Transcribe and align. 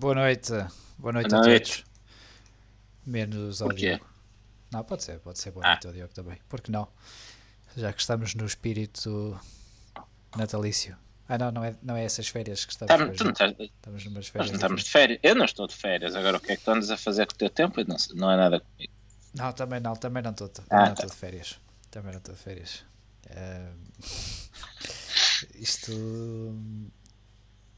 Boa 0.00 0.14
noite. 0.14 0.52
Boa 0.98 1.12
noite 1.12 1.28
Boa 1.30 1.42
a 1.42 1.46
noite. 1.46 1.84
todos. 1.84 1.90
Menos 3.06 3.60
ao? 3.62 3.72
Diogo. 3.72 4.06
Não, 4.72 4.82
pode 4.82 5.04
ser, 5.04 5.18
pode 5.20 5.38
ser 5.38 5.50
boa 5.50 5.66
Ah. 5.66 5.70
noite 5.72 5.86
ao 5.86 5.92
Diogo 5.92 6.14
também. 6.14 6.38
Por 6.48 6.60
que 6.62 6.70
não? 6.70 6.88
Já 7.76 7.92
que 7.92 8.00
estamos 8.00 8.34
no 8.34 8.46
espírito 8.46 9.38
natalício. 10.36 10.96
Ah 11.28 11.36
não, 11.38 11.52
não 11.52 11.64
é, 11.64 11.76
não 11.82 11.96
é 11.96 12.04
essas 12.04 12.28
férias 12.28 12.64
que 12.64 12.72
estamos 12.72 12.88
Tá- 12.88 13.12
tu 13.14 13.24
não 13.24 13.30
estás, 13.32 13.54
Estamos 13.60 14.04
numas 14.04 14.16
nós 14.24 14.28
férias. 14.28 14.48
não 14.50 14.54
estamos 14.56 14.84
de 14.84 14.90
férias. 14.90 15.20
Eu 15.22 15.34
não 15.34 15.44
estou 15.44 15.66
de 15.66 15.76
férias. 15.76 16.14
Agora 16.16 16.36
o 16.38 16.40
que 16.40 16.52
é 16.52 16.56
que 16.56 16.64
tu 16.64 16.70
andas 16.70 16.90
a 16.90 16.96
fazer 16.96 17.26
com 17.26 17.34
o 17.34 17.36
teu 17.36 17.50
tempo? 17.50 17.80
Não, 17.86 17.96
não 18.14 18.30
é 18.32 18.36
nada 18.36 18.60
comigo. 18.60 18.92
Não, 19.34 19.52
também 19.52 19.80
não, 19.80 19.94
também 19.94 20.22
não 20.22 20.30
estou. 20.32 20.50
Ah, 20.70 20.76
não 20.78 20.84
tá. 20.86 20.92
estou 20.94 21.10
de 21.10 21.16
férias. 21.16 21.60
Também 21.90 22.12
não 22.12 22.18
estou 22.18 22.34
de 22.34 22.40
férias. 22.40 22.84
Ah, 23.32 23.72
isto 25.54 25.92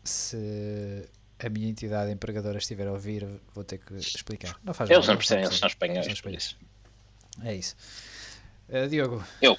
se 0.03 1.07
a 1.47 1.51
minha 1.51 1.69
entidade 1.69 2.11
empregadora 2.11 2.59
estiver 2.59 2.87
a 2.87 2.93
ouvir, 2.93 3.27
vou 3.55 3.65
ter 3.65 3.79
que 3.79 3.95
explicar. 3.95 4.57
Não 4.63 4.73
faz 4.75 4.91
Eles 4.91 5.07
não 5.07 5.17
percebem, 5.17 5.45
eles 5.45 5.59
são 5.59 5.69
espanhóis. 5.69 6.05
São 6.05 6.13
espanhóis. 6.15 6.57
É 7.43 7.55
isso. 7.55 7.75
Uh, 8.69 8.89
Diogo, 8.89 9.25
Eu. 9.41 9.57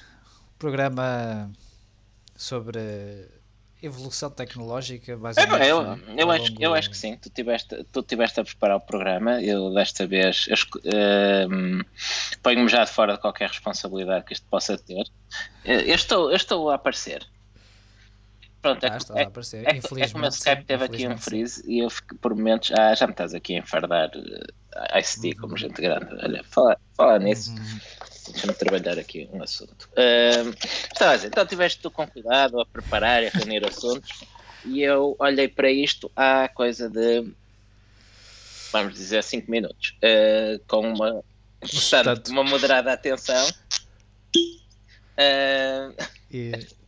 programa 0.58 1.50
sobre 2.36 3.28
evolução 3.82 4.30
tecnológica, 4.30 5.12
É, 5.12 5.16
menos. 5.16 5.68
eu, 5.68 6.16
eu, 6.16 6.30
Ao 6.30 6.30
acho, 6.30 6.44
longo- 6.48 6.62
eu 6.62 6.74
acho 6.74 6.90
que 6.90 6.96
sim. 6.96 7.16
Tu 7.16 7.28
tiveste, 7.30 7.84
tu 7.92 8.02
tiveste 8.02 8.40
a 8.40 8.44
preparar 8.44 8.76
o 8.78 8.80
programa. 8.80 9.42
Eu 9.42 9.72
desta 9.74 10.06
vez 10.06 10.46
eu 10.48 10.56
ehm, 10.90 11.82
ponho-me 12.42 12.68
já 12.68 12.84
de 12.84 12.90
fora 12.90 13.14
de 13.14 13.20
qualquer 13.20 13.48
responsabilidade 13.50 14.24
que 14.24 14.32
isto 14.32 14.46
possa 14.48 14.78
ter. 14.78 15.04
Eh, 15.64 15.90
Eu 15.90 15.94
estou, 15.94 16.30
eu 16.30 16.36
estou 16.36 16.70
a 16.70 16.76
aparecer. 16.76 17.26
Pronto, 18.64 18.82
é, 18.82 18.88
Ah, 18.88 18.98
é, 19.16 19.24
a 19.24 19.26
aparecer. 19.26 19.66
É, 19.66 19.76
é 19.76 20.08
como 20.08 20.24
o 20.24 20.28
Skype 20.28 20.64
teve 20.64 20.84
aqui 20.84 21.06
um 21.06 21.18
freeze 21.18 21.62
e 21.70 21.80
eu 21.80 21.90
fico 21.90 22.14
por 22.16 22.34
momentos. 22.34 22.72
Ah, 22.72 22.94
já 22.94 23.06
me 23.06 23.12
estás 23.12 23.34
aqui 23.34 23.54
a 23.54 23.58
enfardar 23.58 24.08
uh, 24.16 24.98
ICT 24.98 25.34
como 25.38 25.54
gente 25.54 25.82
grande. 25.82 26.14
Olha, 26.24 26.42
fala, 26.44 26.80
fala 26.96 27.18
nisso. 27.18 27.50
Uhum. 27.50 27.80
Deixa-me 28.32 28.54
trabalhar 28.54 28.98
aqui 28.98 29.28
um 29.30 29.42
assunto. 29.42 29.86
Estava 30.90 31.12
a 31.12 31.16
dizer, 31.16 31.28
então 31.28 31.44
tiveste 31.44 31.82
tu 31.82 31.90
com 31.90 32.06
cuidado 32.06 32.58
a 32.58 32.64
preparar 32.64 33.22
e 33.22 33.26
a 33.26 33.30
reunir 33.30 33.66
assuntos 33.66 34.24
e 34.64 34.80
eu 34.80 35.14
olhei 35.18 35.46
para 35.46 35.70
isto 35.70 36.10
há 36.16 36.48
coisa 36.48 36.88
de 36.88 37.30
vamos 38.72 38.94
dizer 38.94 39.22
5 39.22 39.50
minutos 39.50 39.94
ah, 40.02 40.58
com 40.66 40.88
uma, 40.88 41.22
portanto, 41.60 42.28
uma 42.28 42.44
moderada 42.44 42.94
atenção. 42.94 43.46
Ah, 45.18 45.92
E 46.30 46.83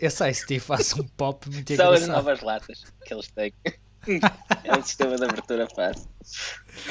esse 0.00 0.28
ICT 0.28 0.60
faz 0.60 0.92
um 0.98 1.04
pop 1.04 1.48
muito 1.50 1.74
são 1.76 1.90
as 1.92 2.02
engraçado. 2.02 2.16
novas 2.16 2.40
latas 2.42 2.84
que 3.04 3.14
eles 3.14 3.28
têm. 3.28 3.52
é 4.64 4.76
um 4.76 4.82
sistema 4.82 5.16
de 5.16 5.24
abertura 5.24 5.66
fácil. 5.74 6.08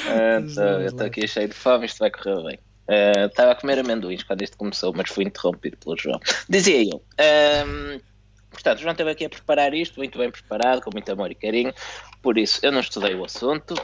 As 0.06 0.56
novas 0.56 0.80
eu 0.82 0.86
estou 0.86 1.06
aqui 1.06 1.26
cheio 1.26 1.48
de 1.48 1.54
fome, 1.54 1.86
isto 1.86 1.98
vai 1.98 2.10
correr 2.10 2.42
bem. 2.44 2.58
Ah, 2.88 3.26
Estava 3.26 3.52
a 3.52 3.54
comer 3.54 3.78
amendoins 3.78 4.22
quando 4.22 4.42
isto 4.42 4.56
começou, 4.56 4.92
mas 4.96 5.10
fui 5.10 5.24
interrompido 5.24 5.76
pelo 5.78 5.96
João. 5.96 6.18
Dizia 6.48 6.82
eu. 6.82 7.02
ahm, 7.18 7.98
portanto, 8.50 8.78
o 8.78 8.82
João 8.82 8.92
esteve 8.92 9.10
aqui 9.10 9.24
a 9.24 9.28
preparar 9.30 9.74
isto, 9.74 9.96
muito 9.98 10.18
bem 10.18 10.30
preparado, 10.30 10.80
com 10.82 10.90
muito 10.92 11.10
amor 11.12 11.30
e 11.30 11.34
carinho. 11.34 11.72
Por 12.22 12.38
isso, 12.38 12.60
eu 12.62 12.72
não 12.72 12.80
estudei 12.80 13.14
o 13.14 13.24
assunto. 13.24 13.74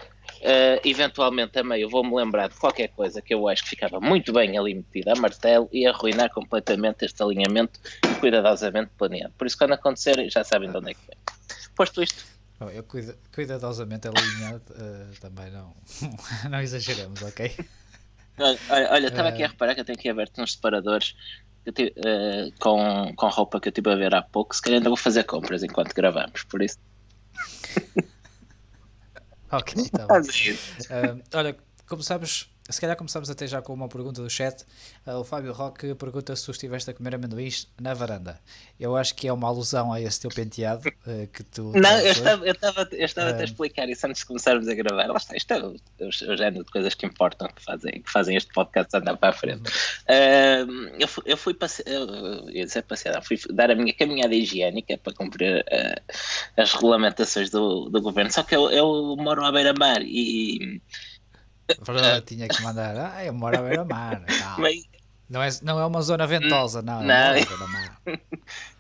Ah, 0.45 0.79
eventualmente, 0.85 1.59
a 1.59 1.65
meio, 1.65 1.89
vou-me 1.89 2.15
lembrar 2.15 2.49
de 2.49 2.57
qualquer 2.57 2.89
coisa 2.89 3.23
que 3.23 3.33
eu 3.35 3.49
acho 3.49 3.63
que 3.63 3.71
ficava 3.71 3.99
muito 4.01 4.33
bem 4.33 4.59
ali 4.59 4.75
metida 4.75 5.13
a 5.13 5.17
martelo 5.17 5.69
e 5.73 5.87
arruinar 5.87 6.31
completamente 6.31 7.05
este 7.05 7.23
alinhamento 7.23 7.81
cuidadosamente 8.21 8.91
planeado. 8.99 9.33
Por 9.39 9.47
isso, 9.47 9.57
quando 9.57 9.73
acontecer, 9.73 10.29
já 10.31 10.45
sabem 10.45 10.71
de 10.71 10.77
onde 10.77 10.91
é 10.91 10.95
que 10.95 11.01
vem. 11.09 11.19
Posto 11.75 12.03
isto, 12.03 12.25
Bom, 12.61 12.71
eu 12.71 12.85
cuida- 12.85 13.19
cuidadosamente 13.35 14.07
alinhado, 14.07 14.63
eh, 14.77 15.15
também 15.21 15.51
não, 15.51 15.75
não 16.51 16.61
exageramos, 16.61 17.21
ok? 17.23 17.51
Olha, 18.69 19.07
estava 19.09 19.29
aqui 19.29 19.43
Eh. 19.43 19.47
a 19.47 19.49
reparar 19.49 19.75
que 19.75 19.81
eu 19.81 19.85
tenho 19.85 19.99
aqui 19.99 20.09
aberto 20.09 20.41
uns 20.41 20.53
separadores 20.53 21.15
eu 21.65 21.73
tive, 21.73 21.95
eh, 22.05 22.51
com, 22.61 23.13
com 23.17 23.29
roupa 23.29 23.59
que 23.61 23.69
eu 23.69 23.71
estive 23.71 23.91
a 23.91 23.97
ver 23.97 24.15
há 24.15 24.23
pouco. 24.23 24.55
Se 24.55 24.61
calhar 24.61 24.77
ainda 24.79 24.91
vou 24.91 24.97
fazer 24.99 25.25
compras 25.25 25.63
enquanto 25.63 25.95
gravamos, 25.95 26.45
por 26.45 26.63
isso. 26.63 26.77
Ok. 29.59 29.91
Faz 30.09 30.29
isso. 30.29 30.77
Ah, 30.91 31.17
olha, 31.39 31.57
começamos, 31.87 32.54
se 32.69 32.81
calhar 32.81 32.97
começamos 32.97 33.29
até 33.29 33.47
já 33.47 33.61
com 33.61 33.75
uma 33.75 33.89
pergunta 33.89 34.23
do 34.23 34.31
chat. 34.31 34.65
Ah, 35.07 35.19
o 35.19 35.25
Fábio 35.25 35.53
Roque 35.53 35.95
pergunta 35.95 36.35
se 36.35 36.45
tu 36.45 36.51
estiveste 36.51 36.91
a 36.91 36.95
comer 36.95 37.15
amendoins 37.15 37.69
na 37.79 37.93
varanda. 37.93 38.41
Eu 38.81 38.97
acho 38.97 39.15
que 39.15 39.29
é 39.29 39.33
uma 39.33 39.49
alusão 39.49 39.93
a 39.93 40.01
esse 40.01 40.21
teu 40.21 40.31
penteado 40.31 40.89
ah, 41.07 41.27
que 41.33 41.43
tu. 41.43 41.73
Não, 41.75 41.99
eu 42.01 42.13
estava, 42.13 42.47
eu 42.47 42.53
estava, 42.53 42.89
eu 42.93 43.05
estava 43.05 43.31
até 43.31 43.41
a 43.41 43.43
Eh. 43.43 43.45
explicar 43.45 43.89
isso 43.89 44.07
antes 44.07 44.21
de 44.21 44.27
começarmos 44.27 44.67
a 44.67 44.75
gravar. 44.75 45.07
Lá 45.07 45.17
está, 45.17 45.37
isto 45.37 45.53
é 45.53 45.59
o, 45.63 45.77
o, 46.01 46.07
o 46.09 46.37
género 46.37 46.65
de 46.65 46.71
coisas 46.71 46.95
que 46.95 47.05
importam, 47.05 47.49
que 47.49 47.63
fazem, 47.63 48.01
que 48.01 48.11
fazem 48.11 48.37
este 48.37 48.53
podcast 48.53 48.97
andar 48.97 49.17
para 49.19 49.29
a 49.31 49.33
frente. 49.33 49.71
Eh, 50.09 50.65
eu 50.99 51.07
fui, 51.09 51.23
eu 51.27 51.37
fui 51.37 51.53
passear, 51.55 51.87
eu 51.87 52.65
dizer 52.65 52.83
passear, 52.85 53.23
fui 53.23 53.39
dar 53.51 53.71
a 53.71 53.75
minha 53.75 53.93
caminhada 53.93 54.35
higiênica 54.35 54.97
para 54.97 55.13
cumprir 55.13 55.65
eh, 55.69 56.03
as 56.57 56.73
regulamentações 56.73 57.51
do, 57.51 57.91
do 57.91 58.01
governo. 58.01 58.31
Só 58.33 58.43
que 58.43 58.57
eu, 58.57 58.71
eu 58.71 59.17
moro 59.19 59.45
à 59.45 59.53
beira-mar 59.53 60.01
e. 60.03 60.81
Verdade, 61.81 62.25
tinha 62.27 62.49
que 62.49 62.63
mandar. 62.63 62.97
Ah, 63.15 63.25
eu 63.25 63.33
moro 63.33 63.59
à 63.59 63.63
beira-mar. 63.63 64.23
meio- 64.59 64.83
Não 65.29 65.43
é, 65.43 65.49
não 65.63 65.79
é 65.81 65.87
uma 65.87 66.03
zona 66.03 66.27
ventosa, 66.27 66.83
não. 66.83 67.01
eu 67.03 67.07
Não. 67.07 67.33
beira-mar. 67.35 68.01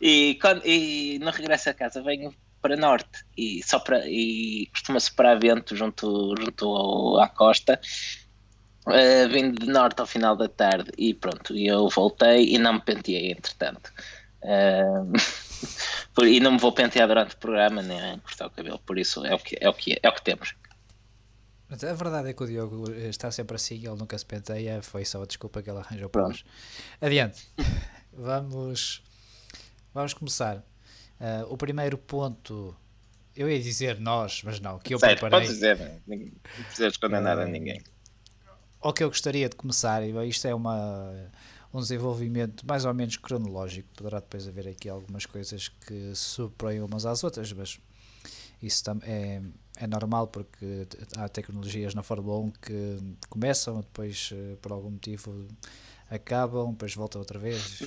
E, 0.00 0.34
quando, 0.41 0.62
e 0.67 1.19
no 1.21 1.31
regresso 1.31 1.71
a 1.71 1.75
casa 1.75 2.03
venho 2.03 2.34
para 2.61 2.77
norte 2.77 3.25
e, 3.37 3.62
sopra, 3.62 4.03
e 4.06 4.67
costuma 4.72 5.00
soprar 5.00 5.39
vento 5.39 5.75
junto, 5.75 6.34
junto 6.39 6.67
ao- 6.67 7.21
à 7.21 7.28
costa. 7.28 7.81
Uh, 8.87 9.27
vindo 9.31 9.59
de 9.59 9.66
norte 9.66 9.99
ao 10.01 10.06
final 10.06 10.37
da 10.37 10.47
tarde 10.47 10.91
e 10.99 11.15
pronto, 11.15 11.56
e 11.56 11.66
eu 11.66 11.89
voltei 11.89 12.55
e 12.55 12.59
não 12.59 12.75
me 12.75 12.81
penteei 12.83 13.33
entretanto. 13.33 13.91
Uh, 14.43 15.11
e 16.27 16.39
não 16.39 16.53
me 16.53 16.59
vou 16.59 16.71
pentear 16.71 17.09
durante 17.09 17.34
o 17.34 17.39
programa 17.39 17.81
nem 17.81 18.19
cortar 18.19 18.47
o 18.47 18.51
cabelo, 18.51 18.78
por 18.84 18.99
isso 18.99 19.25
é 19.25 19.34
o 19.34 19.39
que, 19.39 19.56
é 19.59 19.66
o 19.71 19.72
que, 19.72 19.99
é 20.03 20.06
o 20.06 20.12
que 20.12 20.22
temos. 20.22 20.55
Mas 21.69 21.83
a 21.83 21.93
verdade 21.95 22.29
é 22.29 22.33
que 22.35 22.43
o 22.43 22.47
Diogo 22.47 22.91
está 22.93 23.31
sempre 23.31 23.57
assim, 23.57 23.77
ele 23.77 23.97
nunca 23.97 24.17
se 24.19 24.27
penteia, 24.27 24.83
foi 24.83 25.05
só 25.05 25.23
a 25.23 25.27
desculpa 25.27 25.63
que 25.63 25.71
ele 25.71 25.79
arranjou 25.79 26.09
para 26.09 26.23
nós. 26.29 26.45
Adiante. 27.01 27.49
Vamos, 28.17 29.03
vamos 29.93 30.15
começar. 30.15 30.63
Ah, 31.21 31.45
o 31.49 31.57
primeiro 31.57 31.99
ponto, 31.99 32.77
eu 33.37 33.51
ia 33.51 33.61
dizer 33.61 33.99
nós, 33.99 34.43
mas 34.45 34.61
não, 34.61 34.79
que 34.79 34.95
eu 34.95 35.01
Certo, 35.01 35.21
preparei. 35.21 35.41
podes 35.41 35.55
dizer, 35.55 35.79
não 36.07 36.17
não 36.17 36.65
precisas 36.65 36.93
esconder 36.93 37.21
nada 37.21 37.43
a 37.43 37.47
ninguém. 37.47 37.83
Ou 38.81 38.93
que 38.93 39.03
eu 39.03 39.09
gostaria 39.09 39.49
de 39.49 39.57
começar, 39.57 40.03
e 40.03 40.29
isto 40.29 40.47
é 40.47 40.55
uma, 40.55 41.11
um 41.73 41.81
desenvolvimento 41.81 42.65
mais 42.67 42.85
ou 42.85 42.95
menos 42.95 43.17
cronológico, 43.17 43.89
poderá 43.97 44.21
depois 44.21 44.47
haver 44.47 44.69
aqui 44.69 44.89
algumas 44.89 45.27
coisas 45.27 45.69
que 45.69 46.15
se 46.15 46.41
umas 46.85 47.05
às 47.05 47.25
outras, 47.25 47.53
mas 47.53 47.81
isso 48.67 48.85
é, 49.03 49.43
é 49.77 49.87
normal 49.87 50.27
porque 50.29 50.87
há 51.17 51.29
tecnologias 51.29 51.95
na 51.95 52.03
Fórmula 52.03 52.39
1 52.41 52.51
que 52.53 52.99
começam, 53.29 53.81
depois 53.81 54.31
eh, 54.33 54.57
por 54.63 54.73
algum 54.73 54.91
motivo 54.91 55.47
acabam, 56.11 56.71
depois 56.73 56.95
voltam 56.95 57.21
outra 57.21 57.39
vez, 57.39 57.83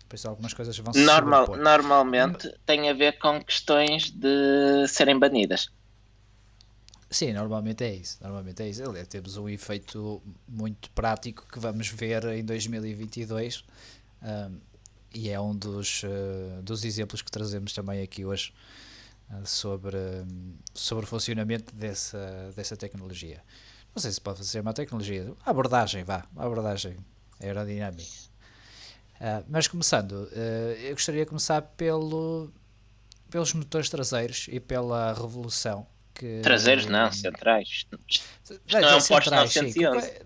depois 0.00 0.24
algumas 0.26 0.52
coisas 0.54 0.76
vão 0.78 0.92
se 0.92 1.00
Normal, 1.00 1.46
sobrepor. 1.46 1.64
normalmente 1.64 2.52
tem 2.66 2.88
a 2.88 2.92
ver 2.92 3.18
com 3.18 3.42
questões 3.42 4.10
de 4.10 4.86
serem 4.88 5.18
banidas. 5.18 5.70
Sim, 7.10 7.32
normalmente 7.32 7.82
é 7.82 7.94
isso. 7.94 8.18
Normalmente 8.20 8.62
é 8.62 8.68
isso. 8.68 8.88
Aliás, 8.88 9.08
temos 9.08 9.36
um 9.36 9.48
efeito 9.48 10.22
muito 10.46 10.88
prático 10.90 11.44
que 11.52 11.58
vamos 11.58 11.88
ver 11.88 12.24
em 12.26 12.44
2022 12.44 13.64
ahm, 14.22 14.58
e 15.12 15.28
é 15.28 15.40
um 15.40 15.56
dos, 15.56 16.02
eh, 16.04 16.62
dos 16.62 16.84
exemplos 16.84 17.20
que 17.20 17.30
trazemos 17.30 17.72
também 17.72 18.00
aqui 18.02 18.24
hoje 18.24 18.52
ah, 18.52 18.89
sobre, 19.44 19.96
hum, 19.96 20.56
sobre 20.74 21.04
o 21.04 21.08
funcionamento 21.08 21.74
dessa, 21.74 22.52
dessa 22.56 22.76
tecnologia. 22.76 23.42
Não 23.94 24.00
sei 24.02 24.12
se 24.12 24.20
pode 24.20 24.44
ser 24.46 24.60
uma 24.60 24.72
tecnologia, 24.74 25.32
a 25.44 25.50
abordagem, 25.50 26.04
vá, 26.04 26.24
a 26.36 26.44
abordagem 26.46 26.96
aerodinâmica. 27.40 28.08
Ah, 29.20 29.42
mas 29.48 29.68
começando, 29.68 30.28
eh, 30.32 30.78
eu 30.88 30.92
gostaria 30.92 31.24
de 31.24 31.28
começar 31.28 31.60
pelo, 31.62 32.50
pelos 33.30 33.52
motores 33.54 33.90
traseiros 33.90 34.46
e 34.50 34.60
pela 34.60 35.12
revolução 35.14 35.86
que 36.14 36.42
Traseiros 36.42 36.86
não, 36.86 37.10
centrais. 37.12 37.86
Vai 38.66 38.82
não 38.82 38.88
é 38.90 38.96
um 38.96 39.00
sim. 39.00 39.08
911. 39.34 40.20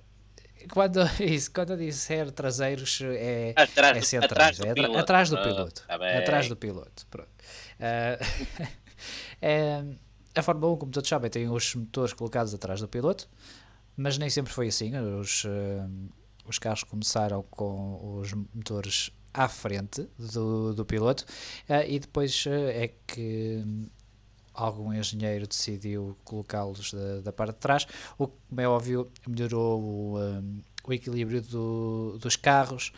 Quando, 0.72 1.00
isso, 1.20 1.50
quando 1.52 1.72
eu 1.72 1.76
disser 1.76 2.30
traseiros 2.32 3.00
é, 3.02 3.54
Atrás 3.56 3.96
é 3.96 4.00
do- 4.00 4.06
centrais, 4.06 4.24
atrás 4.24 4.58
do 4.58 4.66
é 4.66 4.74
piloto. 4.74 4.98
atrás 4.98 5.30
do 5.30 5.36
Pronto, 5.36 5.46
piloto. 5.56 5.82
tá 5.88 6.18
atrás 6.18 6.48
do 6.48 6.56
piloto. 6.56 7.06
Pronto. 7.10 7.30
Ah, 7.80 8.18
é, 9.40 9.84
a 10.34 10.42
Fórmula 10.42 10.72
1, 10.72 10.76
como 10.76 10.92
todos 10.92 11.08
sabem, 11.08 11.30
tem 11.30 11.48
os 11.48 11.74
motores 11.74 12.12
colocados 12.12 12.52
atrás 12.52 12.80
do 12.80 12.88
piloto, 12.88 13.28
mas 13.96 14.18
nem 14.18 14.28
sempre 14.28 14.52
foi 14.52 14.68
assim. 14.68 14.96
Os, 14.96 15.44
ah, 15.46 15.88
os 16.46 16.58
carros 16.58 16.82
começaram 16.84 17.42
com 17.50 18.18
os 18.20 18.32
motores 18.32 19.10
à 19.32 19.48
frente 19.48 20.08
do, 20.18 20.74
do 20.74 20.84
piloto 20.84 21.24
ah, 21.68 21.84
e 21.84 21.98
depois 21.98 22.44
é 22.48 22.92
que 23.06 23.64
algum 24.52 24.92
engenheiro 24.92 25.46
decidiu 25.46 26.16
colocá-los 26.24 26.92
da, 26.92 27.20
da, 27.20 27.32
parte 27.32 27.54
de 27.54 27.60
trás, 27.60 27.86
o 28.18 28.28
que, 28.28 28.34
como 28.48 28.60
é 28.60 28.68
óbvio, 28.68 29.10
melhorou 29.26 29.82
o, 29.82 30.14
o 30.86 30.92
equilíbrio 30.92 31.42
do, 31.42 32.18
dos 32.20 32.36
carros 32.36 32.92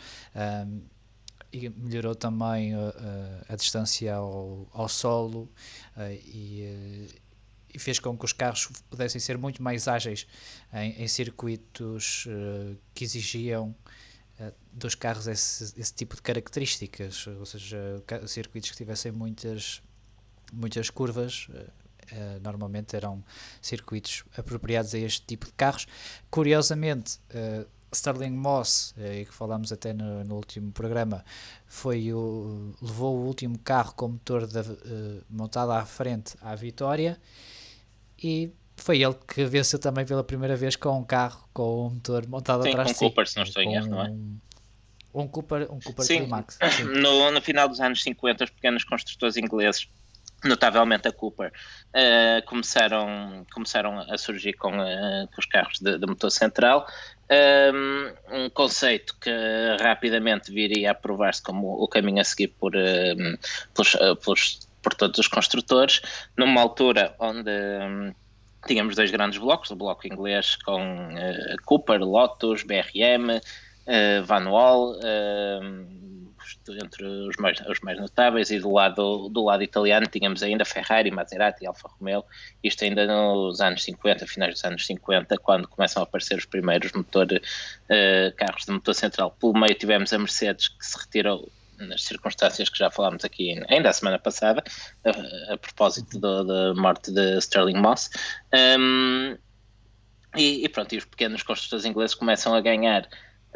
e 1.51 1.69
melhorou 1.69 2.15
também 2.15 2.73
a, 2.73 2.93
a, 3.49 3.55
distância 3.55 4.15
ao, 4.15 4.67
ao 4.73 4.87
solo 4.89 5.49
uh, 5.95 6.11
e, 6.11 7.07
uh, 7.09 7.15
e, 7.73 7.79
fez 7.79 7.99
com 7.99 8.17
que 8.17 8.25
os 8.25 8.33
carros 8.33 8.67
pudessem 8.89 9.19
ser 9.19 9.37
muito 9.37 9.63
mais 9.63 9.87
ágeis 9.87 10.27
em, 10.73 11.03
em 11.03 11.07
circuitos 11.07 12.25
uh, 12.25 12.77
que 12.93 13.03
exigiam 13.03 13.75
dos 14.71 14.93
carros 14.93 15.25
esse, 15.25 15.73
esse, 15.81 15.91
tipo 15.95 16.15
de 16.15 16.21
características, 16.21 17.25
ou 17.25 17.43
seja, 17.43 18.03
circuitos 18.27 18.69
que 18.69 18.77
tivessem 18.77 19.11
muitas 19.11 19.81
muitas 20.53 20.89
curvas, 20.89 21.47
uh, 21.49 22.39
normalmente 22.41 22.95
eram 22.95 23.23
circuitos 23.61 24.23
apropriados 24.37 24.93
a 24.93 24.99
este 24.99 25.25
tipo 25.25 25.45
de 25.45 25.53
carros. 25.53 25.87
Curiosamente, 26.29 27.19
uh, 27.31 27.67
Sterling 27.91 28.35
Moss, 28.35 28.93
uh, 28.97 29.25
que 29.25 29.33
falámos 29.33 29.71
até 29.71 29.93
no, 29.93 30.23
no, 30.23 30.35
último 30.35 30.71
programa, 30.71 31.23
foi 31.65 32.13
o, 32.13 32.73
levou 32.81 33.17
o 33.17 33.25
último 33.25 33.57
carro 33.59 33.93
com 33.95 34.09
motor 34.09 34.47
da, 34.47 34.63
montado 35.29 35.71
à 35.71 35.85
frente 35.85 36.35
à 36.41 36.55
vitória 36.55 37.19
e 38.21 38.51
foi 38.75 39.01
ele 39.01 39.15
que 39.27 39.43
venceu 39.45 39.79
também 39.79 40.05
pela 40.05 40.23
primeira 40.23 40.55
vez 40.55 40.75
com 40.75 40.97
um 40.99 41.03
carro 41.03 41.47
com 41.53 41.87
o 41.87 41.89
motor 41.89 42.27
montado 42.27 42.63
Sim, 42.63 42.69
atrás 42.69 42.89
de 42.89 42.93
si. 42.93 42.99
Cooper, 42.99 43.27
se 43.27 43.37
não 43.37 43.43
estou 43.43 43.63
em 43.63 43.73
erro, 43.73 43.87
não 43.87 44.05
é? 44.05 44.13
Um 45.13 45.27
Cooper, 45.27 45.63
um 45.71 45.79
Cooper 45.79 46.05
sim, 46.05 46.17
Climax. 46.19 46.59
Sim. 46.71 46.83
No, 46.83 47.31
no 47.31 47.41
final 47.41 47.67
dos 47.67 47.79
anos 47.79 48.03
50, 48.03 48.43
os 48.43 48.49
pequenos 48.51 48.83
construtores 48.83 49.35
ingleses 49.35 49.89
notavelmente 50.43 51.07
a 51.07 51.11
Cooper, 51.11 51.51
uh, 51.51 52.45
começaram, 52.45 53.45
começaram 53.51 53.99
a 53.99 54.17
surgir 54.17 54.53
com, 54.53 54.69
uh, 54.69 55.27
com 55.33 55.39
os 55.39 55.45
carros 55.45 55.79
de, 55.79 55.97
de 55.97 56.05
motor 56.05 56.29
central. 56.29 56.87
Um, 57.29 58.45
um, 58.45 58.49
conceito 58.49 59.15
que 59.19 59.29
rapidamente 59.81 60.51
viria 60.51 60.91
a 60.91 60.95
provar-se 60.95 61.43
como 61.43 61.73
o 61.73 61.87
caminho 61.87 62.21
a 62.21 62.23
seguir 62.23 62.49
por, 62.59 62.73
uh, 62.75 63.37
pelos, 63.73 63.91
pelos, 64.23 64.69
por 64.81 64.93
todos 64.93 65.19
os 65.19 65.27
construtores, 65.27 66.01
numa 66.37 66.61
altura 66.61 67.13
onde 67.19 67.51
um, 67.51 68.13
tínhamos 68.65 68.95
dois 68.95 69.11
grandes 69.11 69.39
blocos, 69.39 69.71
o 69.71 69.75
bloco 69.75 70.07
inglês 70.07 70.55
com 70.57 71.09
Cooper, 71.65 71.99
Lotus, 72.01 72.63
BRM, 72.63 73.41
Van 74.25 74.49
Wall, 74.49 74.95
entre 76.81 77.05
os 77.05 77.35
mais, 77.37 77.59
os 77.61 77.79
mais 77.81 77.99
notáveis, 77.99 78.51
e 78.51 78.59
do 78.59 78.71
lado, 78.71 79.29
do 79.29 79.43
lado 79.43 79.63
italiano 79.63 80.05
tínhamos 80.07 80.43
ainda 80.43 80.65
Ferrari, 80.65 81.11
Maserati 81.11 81.65
Alfa 81.65 81.87
Romeo, 81.87 82.23
isto 82.63 82.83
ainda 82.83 83.05
nos 83.05 83.61
anos 83.61 83.83
50, 83.83 84.27
finais 84.27 84.53
dos 84.53 84.63
anos 84.63 84.85
50, 84.85 85.37
quando 85.37 85.67
começam 85.67 86.01
a 86.01 86.03
aparecer 86.03 86.37
os 86.37 86.45
primeiros 86.45 86.91
motor, 86.93 87.27
uh, 87.31 88.35
carros 88.35 88.65
de 88.65 88.71
motor 88.71 88.93
central. 88.93 89.31
Pelo 89.39 89.53
meio 89.53 89.73
tivemos 89.75 90.13
a 90.13 90.19
Mercedes, 90.19 90.67
que 90.67 90.85
se 90.85 90.97
retirou 90.97 91.51
nas 91.79 92.03
circunstâncias 92.03 92.69
que 92.69 92.77
já 92.77 92.89
falámos 92.89 93.23
aqui 93.23 93.63
ainda 93.69 93.89
a 93.89 93.93
semana 93.93 94.17
passada, 94.17 94.63
a, 95.05 95.53
a 95.53 95.57
propósito 95.57 96.19
da 96.19 96.73
morte 96.73 97.11
de 97.11 97.37
Sterling 97.37 97.77
Moss. 97.77 98.09
Um, 98.79 99.37
e, 100.35 100.65
e, 100.65 100.69
pronto, 100.69 100.93
e 100.93 100.97
os 100.97 101.05
pequenos 101.05 101.41
construtores 101.43 101.85
ingleses 101.85 102.15
começam 102.15 102.53
a 102.53 102.61
ganhar 102.61 103.07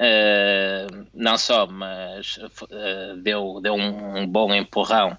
Uh, 0.02 1.08
não 1.14 1.38
só, 1.38 1.68
mas 1.68 2.38
uh, 2.38 3.18
deu, 3.22 3.60
deu 3.62 3.76
um, 3.76 4.22
um 4.22 4.28
bom 4.28 4.52
empurrão 4.52 5.16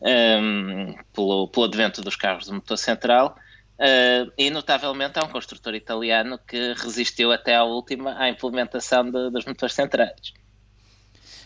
um, 0.00 0.08
ehm, 0.08 0.94
pelo, 1.12 1.48
pelo 1.48 1.66
advento 1.66 2.00
dos 2.00 2.14
carros 2.14 2.44
de 2.44 2.52
motor 2.52 2.78
central. 2.78 3.36
Uh, 3.76 4.30
e 4.38 4.48
notavelmente 4.48 5.18
há 5.18 5.24
um 5.24 5.28
construtor 5.28 5.74
italiano 5.74 6.38
que 6.46 6.74
resistiu 6.74 7.32
até 7.32 7.56
à 7.56 7.64
última 7.64 8.16
à 8.22 8.28
implementação 8.28 9.10
de, 9.10 9.30
dos 9.30 9.44
motores 9.46 9.74
centrais. 9.74 10.32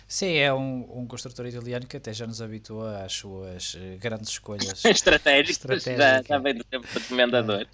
Sim, 0.06 0.34
é 0.34 0.52
um, 0.52 1.00
um 1.00 1.06
construtor 1.06 1.46
italiano 1.46 1.86
que 1.86 1.96
até 1.96 2.12
já 2.12 2.26
nos 2.26 2.42
habitua 2.42 3.02
às 3.02 3.14
suas 3.14 3.78
grandes 3.98 4.28
escolhas 4.28 4.84
estratégicas, 4.84 5.84
já, 5.84 6.20
já 6.20 6.38
vem 6.38 6.54
do 6.54 6.64
tempo 6.64 6.86
do 6.92 7.00
comendador. 7.08 7.62
É. 7.62 7.66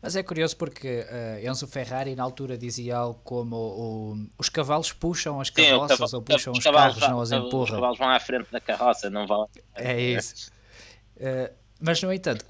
Mas 0.00 0.16
é 0.16 0.22
curioso 0.22 0.56
porque 0.56 1.06
uh, 1.06 1.48
Enzo 1.48 1.66
Ferrari 1.66 2.14
na 2.14 2.22
altura 2.22 2.56
dizia 2.56 2.96
algo 2.96 3.20
como 3.24 3.56
o, 3.56 4.26
os 4.38 4.48
cavalos 4.48 4.92
puxam 4.92 5.40
as 5.40 5.50
carroças 5.50 6.10
Sim, 6.10 6.16
ou 6.16 6.22
puxam 6.22 6.52
os, 6.52 6.58
os 6.58 6.64
carros, 6.64 7.00
não 7.00 7.20
as 7.20 7.32
empurram. 7.32 7.62
Os 7.62 7.70
cavalos 7.70 7.98
vão 7.98 8.08
à 8.08 8.20
frente 8.20 8.50
da 8.50 8.60
carroça, 8.60 9.10
não 9.10 9.26
vão. 9.26 9.48
É 9.74 10.00
isso. 10.00 10.50
Uh, 11.16 11.52
mas 11.80 12.02
no 12.02 12.12
entanto, 12.12 12.44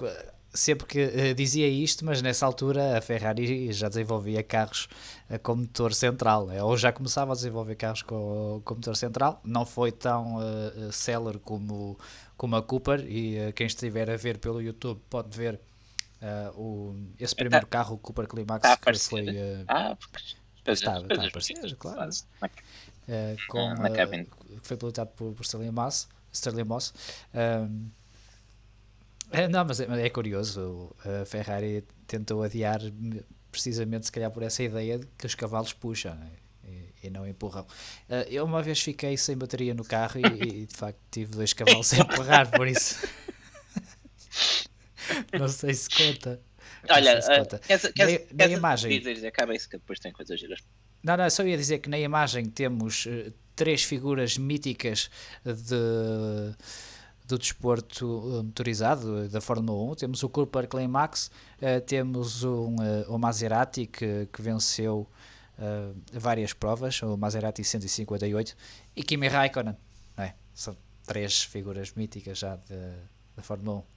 sempre 0.56 0.86
que 0.86 1.04
uh, 1.04 1.34
dizia 1.34 1.68
isto, 1.68 2.04
mas 2.04 2.22
nessa 2.22 2.46
altura 2.46 2.98
a 2.98 3.00
Ferrari 3.00 3.72
já 3.72 3.88
desenvolvia 3.88 4.42
carros 4.42 4.88
uh, 5.30 5.38
com 5.38 5.56
motor 5.56 5.92
central, 5.92 6.46
né? 6.46 6.62
ou 6.62 6.76
já 6.76 6.90
começava 6.92 7.32
a 7.32 7.34
desenvolver 7.34 7.76
carros 7.76 8.02
com, 8.02 8.60
com 8.64 8.74
motor 8.74 8.96
central, 8.96 9.40
não 9.44 9.64
foi 9.64 9.92
tão 9.92 10.36
uh, 10.36 10.92
célere 10.92 11.38
como, 11.38 11.98
como 12.36 12.56
a 12.56 12.62
Cooper, 12.62 13.04
e 13.06 13.52
quem 13.52 13.66
estiver 13.66 14.10
a 14.10 14.16
ver 14.16 14.38
pelo 14.38 14.60
YouTube 14.60 15.00
pode 15.08 15.36
ver 15.36 15.60
Uh, 16.22 16.60
o, 16.60 16.96
esse 17.20 17.34
é, 17.34 17.36
primeiro 17.36 17.66
tá, 17.66 17.70
carro, 17.70 17.96
o 17.96 17.98
Cooper 17.98 18.26
Climax, 18.26 18.62
tá 18.62 18.76
que 18.76 18.98
foi. 18.98 19.28
Uh, 19.28 19.64
ah, 19.68 19.96
está, 20.66 20.98
está 21.00 21.22
a 21.22 21.26
aparecer, 21.26 21.76
claro. 21.76 22.10
Uh, 22.10 23.36
com, 23.48 23.72
uh, 23.72 24.60
que 24.60 24.66
foi 24.66 24.76
pilotado 24.76 25.10
por, 25.10 25.34
por 25.34 25.44
Sterling 25.44 25.72
Moss. 25.72 26.08
Sterling 26.32 26.64
Moss. 26.64 26.94
não, 29.50 29.64
mas 29.66 29.80
é, 29.80 30.06
é, 30.06 30.10
curioso. 30.10 30.94
A 31.04 31.24
Ferrari 31.26 31.84
tentou 32.06 32.42
adiar 32.42 32.80
precisamente, 33.56 34.06
se 34.06 34.12
calhar, 34.12 34.30
por 34.30 34.42
essa 34.42 34.62
ideia 34.62 34.98
de 34.98 35.06
que 35.18 35.26
os 35.26 35.34
cavalos 35.34 35.72
puxam. 35.72 36.14
Né? 36.14 36.30
E, 36.64 37.06
e, 37.06 37.10
não 37.10 37.26
empurram. 37.26 37.62
Uh, 38.08 38.26
eu 38.28 38.44
uma 38.44 38.62
vez 38.62 38.80
fiquei 38.80 39.16
sem 39.16 39.36
bateria 39.36 39.74
no 39.74 39.84
carro 39.84 40.20
e, 40.20 40.62
e 40.62 40.66
de 40.66 40.74
facto 40.74 40.98
tive 41.10 41.32
dois 41.32 41.52
cavalos 41.52 41.92
a 41.92 41.98
empurrar, 42.04 42.50
por 42.50 42.66
isso 42.66 43.06
não 45.38 45.48
sei 45.48 45.74
se 45.74 45.88
conta. 45.88 46.40
Olha, 46.88 47.20
se 47.20 47.36
conta. 47.36 47.56
Uh, 47.56 47.92
quer, 47.92 48.26
na, 48.32 48.46
na 48.46 48.52
imagem. 48.52 49.00
Diz, 49.00 49.24
acaba 49.24 49.54
isso 49.54 49.68
que 49.68 49.76
depois 49.76 49.98
tem 49.98 50.12
coisas 50.12 50.38
giras. 50.38 50.60
Não, 51.02 51.16
não, 51.16 51.28
só 51.30 51.44
ia 51.44 51.56
dizer 51.56 51.78
que 51.78 51.88
na 51.88 51.98
imagem 51.98 52.46
temos 52.46 53.06
uh, 53.06 53.32
três 53.54 53.82
figuras 53.82 54.36
míticas 54.36 55.10
de, 55.44 56.54
do 57.26 57.38
desporto 57.38 58.42
motorizado 58.44 59.28
da 59.28 59.40
Fórmula 59.40 59.92
1. 59.92 59.94
Temos 59.96 60.22
o 60.22 60.28
Cooper 60.28 60.68
Climax, 60.68 61.30
uh, 61.60 61.80
temos 61.82 62.44
um, 62.44 62.76
o 63.08 63.18
Maserati 63.18 63.86
que, 63.86 64.28
que 64.32 64.42
venceu 64.42 65.08
várias 66.12 66.52
provas, 66.52 67.00
o 67.00 67.16
Maserati 67.16 67.64
158, 67.64 68.54
e 68.94 69.02
Kimi 69.02 69.26
Raikkonen. 69.26 69.74
É? 70.18 70.34
São 70.52 70.76
três 71.06 71.44
figuras 71.44 71.94
míticas 71.94 72.40
já 72.40 72.58
da 73.34 73.42
Fórmula 73.42 73.78
1. 73.78 73.95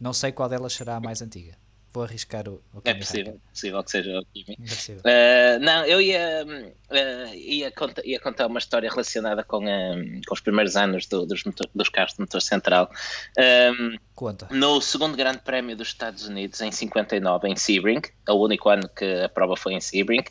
Não 0.00 0.12
sei 0.12 0.32
qual 0.32 0.48
delas 0.48 0.72
será 0.72 0.96
a 0.96 1.00
mais 1.00 1.22
antiga. 1.22 1.56
Vou 1.94 2.02
arriscar 2.02 2.48
o, 2.48 2.60
o 2.74 2.80
É 2.84 2.92
possível, 2.92 3.40
possível 3.52 3.84
que 3.84 3.90
seja 3.92 4.18
o 4.18 4.26
Kimi. 4.26 4.58
É 5.04 5.56
uh, 5.56 5.64
não, 5.64 5.84
eu 5.84 6.00
ia, 6.00 6.44
uh, 6.44 7.34
ia, 7.36 7.70
contar, 7.70 8.04
ia 8.04 8.18
contar 8.18 8.48
uma 8.48 8.58
história 8.58 8.90
relacionada 8.90 9.44
com, 9.44 9.64
um, 9.64 10.20
com 10.26 10.34
os 10.34 10.40
primeiros 10.40 10.76
anos 10.76 11.06
do, 11.06 11.24
dos, 11.24 11.44
motor, 11.44 11.70
dos 11.72 11.88
carros 11.88 12.14
de 12.14 12.20
motor 12.20 12.42
central. 12.42 12.90
Um, 13.38 13.96
Conta. 14.12 14.48
No 14.50 14.80
segundo 14.80 15.16
Grande 15.16 15.38
Prémio 15.38 15.76
dos 15.76 15.86
Estados 15.86 16.26
Unidos, 16.26 16.60
em 16.60 16.72
59, 16.72 17.48
em 17.48 17.54
Sebring, 17.54 18.02
é 18.26 18.32
o 18.32 18.40
único 18.40 18.68
ano 18.68 18.88
que 18.88 19.22
a 19.22 19.28
prova 19.28 19.56
foi 19.56 19.74
em 19.74 19.80
Sebring, 19.80 20.24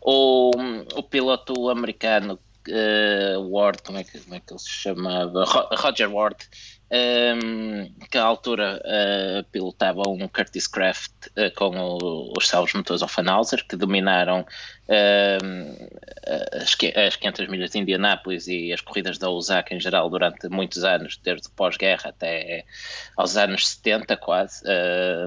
o, 0.00 0.50
o 0.96 1.02
piloto 1.04 1.70
americano 1.70 2.40
uh, 2.68 3.40
Ward, 3.50 3.82
como 3.82 3.98
é, 3.98 4.04
que, 4.04 4.18
como 4.18 4.34
é 4.34 4.40
que 4.40 4.52
ele 4.52 4.58
se 4.58 4.70
chamava? 4.70 5.44
Roger 5.76 6.12
Ward 6.12 6.38
um, 6.90 7.92
que 8.10 8.18
à 8.18 8.24
altura 8.24 8.80
uh, 8.84 9.44
pilotava 9.50 10.02
um 10.08 10.28
Curtis 10.28 10.66
Craft 10.66 11.12
uh, 11.28 11.54
com 11.56 11.76
o, 11.76 12.32
os 12.36 12.46
salvos 12.46 12.74
motores 12.74 13.02
Offenhauser, 13.02 13.66
que 13.66 13.76
dominaram 13.76 14.46
as, 16.52 16.76
as 16.94 17.16
500 17.16 17.48
milhas 17.48 17.70
de 17.70 17.78
Indianápolis 17.78 18.46
e 18.46 18.70
as 18.70 18.82
corridas 18.82 19.16
da 19.16 19.30
Osaka 19.30 19.74
em 19.74 19.80
geral 19.80 20.10
durante 20.10 20.46
muitos 20.48 20.84
anos, 20.84 21.18
desde 21.22 21.48
pós-guerra 21.50 22.10
até 22.10 22.66
aos 23.16 23.38
anos 23.38 23.66
70 23.66 24.14
quase, 24.18 24.62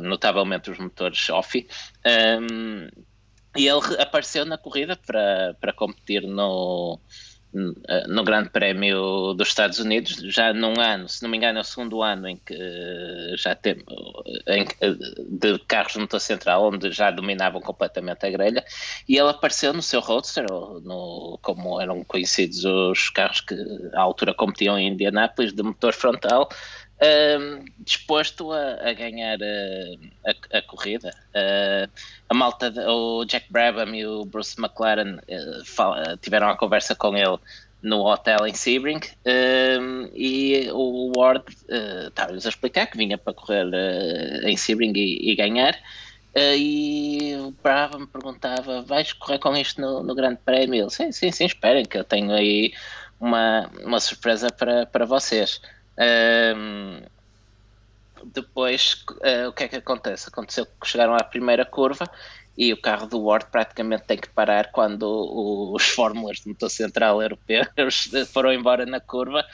notavelmente 0.04 0.70
os 0.70 0.78
motores 0.78 1.28
Offi. 1.30 1.68
Um, 2.06 2.88
e 3.56 3.68
ele 3.68 3.82
apareceu 4.00 4.46
na 4.46 4.60
corrida 4.60 4.96
para, 4.96 5.56
para 5.60 5.74
competir 5.74 6.22
no, 6.22 7.00
no 8.08 8.24
Grande 8.24 8.50
Prémio 8.50 9.34
dos 9.34 9.48
Estados 9.48 9.80
Unidos, 9.80 10.18
já 10.26 10.54
num 10.54 10.80
ano, 10.80 11.08
se 11.08 11.24
não 11.24 11.30
me 11.30 11.38
engano, 11.38 11.58
é 11.58 11.62
o 11.62 11.64
segundo 11.64 12.04
ano 12.04 12.28
em 12.28 12.38
que 12.38 12.54
eh, 12.54 13.34
já 13.38 13.56
tem 13.56 13.78
em, 14.48 14.66
eh, 14.82 14.96
de 15.30 15.58
carros 15.60 15.94
de 15.94 16.00
motor 16.00 16.20
central, 16.20 16.68
onde 16.68 16.92
já 16.92 17.10
dominavam 17.10 17.62
completamente 17.62 18.26
a 18.26 18.30
grelha, 18.30 18.64
e 19.08 19.18
ele 19.18 19.30
apareceu 19.30 19.74
no 19.74 19.82
seu 19.82 20.02
roadster, 20.02 20.46
no, 20.50 21.40
como 21.42 21.80
eram 21.82 22.04
conhecidos 22.04 22.64
os 22.66 23.10
carros 23.10 23.42
que 23.42 23.56
à 23.94 24.02
altura 24.02 24.34
competiam 24.34 24.78
em 24.78 24.90
Indianápolis, 24.90 25.54
de 25.54 25.64
motor 25.64 25.94
frontal, 25.94 26.50
uh, 26.98 27.66
disposto 27.80 28.52
a, 28.52 28.90
a 28.90 28.94
ganhar 28.94 29.38
uh, 29.38 30.00
a, 30.26 30.58
a, 30.58 30.62
corrida. 30.64 31.14
Uh, 31.30 31.90
a 32.30 32.34
malta, 32.34 32.74
o 32.90 33.26
Jack 33.26 33.52
Brabham 33.52 33.94
e 33.96 34.06
o 34.06 34.26
Bruce 34.26 34.60
McLaren 34.60 35.20
fala, 35.66 36.18
tiveram 36.22 36.50
a 36.50 36.58
conversa 36.58 36.96
com 36.96 37.16
ele 37.16 37.38
no 37.82 38.06
hotel 38.06 38.48
em 38.48 38.54
Sebring 38.54 39.00
e 40.14 40.68
o 40.74 41.12
Ward 41.16 41.46
estava-lhes 42.08 42.46
a 42.46 42.50
explicar 42.50 42.88
que 42.88 42.98
vinha 42.98 43.18
para 43.18 43.34
correr 43.34 43.68
em 44.44 44.58
Sebring 44.58 44.94
e, 44.96 45.32
e 45.32 45.36
ganhar. 45.36 45.78
e 46.36 47.36
o 47.40 47.52
Brava 47.64 48.00
me 48.00 48.08
perguntava: 48.08 48.82
vais 48.82 49.14
correr 49.14 49.40
com 49.40 49.56
isto 49.56 49.80
no, 49.80 50.04
no 50.04 50.16
Grande 50.16 50.40
Prémio? 50.44 50.90
Sim, 50.90 51.12
sim, 51.12 51.32
sim, 51.32 51.46
esperem 51.46 51.86
que 51.86 51.98
eu 51.98 52.04
tenho 52.04 52.34
aí 52.34 52.74
uma, 53.20 53.70
uma 53.84 54.00
surpresa 54.00 54.50
para, 54.52 54.86
para 54.86 55.06
vocês. 55.06 55.62
Um, 56.00 57.02
depois, 58.26 59.04
uh, 59.12 59.50
o 59.50 59.54
que 59.54 59.64
é 59.64 59.68
que 59.68 59.76
acontece? 59.78 60.30
Aconteceu 60.30 60.66
que 60.66 60.88
chegaram 60.88 61.16
à 61.16 61.24
primeira 61.24 61.66
curva 61.66 62.06
e 62.58 62.74
o 62.74 62.82
carro 62.82 63.08
do 63.08 63.22
Ward 63.22 63.48
praticamente 63.52 64.06
tem 64.06 64.18
que 64.18 64.30
parar 64.30 64.72
quando 64.72 65.06
os 65.74 65.88
fórmulas 65.90 66.40
do 66.40 66.50
motor 66.50 66.70
central 66.70 67.22
europeus 67.22 68.10
foram 68.34 68.52
embora 68.52 68.86
na 68.86 69.00
curva 69.00 69.46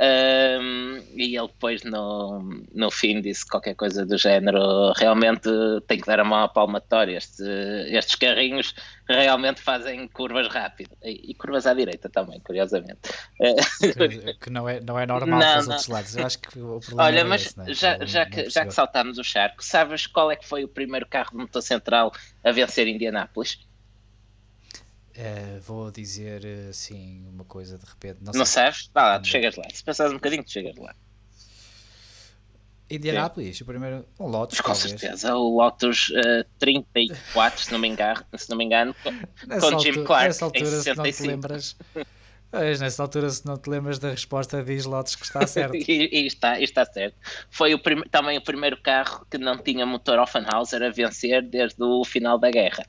um, 0.00 1.02
e 1.16 1.36
ele 1.36 1.48
depois 1.48 1.82
no, 1.82 2.40
no 2.72 2.90
fim 2.90 3.20
disse 3.20 3.44
qualquer 3.44 3.74
coisa 3.74 4.06
do 4.06 4.16
género 4.16 4.92
realmente 4.92 5.50
tem 5.88 5.98
que 5.98 6.06
dar 6.06 6.20
a 6.20 6.24
mão 6.24 6.44
à 6.44 6.48
palmatória 6.48 7.16
este, 7.16 7.42
estes 7.88 8.14
carrinhos 8.14 8.74
realmente 9.08 9.60
fazem 9.60 10.06
curvas 10.06 10.48
rápido. 10.48 10.90
E, 11.02 11.30
e, 11.30 11.34
curvas 11.34 11.66
à 11.66 11.74
direita 11.74 12.08
também, 12.08 12.38
curiosamente. 12.40 13.00
Que, 13.80 14.34
que 14.34 14.50
não, 14.50 14.68
é, 14.68 14.80
não 14.80 14.98
é 14.98 15.06
normal 15.06 15.40
não, 15.40 15.58
os 15.58 15.68
outros 15.68 15.88
lados. 15.88 16.16
Eu 16.16 16.26
acho 16.26 16.38
que 16.38 16.60
o 16.60 16.80
problema 16.80 17.02
olha, 17.08 17.20
é 17.20 17.24
mas 17.24 17.46
esse, 17.46 17.60
é? 17.60 17.74
já, 17.74 18.04
já, 18.04 18.26
que, 18.26 18.50
já 18.50 18.66
que 18.66 18.74
saltámos 18.74 19.18
o 19.18 19.24
charco 19.24 19.64
sabes 19.64 20.06
qual 20.06 20.30
é 20.30 20.36
que 20.36 20.46
foi 20.46 20.64
o 20.64 20.68
primeiro 20.68 21.06
carro 21.06 21.30
de 21.30 21.38
motor 21.38 21.62
central 21.62 22.12
a 22.44 22.52
vencer 22.52 22.86
Indianápolis? 22.86 23.66
Uh, 25.18 25.60
vou 25.62 25.90
dizer 25.90 26.46
assim 26.70 27.26
uma 27.28 27.44
coisa 27.44 27.76
de 27.76 27.84
repente. 27.84 28.18
Não, 28.22 28.32
não 28.32 28.46
sabes? 28.46 28.88
Vá 28.94 29.02
lá, 29.02 29.18
tu 29.18 29.26
chegas 29.26 29.56
lá. 29.56 29.64
Se 29.72 29.82
passares 29.82 30.12
um 30.12 30.16
bocadinho, 30.16 30.44
tu 30.44 30.52
chegas 30.52 30.76
lá. 30.76 30.94
Indianapolis, 32.88 33.60
o 33.60 33.64
primeiro. 33.64 34.06
Um 34.18 34.28
Lotus, 34.28 34.60
Com 34.60 34.72
talvez. 34.72 34.90
certeza, 34.90 35.34
o 35.34 35.56
Lotus 35.56 36.10
uh, 36.10 36.44
34, 36.60 37.64
se 37.64 37.72
não 37.72 37.80
me 37.80 37.88
engano, 37.88 38.24
se 38.36 38.48
não 38.48 38.56
me 38.56 38.64
engano 38.64 38.94
com, 39.02 39.10
com 39.60 39.78
Jim 39.80 40.04
Clark 40.04 40.28
nessa 40.28 40.44
altura, 40.44 40.68
em 40.68 40.70
65. 40.70 40.86
Se 40.86 40.94
não 40.96 41.12
te 41.12 41.22
lembras, 41.22 41.76
Pois, 42.50 42.80
nessa 42.80 43.02
altura, 43.02 43.28
se 43.28 43.44
não 43.44 43.58
te 43.58 43.68
lembras 43.68 43.98
da 43.98 44.10
resposta, 44.10 44.62
diz 44.62 44.86
Lotus 44.86 45.16
que 45.16 45.24
está 45.24 45.44
certo. 45.46 45.74
e, 45.74 46.08
e, 46.12 46.26
está, 46.26 46.58
e 46.58 46.64
está 46.64 46.84
certo. 46.84 47.16
Foi 47.50 47.74
o 47.74 47.80
também 48.10 48.38
o 48.38 48.42
primeiro 48.42 48.80
carro 48.80 49.26
que 49.30 49.36
não 49.36 49.58
tinha 49.58 49.84
motor 49.84 50.18
Offenhauser 50.18 50.82
a 50.82 50.90
vencer 50.90 51.42
desde 51.42 51.82
o 51.82 52.04
final 52.04 52.38
da 52.38 52.50
guerra. 52.50 52.86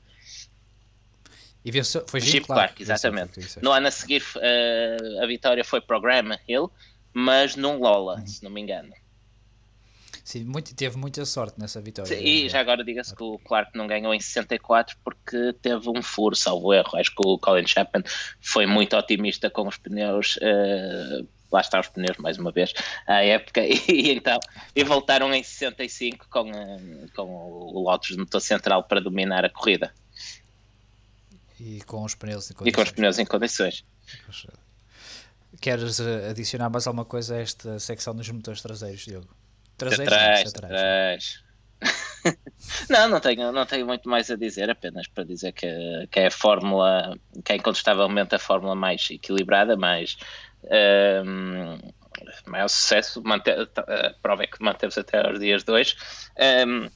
E 1.64 1.70
venceu, 1.70 2.04
foi 2.06 2.20
Jeep, 2.20 2.32
Jeep 2.32 2.46
Clark, 2.46 2.74
Clark 2.74 2.82
exatamente. 2.82 3.40
Venceu, 3.40 3.62
no 3.62 3.70
ano 3.70 3.88
a 3.88 3.90
seguir, 3.90 4.22
uh, 4.36 5.22
a 5.22 5.26
vitória 5.26 5.64
foi 5.64 5.80
para 5.80 5.98
o 5.98 6.00
Graham 6.00 6.38
Hill, 6.48 6.70
mas 7.12 7.56
num 7.56 7.78
Lola, 7.78 8.16
uhum. 8.16 8.26
se 8.26 8.42
não 8.42 8.50
me 8.50 8.60
engano. 8.60 8.92
Sim, 10.24 10.44
muito, 10.44 10.74
teve 10.74 10.96
muita 10.96 11.24
sorte 11.24 11.58
nessa 11.58 11.80
vitória. 11.80 12.16
Sim, 12.16 12.22
e 12.22 12.48
já 12.48 12.60
agora 12.60 12.84
diga-se 12.84 13.14
que 13.16 13.22
o 13.22 13.38
Clark 13.38 13.76
não 13.76 13.86
ganhou 13.86 14.14
em 14.14 14.20
64 14.20 14.96
porque 15.02 15.52
teve 15.60 15.90
um 15.90 16.00
furo, 16.02 16.36
salvo 16.36 16.72
erro. 16.72 16.96
Acho 16.96 17.10
que 17.10 17.22
o 17.26 17.36
Colin 17.36 17.66
Chapman 17.66 18.04
foi 18.40 18.64
muito 18.64 18.96
otimista 18.96 19.50
com 19.50 19.66
os 19.66 19.76
pneus. 19.76 20.36
Uh, 20.36 21.26
lá 21.50 21.60
está 21.60 21.80
os 21.80 21.88
pneus 21.88 22.16
mais 22.18 22.38
uma 22.38 22.52
vez 22.52 22.72
à 23.08 23.24
época 23.24 23.60
e, 23.66 23.82
e 23.88 24.12
então 24.12 24.38
e 24.76 24.84
voltaram 24.84 25.34
em 25.34 25.42
65 25.42 26.28
com, 26.30 26.48
uh, 26.48 27.10
com 27.12 27.24
o 27.24 27.82
Lotus 27.82 28.10
no 28.10 28.18
motor 28.18 28.40
central 28.40 28.84
para 28.84 29.00
dominar 29.00 29.44
a 29.44 29.50
corrida 29.50 29.92
e 31.60 31.82
com 31.82 32.02
os 32.02 32.14
pneus 32.14 32.50
em 32.50 32.54
condições. 32.54 32.72
E 32.72 32.74
com 32.74 32.82
os 32.82 32.90
pneus 32.90 33.18
em 33.18 33.26
condições. 33.26 33.84
Queres 35.60 36.00
adicionar 36.00 36.70
mais 36.70 36.86
alguma 36.86 37.04
coisa 37.04 37.36
a 37.36 37.40
esta 37.40 37.78
secção 37.78 38.14
dos 38.14 38.28
motores 38.30 38.62
traseiros, 38.62 39.00
Diogo? 39.00 39.28
Traseiros? 39.76 40.12
Atrás, 40.12 40.54
atrás. 40.54 41.44
não, 42.88 43.08
não 43.08 43.20
tenho, 43.20 43.52
não 43.52 43.66
tenho 43.66 43.86
muito 43.86 44.08
mais 44.08 44.30
a 44.30 44.36
dizer, 44.36 44.70
apenas 44.70 45.06
para 45.08 45.24
dizer 45.24 45.52
que, 45.52 45.66
que 46.10 46.20
é 46.20 46.26
a 46.28 46.30
fórmula, 46.30 47.16
que 47.44 47.52
é 47.52 47.56
incontestavelmente 47.56 48.34
a 48.34 48.38
fórmula 48.38 48.74
mais 48.74 49.08
equilibrada, 49.10 49.76
mais 49.76 50.16
um, 51.24 51.78
maior 52.46 52.68
sucesso, 52.68 53.22
mante, 53.22 53.50
a 53.50 54.14
prova 54.22 54.44
é 54.44 54.46
que 54.46 54.62
manteve-se 54.62 55.00
até 55.00 55.26
aos 55.26 55.38
dias 55.38 55.62
2. 55.64 55.96
Um, 56.38 56.42
ehm, 56.42 56.90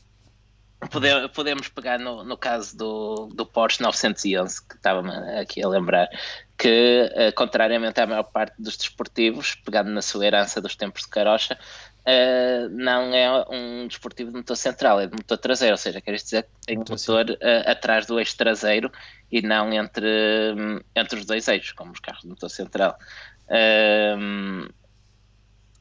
Podemos, 0.91 1.31
podemos 1.31 1.69
pegar 1.69 1.99
no, 1.99 2.25
no 2.25 2.37
caso 2.37 2.77
do, 2.77 3.27
do 3.33 3.47
Porsche 3.47 3.83
911, 3.83 4.67
que 4.67 4.77
estava 4.77 5.09
aqui 5.41 5.63
a 5.63 5.69
lembrar, 5.69 6.09
que, 6.59 7.11
uh, 7.13 7.35
contrariamente 7.35 8.01
à 8.01 8.07
maior 8.07 8.25
parte 8.25 8.55
dos 8.61 8.77
desportivos, 8.77 9.55
pegando 9.55 9.91
na 9.91 10.03
sua 10.03 10.27
herança 10.27 10.61
dos 10.61 10.77
tempos 10.77 11.03
de 11.03 11.09
carocha, 11.09 11.59
uh, 12.01 12.69
não 12.71 13.15
é 13.15 13.45
um 13.51 13.87
desportivo 13.87 14.31
de 14.31 14.39
motor 14.39 14.57
central, 14.57 15.01
é 15.01 15.07
de 15.07 15.13
motor 15.13 15.39
traseiro, 15.39 15.75
ou 15.75 15.79
seja, 15.79 16.01
quer 16.01 16.15
dizer 16.15 16.43
que 16.43 16.67
tem 16.67 16.79
um 16.79 16.85
motor 16.89 17.31
uh, 17.31 17.71
atrás 17.71 18.07
do 18.07 18.19
eixo 18.19 18.37
traseiro 18.37 18.91
e 19.31 19.43
não 19.43 19.73
entre, 19.73 20.07
um, 20.57 20.81
entre 20.95 21.19
os 21.19 21.27
dois 21.27 21.49
eixos, 21.49 21.73
como 21.73 21.93
os 21.93 22.01
carros 22.01 22.23
de 22.23 22.29
motor 22.29 22.51
central. 22.51 22.97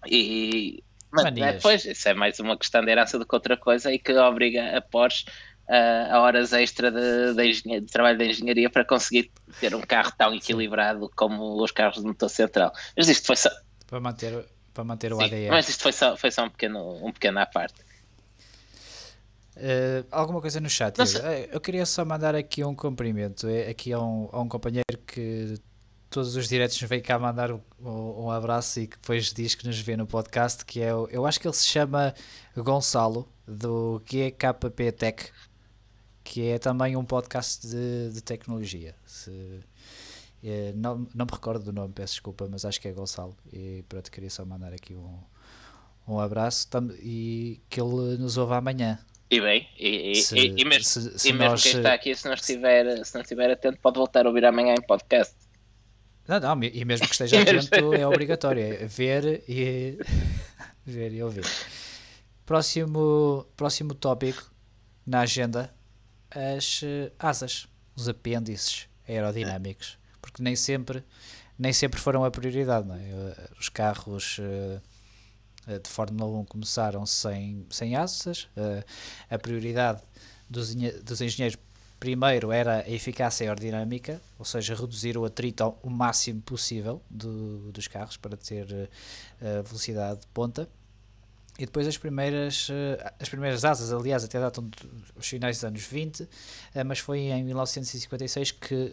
e 0.05 0.83
mas 1.13 1.38
é, 1.38 1.53
pois, 1.53 1.86
isso 1.86 2.10
é 2.10 2.13
mais 2.13 2.39
uma 2.39 2.58
questão 2.58 2.84
de 2.84 2.91
herança 2.91 3.20
do 3.20 3.25
que 3.25 3.36
outra 3.36 3.55
coisa 3.55 3.91
e 3.93 4.00
que 4.00 4.13
obriga 4.13 4.77
a 4.77 4.82
Porsche 4.82 5.25
a, 5.67 6.20
horas 6.20 6.53
extra 6.53 6.91
de, 6.91 7.34
de, 7.34 7.82
de, 7.82 7.91
trabalho 7.91 8.17
de 8.17 8.25
engenharia 8.25 8.70
para 8.70 8.84
conseguir 8.84 9.32
ter 9.60 9.74
um 9.75 9.82
carro 9.82 10.12
tão 10.17 10.34
equilibrado 10.34 11.10
como 11.15 11.62
os 11.62 11.72
carros 11.72 12.00
de 12.01 12.05
motor 12.05 12.29
central. 12.29 12.74
Mas 12.98 13.08
isto 13.08 13.27
foi 13.27 13.36
só. 13.36 13.50
Para 13.88 14.00
manter, 14.00 14.46
para 14.74 14.84
manter 14.84 15.13
o 15.13 15.17
Sim, 15.17 15.25
ADN. 15.25 15.50
Mas 15.50 15.70
isto 15.70 15.84
foi 15.84 15.93
só, 15.93 16.17
foi 16.17 16.32
só 16.32 16.46
um, 16.46 16.50
pequeno, 16.50 17.05
um 17.05 17.12
pequeno 17.12 17.39
à 17.39 17.46
parte. 17.46 17.82
Uh, 19.55 20.05
alguma 20.12 20.41
coisa 20.41 20.60
no 20.60 20.70
chat? 20.70 20.98
Eu 21.51 21.62
queria 21.62 21.86
só 21.86 22.03
mandar 22.03 22.34
aqui 22.36 22.63
um 22.63 22.75
cumprimento 22.75 23.48
é, 23.48 23.70
aqui 23.70 23.93
a 23.93 24.00
um, 24.00 24.27
a 24.32 24.41
um 24.41 24.50
companheiro 24.50 24.98
que 25.05 25.55
todos 26.13 26.36
os 26.36 26.48
diretos 26.48 26.79
nos 26.79 26.88
veio 26.88 27.01
cá 27.01 27.17
mandar 27.17 27.51
um, 27.51 27.60
um, 27.82 28.29
abraço 28.29 28.79
e 28.79 28.86
que 28.86 28.96
depois 28.98 29.34
diz 29.34 29.55
que 29.55 29.65
nos 29.65 29.79
vê 29.79 29.98
no 29.98 30.05
podcast, 30.05 30.63
que 30.63 30.79
é 30.79 30.93
o, 30.93 31.08
eu 31.08 31.25
acho 31.25 31.39
que 31.39 31.48
ele 31.48 31.55
se 31.55 31.65
chama 31.65 32.13
Gonçalo, 32.55 33.27
do 33.48 34.00
GKP 34.05 34.91
Tech, 34.91 35.32
que 36.24 36.50
é 36.50 36.60
também 36.60 36.96
um 36.96 37.03
podcast 37.03 37.65
de, 37.67 38.12
de 38.13 38.22
tecnologia. 38.22 38.96
Se, 39.08 39.60
é, 40.43 40.72
não, 40.75 41.08
não 41.15 41.25
me 41.25 41.32
recordo 41.32 41.65
do 41.65 41.74
nome, 41.74 41.91
peço 41.91 42.13
desculpa, 42.13 42.48
mas 42.48 42.63
acho 42.63 42.79
que 42.79 42.88
é 42.88 42.91
Gonçalo. 42.91 43.36
E 43.51 43.84
pronto, 43.89 44.12
queria 44.12 44.29
só 44.29 44.46
mandar 44.46 44.72
aqui 44.72 44.93
um, 44.93 45.17
um 46.08 46.20
abraço 46.20 46.67
e 47.01 47.60
que 47.67 47.82
ele 47.82 48.17
nos 48.20 48.38
ouve 48.38 48.53
amanhã. 48.53 49.00
E 49.32 49.41
bem, 49.41 49.67
e, 49.79 50.13
se, 50.22 50.38
e, 50.38 50.62
e 50.62 50.63
mesmo, 50.63 50.84
se, 50.84 51.17
se 51.17 51.29
e 51.29 51.34
mesmo 51.34 51.50
nós, 51.50 51.63
quem 51.63 51.77
está 51.77 51.91
aqui, 51.91 52.13
se 52.13 52.25
não, 52.27 52.36
estiver, 52.36 53.03
se 53.03 53.15
não 53.15 53.22
estiver 53.22 53.50
atento, 53.50 53.79
pode 53.79 53.98
voltar 53.98 54.27
a 54.27 54.29
ouvir 54.29 54.46
amanhã 54.46 54.75
em 54.75 54.82
podcast. 54.86 55.42
Não, 56.27 56.39
não, 56.39 56.63
e 56.63 56.86
mesmo 56.86 57.06
que 57.06 57.13
esteja 57.13 57.39
atento 57.42 57.94
é 57.94 58.08
obrigatório, 58.08 58.62
é 58.62 58.86
ver 58.86 59.44
e 59.48 59.98
ver 60.86 61.13
e 61.13 61.22
ouvir. 61.22 61.46
Próximo, 62.46 63.46
próximo 63.56 63.94
tópico 63.94 64.51
na 65.06 65.22
agenda, 65.22 65.74
as 66.32 66.82
eh, 66.84 67.12
asas, 67.20 67.68
os 67.96 68.08
apêndices 68.08 68.88
aerodinâmicos, 69.08 69.98
porque 70.22 70.42
nem 70.42 70.56
sempre 70.56 71.03
nem 71.58 71.72
sempre 71.72 72.00
foram 72.00 72.25
a 72.25 72.32
prioridade, 72.32 72.89
é? 72.92 72.96
Eh, 72.96 73.50
os 73.60 73.70
carros 73.70 74.39
uh, 74.39 74.82
de 75.80 75.89
Fórmula 75.89 76.39
1 76.39 76.46
começaram 76.46 77.06
sem, 77.06 77.65
sem 77.70 77.96
asas, 77.96 78.50
a 79.30 79.39
prioridade 79.39 80.01
dos, 80.50 80.75
dos 80.75 81.22
engenheiros 81.22 81.58
primeiro 82.03 82.51
era 82.51 82.79
a 82.81 82.89
eficácia 82.89 83.45
aerodinâmica, 83.45 84.22
ou 84.38 84.43
seja, 84.43 84.75
reduzir 84.75 85.17
o 85.17 85.24
atrito 85.24 85.74
o 85.81 85.89
máximo 85.89 86.41
possível 86.41 87.01
do, 87.10 87.72
dos 87.72 87.88
carros 87.88 88.17
para 88.17 88.36
ter 88.36 88.65
uh, 88.65 89.63
velocidade 89.63 90.19
de 90.19 90.27
ponta. 90.27 90.67
E 91.57 91.65
depois 91.65 91.88
as 91.88 91.98
primeiras, 91.98 92.67
uh, 92.67 93.13
as 93.22 93.29
primeiras 93.29 93.63
asas, 93.63 93.93
aliás, 93.93 94.22
até 94.22 94.38
datam 94.38 94.69
dos 95.15 95.25
finais 95.25 95.55
dos 95.55 95.63
anos 95.63 95.83
20, 95.83 96.24
uh, 96.24 96.27
mas 96.86 97.00
foi 97.00 97.19
em 97.19 97.41
1956 97.41 98.51
que 98.51 98.91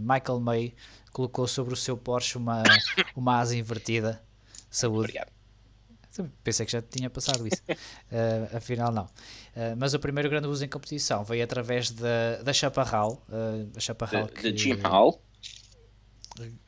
Michael 0.00 0.38
May 0.38 0.74
colocou 1.12 1.48
sobre 1.48 1.74
o 1.74 1.76
seu 1.76 1.96
Porsche 1.96 2.38
uma, 2.38 2.62
uma 3.16 3.40
asa 3.40 3.56
invertida. 3.56 4.22
Saúde. 4.70 5.10
Obrigado. 5.10 5.33
Pensei 6.42 6.64
que 6.64 6.72
já 6.72 6.82
tinha 6.82 7.10
passado 7.10 7.46
isso. 7.46 7.62
uh, 7.68 8.54
afinal, 8.56 8.92
não. 8.92 9.04
Uh, 9.04 9.76
mas 9.76 9.94
o 9.94 9.98
primeiro 9.98 10.28
grande 10.28 10.46
uso 10.46 10.64
em 10.64 10.68
competição 10.68 11.24
veio 11.24 11.42
através 11.42 11.90
da, 11.90 12.42
da 12.42 12.52
Chaparral. 12.52 13.24
Uh, 13.28 13.70
a 13.76 13.80
Chaparral 13.80 14.28
que... 14.28 14.56
Jim 14.56 14.74
Hall? 14.82 15.20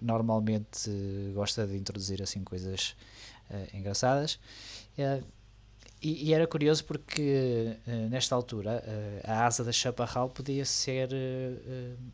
normalmente 0.01 0.89
gosta 1.35 1.67
de 1.67 1.77
introduzir 1.77 2.23
assim 2.23 2.45
coisas 2.45 2.95
engraçadas. 3.75 4.39
E, 6.01 6.29
e, 6.29 6.33
era 6.33 6.47
curioso 6.47 6.85
porque 6.85 7.77
nesta 8.09 8.37
altura 8.37 8.85
a 9.25 9.45
asa 9.45 9.65
da 9.65 9.73
Chaparral 9.73 10.31
podia 10.31 10.65
ser 10.65 11.09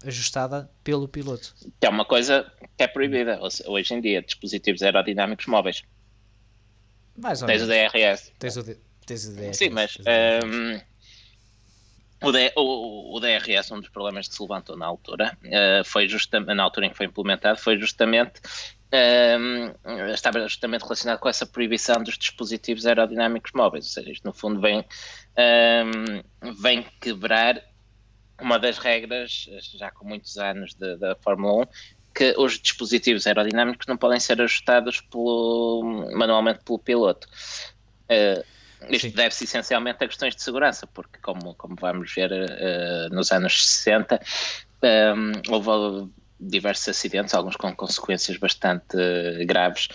ajustada 0.02 0.70
pelo 0.82 1.06
piloto. 1.06 1.54
Que 1.78 1.86
é 1.86 1.90
uma 1.90 2.06
coisa 2.06 2.50
que 2.74 2.84
é 2.84 2.88
proibida 2.88 3.38
hoje 3.66 3.92
em 3.92 4.00
dia, 4.00 4.22
dispositivos 4.22 4.82
aerodinâmicos 4.82 5.44
móveis. 5.44 5.82
Mais 7.16 7.42
ou 7.42 7.46
tens 7.46 7.62
o 7.62 7.66
DRS. 7.66 8.32
Tens 8.38 8.56
o, 8.56 8.64
tens 9.06 9.26
o 9.26 9.34
DRS. 9.34 9.56
Sim, 9.56 9.70
mas 9.70 9.98
um, 9.98 10.80
o, 12.26 12.32
D, 12.32 12.52
o, 12.56 13.16
o, 13.16 13.20
DRS, 13.20 13.70
um 13.70 13.80
dos 13.80 13.88
problemas 13.88 14.28
que 14.28 14.34
se 14.34 14.42
levantou 14.42 14.76
na 14.76 14.86
altura, 14.86 15.36
foi 15.84 16.08
justamente 16.08 16.54
na 16.54 16.62
altura 16.62 16.86
em 16.86 16.90
que 16.90 16.96
foi 16.96 17.06
implementado, 17.06 17.58
foi 17.58 17.78
justamente 17.78 18.40
um, 18.92 20.12
estava 20.12 20.40
justamente 20.40 20.82
relacionado 20.82 21.18
com 21.18 21.28
essa 21.28 21.46
proibição 21.46 22.02
dos 22.02 22.18
dispositivos 22.18 22.86
aerodinâmicos 22.86 23.50
móveis, 23.54 23.86
ou 23.86 23.90
seja, 23.90 24.12
isto 24.12 24.24
no 24.24 24.34
fundo 24.34 24.60
vem, 24.60 24.84
um, 25.38 26.52
vem 26.60 26.86
quebrar 27.00 27.62
uma 28.40 28.58
das 28.58 28.78
regras, 28.78 29.48
já 29.74 29.90
com 29.90 30.06
muitos 30.06 30.36
anos 30.36 30.74
da 30.74 31.16
Fórmula 31.16 31.62
1, 31.62 31.66
que 32.14 32.34
os 32.38 32.58
dispositivos 32.58 33.26
aerodinâmicos 33.26 33.86
não 33.86 33.96
podem 33.96 34.20
ser 34.20 34.40
ajustados 34.40 35.00
pelo, 35.00 36.08
manualmente 36.14 36.60
pelo 36.64 36.78
piloto. 36.78 37.26
Uh, 38.04 38.44
isto 38.88 39.10
deve-se 39.10 39.44
essencialmente 39.44 40.02
a 40.02 40.08
questões 40.08 40.34
de 40.34 40.42
segurança, 40.42 40.86
porque, 40.86 41.18
como, 41.20 41.54
como 41.54 41.76
vamos 41.76 42.12
ver 42.14 42.32
uh, 42.32 43.14
nos 43.14 43.30
anos 43.30 43.64
60, 43.64 44.20
um, 44.82 45.32
houve 45.52 46.10
diversos 46.40 46.88
acidentes, 46.88 47.34
alguns 47.34 47.56
com 47.56 47.74
consequências 47.74 48.36
bastante 48.36 48.96
uh, 48.96 49.46
graves, 49.46 49.88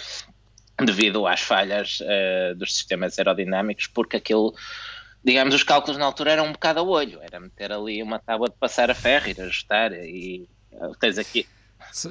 devido 0.83 1.27
às 1.27 1.41
falhas 1.41 1.99
uh, 2.01 2.55
dos 2.55 2.73
sistemas 2.73 3.17
aerodinâmicos, 3.19 3.87
porque 3.87 4.17
aquilo, 4.17 4.53
digamos, 5.23 5.53
os 5.53 5.63
cálculos 5.63 5.97
na 5.97 6.05
altura 6.05 6.31
eram 6.31 6.45
um 6.45 6.53
bocado 6.53 6.79
a 6.79 6.83
olho, 6.83 7.19
era 7.21 7.39
meter 7.39 7.71
ali 7.71 8.01
uma 8.01 8.19
tábua 8.19 8.47
de 8.49 8.55
passar 8.55 8.89
a 8.89 8.95
ferro, 8.95 9.27
ir 9.27 9.41
ajustar, 9.41 9.91
e 9.93 10.47
tens 10.99 11.17
aqui 11.17 11.47
se, 11.91 12.09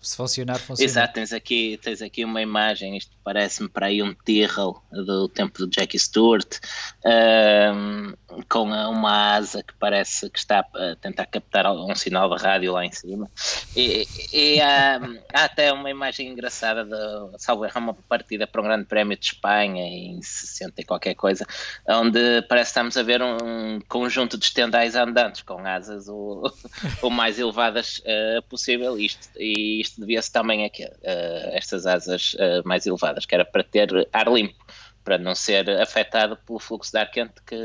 se, 0.00 0.16
funcionar, 0.16 0.58
funciona. 0.58 0.90
Exato, 0.90 1.14
tens 1.14 1.32
aqui, 1.32 1.78
tens 1.82 2.02
aqui 2.02 2.24
uma 2.24 2.40
imagem, 2.40 2.96
isto 2.96 3.12
parece-me 3.22 3.68
para 3.68 3.86
aí 3.86 4.02
um 4.02 4.14
Tyrrell 4.14 4.80
do 4.90 5.28
tempo 5.28 5.58
do 5.58 5.70
Jackie 5.72 5.98
Stewart, 5.98 6.58
um, 7.04 8.14
com 8.48 8.64
uma 8.64 9.34
asa 9.34 9.62
que 9.62 9.74
parece 9.74 10.28
que 10.30 10.38
está 10.38 10.60
a 10.60 10.96
tentar 10.96 11.26
captar 11.26 11.70
um 11.72 11.94
sinal 11.94 12.34
de 12.34 12.42
rádio 12.42 12.72
lá 12.72 12.84
em 12.84 12.92
cima. 12.92 13.30
E, 13.76 14.06
e 14.32 14.60
há, 14.60 15.00
há, 15.32 15.44
até 15.44 15.72
uma 15.72 15.90
imagem 15.90 16.28
engraçada 16.28 16.84
de, 16.84 17.38
salvo 17.38 17.64
erro, 17.64 17.80
uma 17.80 17.94
partida 17.94 18.46
para 18.46 18.60
um 18.60 18.64
grande 18.64 18.86
prémio 18.86 19.16
de 19.16 19.26
Espanha 19.26 19.82
em 19.84 20.20
60 20.22 20.80
e 20.80 20.84
qualquer 20.84 21.14
coisa, 21.14 21.46
onde 21.88 22.42
parece 22.42 22.68
que 22.68 22.70
estamos 22.70 22.96
a 22.96 23.02
ver 23.02 23.22
um 23.22 23.80
conjunto 23.88 24.38
de 24.38 24.44
estendais 24.44 24.94
andantes 24.94 25.42
com 25.42 25.66
asas 25.66 26.08
o, 26.08 26.52
o 27.02 27.10
mais 27.10 27.38
elevadas 27.38 27.98
uh, 27.98 28.42
possível. 28.48 28.98
E 28.98 29.09
isto, 29.10 29.28
e 29.38 29.80
isto 29.80 30.00
devia-se 30.00 30.32
também 30.32 30.64
a 30.64 30.68
uh, 30.68 31.50
estas 31.52 31.86
asas 31.86 32.34
mais 32.64 32.86
elevadas, 32.86 33.26
que 33.26 33.34
era 33.34 33.44
para 33.44 33.62
ter 33.62 34.08
ar 34.12 34.28
limpo, 34.28 34.64
para 35.04 35.18
não 35.18 35.34
ser 35.34 35.68
afetado 35.80 36.36
pelo 36.46 36.58
fluxo 36.58 36.92
de 36.92 36.98
ar 36.98 37.10
quente 37.10 37.42
que, 37.46 37.56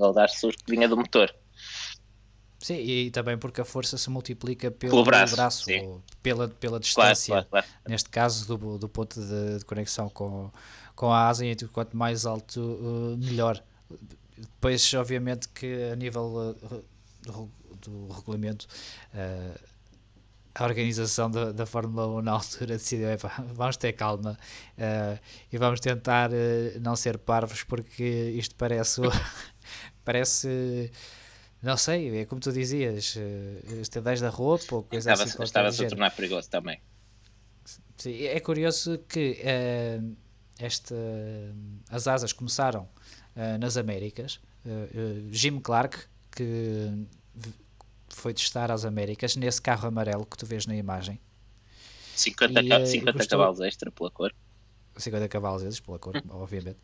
ao 0.00 0.12
dar 0.12 0.28
sul 0.28 0.50
que 0.50 0.70
vinha 0.70 0.88
do 0.88 0.96
motor. 0.96 1.34
Sim, 2.58 2.74
e 2.74 3.10
também 3.10 3.38
porque 3.38 3.60
a 3.60 3.64
força 3.64 3.96
se 3.96 4.10
multiplica 4.10 4.70
pelo, 4.70 4.92
pelo 4.92 5.04
braço, 5.04 5.36
braço 5.36 5.66
pela, 6.22 6.48
pela 6.48 6.80
distância, 6.80 7.32
claro, 7.32 7.46
claro, 7.48 7.66
claro. 7.66 7.88
neste 7.88 8.08
caso 8.08 8.56
do, 8.56 8.78
do 8.78 8.88
ponto 8.88 9.20
de, 9.20 9.58
de, 9.58 9.64
conexão 9.64 10.08
com, 10.08 10.50
com 10.96 11.12
a 11.12 11.28
asa, 11.28 11.46
e 11.46 11.54
quanto 11.68 11.96
mais 11.96 12.26
alto, 12.26 12.60
uh, 12.60 13.16
melhor. 13.16 13.62
Depois, 14.36 14.92
obviamente, 14.94 15.48
que 15.48 15.90
a 15.92 15.96
nível 15.96 16.56
do, 17.22 17.50
do 17.80 18.08
regulamento, 18.12 18.66
uh, 19.14 19.58
a 20.58 20.64
organização 20.64 21.30
da, 21.30 21.52
da 21.52 21.64
Fórmula 21.64 22.06
1 22.18 22.22
na 22.22 22.32
altura 22.32 22.76
decidiu, 22.76 23.06
vamos 23.54 23.76
ter 23.76 23.92
calma 23.92 24.36
uh, 24.76 25.18
e 25.52 25.56
vamos 25.56 25.78
tentar 25.78 26.30
uh, 26.30 26.80
não 26.80 26.96
ser 26.96 27.16
parvos 27.18 27.62
porque 27.62 28.32
isto 28.36 28.56
parece 28.56 29.00
parece 30.04 30.90
não 31.62 31.76
sei, 31.76 32.18
é 32.18 32.24
como 32.24 32.40
tu 32.40 32.52
dizias 32.52 33.16
uh, 33.16 33.80
estendais 33.80 34.20
da 34.20 34.30
roupa 34.30 34.76
ou 34.76 34.82
coisa 34.82 35.12
estava, 35.12 35.28
assim 35.28 35.42
estava-se 35.42 35.86
a 35.86 35.88
tornar 35.88 36.10
perigoso 36.10 36.50
também. 36.50 36.80
Sim, 37.96 38.24
é 38.24 38.40
curioso 38.40 38.98
que 39.08 39.40
uh, 39.40 40.16
esta, 40.58 40.94
as 41.88 42.08
asas 42.08 42.32
começaram 42.32 42.88
nas 43.60 43.76
Américas 43.76 44.40
Jim 45.30 45.60
Clark 45.60 45.96
que 46.32 47.06
foi 48.14 48.34
testar 48.34 48.70
as 48.70 48.84
Américas 48.84 49.36
nesse 49.36 49.60
carro 49.60 49.88
amarelo 49.88 50.26
que 50.26 50.36
tu 50.36 50.46
vês 50.46 50.66
na 50.66 50.76
imagem. 50.76 51.20
50, 52.14 52.60
e, 52.62 52.86
50 52.86 53.12
gostou... 53.12 53.38
cavalos 53.38 53.60
extra 53.60 53.90
pela 53.90 54.10
cor. 54.10 54.34
50 54.96 55.28
cavalos 55.28 55.62
extra 55.62 55.84
pela 55.84 55.98
cor, 55.98 56.22
obviamente. 56.30 56.78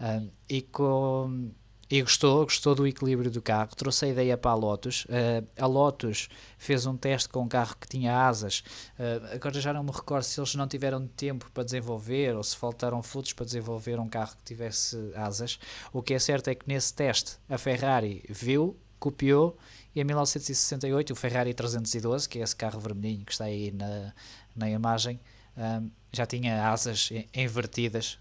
Um, 0.00 0.30
e 0.48 0.62
com 0.62 1.50
e 1.90 2.00
gostou, 2.00 2.44
gostou 2.44 2.74
do 2.74 2.86
equilíbrio 2.86 3.30
do 3.30 3.42
carro, 3.42 3.74
trouxe 3.76 4.06
a 4.06 4.08
ideia 4.08 4.36
para 4.36 4.52
a 4.52 4.54
Lotus. 4.54 5.04
Uh, 5.04 5.46
a 5.56 5.66
Lotus 5.66 6.28
fez 6.56 6.86
um 6.86 6.96
teste 6.96 7.28
com 7.28 7.42
um 7.42 7.48
carro 7.48 7.76
que 7.78 7.86
tinha 7.86 8.26
asas. 8.26 8.64
Uh, 8.98 9.34
agora 9.34 9.60
já 9.60 9.72
não 9.72 9.84
me 9.84 9.90
recordo 9.90 10.24
se 10.24 10.40
eles 10.40 10.54
não 10.54 10.66
tiveram 10.66 11.06
tempo 11.06 11.50
para 11.52 11.62
desenvolver 11.62 12.34
ou 12.34 12.42
se 12.42 12.56
faltaram 12.56 13.02
frutos 13.02 13.32
para 13.32 13.44
desenvolver 13.44 14.00
um 14.00 14.08
carro 14.08 14.34
que 14.36 14.44
tivesse 14.44 14.96
asas. 15.14 15.58
O 15.92 16.02
que 16.02 16.14
é 16.14 16.18
certo 16.18 16.48
é 16.48 16.54
que 16.54 16.66
nesse 16.66 16.94
teste 16.94 17.36
a 17.48 17.58
Ferrari 17.58 18.24
viu, 18.28 18.76
copiou 19.04 19.58
e 19.94 20.00
em 20.00 20.04
1968 20.04 21.12
o 21.12 21.16
Ferrari 21.16 21.52
312, 21.52 22.26
que 22.26 22.38
é 22.38 22.42
esse 22.42 22.56
carro 22.56 22.80
vermelhinho 22.80 23.22
que 23.26 23.32
está 23.32 23.44
aí 23.44 23.70
na, 23.70 24.14
na 24.56 24.70
imagem, 24.70 25.20
um, 25.58 25.90
já 26.10 26.24
tinha 26.24 26.70
asas 26.70 27.10
invertidas, 27.34 28.18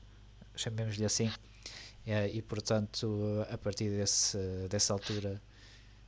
chamemos-lhe 0.58 1.06
assim, 1.06 1.32
e, 2.06 2.12
e, 2.38 2.42
portanto 2.42 3.08
a 3.50 3.58
partir 3.58 3.90
desse, 3.90 4.38
dessa 4.70 4.92
altura 4.92 5.42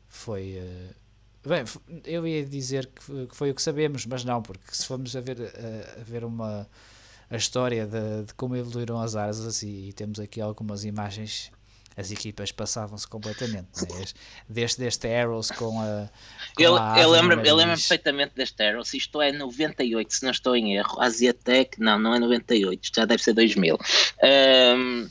foi... 0.09 0.59
Uh, 0.59 1.05
Bem, 1.47 1.63
eu 2.05 2.25
ia 2.25 2.43
dizer 2.43 2.88
que, 2.88 3.27
foi 3.35 3.51
o 3.51 3.55
que 3.55 3.61
sabemos, 3.61 4.03
mas 4.07 4.25
não, 4.25 4.41
porque 4.41 4.73
se 4.73 4.83
formos 4.83 5.15
a 5.15 5.21
ver, 5.21 5.38
a, 5.39 6.01
a 6.01 6.03
ver 6.03 6.23
uma, 6.25 6.67
a 7.29 7.35
história 7.35 7.85
de, 7.85 8.25
de, 8.25 8.33
como 8.33 8.55
evoluíram 8.55 8.99
as 8.99 9.15
asas 9.15 9.61
e, 9.61 9.89
e, 9.89 9.93
temos 9.93 10.19
aqui 10.19 10.41
algumas 10.41 10.83
imagens 10.83 11.51
as 11.97 12.12
equipas 12.12 12.51
passavam-se 12.51 13.08
completamente. 13.08 13.67
Né? 13.81 14.05
Desde 14.49 14.86
este 14.86 15.08
Arrows 15.08 15.51
com 15.51 15.79
a. 15.81 16.10
Com 16.55 16.63
eu, 16.63 16.77
a 16.77 16.99
eu 16.99 17.10
lembro, 17.10 17.41
perfeitamente 17.41 18.34
deste 18.36 18.62
Arrows. 18.63 18.93
Isto 18.93 19.21
é 19.21 19.31
98, 19.31 20.13
se 20.13 20.23
não 20.23 20.31
estou 20.31 20.55
em 20.55 20.75
erro. 20.75 21.01
Asiatec, 21.01 21.79
não, 21.79 21.97
não 21.97 22.13
é 22.13 22.19
98, 22.19 22.84
isto 22.84 22.95
já 22.95 23.05
deve 23.05 23.23
ser 23.23 23.34
2000. 23.34 23.77
Um, 24.23 25.10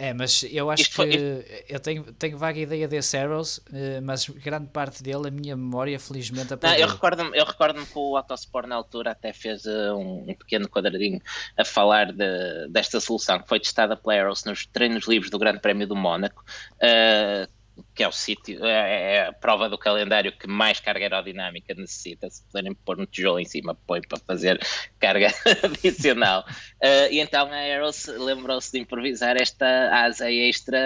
é, 0.00 0.14
mas 0.14 0.42
eu 0.50 0.70
acho 0.70 0.84
Isto 0.84 0.90
que 0.92 0.96
foi... 0.96 1.64
eu 1.68 1.78
tenho, 1.78 2.04
tenho 2.14 2.38
vaga 2.38 2.58
ideia 2.58 2.88
desse 2.88 3.18
Arrows, 3.18 3.60
eh, 3.70 4.00
mas 4.00 4.26
grande 4.26 4.68
parte 4.68 5.02
dele, 5.02 5.28
a 5.28 5.30
minha 5.30 5.54
memória, 5.54 6.00
felizmente 6.00 6.54
apagou. 6.54 6.74
Não, 6.74 6.82
eu 6.82 6.88
recordo-me 6.88 7.38
eu 7.38 7.44
recordo 7.44 7.84
que 7.84 7.98
o 7.98 8.16
Autosport 8.16 8.66
na 8.66 8.76
altura 8.76 9.10
até 9.10 9.30
fez 9.30 9.66
uh, 9.66 9.94
um, 9.94 10.30
um, 10.30 10.34
pequeno 10.34 10.66
quadradinho 10.70 11.20
a 11.54 11.66
falar 11.66 12.12
de, 12.12 12.68
desta 12.70 12.98
solução 12.98 13.40
que 13.40 13.46
foi 13.46 13.60
testada 13.60 13.94
pela 13.94 14.18
Arrows 14.18 14.42
nos 14.44 14.64
treinos 14.64 15.06
livres 15.06 15.30
do 15.30 15.38
Grande 15.38 15.60
Prémio 15.60 15.86
do 15.86 15.94
Mónaco. 15.94 16.42
Uh, 16.76 17.59
que 17.94 18.02
é 18.02 18.08
o 18.08 18.12
sítio, 18.12 18.64
é, 18.64 19.14
é, 19.14 19.26
a 19.26 19.32
prova 19.32 19.68
do 19.68 19.78
calendário 19.78 20.32
que 20.32 20.46
mais 20.46 20.80
carga 20.80 21.04
aerodinâmica 21.04 21.74
necessita. 21.74 22.28
Se 22.30 22.42
puderem 22.44 22.74
pôr 22.74 23.00
um 23.00 23.06
tijolo 23.06 23.40
em 23.40 23.44
cima, 23.44 23.74
põe 23.86 24.00
para 24.00 24.18
fazer 24.18 24.60
carga 24.98 25.28
adicional. 25.62 26.44
Uh, 26.82 27.12
e 27.12 27.20
então 27.20 27.46
a 27.50 27.54
Aeros 27.54 28.06
lembrou-se 28.06 28.72
de 28.72 28.78
improvisar 28.78 29.36
esta 29.40 29.66
asa 30.04 30.30
extra 30.30 30.78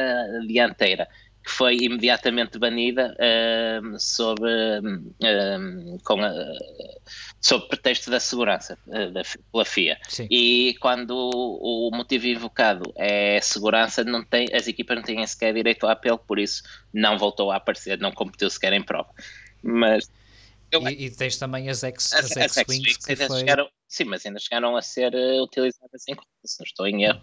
dianteira 0.47 1.09
que 1.45 1.51
foi 1.51 1.77
imediatamente 1.77 2.59
banida 2.59 3.15
uh, 3.15 4.01
sob, 4.01 4.43
uh, 4.43 5.99
com 6.03 6.21
a, 6.25 6.33
sob 7.39 7.69
pretexto 7.69 8.11
da 8.11 8.19
segurança 8.19 8.79
uh, 8.87 9.13
da, 9.13 9.23
pela 9.53 9.65
FIA. 9.67 9.99
Sim. 10.09 10.27
E 10.31 10.75
quando 10.81 11.11
o, 11.11 11.89
o, 11.89 11.91
motivo 11.95 12.27
invocado 12.27 12.91
é 12.97 13.39
segurança, 13.43 14.03
não 14.03 14.25
tem, 14.25 14.49
as 14.55 14.67
equipas 14.67 14.97
não 14.97 15.05
têm 15.05 15.27
sequer 15.27 15.53
direito 15.53 15.85
ao 15.85 15.93
apelo, 15.93 16.19
por 16.19 16.39
isso 16.39 16.63
não 16.95 17.19
voltou 17.19 17.51
a 17.51 17.57
aparecer, 17.57 17.99
não 17.99 18.11
competiu 18.11 18.49
sequer 18.49 18.73
em 18.73 18.83
prova. 18.83 19.11
Mas. 19.63 20.11
E, 20.73 21.05
e, 21.05 21.11
tens 21.11 21.37
também 21.37 21.69
as 21.69 21.85
X-Wings 21.85 22.37
as, 22.37 22.59
as 22.59 23.05
que 23.05 23.17
foi... 23.17 23.39
chegaram, 23.39 23.69
Sim, 23.95 24.07
mas 24.07 24.27
ainda 24.27 24.41
chegaram 24.41 24.77
a 24.77 24.83
ser 24.83 25.15
uh, 25.15 25.45
utilizadas 25.45 26.03
em 26.09 26.17
se 26.45 26.59
não 26.59 26.65
estou 26.65 26.85
em 26.85 27.05
erro. 27.05 27.23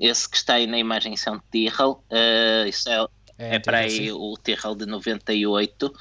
Esse 0.00 0.28
que 0.28 0.36
está 0.36 0.54
aí 0.54 0.66
na 0.66 0.76
imagem, 0.76 1.14
um 1.28 1.38
Tyrrell, 1.52 2.04
uh, 2.10 2.66
isso 2.66 2.88
é 2.88 3.06
é, 3.40 3.56
é 3.56 3.58
para 3.58 3.78
aí 3.78 4.12
o 4.12 4.36
Tyrrell 4.36 4.74
de 4.74 4.86
98. 4.86 5.92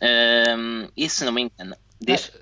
Um, 0.00 0.88
e 0.96 1.08
se 1.08 1.24
não 1.24 1.32
me 1.32 1.42
engano. 1.42 1.76
Diz... 2.00 2.32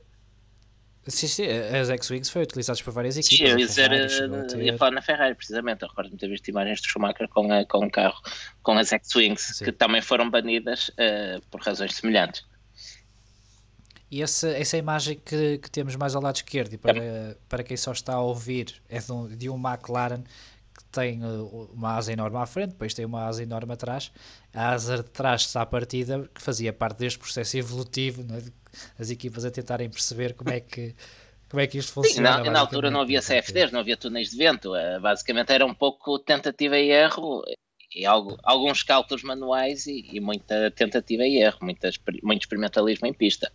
Sim, 1.09 1.29
sim, 1.29 1.47
as 1.47 1.89
X-Wings 1.89 2.31
foram 2.31 2.45
utilizadas 2.45 2.83
por 2.83 2.93
várias 2.93 3.17
equipes. 3.17 3.39
Sim, 3.39 3.45
eu 3.45 3.59
ia 3.59 3.67
dizer, 3.67 4.61
ia 4.61 4.77
falar 4.77 4.91
na 4.91 5.03
Ferrari, 5.03 5.35
precisamente. 5.35 5.83
Eu 5.83 5.89
recordo-me 5.89 6.17
ter 6.17 6.29
visto 6.29 6.49
imagens 6.49 6.81
de 6.81 6.89
Schumacher 6.89 7.29
com, 7.29 7.53
a, 7.53 7.65
com 7.65 7.85
um 7.85 7.91
carro 7.91 8.21
com 8.63 8.73
as 8.73 8.93
X-Wings, 8.93 9.61
que 9.61 9.71
também 9.71 10.03
foram 10.03 10.29
banidas 10.29 10.89
uh, 10.91 11.41
por 11.49 11.61
razões 11.61 11.95
semelhantes. 11.95 12.45
E 14.11 14.23
essa, 14.23 14.49
essa 14.49 14.77
imagem 14.77 15.21
que, 15.25 15.59
que 15.59 15.71
temos 15.71 15.95
mais 15.97 16.15
ao 16.15 16.23
lado 16.23 16.37
esquerdo, 16.37 16.73
e 16.75 16.79
para, 16.79 16.99
é. 16.99 17.37
para 17.49 17.63
quem 17.63 17.77
só 17.77 17.93
está 17.93 18.15
a 18.15 18.21
ouvir, 18.21 18.75
é 18.89 18.99
de 18.99 19.13
um, 19.13 19.29
de 19.29 19.49
um 19.49 19.57
McLaren 19.57 20.23
que 20.77 20.85
tem 20.85 21.25
uh, 21.25 21.71
uma 21.73 21.97
asa 21.97 22.13
enorme 22.13 22.37
à 22.37 22.47
frente, 22.47 22.71
depois 22.71 22.95
tem 22.95 23.05
uma 23.05 23.27
asa 23.27 23.43
enorme 23.43 23.73
atrás. 23.73 24.13
A 24.53 24.71
asa 24.71 24.99
de 24.99 25.11
trás 25.11 25.55
à 25.57 25.65
partida, 25.65 26.29
que 26.35 26.43
fazia 26.43 26.73
parte 26.73 26.99
deste 26.99 27.19
processo 27.19 27.57
evolutivo, 27.57 28.23
é? 28.33 28.43
as 28.99 29.11
equipas 29.11 29.45
a 29.45 29.51
tentarem 29.51 29.89
perceber 29.89 30.35
como 30.35 30.51
é 30.51 30.61
que. 30.61 30.95
Como 31.49 31.61
é 31.61 31.67
que 31.69 31.79
isto 31.79 31.93
funciona? 31.93 32.39
Sim, 32.39 32.43
na, 32.43 32.51
na 32.51 32.59
altura 32.59 32.91
não 32.91 33.03
havia 33.03 33.21
CFDs, 33.21 33.71
não 33.71 33.79
havia 33.79 33.97
túneis 33.97 34.31
de 34.31 34.37
vento, 34.37 34.75
uh, 34.75 35.01
basicamente 35.01 35.53
era 35.53 35.65
um 35.65 35.73
pouco 35.73 36.19
tentativa 36.19 36.77
e 36.77 36.91
erro, 36.91 37.45
e 37.95 38.05
algo, 38.05 38.37
alguns 38.43 38.83
cálculos 38.83 39.23
manuais 39.23 39.87
e, 39.87 40.07
e, 40.13 40.21
muita 40.21 40.71
tentativa 40.73 41.25
e 41.25 41.37
erro, 41.37 41.59
muitas, 41.63 41.99
muito 42.23 42.43
experimentalismo 42.43 43.07
em 43.07 43.15
pista. 43.15 43.53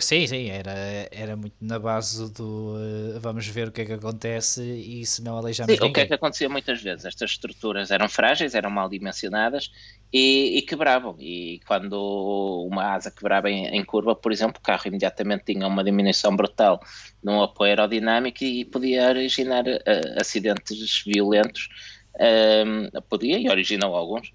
Sim, 0.00 0.26
sim, 0.26 0.50
era, 0.50 1.08
era 1.10 1.36
muito 1.36 1.56
na 1.60 1.78
base 1.78 2.32
do 2.32 2.76
uh, 2.76 3.20
vamos 3.20 3.46
ver 3.46 3.68
o 3.68 3.72
que 3.72 3.82
é 3.82 3.84
que 3.84 3.92
acontece 3.92 4.62
e 4.62 5.04
se 5.04 5.22
não 5.22 5.36
aleijamos 5.36 5.72
sim, 5.72 5.76
ninguém. 5.76 5.90
O 5.90 5.94
que 5.94 6.00
é 6.00 6.06
que 6.06 6.14
acontecia 6.14 6.48
muitas 6.48 6.82
vezes? 6.82 7.04
Estas 7.04 7.32
estruturas 7.32 7.90
eram 7.90 8.08
frágeis, 8.08 8.54
eram 8.54 8.70
mal 8.70 8.88
dimensionadas 8.88 9.70
e, 10.12 10.58
e 10.58 10.62
quebravam. 10.62 11.16
E 11.18 11.60
quando 11.66 12.66
uma 12.70 12.94
asa 12.94 13.10
quebrava 13.10 13.50
em, 13.50 13.66
em, 13.66 13.84
curva, 13.84 14.14
por 14.14 14.32
exemplo, 14.32 14.58
o 14.58 14.62
carro 14.62 14.82
imediatamente 14.86 15.52
tinha 15.52 15.66
uma 15.66 15.82
diminuição 15.84 16.34
brutal 16.34 16.80
no 17.22 17.42
apoio 17.42 17.70
aerodinâmico 17.70 18.44
e 18.44 18.64
podia 18.64 19.08
originar 19.08 19.64
uh, 19.66 20.20
acidentes 20.20 21.02
violentos. 21.04 21.68
Uh, 22.14 23.02
podia 23.02 23.38
e 23.38 23.48
originou 23.48 23.94
alguns. 23.94 24.32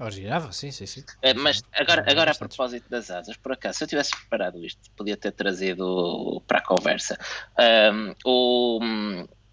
Originava, 0.00 0.52
sim, 0.52 0.70
sim, 0.70 0.86
sim. 0.86 1.04
É, 1.20 1.34
mas 1.34 1.60
agora, 1.72 2.04
agora 2.08 2.30
a 2.30 2.34
propósito 2.34 2.88
das 2.88 3.10
asas, 3.10 3.36
por 3.36 3.52
acaso, 3.52 3.78
se 3.78 3.84
eu 3.84 3.88
tivesse 3.88 4.12
preparado 4.12 4.64
isto, 4.64 4.80
podia 4.96 5.16
ter 5.16 5.32
trazido 5.32 6.40
para 6.46 6.58
a 6.58 6.64
conversa. 6.64 7.18
Um, 7.92 8.14
o, 8.24 8.80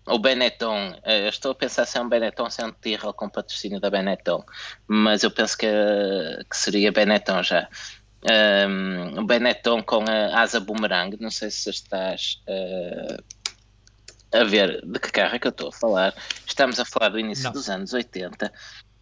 o 0.08 0.20
Benetton, 0.20 1.00
eh, 1.04 1.28
estou 1.30 1.52
a 1.52 1.56
pensar 1.56 1.88
se 1.88 1.98
é 1.98 2.02
um 2.02 2.08
Benetton, 2.08 2.48
se 2.52 2.62
é 2.62 2.66
um 2.66 2.72
Tyrrell 2.72 3.14
com 3.14 3.28
patrocínio 3.28 3.80
da 3.80 3.90
Benetton, 3.90 4.44
mas 4.88 5.24
eu 5.24 5.32
penso 5.32 5.58
que, 5.58 5.68
que 5.68 6.58
seria 6.58 6.92
Benetton 6.92 7.42
já. 7.42 7.68
Um, 8.24 9.20
o 9.22 9.26
Benetton 9.26 9.82
com 9.82 10.04
a 10.08 10.42
asa 10.42 10.60
boomerang, 10.60 11.18
não 11.20 11.32
sei 11.32 11.50
se 11.50 11.72
estás 11.72 12.42
uh, 12.48 13.24
a 14.32 14.44
ver 14.44 14.82
de 14.86 15.00
que 15.00 15.12
carro 15.12 15.36
é 15.36 15.40
que 15.40 15.48
eu 15.48 15.52
estou 15.52 15.70
a 15.70 15.72
falar. 15.72 16.14
Estamos 16.46 16.80
a 16.80 16.86
falar 16.86 17.10
do 17.10 17.20
início 17.20 17.46
não. 17.46 17.52
dos 17.52 17.68
anos 17.68 17.94
80 17.94 18.52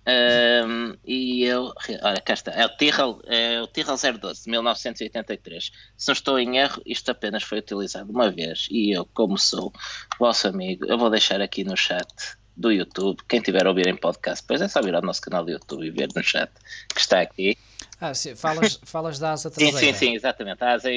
um, 0.05 0.95
e 1.05 1.43
eu, 1.45 1.73
olha, 2.01 2.19
cá 2.21 2.33
está, 2.33 2.51
é 2.51 2.65
o 2.65 2.69
Tyrrell, 2.69 3.21
é 3.25 3.61
o 3.61 3.67
Tyrrell 3.67 3.97
012 4.19 4.43
de 4.43 4.49
1983. 4.49 5.71
Se 5.97 6.07
não 6.07 6.13
estou 6.13 6.37
em 6.39 6.57
erro, 6.57 6.81
isto 6.85 7.09
apenas 7.09 7.43
foi 7.43 7.59
utilizado 7.59 8.11
uma 8.11 8.29
vez. 8.29 8.67
E 8.69 8.91
eu, 8.91 9.05
como 9.13 9.37
sou 9.37 9.71
vosso 10.19 10.47
amigo, 10.47 10.85
eu 10.85 10.97
vou 10.97 11.09
deixar 11.09 11.41
aqui 11.41 11.63
no 11.63 11.77
chat 11.77 12.37
do 12.55 12.71
YouTube. 12.71 13.21
Quem 13.27 13.41
tiver 13.41 13.65
a 13.65 13.69
ouvir 13.69 13.87
em 13.87 13.95
podcast, 13.95 14.43
depois 14.43 14.61
é 14.61 14.67
só 14.67 14.81
vir 14.81 14.95
ao 14.95 15.01
nosso 15.01 15.21
canal 15.21 15.43
do 15.43 15.51
YouTube 15.51 15.85
e 15.85 15.91
ver 15.91 16.09
no 16.15 16.23
chat 16.23 16.51
que 16.93 16.99
está 16.99 17.21
aqui. 17.21 17.57
Ah, 17.99 18.13
sim, 18.13 18.35
falas, 18.35 18.79
falas 18.85 19.19
da 19.19 19.31
asa 19.31 19.49
traseira. 19.49 19.77
Sim, 19.77 19.93
sim, 19.93 19.93
sim, 19.93 20.15
exatamente. 20.15 20.63
A 20.63 20.73
asa 20.73 20.89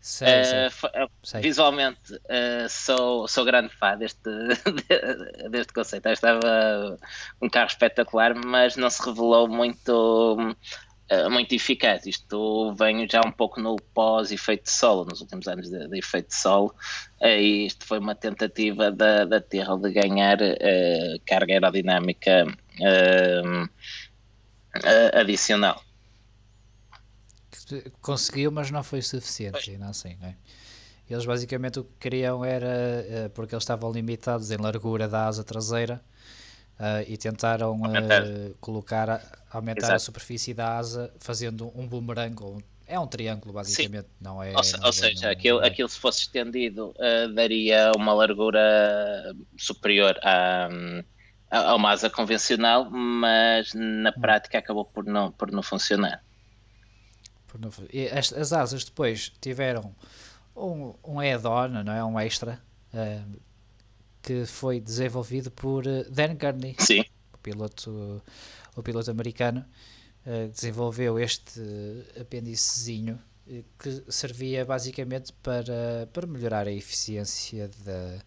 Sei, 0.00 0.26
uh, 0.26 1.10
sei. 1.22 1.42
Visualmente 1.42 2.14
uh, 2.14 2.68
sou, 2.70 3.28
sou 3.28 3.44
grande 3.44 3.68
fã 3.76 3.98
deste, 3.98 4.30
deste 5.50 5.74
conceito. 5.74 6.08
Estava 6.08 6.98
um 7.40 7.50
carro 7.50 7.66
espetacular, 7.66 8.34
mas 8.34 8.76
não 8.76 8.88
se 8.88 9.04
revelou 9.04 9.46
muito, 9.46 10.56
muito 11.30 11.54
eficaz. 11.54 12.06
Isto 12.06 12.74
vem 12.74 13.08
já 13.08 13.20
um 13.26 13.32
pouco 13.32 13.60
no 13.60 13.76
pós-efeito 13.94 14.64
de 14.64 14.70
solo, 14.70 15.04
nos 15.04 15.20
últimos 15.20 15.48
anos 15.48 15.68
de, 15.68 15.88
de 15.88 15.98
efeito 15.98 16.28
de 16.28 16.36
solo. 16.36 16.74
E 17.20 17.66
isto 17.66 17.84
foi 17.84 17.98
uma 17.98 18.14
tentativa 18.14 18.90
da, 18.90 19.24
da 19.24 19.40
Terra 19.40 19.76
de 19.76 19.90
ganhar 19.92 20.38
carga 21.26 21.52
aerodinâmica 21.54 22.46
adicional 25.14 25.82
conseguiu, 28.00 28.50
mas 28.50 28.70
não 28.70 28.82
foi 28.82 29.02
suficiente, 29.02 29.70
ainda 29.70 29.86
assim, 29.86 30.16
é? 30.22 30.34
Eles 31.08 31.26
basicamente 31.26 31.80
o 31.80 31.84
que 31.84 31.92
queriam 31.98 32.44
era, 32.44 32.68
eh, 32.68 33.30
porque 33.34 33.54
eles 33.54 33.64
estavam 33.64 33.90
limitados 33.90 34.50
em 34.50 34.56
largura 34.56 35.08
da 35.08 35.26
asa 35.26 35.42
traseira, 35.42 36.00
uh, 36.80 37.04
e 37.06 37.16
tentaram 37.16 37.76
uh, 37.76 38.54
colocar, 38.60 39.22
aumentar 39.50 39.80
Exato. 39.80 39.96
a 39.96 39.98
superfície 39.98 40.54
da 40.54 40.78
asa 40.78 41.12
fazendo 41.20 41.70
um 41.78 41.86
boomerang, 41.86 42.34
ou 42.42 42.62
é 42.86 42.98
um 42.98 43.06
triângulo 43.06 43.52
basicamente, 43.52 44.06
Sim. 44.06 44.14
não 44.20 44.42
é? 44.42 44.48
Ou, 44.48 44.54
não 44.54 44.86
ou 44.86 44.92
seja, 44.92 45.26
não, 45.26 45.30
aquilo, 45.30 45.58
não 45.58 45.64
é. 45.64 45.68
aquilo 45.68 45.88
se 45.88 45.98
fosse 45.98 46.22
estendido 46.22 46.94
uh, 46.96 47.32
daria 47.32 47.92
uma 47.94 48.12
largura 48.12 48.60
superior 49.56 50.18
a, 50.24 50.68
a, 51.50 51.74
uma 51.76 51.90
asa 51.90 52.10
convencional, 52.10 52.90
mas 52.90 53.72
na 53.74 54.10
hum. 54.10 54.20
prática 54.20 54.58
acabou 54.58 54.84
por 54.84 55.04
não, 55.04 55.30
por 55.30 55.52
não 55.52 55.62
funcionar. 55.62 56.24
As, 58.16 58.32
as 58.32 58.52
asas 58.52 58.84
depois 58.84 59.32
tiveram 59.40 59.94
um, 60.56 60.94
um 61.04 61.20
add-on, 61.20 61.68
não 61.68 61.92
é? 61.92 62.04
Um 62.04 62.18
extra, 62.18 62.60
uh, 62.94 63.40
que 64.22 64.44
foi 64.46 64.80
desenvolvido 64.80 65.50
por 65.50 65.86
eh, 65.86 66.04
Dan 66.10 66.34
Gurney, 66.34 66.76
Sim. 66.78 67.04
o 67.32 67.38
piloto, 67.38 68.22
o 68.76 68.82
piloto 68.82 69.10
americano, 69.10 69.64
uh, 70.26 70.48
desenvolveu 70.48 71.18
este 71.18 71.60
apêndicezinho 72.20 73.18
que 73.78 74.04
servia 74.08 74.64
basicamente 74.64 75.32
para, 75.42 76.08
para 76.12 76.26
melhorar 76.26 76.68
a 76.68 76.72
eficiência 76.72 77.68
da, 77.84 78.22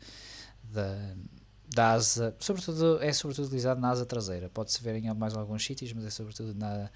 da, 0.63 1.15
da 1.73 1.91
asa, 1.93 2.36
sobretudo, 2.39 3.01
é 3.01 3.13
sobretudo 3.13 3.45
utilizado 3.45 3.79
na 3.79 3.89
asa 3.89 4.06
traseira, 4.06 4.49
pode-se 4.49 4.84
ver 4.84 4.95
em 4.95 5.13
mais 5.13 5.36
alguns 5.36 5.63
sítios, 5.63 5.93
mas 5.93 6.06
é 6.06 6.10
sobretudo 6.10 6.53
na, 6.53 6.89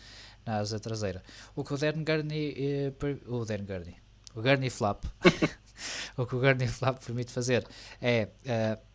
na 0.46 0.58
asa 0.58 0.80
traseira. 0.80 1.24
O 1.56 1.64
que 1.64 1.74
o 1.74 1.78
Dan 1.78 2.04
Gurney, 2.04 2.54
eh, 2.58 2.94
o 3.28 3.46
Dan 3.46 3.66
Gurney, 3.66 3.96
o 4.36 4.42
Gurney 4.42 4.70
Flap, 4.70 5.06
o 6.18 6.26
que 6.26 6.36
o 6.36 6.40
Gurney 6.40 6.68
Flap 6.68 7.04
permite 7.04 7.32
fazer 7.32 7.66
é 8.02 8.30
uh, 8.46 8.87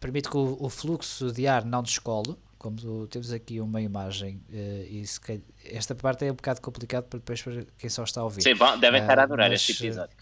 permite 0.00 0.28
que 0.28 0.36
o, 0.36 0.56
o, 0.60 0.68
fluxo 0.68 1.32
de 1.32 1.46
ar 1.46 1.64
não 1.64 1.82
descole, 1.82 2.36
como 2.58 3.06
temos 3.06 3.32
aqui 3.32 3.60
uma 3.60 3.80
imagem, 3.80 4.42
uh, 4.50 4.86
e 4.88 5.06
se, 5.06 5.20
esta 5.64 5.94
parte 5.94 6.24
é 6.24 6.32
um 6.32 6.34
bocado 6.34 6.60
complicado 6.60 7.04
para 7.04 7.18
depois 7.18 7.42
para 7.42 7.64
quem 7.78 7.90
só 7.90 8.04
está 8.04 8.20
a 8.20 8.24
ouvir. 8.24 8.42
Sim, 8.42 8.54
bom, 8.54 8.78
devem 8.78 9.00
estar 9.00 9.18
a 9.18 9.22
adorar 9.22 9.48
uh, 9.48 9.52
mas, 9.52 9.60
este 9.60 9.84
episódio. 9.84 10.16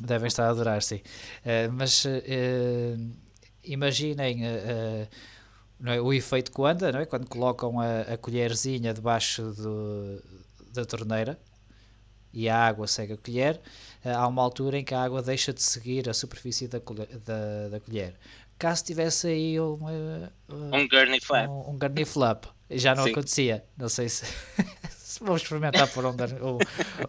Devem 0.00 0.26
estar 0.26 0.46
a 0.46 0.50
adorar, 0.50 0.82
sim. 0.82 1.00
mas 1.72 2.04
imaginem 3.62 4.44
é? 4.44 6.00
o 6.00 6.12
efeito 6.12 6.50
que 6.50 6.62
anda, 6.62 6.90
é? 6.90 7.06
quando 7.06 7.28
colocam 7.28 7.80
a, 7.80 8.00
a 8.00 8.18
colherzinha 8.18 8.92
debaixo 8.92 9.52
do, 9.52 10.20
da 10.72 10.84
torneira 10.84 11.38
e 12.32 12.48
a 12.48 12.56
água 12.56 12.86
segue 12.86 13.14
a 13.14 13.16
colher, 13.16 13.60
eh, 14.04 14.12
há 14.12 14.26
uma 14.26 14.42
altura 14.42 14.78
em 14.78 14.84
que 14.84 14.94
a 14.94 15.02
água 15.02 15.22
deixa 15.22 15.52
de 15.52 15.62
seguir 15.62 16.08
a 16.08 16.14
superfície 16.14 16.68
da, 16.68 16.78
colher, 16.80 17.08
da, 17.24 17.68
da 17.68 17.80
colher. 17.80 18.14
Caso 18.60 18.84
tivesse 18.84 19.26
aí 19.26 19.60
um, 19.60 19.78
um 20.48 20.88
Gurney 20.88 21.20
Flap, 21.20 21.48
um, 21.48 21.70
um 21.70 21.78
Gurney 21.78 22.04
Flap 22.04 22.44
já 22.70 22.94
não 22.94 23.04
Sim. 23.04 23.10
acontecia. 23.10 23.64
Não 23.76 23.88
sei 23.88 24.08
se, 24.08 24.24
se 24.90 25.20
vamos 25.20 25.42
experimentar 25.42 25.88
por 25.88 26.04
um, 26.04 26.10
um, 26.10 26.58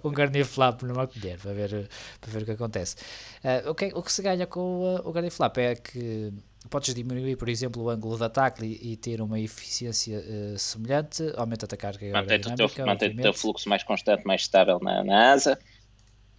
um 0.03 0.11
Gurney 0.11 0.43
Flap 0.43 0.81
numa 0.83 1.07
colher 1.07 1.37
para 1.37 1.53
ver, 1.53 1.89
para 2.19 2.31
ver 2.31 2.41
o 2.41 2.45
que 2.45 2.51
acontece. 2.51 2.95
Uh, 3.43 3.69
o, 3.69 3.75
que, 3.75 3.91
o 3.93 4.01
que 4.01 4.11
se 4.11 4.21
ganha 4.21 4.47
com 4.47 4.59
o, 4.59 5.09
o 5.09 5.11
Gurney 5.11 5.29
Flap 5.29 5.57
é 5.57 5.75
que 5.75 6.33
podes 6.69 6.93
diminuir, 6.93 7.35
por 7.35 7.49
exemplo, 7.49 7.83
o 7.83 7.89
ângulo 7.89 8.17
de 8.17 8.23
ataque 8.23 8.65
e, 8.65 8.93
e 8.93 8.97
ter 8.97 9.21
uma 9.21 9.39
eficiência 9.39 10.19
uh, 10.19 10.57
semelhante, 10.57 11.31
aumenta 11.35 11.67
a 11.71 11.77
carga 11.77 12.11
mantém 12.11 12.39
o 12.39 12.55
teu, 12.69 12.85
mantém 12.85 13.09
o 13.11 13.21
teu 13.21 13.33
fluxo 13.33 13.69
mais 13.69 13.83
constante, 13.83 14.25
mais 14.25 14.41
estável 14.41 14.79
na, 14.81 15.03
na, 15.03 15.31
asa. 15.33 15.59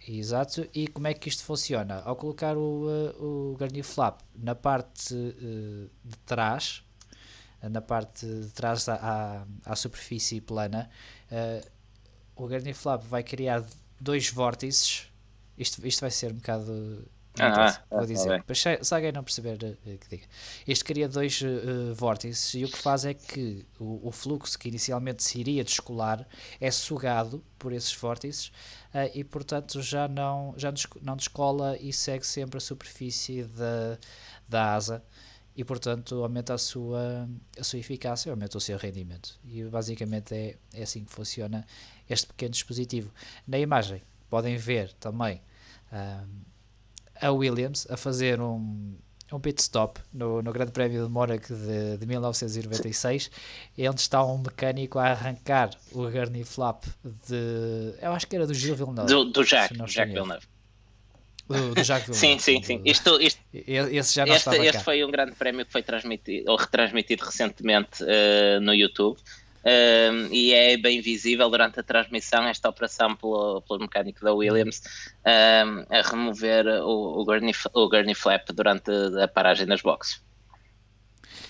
Exato, 0.07 0.67
e 0.73 0.87
como 0.87 1.07
é 1.07 1.13
que 1.13 1.29
isto 1.29 1.43
funciona? 1.43 2.01
Ao 2.01 2.15
colocar 2.15 2.57
o, 2.57 2.87
uh, 2.87 3.53
o 3.53 3.55
Garnier 3.55 3.85
Flap 3.85 4.19
na 4.35 4.53
parte 4.53 5.15
de 5.15 6.17
trás, 6.25 6.83
na 7.61 7.81
parte 7.81 8.25
de 8.25 8.49
trás 8.49 8.89
à, 8.89 9.45
à 9.63 9.75
superfície 9.75 10.41
plana, 10.41 10.89
o 12.35 12.47
Garnier 12.47 12.75
Flap 12.75 13.03
vai 13.03 13.23
criar 13.23 13.63
dois 13.99 14.29
vórtices, 14.29 15.07
isto, 15.57 15.85
isto 15.87 16.01
vai 16.01 16.11
ser 16.11 16.31
um 16.31 16.35
bocado 16.35 17.07
ah, 17.39 17.83
vou 17.89 18.01
ah, 18.01 18.05
dizer. 18.05 18.43
Tá 18.43 18.53
se, 18.53 18.83
se 18.83 18.93
alguém 18.93 19.11
não 19.11 19.23
perceber, 19.23 19.55
uh, 19.55 19.97
que 19.97 20.09
diga. 20.09 20.25
Este 20.67 20.83
cria 20.83 21.09
dois 21.09 21.41
uh, 21.41 21.93
vórtices 21.95 22.53
e 22.53 22.63
o 22.63 22.69
que 22.69 22.77
faz 22.77 23.05
é 23.05 23.13
que 23.13 23.65
o, 23.79 24.07
o, 24.07 24.11
fluxo 24.11 24.57
que 24.57 24.67
inicialmente 24.67 25.23
se 25.23 25.39
iria 25.39 25.63
descolar 25.63 26.27
é 26.61 26.69
sugado 26.69 27.43
por 27.57 27.73
esses 27.73 27.93
vórtices 27.95 28.47
uh, 28.93 29.09
e, 29.15 29.23
portanto, 29.23 29.81
já 29.81 30.07
não, 30.07 30.53
já 30.57 30.71
não 31.01 31.15
descola 31.15 31.75
e 31.79 31.91
segue 31.91 32.25
sempre 32.25 32.57
a 32.57 32.61
superfície 32.61 33.43
da, 33.43 33.97
da 34.47 34.75
asa 34.75 35.03
e, 35.55 35.63
portanto, 35.63 36.23
aumenta 36.23 36.53
a 36.53 36.57
sua, 36.59 37.27
a 37.59 37.63
sua 37.63 37.79
eficácia, 37.79 38.31
aumenta 38.31 38.57
o 38.57 38.61
seu 38.61 38.77
rendimento. 38.77 39.39
E 39.43 39.63
basicamente 39.63 40.35
é, 40.35 40.57
é 40.73 40.83
assim 40.83 41.03
que 41.03 41.11
funciona 41.11 41.65
este 42.07 42.27
pequeno 42.27 42.51
dispositivo. 42.51 43.11
Na 43.47 43.57
imagem 43.57 44.03
podem 44.29 44.55
ver 44.55 44.93
também 44.93 45.41
a 47.23 47.31
Williams 47.31 47.87
a 47.89 47.95
fazer 47.95 48.39
um, 48.41 48.95
um 49.31 49.39
pit 49.39 49.61
stop 49.61 49.99
no, 50.13 50.41
no 50.41 50.51
Grande 50.51 50.71
Prémio 50.71 51.05
de 51.05 51.11
Mónaco 51.11 51.53
de, 51.53 51.97
de 51.97 52.05
1996, 52.05 53.31
onde 53.79 54.01
está 54.01 54.23
um 54.23 54.37
mecânico 54.37 54.99
a 54.99 55.07
arrancar 55.07 55.71
o 55.91 56.09
gurney 56.09 56.43
flap 56.43 56.83
de. 57.03 57.95
Eu 58.01 58.11
acho 58.11 58.27
que 58.27 58.35
era 58.35 58.45
do 58.45 58.53
Gil 58.53 58.75
Villeneuve. 58.75 59.07
Do, 59.07 59.25
do 59.25 59.43
Jack, 59.43 59.75
Jack 59.87 60.11
Villeneuve. 60.11 60.45
Do, 61.47 61.73
do 61.73 61.83
Jacques 61.83 62.07
Villeneuve. 62.07 62.39
sim, 62.39 62.39
sim, 62.39 62.63
sim. 62.63 62.81
Isto, 62.85 63.19
isto, 63.21 63.41
esse 63.53 64.15
já 64.15 64.25
não 64.25 64.35
este, 64.35 64.49
este 64.57 64.83
foi 64.83 65.03
um 65.03 65.11
grande 65.11 65.33
prémio 65.33 65.65
que 65.65 65.71
foi 65.71 65.83
transmitido 65.83 66.51
ou 66.51 66.57
retransmitido 66.57 67.23
recentemente 67.23 68.03
uh, 68.03 68.61
no 68.61 68.73
YouTube 68.73 69.17
um, 69.65 70.27
e 70.31 70.53
é 70.53 70.75
bem 70.75 70.99
visível 70.99 71.49
durante 71.49 71.79
a 71.79 71.83
transmissão 71.83 72.45
esta 72.47 72.67
operação 72.67 73.15
pelo, 73.15 73.61
pelo 73.61 73.79
mecânico 73.79 74.23
da 74.23 74.33
Williams 74.33 74.81
um, 75.25 75.95
a 75.95 76.01
remover 76.01 76.67
o, 76.67 77.21
o, 77.21 77.25
gurney, 77.25 77.53
o 77.73 77.87
gurney 77.87 78.13
flap 78.13 78.49
durante 78.53 78.91
a 79.21 79.27
paragem 79.27 79.65
das 79.65 79.81
boxes. 79.81 80.21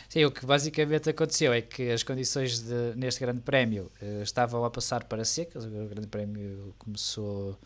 Sim, 0.10 0.26
o 0.26 0.32
que 0.32 0.46
basicamente 0.46 1.10
aconteceu 1.10 1.52
é 1.52 1.62
que 1.62 1.90
as 1.90 2.04
condições 2.04 2.60
de, 2.60 2.96
neste 2.96 3.20
grande 3.20 3.42
prémio 3.42 3.92
uh, 4.00 4.22
estavam 4.22 4.64
a 4.64 4.70
passar 4.70 5.06
para 5.06 5.26
secas, 5.26 5.66
o 5.66 5.70
grande 5.70 6.08
prémio 6.08 6.76
começou 6.78 7.58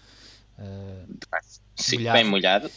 uh, 0.57 1.17
Sim, 1.75 1.97
molhado, 1.97 2.17
bem 2.17 2.23
molhado 2.23 2.71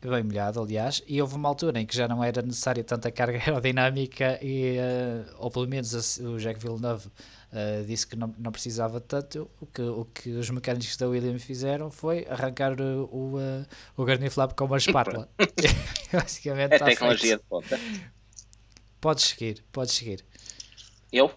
bem 0.00 0.22
molhado, 0.22 0.60
aliás, 0.60 1.02
e 1.06 1.20
houve 1.20 1.34
uma 1.34 1.48
altura 1.48 1.80
em 1.80 1.86
que 1.86 1.96
já 1.96 2.06
não 2.06 2.22
era 2.22 2.40
necessária 2.40 2.84
tanta 2.84 3.10
carga 3.10 3.38
aerodinâmica 3.44 4.38
e, 4.42 4.76
uh, 4.78 5.34
ou 5.38 5.50
pelo 5.50 5.66
menos 5.66 6.18
o 6.18 6.38
Jacques 6.38 6.62
Villeneuve 6.62 7.08
uh, 7.08 7.84
disse 7.84 8.06
que 8.06 8.14
não, 8.14 8.32
não 8.38 8.52
precisava 8.52 9.00
tanto, 9.00 9.50
o 9.60 9.66
que, 9.66 9.82
o 9.82 10.04
que 10.04 10.30
os 10.30 10.50
mecânicos 10.50 10.96
da 10.96 11.08
Williams 11.08 11.42
fizeram 11.42 11.90
foi 11.90 12.26
arrancar 12.28 12.80
o, 12.80 13.08
o, 13.10 13.38
uh, 13.38 13.66
o 13.96 14.04
Gurney 14.04 14.30
Flap 14.30 14.52
com 14.52 14.66
uma 14.66 14.76
espátula. 14.76 15.28
Basicamente 16.12 16.74
é 16.74 16.78
tecnologia 16.78 17.38
feito. 17.38 17.42
de 17.42 17.48
ponta. 17.48 17.80
Podes 19.00 19.24
seguir, 19.24 19.64
podes 19.72 19.94
seguir. 19.94 20.24
Eu? 21.12 21.32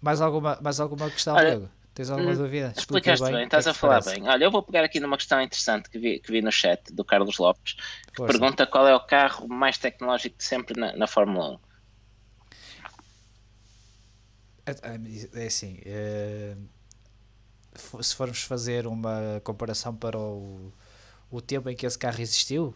Mais 0.00 0.20
alguma, 0.20 0.58
mais 0.60 0.78
alguma 0.78 1.10
questão, 1.10 1.34
Olha, 1.34 1.50
Diego? 1.50 1.70
Tens 1.98 2.10
alguma 2.10 2.32
hum, 2.32 2.36
dúvida? 2.36 2.72
Explicaste 2.76 3.24
bem, 3.24 3.32
bem, 3.34 3.44
estás 3.46 3.66
é 3.66 3.70
a 3.70 3.74
falar 3.74 4.00
parece? 4.00 4.20
bem. 4.20 4.28
Olha, 4.28 4.44
eu 4.44 4.52
vou 4.52 4.62
pegar 4.62 4.84
aqui 4.84 5.00
numa 5.00 5.16
questão 5.16 5.42
interessante 5.42 5.90
que 5.90 5.98
vi, 5.98 6.20
que 6.20 6.30
vi 6.30 6.40
no 6.40 6.52
chat 6.52 6.80
do 6.92 7.04
Carlos 7.04 7.38
Lopes, 7.38 7.74
que 8.14 8.14
Força. 8.16 8.38
pergunta 8.38 8.68
qual 8.68 8.86
é 8.86 8.94
o 8.94 9.00
carro 9.00 9.48
mais 9.48 9.78
tecnológico 9.78 10.38
de 10.38 10.44
sempre 10.44 10.78
na, 10.78 10.94
na 10.96 11.08
Fórmula 11.08 11.56
1. 11.56 11.58
É, 14.64 14.70
é, 14.70 15.42
é 15.42 15.46
assim, 15.48 15.80
é, 15.84 16.54
se 18.00 18.14
formos 18.14 18.42
fazer 18.42 18.86
uma 18.86 19.40
comparação 19.42 19.92
para 19.96 20.16
o, 20.16 20.72
o 21.32 21.40
tempo 21.40 21.68
em 21.68 21.74
que 21.74 21.84
esse 21.84 21.98
carro 21.98 22.20
existiu, 22.20 22.72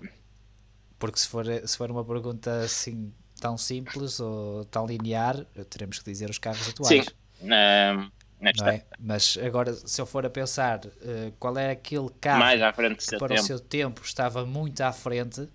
porque 0.99 1.21
se 1.21 1.29
for, 1.29 1.45
se 1.47 1.77
for 1.77 1.93
uma 1.93 2.05
pergunta 2.05 2.65
assim 2.65 3.15
tão 3.41 3.57
simples 3.57 4.19
ou 4.19 4.65
tão 4.65 4.85
linear, 4.85 5.45
teremos 5.71 6.01
que 6.01 6.05
dizer 6.11 6.29
os 6.29 6.39
carros 6.39 6.69
atuais. 6.69 7.05
Sim. 7.07 7.15
Um, 7.41 8.11
é? 8.43 8.83
Mas 8.99 9.39
agora, 9.45 9.73
se 9.73 10.01
eu 10.01 10.07
for 10.07 10.27
a 10.27 10.31
pensar 10.31 10.81
uh, 10.85 11.33
qual 11.39 11.57
é 11.57 11.71
aquele 11.71 12.09
carro 12.21 12.41
Mais 12.41 12.61
à 12.61 12.73
frente 12.73 13.07
que 13.07 13.17
para 13.19 13.29
tempo. 13.29 13.41
o 13.41 13.45
seu 13.45 13.61
tempo 13.61 14.03
estava 14.05 14.45
muito 14.45 14.81
à 14.81 14.93
frente, 14.93 15.49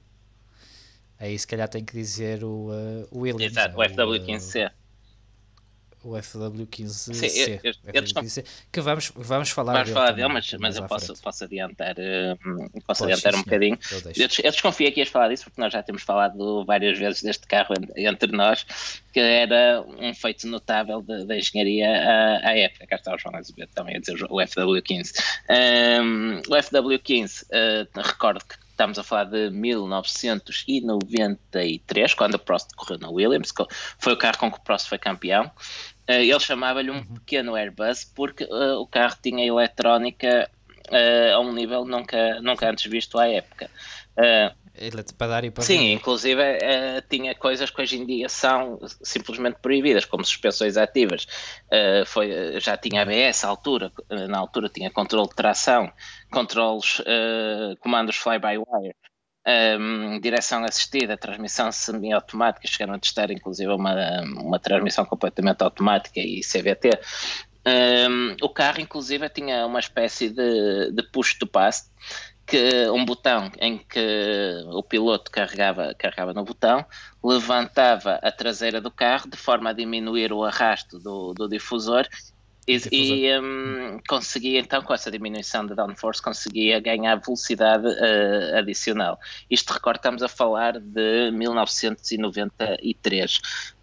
aí 1.20 1.38
se 1.38 1.46
calhar 1.46 1.68
tem 1.68 1.84
que 1.84 1.94
dizer 1.94 2.44
o, 2.44 2.70
uh, 2.70 3.08
o 3.12 3.20
Williams. 3.20 3.52
Exato, 3.52 3.78
o 3.78 3.82
FW15C 3.82 4.72
o 6.08 6.12
FW15C, 6.12 7.14
Sim, 7.14 7.60
eu, 7.64 7.74
eu, 7.94 8.04
FW15C 8.04 8.46
que 8.72 8.80
vamos, 8.80 9.12
vamos 9.16 9.50
falar 9.50 9.74
vamos 9.74 9.88
dele, 9.88 9.94
falar 9.94 10.12
dele 10.12 10.28
mas, 10.30 10.54
mas 10.54 10.78
eu 10.78 10.86
posso, 10.86 11.14
posso 11.22 11.44
adiantar, 11.44 11.96
uh, 11.98 12.82
posso 12.86 13.04
adiantar 13.04 13.36
um 13.36 13.44
bocadinho. 13.44 13.78
Eu, 13.92 14.24
eu, 14.24 14.30
eu 14.44 14.52
desconfiei 14.52 14.92
que 14.92 15.02
ias 15.02 15.10
falar 15.10 15.28
disso 15.28 15.46
porque 15.46 15.60
nós 15.60 15.74
já 15.74 15.84
temos 15.84 16.04
falado 16.04 16.64
várias 16.66 16.98
vezes 16.98 17.22
deste 17.22 17.46
carro 17.46 17.74
entre 17.96 18.32
nós, 18.32 18.66
que 19.12 19.20
era 19.20 19.84
um 20.00 20.14
feito 20.14 20.48
notável 20.48 21.02
da 21.02 21.38
engenharia 21.38 21.88
à, 21.88 22.50
à 22.50 22.58
época. 22.58 22.88
Cá 22.88 22.96
está 22.96 23.14
o 23.14 23.18
João 23.18 23.36
Azevedo 23.36 23.70
também 23.74 23.98
a 23.98 24.00
dizer 24.00 24.24
o 24.24 24.38
FW15. 24.38 25.14
Um, 25.50 26.38
o 26.38 26.56
FW15, 26.56 27.44
uh, 27.44 28.02
recordo 28.02 28.46
que 28.46 28.56
estamos 28.78 29.00
a 29.00 29.04
falar 29.04 29.24
de 29.26 29.50
1993, 29.50 32.14
quando 32.14 32.36
o 32.36 32.40
Prost 32.40 32.70
correu 32.76 33.00
na 33.00 33.10
Williams, 33.10 33.52
foi 33.98 34.14
o 34.14 34.18
carro 34.18 34.38
com 34.38 34.52
que 34.52 34.60
o 34.60 34.62
Prost 34.62 34.88
foi 34.88 35.00
campeão. 35.00 35.52
Uh, 36.10 36.22
ele 36.22 36.40
chamava-lhe 36.40 36.90
um 36.90 36.96
uhum. 36.96 37.16
pequeno 37.16 37.56
Airbus 37.56 38.06
porque 38.16 38.46
uh, 38.46 38.80
o 38.80 38.88
carro 38.88 39.18
tinha 39.22 39.46
eletrónica 39.46 40.50
uh, 40.90 41.36
a 41.36 41.40
um 41.42 41.52
nível 41.52 41.84
nunca, 41.84 42.40
nunca 42.42 42.70
antes 42.70 42.90
visto 42.90 43.20
à 43.20 43.28
época. 43.28 43.70
para 45.18 45.28
dar 45.28 45.44
e 45.44 45.52
para 45.52 45.64
Sim, 45.64 45.80
ver. 45.80 45.94
inclusive 45.94 46.42
tinha 47.10 47.36
coisas 47.36 47.70
que 47.70 47.82
hoje 47.82 47.98
em 47.98 48.06
dia 48.06 48.30
são 48.30 48.80
simplesmente 49.02 49.58
proibidas, 49.62 50.06
como 50.06 50.24
suspensões 50.24 50.78
ativas. 50.78 51.28
foi, 52.06 52.60
já 52.60 52.78
tinha 52.78 53.02
ABS 53.02 53.44
à 53.44 53.48
altura, 53.48 53.92
na 54.30 54.38
altura 54.38 54.70
tinha 54.70 54.92
controle 54.92 55.28
de 55.30 55.36
tração, 55.36 55.92
controles, 56.32 57.02
comandos 57.82 58.18
fly-by-wire 58.18 58.96
um, 59.48 60.20
direção 60.20 60.64
assistida, 60.64 61.18
transmissão 61.18 61.72
semi-automática, 61.72 62.68
chegaram 62.68 62.96
a 62.96 63.00
testar 63.00 63.32
inclusive 63.32 63.72
uma, 63.72 64.22
uma 64.22 64.60
transmissão 64.60 65.06
completamente 65.06 65.64
automática 65.64 66.20
e 66.20 66.42
CVT. 66.42 67.00
Um, 67.68 68.36
o 68.42 68.50
carro, 68.50 68.80
inclusive, 68.80 69.28
tinha 69.30 69.66
uma 69.66 69.80
espécie 69.80 70.30
de, 70.30 70.92
de 70.92 71.04
push 71.12 71.34
to 71.38 71.46
pass, 71.46 71.92
que 72.46 72.90
um 72.90 73.04
botão 73.04 73.52
em 73.60 73.78
que 73.78 74.64
o 74.68 74.82
piloto 74.82 75.30
carregava, 75.30 75.94
carregava 75.98 76.34
no 76.34 76.46
botão, 76.46 76.86
levantava 77.22 78.20
a 78.24 78.32
traseira 78.32 78.80
do 78.80 78.90
carro 78.90 79.30
de 79.30 79.36
forma 79.36 79.70
a 79.70 79.74
diminuir 79.74 80.32
o 80.32 80.46
arrasto 80.46 80.98
do, 80.98 81.34
do 81.34 81.50
difusor 81.50 82.08
e, 82.68 82.82
e 82.92 83.40
um, 83.40 83.98
conseguia 84.10 84.60
então, 84.60 84.82
com 84.82 84.94
essa 84.94 85.10
diminuição 85.10 85.66
da 85.66 85.74
downforce, 85.74 86.22
conseguia 86.22 86.82
ganhar 86.82 87.16
velocidade 87.16 87.88
uh, 87.88 88.58
adicional. 88.58 89.18
Isto 89.50 89.72
recordo, 89.72 89.96
estamos 89.98 90.22
a 90.22 90.28
falar 90.28 90.78
de 90.78 91.32
1993. 91.32 93.40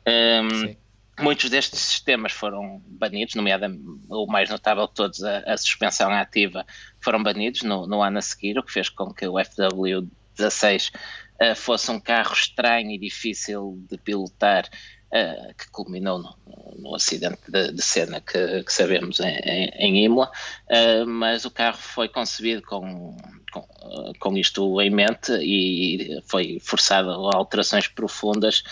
Um, 0.06 0.76
muitos 1.18 1.48
destes 1.48 1.80
sistemas 1.80 2.32
foram 2.32 2.82
banidos, 2.86 3.34
nomeadamente 3.34 3.82
o 4.10 4.26
mais 4.26 4.50
notável 4.50 4.86
de 4.86 4.92
todos, 4.92 5.24
a, 5.24 5.38
a 5.46 5.56
suspensão 5.56 6.10
ativa, 6.10 6.66
foram 7.00 7.22
banidos 7.22 7.62
no, 7.62 7.86
no, 7.86 8.02
ano 8.02 8.18
a 8.18 8.22
seguir, 8.22 8.58
o 8.58 8.62
que 8.62 8.72
fez 8.72 8.90
com 8.90 9.14
que 9.14 9.26
o 9.26 9.32
FW16 9.32 10.90
uh, 10.90 10.92
eh, 11.38 11.54
fosse 11.54 11.90
um 11.90 11.98
carro 11.98 12.34
estranho 12.34 12.90
e 12.90 12.98
difícil 12.98 13.82
de 13.90 13.96
pilotar 13.96 14.68
uh, 15.14 15.54
que 15.54 15.70
culminou 15.70 16.18
no, 16.18 16.36
no 16.76 16.94
acidente 16.94 17.40
de, 17.48 17.72
de 17.72 17.82
cena 17.82 18.20
que, 18.20 18.62
que, 18.64 18.72
sabemos 18.72 19.20
em, 19.20 19.36
em, 19.44 19.68
em 19.76 20.04
Imola, 20.04 20.30
uh, 20.68 21.06
mas 21.06 21.44
o 21.44 21.50
carro 21.50 21.78
foi 21.78 22.08
concebido 22.08 22.62
com, 22.62 23.16
com, 23.52 23.60
uh, 23.60 24.12
com, 24.18 24.36
isto 24.36 24.80
em 24.80 24.90
mente 24.90 25.32
e 25.40 26.20
foi 26.26 26.58
forçado 26.60 27.10
a 27.10 27.36
alterações 27.36 27.86
profundas 27.86 28.64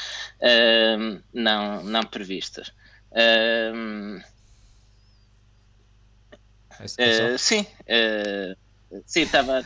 não, 1.32 1.84
não 1.84 2.02
previstas. 2.02 2.72
sim, 7.38 7.66
sim, 9.06 9.20
estava 9.22 9.62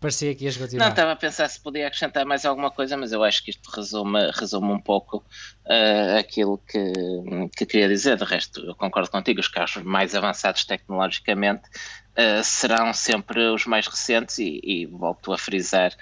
Parecia 0.00 0.34
que 0.34 0.44
ias 0.44 0.56
continuar. 0.56 0.86
Não, 0.86 0.90
estava 0.90 1.12
a 1.12 1.16
pensar 1.16 1.48
se 1.48 1.60
podia 1.60 1.86
acrescentar 1.86 2.24
mais 2.24 2.44
alguma 2.44 2.70
coisa, 2.70 2.96
mas 2.96 3.12
eu 3.12 3.22
acho 3.22 3.44
que 3.44 3.50
isto 3.50 3.68
resume, 3.68 4.30
resume 4.32 4.72
um 4.72 4.80
pouco 4.80 5.18
uh, 5.18 6.18
aquilo 6.18 6.58
que, 6.58 6.92
que 7.56 7.66
queria 7.66 7.88
dizer. 7.88 8.16
De 8.16 8.24
resto, 8.24 8.60
eu 8.60 8.74
concordo 8.74 9.10
contigo, 9.10 9.40
os 9.40 9.48
carros 9.48 9.76
mais 9.82 10.14
avançados 10.14 10.64
tecnologicamente 10.64 11.62
uh, 11.68 12.42
serão 12.42 12.92
sempre 12.92 13.40
os 13.48 13.66
mais 13.66 13.86
recentes 13.86 14.38
e, 14.38 14.60
e, 14.62 14.86
volto 14.86 15.32
a 15.32 15.38
frisar 15.38 15.92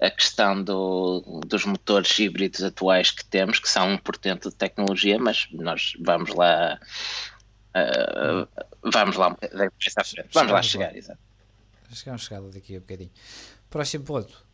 a 0.00 0.10
questão 0.10 0.62
do, 0.62 1.40
dos 1.46 1.64
motores 1.64 2.18
híbridos 2.18 2.62
atuais 2.62 3.10
que 3.10 3.24
temos, 3.24 3.58
que 3.58 3.68
são 3.68 3.92
um 3.92 3.98
portento 3.98 4.50
de 4.50 4.56
tecnologia, 4.56 5.18
mas 5.18 5.48
nós 5.52 5.94
vamos 6.00 6.34
lá... 6.34 6.78
Uh, 7.68 8.48
vamos 8.82 9.16
lá 9.16 9.30
mais 9.30 9.70
à 9.96 10.04
frente. 10.04 10.28
Vamos 10.32 10.52
lá 10.52 10.62
chegar, 10.62 10.96
exato. 10.96 11.27
Chegamos 11.92 12.22
chegada 12.22 12.48
daqui 12.50 12.76
a 12.76 12.80
bocadinho. 12.80 13.10
Próximo 13.70 14.04
ponto. 14.04 14.46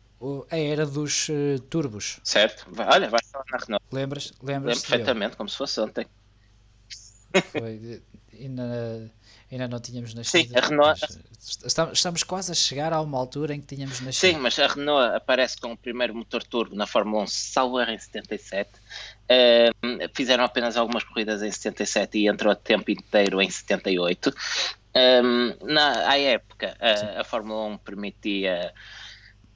A 0.49 0.57
era 0.57 0.85
dos 0.85 1.29
uh, 1.29 1.59
turbos. 1.69 2.19
Certo. 2.23 2.65
Olha, 2.77 3.09
vai 3.09 3.19
falar 3.31 3.45
na 3.51 3.57
Renault. 3.57 3.85
Lembras? 3.91 4.33
Lembro 4.41 4.71
perfeitamente, 4.71 5.35
como 5.35 5.49
se 5.49 5.57
fosse 5.57 5.79
ontem. 5.79 6.07
Foi. 7.41 8.01
Ainda, 8.39 9.11
ainda 9.51 9.67
não 9.67 9.79
tínhamos 9.79 10.13
nascido. 10.13 10.49
Sim, 10.49 10.57
a 10.57 10.61
Renault. 10.61 10.99
Estamos, 11.65 11.93
estamos 11.93 12.23
quase 12.23 12.51
a 12.51 12.55
chegar 12.55 12.91
a 12.91 12.99
uma 12.99 13.17
altura 13.17 13.53
em 13.53 13.61
que 13.61 13.75
tínhamos 13.75 14.01
nascido. 14.01 14.33
Sim, 14.33 14.39
mas 14.39 14.57
a 14.59 14.67
Renault 14.67 15.15
aparece 15.15 15.57
com 15.57 15.71
o 15.71 15.77
primeiro 15.77 16.13
motor 16.13 16.43
turbo 16.43 16.75
na 16.75 16.85
Fórmula 16.85 17.23
1, 17.23 17.27
salvo 17.27 17.81
em 17.81 17.97
77. 17.97 18.69
Uh, 18.69 20.09
fizeram 20.13 20.43
apenas 20.43 20.75
algumas 20.75 21.03
corridas 21.03 21.41
em 21.41 21.51
77 21.51 22.17
e 22.17 22.27
entrou 22.27 22.51
a 22.51 22.55
tempo 22.55 22.91
inteiro 22.91 23.41
em 23.41 23.49
78. 23.49 24.33
Um, 24.95 25.53
na 25.61 26.09
à 26.09 26.17
época, 26.17 26.75
a, 26.79 27.21
a, 27.21 27.23
Fórmula 27.23 27.65
1 27.65 27.77
permitia. 27.79 28.73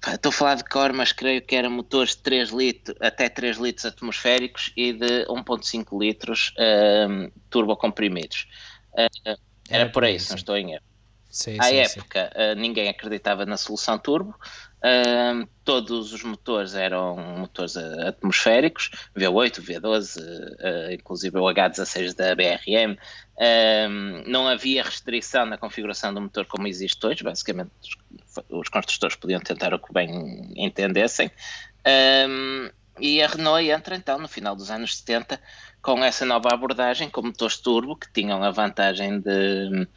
Estou 0.07 0.29
a 0.29 0.33
falar 0.33 0.55
de 0.55 0.63
cor, 0.63 0.93
mas 0.93 1.11
creio 1.11 1.41
que 1.41 1.55
eram 1.55 1.69
motores 1.69 2.15
de 2.15 2.23
3 2.23 2.49
litros, 2.49 2.95
até 3.01 3.27
3 3.27 3.57
litros 3.57 3.85
atmosféricos 3.85 4.71
e 4.75 4.93
de 4.93 5.25
1,5 5.25 5.99
litros 5.99 6.53
um, 6.57 7.29
turbocomprimidos. 7.49 8.47
Uh, 8.93 9.37
era, 9.69 9.89
por 9.89 10.05
aí, 10.05 10.19
se 10.19 10.29
não 10.29 10.37
estou 10.37 10.55
em 10.55 10.73
erro. 10.73 10.83
Sim, 11.29 11.57
à 11.59 11.65
sim, 11.65 11.75
época, 11.75 12.31
sim. 12.33 12.41
Uh, 12.41 12.55
ninguém 12.55 12.87
acreditava 12.87 13.45
na 13.45 13.57
solução 13.57 13.99
turbo. 13.99 14.33
Todos 15.63 16.13
os 16.13 16.23
motores 16.23 16.73
eram 16.73 17.15
motores 17.15 17.75
atmosféricos, 17.77 18.89
V8, 19.15 19.61
V12, 19.61 20.17
uh, 20.17 20.93
inclusive 20.93 21.37
o 21.37 21.43
H16 21.43 22.15
da 22.15 22.33
BRM. 22.33 22.97
não 24.25 24.47
havia 24.47 24.83
restrição 24.83 25.45
na 25.45 25.57
configuração 25.57 26.13
do 26.13 26.21
motor 26.21 26.45
como 26.45 26.67
existe 26.67 27.05
hoje, 27.05 27.23
basicamente 27.23 27.71
os, 27.81 28.43
os 28.49 28.69
construtores 28.69 29.15
podiam 29.15 29.41
tentar 29.41 29.73
o 29.73 29.79
que 29.79 29.93
bem 29.93 30.53
entendessem. 30.55 31.29
e 32.99 33.21
a 33.21 33.27
Renault 33.27 33.69
entra 33.69 33.95
então 33.95 34.17
no 34.17 34.27
final 34.27 34.55
dos 34.55 34.71
anos 34.71 34.97
70 34.97 35.39
com 35.81 36.03
essa 36.03 36.25
nova 36.25 36.49
abordagem 36.53 37.09
com 37.09 37.21
motores 37.21 37.57
turbo 37.57 37.95
que 37.95 38.11
tinham 38.11 38.43
a 38.43 38.51
vantagem 38.51 39.19
de, 39.19 39.87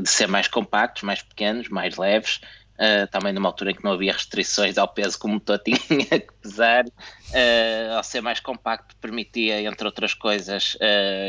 de 0.00 0.08
ser 0.08 0.28
mais 0.28 0.48
compactos, 0.48 1.02
mais 1.02 1.22
pequenos, 1.22 1.68
mais 1.68 1.96
leves, 1.96 2.40
uh, 2.74 3.06
também 3.10 3.32
numa 3.32 3.48
altura 3.48 3.70
em 3.70 3.74
que 3.74 3.84
não 3.84 3.92
havia 3.92 4.12
restrições 4.12 4.78
ao 4.78 4.88
peso 4.88 5.18
que 5.18 5.26
o 5.26 5.28
motor 5.28 5.58
tinha 5.64 6.20
que 6.20 6.32
pesar, 6.42 6.84
uh, 6.86 7.96
ao 7.96 8.04
ser 8.04 8.20
mais 8.20 8.40
compacto 8.40 8.96
permitia, 8.96 9.60
entre 9.62 9.86
outras 9.86 10.14
coisas, 10.14 10.76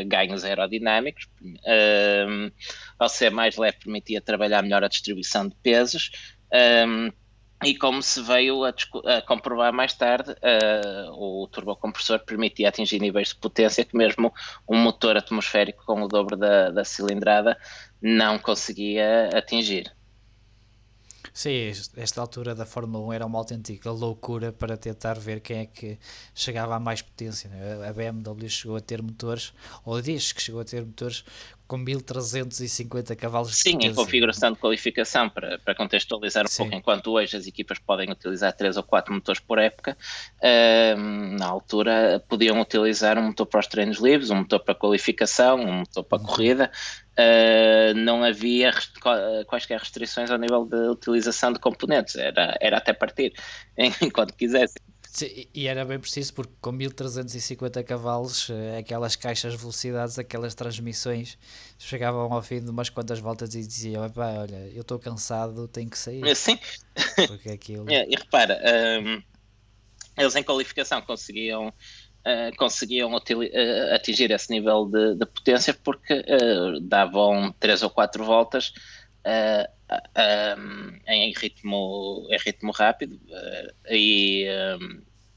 ganhos 0.06 0.44
aerodinâmicos, 0.44 1.28
ao 2.98 3.08
ser 3.08 3.30
mais 3.30 3.56
leve 3.56 3.78
permitia 3.78 4.20
trabalhar 4.20 4.62
melhor 4.62 4.84
a 4.84 4.88
distribuição 4.88 5.48
de 5.48 5.54
pesos. 5.62 6.10
E 7.64 7.74
como 7.74 8.02
se 8.02 8.20
veio 8.22 8.64
a, 8.64 8.74
a 9.16 9.22
comprovar 9.22 9.72
mais 9.72 9.94
tarde, 9.94 10.30
uh, 10.32 11.10
o 11.12 11.48
turbocompressor 11.48 12.18
permitia 12.20 12.68
atingir 12.68 13.00
níveis 13.00 13.28
de 13.28 13.36
potência 13.36 13.84
que 13.84 13.96
mesmo 13.96 14.32
um 14.68 14.76
motor 14.76 15.16
atmosférico 15.16 15.84
com 15.86 16.02
o 16.02 16.08
dobro 16.08 16.36
da, 16.36 16.70
da 16.70 16.84
cilindrada 16.84 17.56
não 18.00 18.38
conseguia 18.38 19.30
atingir. 19.32 19.95
Sim, 21.36 21.70
esta 21.98 22.22
altura 22.22 22.54
da 22.54 22.64
Fórmula 22.64 23.08
1 23.08 23.12
era 23.12 23.26
uma 23.26 23.38
autêntica 23.38 23.90
loucura 23.90 24.52
para 24.52 24.74
tentar 24.74 25.18
ver 25.18 25.40
quem 25.40 25.58
é 25.58 25.66
que 25.66 25.98
chegava 26.34 26.74
a 26.74 26.80
mais 26.80 27.02
potência. 27.02 27.50
Né? 27.50 27.86
A 27.86 27.92
BMW 27.92 28.48
chegou 28.48 28.74
a 28.74 28.80
ter 28.80 29.02
motores, 29.02 29.52
ou 29.84 30.00
diz 30.00 30.32
que 30.32 30.40
chegou 30.40 30.62
a 30.62 30.64
ter 30.64 30.82
motores 30.82 31.26
com 31.66 31.76
1350 31.76 33.14
cavalos 33.16 33.50
de 33.50 33.56
Sim, 33.56 33.78
em 33.82 33.92
configuração 33.92 34.52
de 34.52 34.58
qualificação, 34.58 35.28
para, 35.28 35.58
para 35.58 35.74
contextualizar 35.74 36.46
um 36.46 36.48
Sim. 36.48 36.62
pouco, 36.62 36.74
enquanto 36.74 37.10
hoje 37.10 37.36
as 37.36 37.46
equipas 37.46 37.78
podem 37.78 38.10
utilizar 38.10 38.54
3 38.54 38.78
ou 38.78 38.82
4 38.82 39.12
motores 39.12 39.40
por 39.40 39.58
época, 39.58 39.94
uh, 40.38 41.36
na 41.38 41.46
altura 41.46 42.24
podiam 42.26 42.58
utilizar 42.58 43.18
um 43.18 43.22
motor 43.22 43.44
para 43.44 43.60
os 43.60 43.66
treinos 43.66 43.98
livres, 43.98 44.30
um 44.30 44.36
motor 44.36 44.60
para 44.60 44.74
qualificação, 44.74 45.60
um 45.60 45.80
motor 45.80 46.04
para 46.04 46.18
uhum. 46.18 46.24
corrida, 46.24 46.70
uh, 47.18 47.94
não 47.94 48.22
havia 48.22 48.72
quaisquer 49.46 49.78
restrições 49.78 50.30
ao 50.30 50.38
nível 50.38 50.64
de 50.66 50.76
utilização 50.88 51.52
de 51.52 51.58
componentes, 51.58 52.16
era, 52.16 52.56
era 52.60 52.78
até 52.78 52.92
partir, 52.92 53.32
enquanto 54.00 54.34
quisessem. 54.34 54.82
Sim, 55.16 55.46
e 55.54 55.66
era 55.66 55.82
bem 55.82 55.98
preciso 55.98 56.34
porque 56.34 56.52
com 56.60 56.72
1350 56.72 57.82
cavalos, 57.84 58.50
eh, 58.50 58.76
aquelas 58.76 59.16
caixas 59.16 59.52
de 59.52 59.58
velocidades, 59.58 60.18
aquelas 60.18 60.54
transmissões 60.54 61.38
chegavam 61.78 62.30
ao 62.30 62.42
fim 62.42 62.62
de 62.62 62.68
umas 62.68 62.90
quantas 62.90 63.18
voltas 63.18 63.54
e 63.54 63.66
diziam: 63.66 64.02
olha, 64.02 64.70
eu 64.74 64.82
estou 64.82 64.98
cansado, 64.98 65.68
tenho 65.68 65.88
que 65.88 65.96
sair. 65.96 66.36
Sim, 66.36 66.58
porque 67.26 67.48
aquilo... 67.48 67.86
e 67.88 68.14
repara, 68.14 68.60
um, 68.62 69.12
ehm, 69.12 69.22
eles 70.18 70.36
em 70.36 70.42
qualificação 70.42 71.00
conseguiam 71.00 71.72
uh, 72.26 72.56
conseguiam 72.56 73.12
uh, 73.12 73.94
atingir 73.94 74.30
esse 74.30 74.50
nível 74.50 74.86
de, 74.86 75.14
de 75.14 75.26
potência 75.26 75.72
porque 75.72 76.14
uh, 76.14 76.80
davam 76.80 77.54
três 77.60 77.82
ou 77.82 77.90
quatro 77.90 78.24
voltas 78.24 78.72
em, 81.08 81.32
ritmo, 81.32 82.28
em 82.30 82.38
ritmo 82.38 82.70
rápido 82.70 83.20
e, 83.90 84.46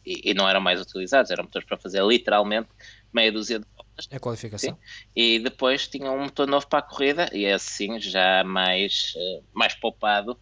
e, 0.06 0.30
e, 0.30 0.34
não 0.36 0.47
eram 0.47 0.62
mais 0.62 0.80
utilizados, 0.80 1.32
eram 1.32 1.45
motores 1.45 1.67
para 1.67 1.78
fazer 1.78 2.04
literalmente 2.04 2.69
meia 3.12 3.32
dúzia 3.32 3.58
de 3.58 3.65
voltas. 3.75 4.08
É 4.12 4.19
qualificação. 4.19 4.75
Sim. 4.75 4.78
E 5.15 5.39
depois 5.39 5.88
tinham 5.88 6.15
um 6.15 6.23
motor 6.25 6.47
novo 6.47 6.67
para 6.67 6.80
a 6.80 6.84
corrida 6.84 7.30
e 7.34 7.47
assim 7.47 7.99
já 7.99 8.43
mais, 8.43 9.13
mais 9.54 9.73
poupado 9.73 10.39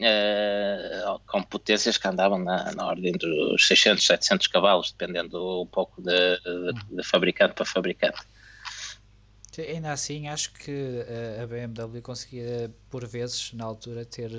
uh, 0.00 1.20
com 1.26 1.42
potências 1.42 1.96
que 1.96 2.08
andavam 2.08 2.38
na, 2.38 2.72
na, 2.72 2.86
ordem 2.86 3.12
dos 3.12 3.66
600, 3.66 4.04
700 4.04 4.46
cavalos, 4.46 4.92
dependendo 4.92 5.62
um 5.62 5.66
pouco 5.66 6.00
de, 6.02 6.40
de, 6.40 6.96
de 6.96 7.02
fabricante 7.02 7.54
para 7.54 7.64
fabricante. 7.64 8.18
Ainda 9.58 9.92
assim, 9.92 10.28
acho 10.28 10.52
que 10.52 10.70
eh, 11.06 11.40
a 11.42 11.46
BMW 11.46 12.00
conseguia, 12.00 12.70
por 12.88 13.06
vezes, 13.06 13.52
na 13.52 13.64
altura, 13.64 14.04
ter 14.04 14.30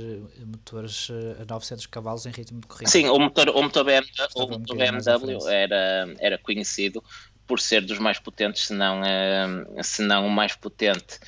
motores 0.45 1.09
eh, 1.11 1.41
a 1.41 1.45
900 1.45 1.85
cavalos 1.87 2.25
em 2.25 2.31
ritmo 2.31 2.61
de 2.61 2.67
corrida. 2.67 2.89
Sim, 2.89 3.07
o 3.09 3.19
motor, 3.19 3.49
o 3.49 3.61
motor 3.61 3.83
BMW, 3.83 4.07
o 4.35 4.47
motor 4.47 4.77
BMW 4.77 5.47
era, 5.49 6.15
era 6.17 6.37
conhecido 6.37 7.03
por 7.45 7.59
ser 7.59 7.81
dos 7.81 7.99
mais 7.99 8.17
potentes, 8.19 8.67
se 8.67 8.73
não, 8.73 9.01
se 9.83 10.01
não 10.01 10.25
o 10.25 10.29
mais 10.29 10.55
potente 10.55 11.19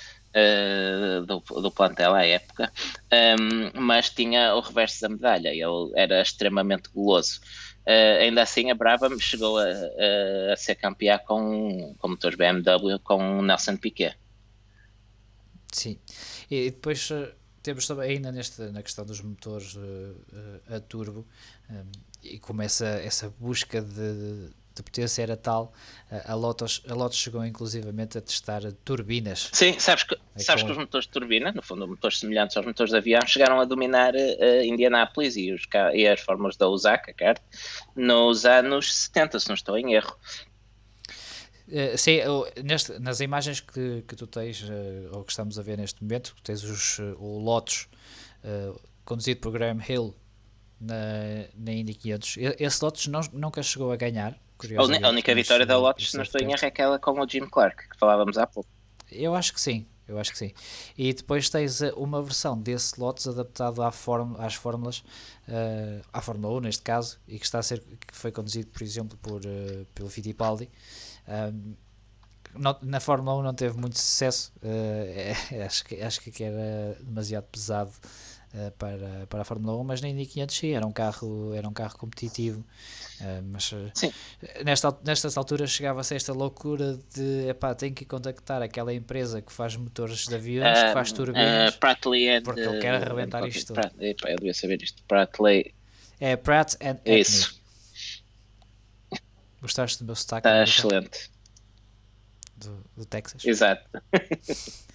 do, 1.28 1.40
do 1.62 1.72
plantel 1.72 2.14
à 2.14 2.26
época, 2.26 2.72
um, 3.40 3.82
mas 3.82 4.10
tinha 4.10 4.56
o 4.56 4.60
reverso 4.60 5.02
da 5.02 5.10
medalha, 5.10 5.50
ele 5.50 5.92
era 5.96 6.22
extremamente 6.22 6.90
guloso. 6.90 7.40
Uh, 7.86 8.22
ainda 8.22 8.42
assim, 8.42 8.72
a 8.72 8.76
Brava 8.76 9.10
chegou 9.20 9.58
a, 9.58 9.66
a, 10.52 10.56
ser 10.56 10.76
campeã 10.76 11.20
com, 11.20 11.94
com 12.00 12.08
motores 12.08 12.38
BMW 12.38 12.98
com 13.04 13.42
Nelson 13.42 13.76
Piquet. 13.76 14.16
Sim, 15.72 16.00
e 16.50 16.72
depois 16.72 17.10
eh, 17.12 17.34
temos 17.64 17.88
também 17.88 18.12
ainda 18.12 18.32
neste, 18.32 18.62
na 18.72 18.84
questão 18.84 19.04
dos 19.04 19.20
motores 19.22 19.76
uh, 19.76 20.76
a 20.76 20.80
turbo 20.80 21.26
um, 21.70 21.92
e 22.22 22.38
começa 22.40 22.86
essa 22.86 23.30
busca 23.40 23.82
de, 23.82 24.50
de 24.50 24.54
potência 24.82 25.22
era 25.22 25.38
tal, 25.38 25.74
a 26.26 26.34
Lotus, 26.34 26.82
a 26.90 26.94
Lotus 26.94 27.18
chegou 27.18 27.46
inclusivamente 27.46 28.18
a 28.18 28.22
testar 28.22 28.62
turbinas. 28.84 29.50
Sim, 29.52 29.78
sabes 29.80 30.04
que, 30.04 30.16
é 30.36 30.40
sabes 30.40 30.64
que 30.64 30.72
os 30.72 30.78
motores 30.78 31.06
de 31.06 31.12
turbina, 31.12 31.52
no 31.52 31.62
fundo 31.62 31.88
motores 31.88 32.20
semelhantes 32.20 32.58
aos 32.58 32.66
motores 32.66 32.92
de 32.92 32.98
avião, 32.98 33.22
chegaram 33.28 33.60
a 33.60 33.66
dominar 33.66 34.14
uh, 34.16 34.64
Indianápolis 34.64 35.36
e, 35.36 35.52
os, 35.52 35.68
e 35.94 36.08
as 36.08 36.22
fórmulas 36.22 36.58
da 36.58 36.68
Osaka, 36.68 37.14
certo? 37.18 37.42
nos 37.96 38.46
anos 38.46 38.96
70, 38.96 39.40
se 39.40 39.48
não 39.48 39.56
estou 39.56 39.78
em 39.78 39.94
erro. 39.94 40.16
Uh, 41.68 41.98
sim, 41.98 42.20
neste, 42.64 42.98
nas 43.00 43.20
imagens 43.20 43.60
que, 43.60 44.04
que 44.08 44.16
tu 44.16 44.26
tens, 44.26 44.64
uh, 44.64 45.10
ou 45.12 45.24
que 45.24 45.32
estamos 45.32 45.60
a 45.60 45.62
ver 45.62 45.78
neste 45.78 46.02
momento, 46.02 46.36
tens 46.44 46.64
os, 46.64 47.00
o 47.18 47.38
Lotus 47.40 47.88
conduzido 49.06 49.40
por 49.40 49.54
Graham 49.54 49.80
Hill 49.88 50.14
na, 50.80 51.46
na 51.56 51.72
Indy 51.72 51.94
500. 51.94 52.38
Esse 52.60 52.84
Lotus 52.84 53.08
não, 53.08 53.22
nunca 53.32 53.64
chegou 53.64 53.92
a 53.92 53.96
ganhar, 53.96 54.38
a 55.04 55.10
única 55.10 55.36
vitória 55.36 55.66
da 55.66 55.78
Lotus, 55.78 56.12
se 56.12 56.18
não 56.18 56.24
estou 56.24 56.42
em 56.42 56.52
erro, 56.52 56.60
é 56.64 56.68
aquela 56.68 57.00
com 57.00 57.20
o 57.20 57.28
Jim 57.28 57.48
Clark, 57.48 57.90
que 57.90 57.98
falávamos 57.98 58.38
há 58.38 58.48
pouco. 58.48 58.70
Eu 59.12 59.36
acho 59.36 59.54
que 59.54 59.62
sim, 59.62 59.86
eu 60.08 60.20
acho 60.20 60.32
que 60.32 60.38
sim. 60.38 60.54
E 60.98 61.14
depois 61.14 61.50
tens 61.50 61.82
eh, 61.82 61.94
uma 61.96 62.22
versão 62.22 62.60
desse 62.60 63.00
Lotus 63.00 63.28
adaptado 63.28 63.82
à 63.82 63.92
form, 63.92 64.36
às 64.38 64.56
fórmulas, 64.56 65.00
uh, 65.48 66.02
à 66.12 66.22
Fórmula 66.22 66.58
1 66.58 66.60
neste 66.62 66.84
caso, 66.84 67.20
e 67.28 67.40
que 67.40 67.46
está 67.46 67.60
a 67.60 67.64
ser 67.64 67.80
que 67.80 68.16
foi 68.16 68.32
conduzido, 68.32 68.68
por 68.68 68.82
exemplo, 68.82 69.18
por, 69.22 69.42
uh, 69.42 69.86
pelo 69.96 70.10
Fittipaldi. 70.10 70.70
Um, 71.28 71.76
não, 72.56 72.78
na 72.82 73.00
Fórmula 73.00 73.38
1 73.40 73.44
não 73.44 73.54
teve 73.54 73.78
muito 73.78 73.98
sucesso, 73.98 74.52
uh, 74.62 74.68
é, 75.54 75.64
acho, 75.64 75.86
que, 75.86 76.02
acho 76.02 76.22
que 76.22 76.44
era 76.44 76.98
demasiado 77.02 77.46
pesado 77.46 77.92
para, 78.78 79.26
para 79.28 79.42
a 79.42 79.44
Fórmula 79.44 79.76
1, 79.78 79.84
mas 79.84 80.02
na 80.02 80.10
Indy 80.10 80.26
500 80.26 80.56
sim, 80.56 80.72
era 80.72 80.86
um 80.86 80.92
carro, 80.92 81.54
era 81.54 81.68
um 81.68 81.74
carro 81.74 81.98
competitivo. 81.98 82.64
Uh, 83.20 83.44
mas 83.52 83.74
nesta, 84.64 84.98
nestas 85.04 85.38
alturas 85.38 85.72
chegava-se 85.72 86.14
a 86.14 86.18
esta 86.18 86.34
loucura 86.34 87.00
de 87.16 87.48
epá, 87.50 87.74
tem 87.74 87.94
que 87.94 88.06
contactar 88.06 88.62
aquela 88.62 88.94
empresa 88.94 89.42
que 89.42 89.52
faz 89.52 89.76
motores 89.76 90.28
de 90.28 90.36
aviões, 90.36 90.84
que 90.84 90.94
faz 90.94 91.12
turbinas, 91.12 91.78
porque 92.44 92.62
ele 92.62 92.80
quer 92.80 92.96
arrebentar 92.96 93.48
isto 93.48 93.74
tudo. 93.74 93.92
Epá, 94.00 94.30
eu 94.30 94.38
devia 94.38 94.54
saber 94.54 94.82
isto. 94.82 95.04
Prattley. 95.08 95.74
É 96.20 96.36
Pratt 96.36 96.76
and 96.82 97.00
Isso. 97.06 97.60
Gostaste 99.62 100.00
do 100.00 100.06
meu 100.06 100.16
sotaque? 100.16 100.48
Está 100.48 100.64
excelente. 100.64 101.32
Do, 102.58 102.84
do 102.96 103.06
Texas? 103.06 103.44
Exato. 103.46 103.90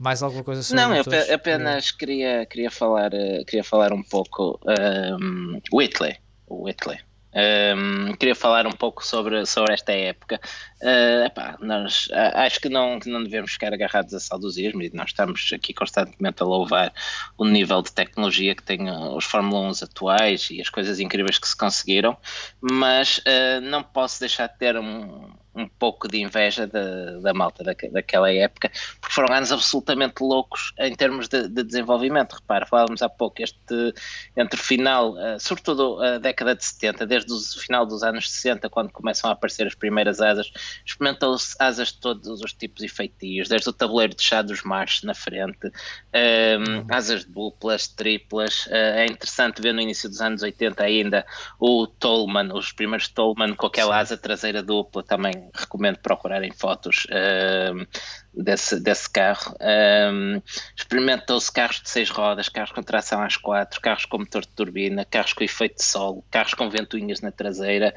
Mais 0.00 0.22
alguma 0.22 0.42
coisa 0.42 0.62
sobre 0.62 0.82
Não, 0.82 0.94
eu 0.94 1.04
apenas 1.34 1.90
queria, 1.90 2.46
queria, 2.46 2.70
falar, 2.70 3.12
eh, 3.12 3.44
queria 3.44 3.62
falar 3.62 3.92
um 3.92 4.02
pouco 4.02 4.58
um, 4.64 5.56
ehm, 5.56 5.60
Whitley. 5.70 6.16
O 6.46 6.64
Whitley. 6.64 6.98
Um, 7.32 8.12
queria 8.16 8.34
falar 8.34 8.66
um 8.66 8.72
pouco 8.72 9.06
sobre, 9.06 9.44
sobre 9.44 9.74
esta 9.74 9.92
época. 9.92 10.40
Uh, 10.82 11.26
epá, 11.26 11.56
nós 11.60 12.08
acho 12.34 12.60
que 12.60 12.68
não, 12.70 12.98
que 12.98 13.10
não 13.10 13.22
devemos 13.22 13.52
ficar 13.52 13.74
agarrados 13.74 14.14
a 14.14 14.18
saudosismo 14.18 14.82
e 14.82 14.90
nós 14.92 15.10
estamos 15.10 15.50
aqui 15.54 15.74
constantemente 15.74 16.42
a 16.42 16.46
louvar 16.46 16.92
o 17.38 17.44
nível 17.44 17.82
de 17.82 17.92
tecnologia 17.92 18.54
que 18.54 18.62
têm 18.62 18.90
os 18.90 19.26
Fórmula 19.26 19.68
1 19.68 19.84
atuais 19.84 20.48
e 20.50 20.60
as 20.60 20.70
coisas 20.70 20.98
incríveis 20.98 21.38
que 21.38 21.46
se 21.46 21.56
conseguiram, 21.56 22.16
mas 22.60 23.18
uh, 23.18 23.60
não 23.62 23.82
posso 23.82 24.18
deixar 24.18 24.48
de 24.48 24.58
ter 24.58 24.76
um, 24.76 25.30
um 25.54 25.66
pouco 25.66 26.06
de 26.08 26.20
inveja 26.20 26.66
da, 26.66 27.18
da 27.20 27.34
malta 27.34 27.64
da, 27.64 27.74
daquela 27.92 28.32
época, 28.32 28.70
porque 29.00 29.14
foram 29.14 29.34
anos 29.34 29.50
absolutamente 29.50 30.22
loucos 30.22 30.72
em 30.78 30.94
termos 30.94 31.28
de, 31.28 31.48
de 31.48 31.62
desenvolvimento. 31.64 32.34
Repara, 32.34 32.66
falávamos 32.66 33.02
há 33.02 33.08
pouco, 33.08 33.42
este 33.42 33.94
entre 34.36 34.58
o 34.58 34.62
final, 34.62 35.12
uh, 35.12 35.38
sobretudo 35.40 36.00
a 36.02 36.18
década 36.18 36.54
de 36.54 36.64
70, 36.64 37.06
desde 37.06 37.32
o 37.32 37.60
final 37.60 37.84
dos 37.84 38.02
anos 38.02 38.30
60, 38.30 38.68
quando 38.68 38.90
começam 38.92 39.28
a 39.28 39.32
aparecer 39.32 39.66
as 39.66 39.74
primeiras 39.74 40.20
asas, 40.20 40.52
experimentou-se 40.84 41.56
asas 41.58 41.88
de 41.88 41.98
todos 41.98 42.40
os 42.40 42.52
tipos 42.52 42.82
e 42.82 42.88
feitios, 42.88 43.48
desde 43.48 43.68
o 43.68 43.72
tabuleiro 43.72 44.14
de 44.14 44.22
chá 44.22 44.42
dos 44.42 44.62
machos 44.62 45.02
na 45.02 45.14
frente, 45.14 45.66
uh, 45.66 46.86
asas 46.90 47.24
duplas, 47.24 47.88
triplas. 47.88 48.66
Uh, 48.66 48.74
é 48.74 49.06
interessante 49.06 49.60
ver 49.60 49.72
no 49.72 49.80
início 49.80 50.08
dos 50.08 50.20
anos 50.20 50.42
80 50.42 50.82
ainda 50.82 51.26
o 51.58 51.86
Tolman, 51.86 52.52
os 52.52 52.72
primeiros 52.72 53.08
Tolman 53.08 53.54
com 53.54 53.66
aquela 53.66 53.98
asa 53.98 54.16
traseira 54.16 54.62
dupla 54.62 55.02
também 55.02 55.39
recomendo 55.54 55.98
procurarem 55.98 56.52
fotos 56.52 57.06
uh, 57.06 57.86
desse, 58.34 58.80
desse 58.80 59.08
carro. 59.10 59.54
Um, 59.60 60.42
Experimentou-se 60.76 61.50
carros 61.52 61.80
de 61.80 61.90
seis 61.90 62.10
rodas, 62.10 62.48
carros 62.48 62.72
com 62.72 62.82
tração 62.82 63.22
às 63.22 63.36
quatro, 63.36 63.80
carros 63.80 64.04
com 64.04 64.18
motor 64.18 64.42
de 64.42 64.48
turbina, 64.48 65.04
carros 65.04 65.32
com 65.32 65.44
efeito 65.44 65.76
de 65.76 65.84
sol, 65.84 66.24
carros 66.30 66.54
com 66.54 66.68
ventoinhas 66.68 67.20
na 67.20 67.30
traseira. 67.30 67.94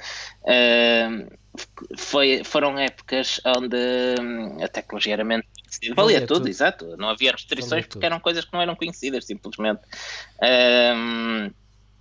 foi, 1.97 2.43
foram 2.43 2.77
épocas 2.77 3.39
onde 3.45 3.77
a 4.63 4.67
tecnologia 4.67 5.13
era 5.13 5.23
menos 5.23 5.45
Valia 5.95 6.21
tudo, 6.21 6.39
tudo, 6.39 6.49
exato. 6.49 6.97
Não 6.97 7.09
havia 7.09 7.31
restrições 7.31 7.69
Valia 7.69 7.83
porque 7.83 7.99
tudo. 7.99 8.05
eram 8.05 8.19
coisas 8.19 8.45
que 8.45 8.53
não 8.53 8.61
eram 8.61 8.75
conhecidas, 8.75 9.25
simplesmente. 9.25 9.81
Um, 10.41 11.51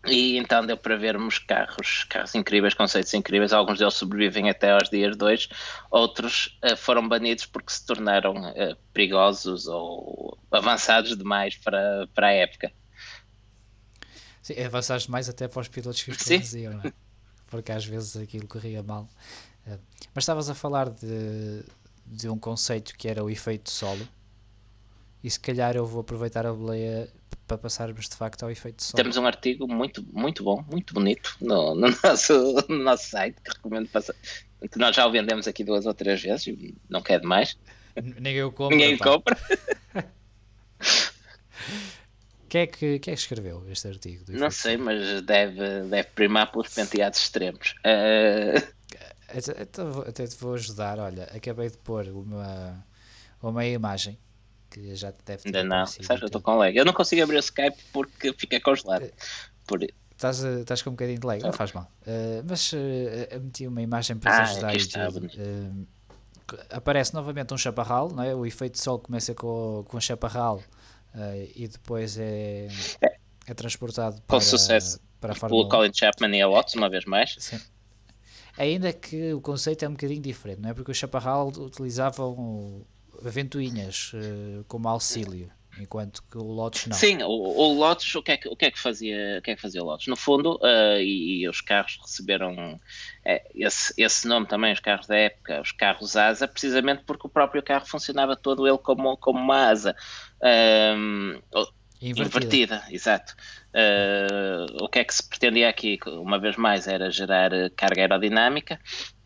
e 0.07 0.36
então 0.36 0.66
deu 0.66 0.76
para 0.76 0.96
vermos 0.96 1.38
carros, 1.38 2.05
carros 2.05 2.34
incríveis, 2.34 2.74
conceitos 2.74 3.14
incríveis. 3.14 3.53
Alguns 3.53 3.78
deles 3.78 3.94
sobrevivem 3.94 4.50
até 4.50 4.72
aos 4.72 4.90
dias 4.90 5.16
2, 5.16 5.48
outros 5.90 6.59
uh, 6.64 6.76
foram 6.76 7.09
banidos 7.09 7.46
porque 7.46 7.72
se 7.72 7.86
tornaram 7.86 8.34
uh, 8.34 8.76
perigosos 8.92 9.66
ou 9.68 10.36
avançados 10.50 11.16
demais 11.16 11.57
para, 11.57 12.09
para 12.14 12.28
a 12.28 12.32
época. 12.32 12.72
Sim, 14.42 14.61
avançados 14.61 15.05
demais 15.05 15.28
até 15.28 15.46
para 15.46 15.61
os 15.61 15.68
pilotos 15.68 16.03
que 16.03 16.11
os 16.11 16.16
conduziam, 16.16 16.80
é? 16.84 16.92
Porque 17.46 17.70
às 17.70 17.84
vezes 17.84 18.16
aquilo 18.16 18.48
corria 18.48 18.82
mal. 18.82 19.09
Uh, 19.66 19.78
mas 20.12 20.24
estavas 20.24 20.50
a 20.50 20.55
falar 20.55 20.90
de, 20.90 21.64
de 22.07 22.28
um 22.28 22.38
conceito 22.38 22.96
que 22.96 23.07
era 23.07 23.22
o 23.22 23.30
efeito 23.30 23.70
solo, 23.70 24.07
e 25.22 25.30
se 25.30 25.38
calhar 25.38 25.76
eu 25.76 25.86
vou 25.86 26.00
aproveitar 26.00 26.44
a 26.44 26.53
boleia 26.53 27.09
para 27.53 27.59
passarmos 27.59 28.09
de 28.09 28.16
facto 28.16 28.42
ao 28.44 28.50
efeito 28.50 28.76
de 28.76 28.84
som. 28.84 28.96
Temos 28.96 29.16
um 29.16 29.26
artigo 29.26 29.68
muito, 29.68 30.05
muito 30.12 30.42
bom, 30.42 30.64
muito 30.70 30.94
bonito 30.94 31.36
no, 31.40 31.74
no, 31.76 31.88
nosso, 32.03 32.55
no 32.68 32.78
nosso 32.78 33.11
site 33.11 33.36
que 33.42 33.50
recomendo 33.53 33.88
passar. 33.88 34.14
Nós 34.76 34.96
já 34.96 35.07
o 35.07 35.12
vendemos 35.12 35.46
aqui 35.46 35.64
duas 35.64 35.86
ou 35.86 35.94
três 35.94 36.22
vezes, 36.22 36.55
não 36.88 37.03
quer 37.03 37.20
demais. 37.20 37.59
Ninguém 37.96 38.42
o 38.42 38.53
compra. 38.53 38.76
Ninguém 38.76 38.94
o 38.94 38.98
compra. 38.98 39.36
Quem 42.48 42.61
é, 42.61 42.66
que, 42.66 42.98
quem 42.98 43.12
é 43.12 43.16
que 43.16 43.22
escreveu 43.22 43.64
este 43.70 43.88
artigo? 43.88 44.24
Não 44.28 44.50
sei, 44.50 44.76
mas 44.76 45.22
deve, 45.22 45.84
deve 45.84 46.09
primar 46.11 46.53
pelos 46.53 46.68
penteados 46.68 47.18
extremos. 47.18 47.74
Uh... 47.78 48.62
Até, 49.26 49.62
até 50.07 50.26
te 50.26 50.36
vou 50.36 50.53
ajudar. 50.53 50.98
Olha, 50.98 51.24
acabei 51.34 51.70
de 51.70 51.78
pôr 51.78 52.07
uma, 52.09 52.84
uma 53.40 53.64
imagem 53.64 54.18
que 54.72 54.94
já 54.94 55.12
deve 55.24 55.42
ter 55.42 55.48
Ainda 55.48 55.64
não, 55.64 55.86
sabes, 55.86 56.22
eu 56.22 56.26
estou 56.26 56.40
com 56.40 56.56
lag. 56.56 56.76
Eu 56.76 56.84
não 56.84 56.92
consigo 56.92 57.22
abrir 57.22 57.36
o 57.36 57.40
Skype 57.40 57.76
porque 57.92 58.32
fica 58.32 58.60
congelado. 58.60 59.10
Por... 59.66 59.82
Estás, 59.82 60.38
estás 60.38 60.82
com 60.82 60.90
um 60.90 60.92
bocadinho 60.94 61.18
de 61.18 61.26
lag, 61.26 61.42
não 61.42 61.52
faz 61.52 61.72
mal. 61.72 61.90
Uh, 62.02 62.44
mas 62.48 62.72
uh, 62.72 63.40
meti 63.40 63.66
uma 63.66 63.82
imagem 63.82 64.16
para 64.16 64.36
ah, 64.36 64.42
ajudar. 64.42 64.74
Está, 64.74 65.08
uh, 65.08 65.86
aparece 66.70 67.12
novamente 67.12 67.52
um 67.52 67.58
chaparral, 67.58 68.10
não 68.10 68.22
é? 68.22 68.34
o 68.34 68.46
efeito 68.46 68.74
de 68.74 68.80
sol 68.80 68.98
começa 68.98 69.34
com, 69.34 69.84
com 69.86 69.96
o 69.96 70.00
chaparral 70.00 70.62
e 71.54 71.68
depois 71.68 72.18
é, 72.18 72.68
é, 73.02 73.16
é 73.46 73.54
transportado 73.54 74.16
com 74.16 74.22
para, 74.26 74.40
sucesso 74.40 74.98
para 75.20 75.32
a 75.32 75.34
Fórmula 75.34 75.68
Colin 75.68 75.92
Chapman 75.92 76.34
e 76.34 76.40
a 76.40 76.48
Watts, 76.48 76.74
uma 76.74 76.88
vez 76.88 77.04
mais. 77.04 77.36
Sim. 77.38 77.60
Ainda 78.56 78.92
que 78.92 79.32
o 79.34 79.40
conceito 79.40 79.84
é 79.84 79.88
um 79.88 79.92
bocadinho 79.92 80.22
diferente, 80.22 80.60
não 80.60 80.70
é? 80.70 80.74
Porque 80.74 80.90
o 80.90 80.94
chaparral 80.94 81.48
utilizavam 81.48 82.84
ventoinhas 83.20 84.12
uh, 84.14 84.64
como 84.68 84.88
auxílio, 84.88 85.50
enquanto 85.78 86.22
que 86.30 86.38
o 86.38 86.42
Lotus 86.42 86.86
não. 86.86 86.96
Sim, 86.96 87.22
o, 87.22 87.28
o 87.28 87.74
Lotus, 87.74 88.14
o 88.14 88.22
que, 88.22 88.32
é 88.32 88.36
que, 88.36 88.48
o 88.48 88.56
que 88.56 88.66
é 88.66 88.70
que 88.70 88.78
fazia, 88.78 89.38
o 89.38 89.42
que 89.42 89.50
é 89.50 89.56
que 89.56 89.62
fazia 89.62 89.82
o 89.82 89.86
Lotus? 89.86 90.06
No 90.06 90.16
fundo, 90.16 90.56
uh, 90.56 90.98
e, 90.98 91.42
e, 91.42 91.48
os 91.48 91.60
carros 91.60 91.98
receberam 92.02 92.78
é, 93.24 93.42
esse, 93.54 93.92
esse 93.96 94.26
nome 94.26 94.46
também, 94.46 94.72
os 94.72 94.80
carros 94.80 95.06
da 95.06 95.16
época, 95.16 95.60
os 95.60 95.72
carros 95.72 96.16
asa, 96.16 96.46
precisamente 96.46 97.02
porque 97.06 97.26
o 97.26 97.30
próprio 97.30 97.62
carro 97.62 97.86
funcionava 97.86 98.36
todo 98.36 98.66
ele 98.66 98.78
como, 98.78 99.16
como 99.16 99.38
uma 99.38 99.68
asa. 99.68 99.96
Um, 100.42 101.40
Invertida. 102.02 102.36
Invertida. 102.36 102.82
exato. 102.90 103.34
Uh, 103.72 104.84
o 104.84 104.88
que 104.88 104.98
é 104.98 105.04
que 105.04 105.14
se 105.14 105.26
pretendia 105.26 105.68
aqui, 105.68 105.98
uma 106.06 106.38
vez 106.38 106.56
mais, 106.56 106.88
era 106.88 107.10
gerar 107.10 107.50
carga 107.76 108.02
aerodinâmica 108.02 108.80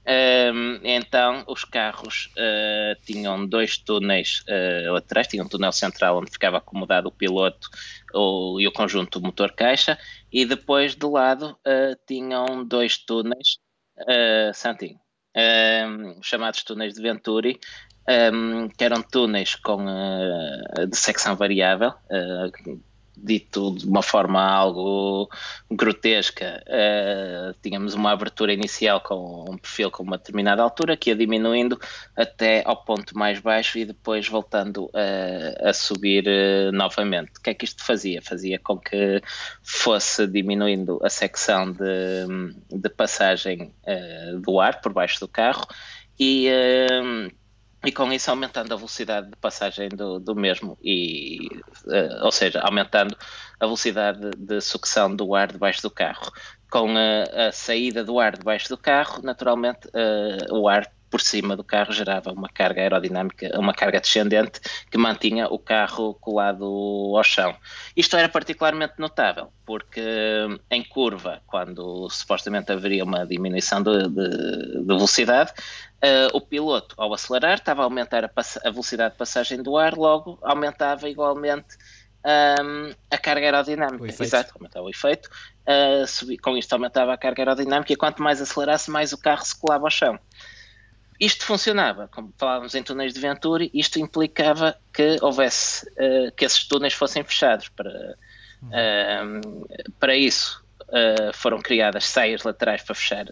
um, 0.08 0.78
então, 0.84 1.44
os 1.48 1.64
carros 1.64 2.30
uh, 2.36 3.00
tinham 3.04 3.44
dois 3.44 3.76
túneis 3.76 4.44
uh, 4.48 4.92
laterais, 4.92 5.26
tinham 5.26 5.44
um 5.44 5.48
túnel 5.48 5.72
central 5.72 6.18
onde 6.18 6.30
ficava 6.30 6.58
acomodado 6.58 7.08
o 7.08 7.12
piloto 7.12 7.68
o, 8.14 8.60
e 8.60 8.68
o 8.68 8.72
conjunto 8.72 9.20
motor-caixa, 9.20 9.98
e 10.32 10.44
depois 10.44 10.94
do 10.94 11.10
lado 11.10 11.58
uh, 11.66 11.98
tinham 12.06 12.64
dois 12.64 12.98
túneis, 12.98 13.58
uh, 13.98 14.54
Santinho, 14.54 15.00
chamados 16.22 16.62
túneis 16.62 16.94
de 16.94 17.02
Venturi, 17.02 17.58
um, 18.32 18.68
que 18.68 18.84
eram 18.84 19.02
túneis 19.02 19.56
com, 19.56 19.84
de 20.88 20.96
secção 20.96 21.34
variável, 21.36 21.92
dito 23.16 23.74
de 23.74 23.86
uma 23.86 24.02
forma 24.02 24.42
algo 24.42 25.28
grotesca, 25.70 26.62
uh, 26.66 27.54
tínhamos 27.62 27.94
uma 27.94 28.12
abertura 28.12 28.52
inicial 28.52 29.00
com 29.00 29.50
um 29.50 29.56
perfil 29.56 29.90
com 29.90 30.02
uma 30.02 30.18
determinada 30.18 30.62
altura 30.62 30.96
que 30.96 31.10
ia 31.10 31.16
diminuindo 31.16 31.80
até 32.14 32.62
ao 32.64 32.76
ponto 32.76 33.16
mais 33.16 33.40
baixo 33.40 33.78
e 33.78 33.84
depois 33.84 34.28
voltando 34.28 34.84
uh, 34.86 35.68
a 35.68 35.72
subir 35.72 36.24
uh, 36.26 36.72
novamente. 36.72 37.32
O 37.38 37.42
que 37.42 37.50
é 37.50 37.54
que 37.54 37.64
isto 37.64 37.84
fazia? 37.84 38.20
Fazia 38.20 38.58
com 38.58 38.78
que 38.78 39.22
fosse 39.62 40.26
diminuindo 40.26 41.00
a 41.02 41.08
secção 41.08 41.72
de, 41.72 42.26
de 42.70 42.88
passagem 42.90 43.72
do 44.42 44.60
ar 44.60 44.80
por 44.80 44.92
baixo 44.92 45.20
do 45.20 45.28
carro 45.28 45.66
e 46.18 46.48
e 47.86 47.92
com 47.92 48.12
isso 48.12 48.30
aumentando 48.30 48.72
a 48.72 48.76
velocidade 48.76 49.30
de 49.30 49.36
passagem 49.36 49.88
do, 49.88 50.18
do 50.18 50.34
mesmo, 50.34 50.76
e, 50.82 51.48
uh, 51.86 52.24
ou 52.24 52.32
seja, 52.32 52.60
aumentando 52.60 53.16
a 53.60 53.64
velocidade 53.64 54.30
de 54.36 54.60
sucção 54.60 55.14
do 55.14 55.34
ar 55.34 55.52
debaixo 55.52 55.82
do 55.82 55.90
carro. 55.90 56.32
Com 56.68 56.88
a, 56.96 57.46
a 57.46 57.52
saída 57.52 58.02
do 58.02 58.18
ar 58.18 58.36
debaixo 58.36 58.68
do 58.68 58.76
carro, 58.76 59.22
naturalmente 59.22 59.86
uh, 59.88 60.54
o 60.54 60.68
ar 60.68 60.90
por 61.10 61.20
cima 61.20 61.56
do 61.56 61.64
carro 61.64 61.92
gerava 61.92 62.32
uma 62.32 62.48
carga 62.48 62.80
aerodinâmica, 62.80 63.58
uma 63.58 63.72
carga 63.72 64.00
descendente 64.00 64.60
que 64.90 64.98
mantinha 64.98 65.46
o 65.48 65.58
carro 65.58 66.14
colado 66.14 66.64
ao 67.16 67.24
chão. 67.24 67.54
Isto 67.96 68.16
era 68.16 68.28
particularmente 68.28 68.94
notável, 68.98 69.52
porque 69.64 70.02
em 70.70 70.84
curva, 70.84 71.40
quando 71.46 72.08
supostamente 72.10 72.72
haveria 72.72 73.04
uma 73.04 73.24
diminuição 73.24 73.82
de, 73.82 74.08
de, 74.08 74.80
de 74.80 74.84
velocidade, 74.86 75.52
uh, 75.52 76.36
o 76.36 76.40
piloto, 76.40 76.94
ao 76.98 77.12
acelerar, 77.14 77.54
estava 77.54 77.82
a 77.82 77.84
aumentar 77.84 78.24
a, 78.24 78.30
a, 78.64 78.70
velocidade 78.70 79.12
de 79.12 79.18
passagem 79.18 79.62
do 79.62 79.76
ar, 79.76 79.94
logo 79.94 80.38
aumentava 80.42 81.08
igualmente 81.08 81.76
um, 82.26 82.92
a 83.10 83.18
carga 83.18 83.46
aerodinâmica. 83.46 84.22
Exato, 84.22 84.52
aumentava 84.56 84.86
o 84.86 84.90
efeito. 84.90 85.28
Uh, 85.62 86.06
subi, 86.06 86.36
com 86.36 86.56
isto 86.56 86.72
aumentava 86.72 87.12
a 87.12 87.16
carga 87.16 87.42
aerodinâmica 87.42 87.92
e 87.92 87.96
quanto 87.96 88.22
mais 88.22 88.40
acelerasse, 88.40 88.90
mais 88.90 89.12
o 89.12 89.18
carro 89.18 89.44
se 89.44 89.58
colava 89.58 89.86
ao 89.86 89.90
chão. 89.90 90.18
Isto 91.18 91.44
funcionava, 91.44 92.08
como 92.08 92.32
falávamos 92.36 92.74
em 92.74 92.82
túneis 92.82 93.14
de 93.14 93.20
Venturi, 93.20 93.70
isto 93.72 93.98
implicava 93.98 94.76
que 94.92 95.18
houvesse, 95.22 95.86
uh, 95.92 96.30
que 96.36 96.44
esses 96.44 96.64
túneis 96.64 96.92
fossem 96.92 97.24
fechados. 97.24 97.68
Para, 97.70 98.16
uh, 98.62 99.92
para 99.98 100.16
isso 100.16 100.64
uh, 100.82 101.32
foram 101.32 101.60
criadas 101.60 102.06
saias 102.06 102.42
laterais 102.42 102.82
para 102.82 102.94
fechar 102.94 103.26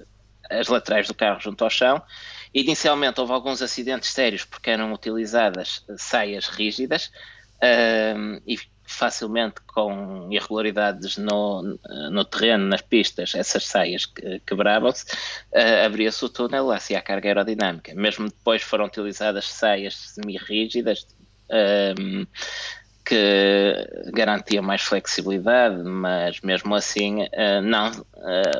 as 0.50 0.68
laterais 0.68 1.08
do 1.08 1.14
carro 1.14 1.40
junto 1.40 1.64
ao 1.64 1.70
chão. 1.70 2.02
Inicialmente 2.52 3.20
houve 3.20 3.32
alguns 3.32 3.60
acidentes 3.60 4.10
sérios 4.10 4.44
porque 4.44 4.70
eram 4.70 4.92
utilizadas 4.92 5.84
saias 5.96 6.46
rígidas 6.46 7.10
e 8.46 8.58
facilmente 8.84 9.60
com 9.66 10.28
irregularidades 10.30 11.16
no, 11.16 11.62
no 12.10 12.24
terreno, 12.24 12.66
nas 12.66 12.82
pistas, 12.82 13.34
essas 13.34 13.66
saias 13.66 14.06
quebravam-se, 14.46 15.04
uh, 15.52 15.86
abria-se 15.86 16.24
o 16.24 16.28
túnel, 16.28 16.70
assim 16.70 16.94
a 16.94 17.02
carga 17.02 17.28
aerodinâmica. 17.28 17.94
Mesmo 17.94 18.28
depois 18.28 18.62
foram 18.62 18.84
utilizadas 18.84 19.48
saias 19.48 19.94
semi-rígidas 19.94 21.06
uh, 21.48 22.26
que 23.04 24.10
garantiam 24.12 24.62
mais 24.62 24.82
flexibilidade, 24.82 25.82
mas 25.82 26.40
mesmo 26.42 26.74
assim 26.74 27.22
uh, 27.22 27.62
não, 27.62 27.90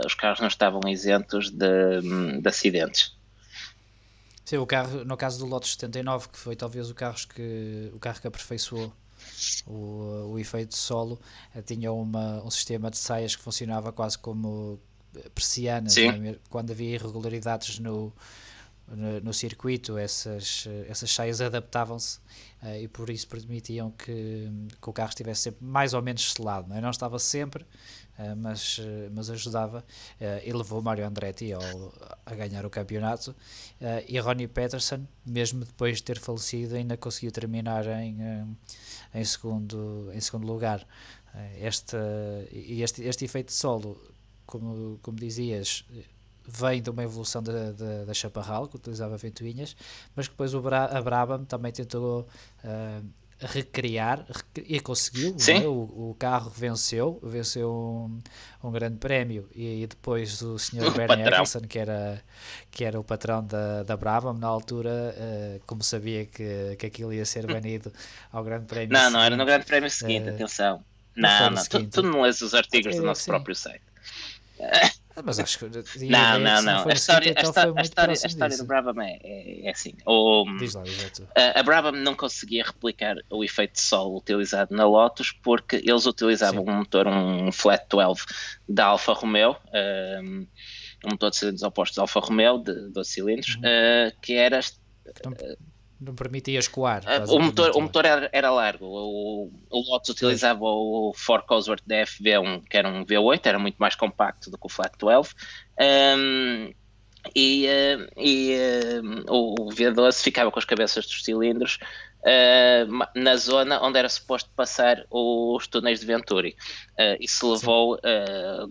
os 0.07 0.15
carros 0.15 0.41
não 0.41 0.49
estavam 0.49 0.81
isentos 0.89 1.51
de, 1.51 2.41
de 2.41 2.49
acidentes. 2.49 3.15
Sim, 4.45 4.59
o 4.59 4.67
carro, 4.67 5.05
no 5.05 5.17
caso 5.17 5.39
do 5.39 5.47
Lotus 5.47 5.73
79, 5.73 6.29
que 6.29 6.39
foi 6.39 6.55
talvez 6.55 6.91
o 6.91 6.95
carro 6.95 7.17
que, 7.35 7.91
o 7.95 7.99
carro 7.99 8.21
que 8.21 8.27
aperfeiçoou 8.27 8.93
o, 9.67 10.33
o 10.33 10.39
efeito 10.39 10.77
solo 10.77 11.21
eh, 11.55 11.63
tinha 11.63 11.93
uma, 11.93 12.43
um 12.43 12.51
sistema 12.51 12.91
de 12.91 12.99
saias 12.99 13.37
que 13.37 13.43
funcionava 13.43 13.93
quase 13.93 14.19
como 14.19 14.79
persianas, 15.35 15.97
né? 15.97 16.37
quando 16.51 16.71
havia 16.73 16.95
irregularidades 16.95 17.79
no, 17.79 18.13
no, 18.89 19.21
no, 19.21 19.33
circuito, 19.33 19.97
essas, 19.97 20.67
essas 20.89 21.11
saias 21.11 21.41
adaptavam-se 21.41 22.19
uh, 22.63 22.77
e 22.81 22.89
por 22.89 23.09
isso 23.11 23.27
permitiam 23.29 23.91
que, 23.93 24.51
que, 24.81 24.89
o 24.89 24.93
carro 24.93 25.09
estivesse 25.09 25.43
sempre 25.43 25.65
mais 25.65 25.95
ou 25.95 26.03
menos 26.03 26.33
selado. 26.33 26.69
Não, 26.69 26.77
é? 26.77 26.81
não 26.81 26.91
estava 26.91 27.19
sempre, 27.19 27.65
uh, 28.19 28.37
mas, 28.37 28.81
mas 29.13 29.31
ajudava 29.31 29.85
uh, 30.21 30.25
e 30.45 30.53
levou 30.53 30.83
Mario 30.83 31.07
Andretti 31.07 31.53
ao, 31.53 31.63
a 32.27 32.35
ganhar 32.35 32.67
o 32.67 32.71
campeonato. 32.71 33.35
e 34.09 34.19
Ronnie 34.19 34.49
Peterson, 34.49 35.07
mesmo 35.25 35.65
depois 35.65 35.99
de 35.99 36.03
ter 36.05 36.19
falecido, 36.19 36.77
ainda 36.77 36.97
conseguiu 36.97 37.33
terminar 37.33 37.87
em 37.87 38.19
em 39.15 39.25
segundo, 39.25 40.11
em 40.13 40.21
segundo 40.21 40.47
lugar. 40.47 40.87
Eh, 41.35 41.67
este, 41.67 41.97
este, 42.53 43.03
este 43.05 43.25
efeito 43.25 43.53
solo, 43.53 43.97
como, 44.47 44.99
como 45.03 45.19
dizias, 45.19 45.85
vem 46.47 46.83
de 46.83 46.91
uma 46.91 47.03
evolução 47.03 47.43
da, 47.43 47.73
da, 47.73 48.05
da 48.05 48.15
Chaparral, 48.15 48.69
que 48.69 48.77
utilizava 48.77 49.17
ventoinhas, 49.17 49.77
mas 50.15 50.29
depois 50.29 50.55
o 50.55 50.61
Bra 50.61 50.85
a 50.87 51.01
Brabham 51.01 51.45
também 51.45 51.73
tentou 51.73 52.27
uh, 52.65 53.07
recriar 53.47 54.25
e 54.57 54.81
conseguiu. 54.81 55.37
É? 55.49 55.67
O, 55.67 56.11
o, 56.11 56.17
carro 56.19 56.51
venceu, 56.51 57.21
venceu 57.23 57.71
um, 57.71 58.21
um 58.63 58.71
grande 58.71 58.97
prémio 58.99 59.49
e, 59.55 59.83
e 59.83 59.87
depois 59.87 60.41
o 60.43 60.59
Sr. 60.59 60.91
Bernie 60.97 61.27
Eccleston, 61.27 61.61
que 61.61 61.79
era, 61.79 62.23
que 62.71 62.85
era 62.85 62.99
o 62.99 63.05
patrão 63.05 63.45
da, 63.45 63.83
da 63.83 63.97
Brabham, 63.97 64.35
na 64.35 64.47
altura, 64.47 65.15
uh, 65.17 65.61
como 65.67 65.83
sabia 65.83 66.27
que, 66.27 66.77
que 66.77 66.87
aquilo 66.87 67.13
ia 67.13 67.25
ser 67.25 67.47
banido 67.47 67.93
ao 68.33 68.43
grande 68.43 68.67
prémio. 68.67 68.93
Não, 68.93 69.01
seguinte, 69.01 69.13
não, 69.15 69.23
era 69.23 69.37
no 69.37 69.45
grande 69.45 69.67
prémio 69.67 69.91
seguinte, 69.91 70.31
uh, 70.31 70.35
atenção. 70.35 70.85
Não, 71.17 71.51
não, 71.51 71.65
tu, 71.65 71.87
tu, 71.87 72.03
não 72.03 72.23
lês 72.23 72.41
os 72.41 72.55
artigos 72.55 72.97
do 72.97 73.03
nosso 73.03 73.23
sim. 73.23 73.31
próprio 73.31 73.55
site. 73.55 73.83
Ah, 75.17 75.23
mas 75.25 75.39
acho 75.39 75.59
que. 75.59 75.65
Não, 76.07 76.39
não, 76.39 76.63
não. 76.63 76.89
A 76.89 76.93
história, 76.93 77.35
a, 77.37 77.43
história, 77.43 77.73
a 77.77 77.83
história, 77.83 78.13
a 78.13 78.27
história 78.27 78.57
do 78.57 78.65
Brabham 78.65 79.01
é, 79.01 79.19
é, 79.23 79.67
é 79.67 79.71
assim. 79.71 79.95
O, 80.05 80.45
Diz 80.59 80.75
lá, 80.75 80.83
exato. 80.83 81.29
A, 81.37 81.61
a 81.61 81.63
Brabham 81.63 81.93
não 81.93 82.15
conseguia 82.17 82.65
replicar 82.65 83.17
o 83.31 83.45
efeito 83.45 83.75
de 83.75 83.81
sol 83.81 84.17
utilizado 84.17 84.75
na 84.75 84.85
Lotus 84.85 85.31
porque 85.31 85.77
eles 85.77 86.07
utilizavam 86.07 86.65
Sim. 86.65 86.71
um 86.71 86.75
motor, 86.75 87.07
um 87.07 87.53
Flat 87.53 87.85
12 87.89 88.25
da 88.69 88.87
Alfa 88.87 89.13
Romeo. 89.13 89.57
Um, 90.23 90.47
um 91.07 91.11
motor 91.11 91.31
de 91.31 91.37
cilindros 91.37 91.63
opostos 91.63 91.99
Alfa 91.99 92.21
Romeo, 92.21 92.59
de 92.59 92.91
12 92.91 93.11
cilindros, 93.11 93.55
uhum. 93.57 93.61
uh, 93.61 94.21
que 94.21 94.35
era. 94.35 94.61
Então, 95.07 95.33
não 96.05 96.15
permitia 96.15 96.59
escoar. 96.59 97.03
Uh, 97.05 97.35
o, 97.35 97.41
motor, 97.41 97.71
o 97.75 97.81
motor 97.81 98.05
era, 98.05 98.29
era 98.33 98.51
largo. 98.51 98.87
O, 98.87 99.51
o 99.71 99.91
Lotus 99.91 100.11
utilizava 100.11 100.65
o 100.65 101.13
Ford 101.17 101.45
Cosworth 101.47 101.83
DFV1, 101.89 102.63
que 102.69 102.77
era 102.77 102.89
um 102.89 103.05
V8, 103.05 103.41
era 103.47 103.59
muito 103.59 103.77
mais 103.77 103.95
compacto 103.95 104.51
do 104.51 104.59
que 104.59 104.67
o 104.67 104.69
Flat 104.69 104.93
12. 104.99 105.31
Um, 105.81 106.73
e, 107.35 107.67
uh, 107.67 108.21
e 108.21 108.57
uh, 109.01 109.33
o 109.33 109.71
V12 109.71 110.23
ficava 110.23 110.51
com 110.51 110.59
as 110.59 110.65
cabeças 110.65 111.07
dos 111.07 111.25
cilindros 111.25 111.79
uh, 112.21 113.19
na 113.19 113.37
zona 113.37 113.81
onde 113.83 113.99
era 113.99 114.09
suposto 114.09 114.51
passar 114.55 115.05
os 115.11 115.67
túneis 115.67 116.01
de 116.01 116.07
Venturi. 116.07 116.57
isso 117.21 117.51
levou 117.53 117.99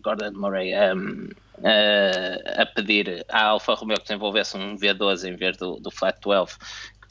Gordon 0.01 0.31
Murray 0.33 0.73
um, 0.93 1.29
a 2.57 2.65
pedir 2.65 3.25
à 3.29 3.45
Alfa 3.45 3.73
Romeo 3.73 3.97
que 3.97 4.03
desenvolvesse 4.03 4.57
um 4.57 4.75
V12 4.75 5.29
em 5.29 5.35
vez 5.35 5.57
do, 5.57 5.79
do 5.79 5.89
Flat 5.89 6.19
12 6.21 6.55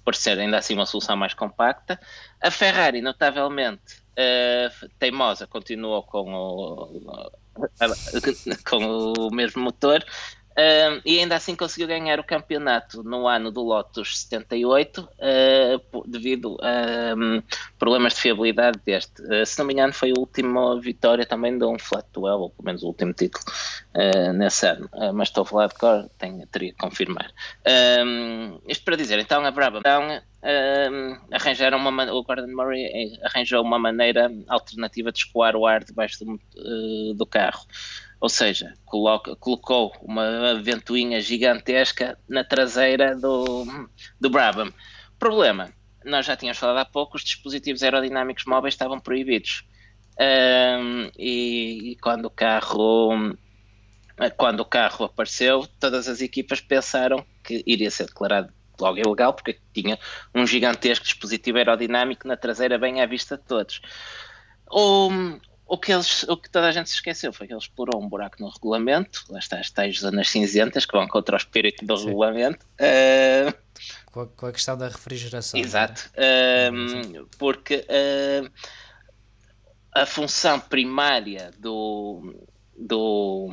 parecer 0.05 0.38
ainda 0.38 0.59
assim 0.59 0.74
uma 0.74 0.86
solução 0.86 1.16
mais 1.16 1.34
compacta. 1.34 2.00
A 2.40 2.50
Ferrari, 2.50 3.00
notavelmente 3.00 4.03
uh, 4.12 4.88
teimosa, 4.98 5.46
continuou 5.46 6.03
com 6.03 6.32
o, 6.34 7.30
com 8.68 9.12
o 9.18 9.30
mesmo 9.30 9.62
motor 9.62 10.05
Uh, 10.53 11.00
e 11.05 11.18
ainda 11.18 11.34
assim 11.34 11.57
conseguiu 11.57 11.88
ganhar 11.88 12.20
o 12.20 12.24
campeonato 12.24 13.03
no 13.03 13.26
ano 13.26 13.50
do 13.50 13.62
Lotus 13.62 14.20
78 14.20 15.00
uh, 15.00 16.05
devido 16.07 16.59
a 16.61 17.14
um, 17.14 17.42
problemas 17.78 18.14
de 18.14 18.20
fiabilidade 18.20 18.78
deste. 18.84 19.22
Uh, 19.22 19.46
se 19.46 19.59
não 19.59 19.66
me 19.66 19.72
engano, 19.72 19.94
foi 19.94 20.11
a 20.11 20.18
última 20.18 20.78
vitória 20.78 21.24
também 21.24 21.57
de 21.57 21.64
um 21.64 21.78
Flat 21.78 22.07
12, 22.12 22.36
ou 22.36 22.50
pelo 22.50 22.66
menos 22.66 22.82
o 22.82 22.88
último 22.88 23.12
título 23.14 23.44
ah, 23.94 24.32
nesse 24.32 24.66
ano. 24.66 24.88
mas 25.14 25.28
estou 25.28 25.42
a 25.42 25.46
falar 25.46 25.66
de 25.68 25.74
cor, 25.74 26.09
tenho, 26.18 26.46
teria 26.46 26.72
que 26.72 26.78
confirmar. 26.78 27.30
isto 28.68 28.84
para 28.84 28.96
dizer, 28.96 29.18
então 29.18 29.44
a 29.44 29.50
Brabham 29.50 29.80
então, 29.80 30.20
arranjaram 31.30 31.78
uma, 31.78 32.12
o 32.12 32.22
Gordon 32.22 32.55
Murray 32.55 32.84
eh, 32.84 33.18
arranjou 33.22 33.62
uma 33.62 33.78
maneira 33.78 34.30
alternativa 34.48 35.12
de 35.12 35.18
escoar 35.18 35.55
o 35.57 35.66
ar 35.66 35.84
debaixo 35.84 36.24
do, 36.24 37.14
do 37.14 37.26
carro 37.26 37.64
ou 38.22 38.28
seja, 38.28 38.72
coloca, 38.84 39.34
colocou 39.34 39.92
uma 40.00 40.54
ventoinha 40.62 41.20
gigantesca 41.20 42.16
na 42.28 42.44
traseira 42.44 43.16
do, 43.16 43.64
do 44.20 44.30
Brabham. 44.30 44.72
Problema, 45.18 45.72
nós 46.04 46.24
já 46.24 46.36
tínhamos 46.36 46.56
falado 46.56 46.78
há 46.78 46.84
pouco, 46.84 47.16
os 47.16 47.24
dispositivos 47.24 47.82
aerodinâmicos 47.82 48.44
móveis 48.44 48.74
estavam 48.74 49.00
proibidos. 49.00 49.64
Um, 50.20 51.10
e, 51.18 51.90
e, 51.90 51.96
quando 51.96 52.26
o 52.26 52.30
carro 52.30 53.34
quando 54.36 54.60
o 54.60 54.64
carro 54.64 55.06
apareceu, 55.06 55.66
todas 55.80 56.06
as 56.06 56.20
equipas 56.20 56.60
pensaram 56.60 57.26
que 57.42 57.64
iria 57.66 57.90
ser 57.90 58.06
declarado 58.06 58.52
logo 58.80 58.98
ilegal, 58.98 59.34
porque 59.34 59.58
tinha 59.74 59.98
um 60.32 60.46
gigantesco 60.46 61.04
dispositivo 61.04 61.58
aerodinâmico 61.58 62.28
na 62.28 62.36
traseira 62.36 62.78
bem 62.78 63.02
à 63.02 63.06
vista 63.06 63.36
de 63.36 63.42
todos. 63.42 63.80
O, 64.70 65.10
o 65.72 65.78
que, 65.78 65.90
eles, 65.90 66.24
o 66.24 66.36
que 66.36 66.50
toda 66.50 66.68
a 66.68 66.70
gente 66.70 66.90
se 66.90 66.96
esqueceu 66.96 67.32
foi 67.32 67.46
que 67.46 67.54
ele 67.54 67.58
explorou 67.58 67.98
um 67.98 68.06
buraco 68.06 68.36
no 68.38 68.50
regulamento, 68.50 69.24
lá 69.30 69.38
está 69.38 69.58
as 69.58 69.70
tais 69.70 70.00
zonas 70.00 70.28
cinzentas 70.28 70.84
que 70.84 70.92
vão 70.92 71.08
contra 71.08 71.34
o 71.34 71.38
espírito 71.38 71.86
do 71.86 71.96
Sim. 71.96 72.08
regulamento. 72.08 72.66
Uh, 72.74 73.54
com, 74.12 74.20
a, 74.20 74.26
com, 74.26 74.46
a, 74.48 74.52
questão 74.52 74.76
da 74.76 74.88
refrigeração. 74.88 75.58
É? 75.58 75.62
Exato, 75.62 76.10
uh, 76.10 77.26
porque 77.38 77.86
uh, 77.88 78.52
a 79.94 80.04
função 80.04 80.60
primária 80.60 81.50
do, 81.58 82.34
do, 82.76 83.48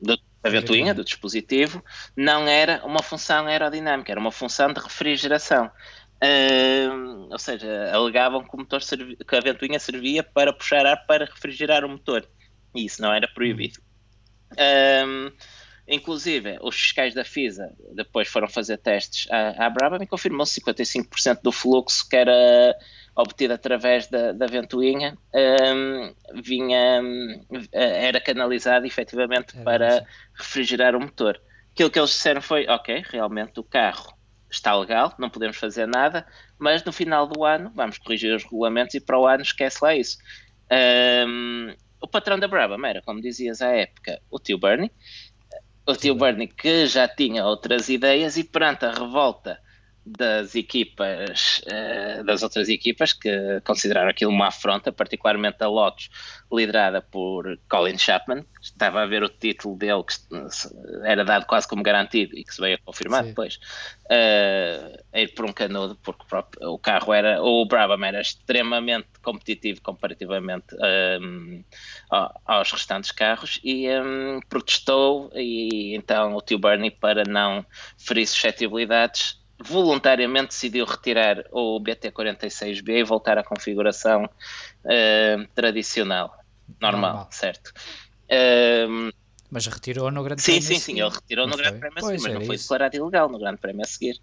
do 0.00 0.16
da 0.40 0.50
ventoinha, 0.50 0.94
do 0.94 1.02
dispositivo, 1.02 1.82
não 2.14 2.46
era 2.46 2.84
uma 2.84 3.02
função 3.02 3.46
aerodinâmica, 3.46 4.12
era 4.12 4.20
uma 4.20 4.30
função 4.30 4.72
de 4.72 4.78
refrigeração. 4.78 5.68
Uh, 6.24 7.28
ou 7.30 7.38
seja, 7.38 7.90
alegavam 7.92 8.42
que, 8.42 8.54
o 8.54 8.58
motor 8.58 8.80
que 8.80 9.36
a 9.36 9.40
ventoinha 9.40 9.78
servia 9.78 10.22
para 10.22 10.52
puxar 10.52 10.86
ar 10.86 11.04
para 11.06 11.26
refrigerar 11.26 11.84
o 11.84 11.88
motor. 11.88 12.26
E 12.74 12.84
isso 12.84 13.02
não 13.02 13.12
era 13.12 13.28
proibido. 13.28 13.80
Inclusive, 15.86 16.58
os 16.62 16.74
fiscais 16.76 17.12
da 17.12 17.24
FISA 17.24 17.70
depois 17.94 18.26
foram 18.28 18.48
fazer 18.48 18.78
testes 18.78 19.30
à, 19.30 19.66
à 19.66 19.70
Brabham 19.70 20.02
e 20.02 20.06
confirmou 20.06 20.46
55% 20.46 21.40
do 21.42 21.52
fluxo 21.52 22.08
que 22.08 22.16
era 22.16 22.74
obtido 23.14 23.52
através 23.52 24.08
da, 24.08 24.32
da 24.32 24.46
ventoinha 24.46 25.16
um, 25.34 26.14
vinha, 26.42 27.02
era 27.70 28.18
canalizado 28.18 28.86
efetivamente 28.86 29.58
é 29.58 29.62
para 29.62 30.06
refrigerar 30.34 30.96
o 30.96 31.00
motor. 31.00 31.38
Aquilo 31.72 31.90
que 31.90 31.98
eles 31.98 32.10
disseram 32.10 32.40
foi, 32.40 32.66
ok, 32.66 33.04
realmente 33.10 33.60
o 33.60 33.64
carro 33.64 34.14
está 34.54 34.74
legal, 34.74 35.14
não 35.18 35.28
podemos 35.28 35.56
fazer 35.56 35.86
nada, 35.86 36.26
mas 36.58 36.84
no 36.84 36.92
final 36.92 37.26
do 37.26 37.44
ano 37.44 37.70
vamos 37.74 37.98
corrigir 37.98 38.34
os 38.34 38.44
regulamentos 38.44 38.94
e 38.94 39.00
para 39.00 39.18
o 39.18 39.26
ano 39.26 39.42
esquece 39.42 39.78
lá 39.82 39.94
isso. 39.94 40.18
Um, 41.28 41.74
o 42.00 42.08
patrão 42.08 42.38
da 42.38 42.48
Brabham 42.48 42.84
era, 42.84 43.02
como 43.02 43.20
dizias 43.20 43.60
à 43.60 43.68
época, 43.68 44.20
o 44.30 44.38
tio 44.38 44.58
Bernie. 44.58 44.90
O 45.86 45.94
tio 45.94 46.14
Bernie 46.14 46.48
que 46.48 46.86
já 46.86 47.06
tinha 47.06 47.44
outras 47.44 47.88
ideias 47.88 48.36
e 48.36 48.44
perante 48.44 48.84
a 48.84 48.92
revolta 48.92 49.60
das 50.06 50.54
equipas, 50.54 51.62
uh, 51.66 52.24
das 52.24 52.42
outras 52.42 52.68
equipas 52.68 53.12
que 53.12 53.60
consideraram 53.64 54.10
aquilo 54.10 54.30
uma 54.30 54.48
afronta, 54.48 54.92
particularmente 54.92 55.62
a 55.62 55.68
Lotus, 55.68 56.10
liderada 56.52 57.00
por 57.00 57.58
Colin 57.68 57.96
Chapman, 57.96 58.42
que 58.42 58.62
estava 58.62 59.02
a 59.02 59.06
ver 59.06 59.22
o 59.22 59.28
título 59.28 59.76
dele 59.76 60.04
que 60.04 60.14
era 61.04 61.24
dado 61.24 61.46
quase 61.46 61.66
como 61.66 61.82
garantido 61.82 62.36
e 62.36 62.44
que 62.44 62.54
se 62.54 62.60
veio 62.60 62.76
a 62.76 62.78
confirmar 62.78 63.22
Sim. 63.22 63.30
depois, 63.30 63.56
uh, 64.04 65.02
a 65.12 65.20
ir 65.20 65.28
por 65.34 65.46
um 65.46 65.52
canudo, 65.52 65.96
porque 66.02 66.24
o, 66.60 66.78
carro 66.78 67.12
era, 67.14 67.42
o 67.42 67.64
Brabham 67.64 68.04
era 68.04 68.20
extremamente 68.20 69.08
competitivo 69.22 69.80
comparativamente 69.80 70.66
um, 71.20 71.64
aos 72.10 72.70
restantes 72.70 73.10
carros 73.10 73.58
e 73.64 73.88
um, 73.88 74.40
protestou 74.48 75.30
e 75.34 75.94
então 75.96 76.34
o 76.34 76.42
tio 76.42 76.58
Bernie 76.58 76.90
para 76.90 77.24
não 77.24 77.64
ferir 77.96 78.26
suscetibilidades 78.26 79.42
voluntariamente 79.62 80.48
decidiu 80.48 80.84
retirar 80.84 81.44
o 81.52 81.80
BT46B 81.80 82.88
e 82.88 83.04
voltar 83.04 83.38
à 83.38 83.44
configuração 83.44 84.24
uh, 84.24 85.48
tradicional, 85.54 86.36
normal, 86.80 87.10
normal. 87.10 87.28
certo? 87.30 87.72
Uh, 88.24 89.12
mas 89.50 89.66
retirou 89.66 90.10
no 90.10 90.22
Grande 90.24 90.42
sim, 90.42 90.58
Prémio 90.58 90.66
Sim, 90.66 90.80
sim, 90.80 91.00
ele 91.00 91.10
retirou 91.10 91.46
no 91.46 91.56
Grande 91.56 91.78
Prémio 91.78 91.98
a 91.98 92.02
seguir, 92.02 92.22
mas 92.22 92.34
não 92.34 92.44
foi 92.44 92.56
isso. 92.56 92.64
declarado 92.64 92.96
ilegal 92.96 93.28
no 93.28 93.38
Grande 93.38 93.58
Prémio 93.58 93.82
a 93.82 93.86
seguir. 93.86 94.20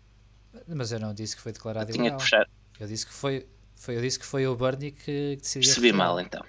Mas 0.67 0.91
eu 0.91 0.99
não 0.99 1.13
disse 1.13 1.37
que 1.37 1.41
foi 1.41 1.53
declarado 1.53 1.89
eu 1.89 1.95
ilegal. 1.95 2.17
Tinha 2.17 2.17
que 2.17 2.23
puxar. 2.23 2.49
Eu 2.79 2.87
disse 2.87 3.05
que 3.05 3.13
foi, 3.13 3.47
foi, 3.75 3.95
eu 3.95 4.01
disse 4.01 4.19
que 4.19 4.25
foi 4.25 4.45
o 4.45 4.55
Bernie 4.55 4.91
que, 4.91 5.37
decidiu. 5.37 5.69
Percebi 5.69 5.93
mal 5.93 6.19
então. 6.19 6.43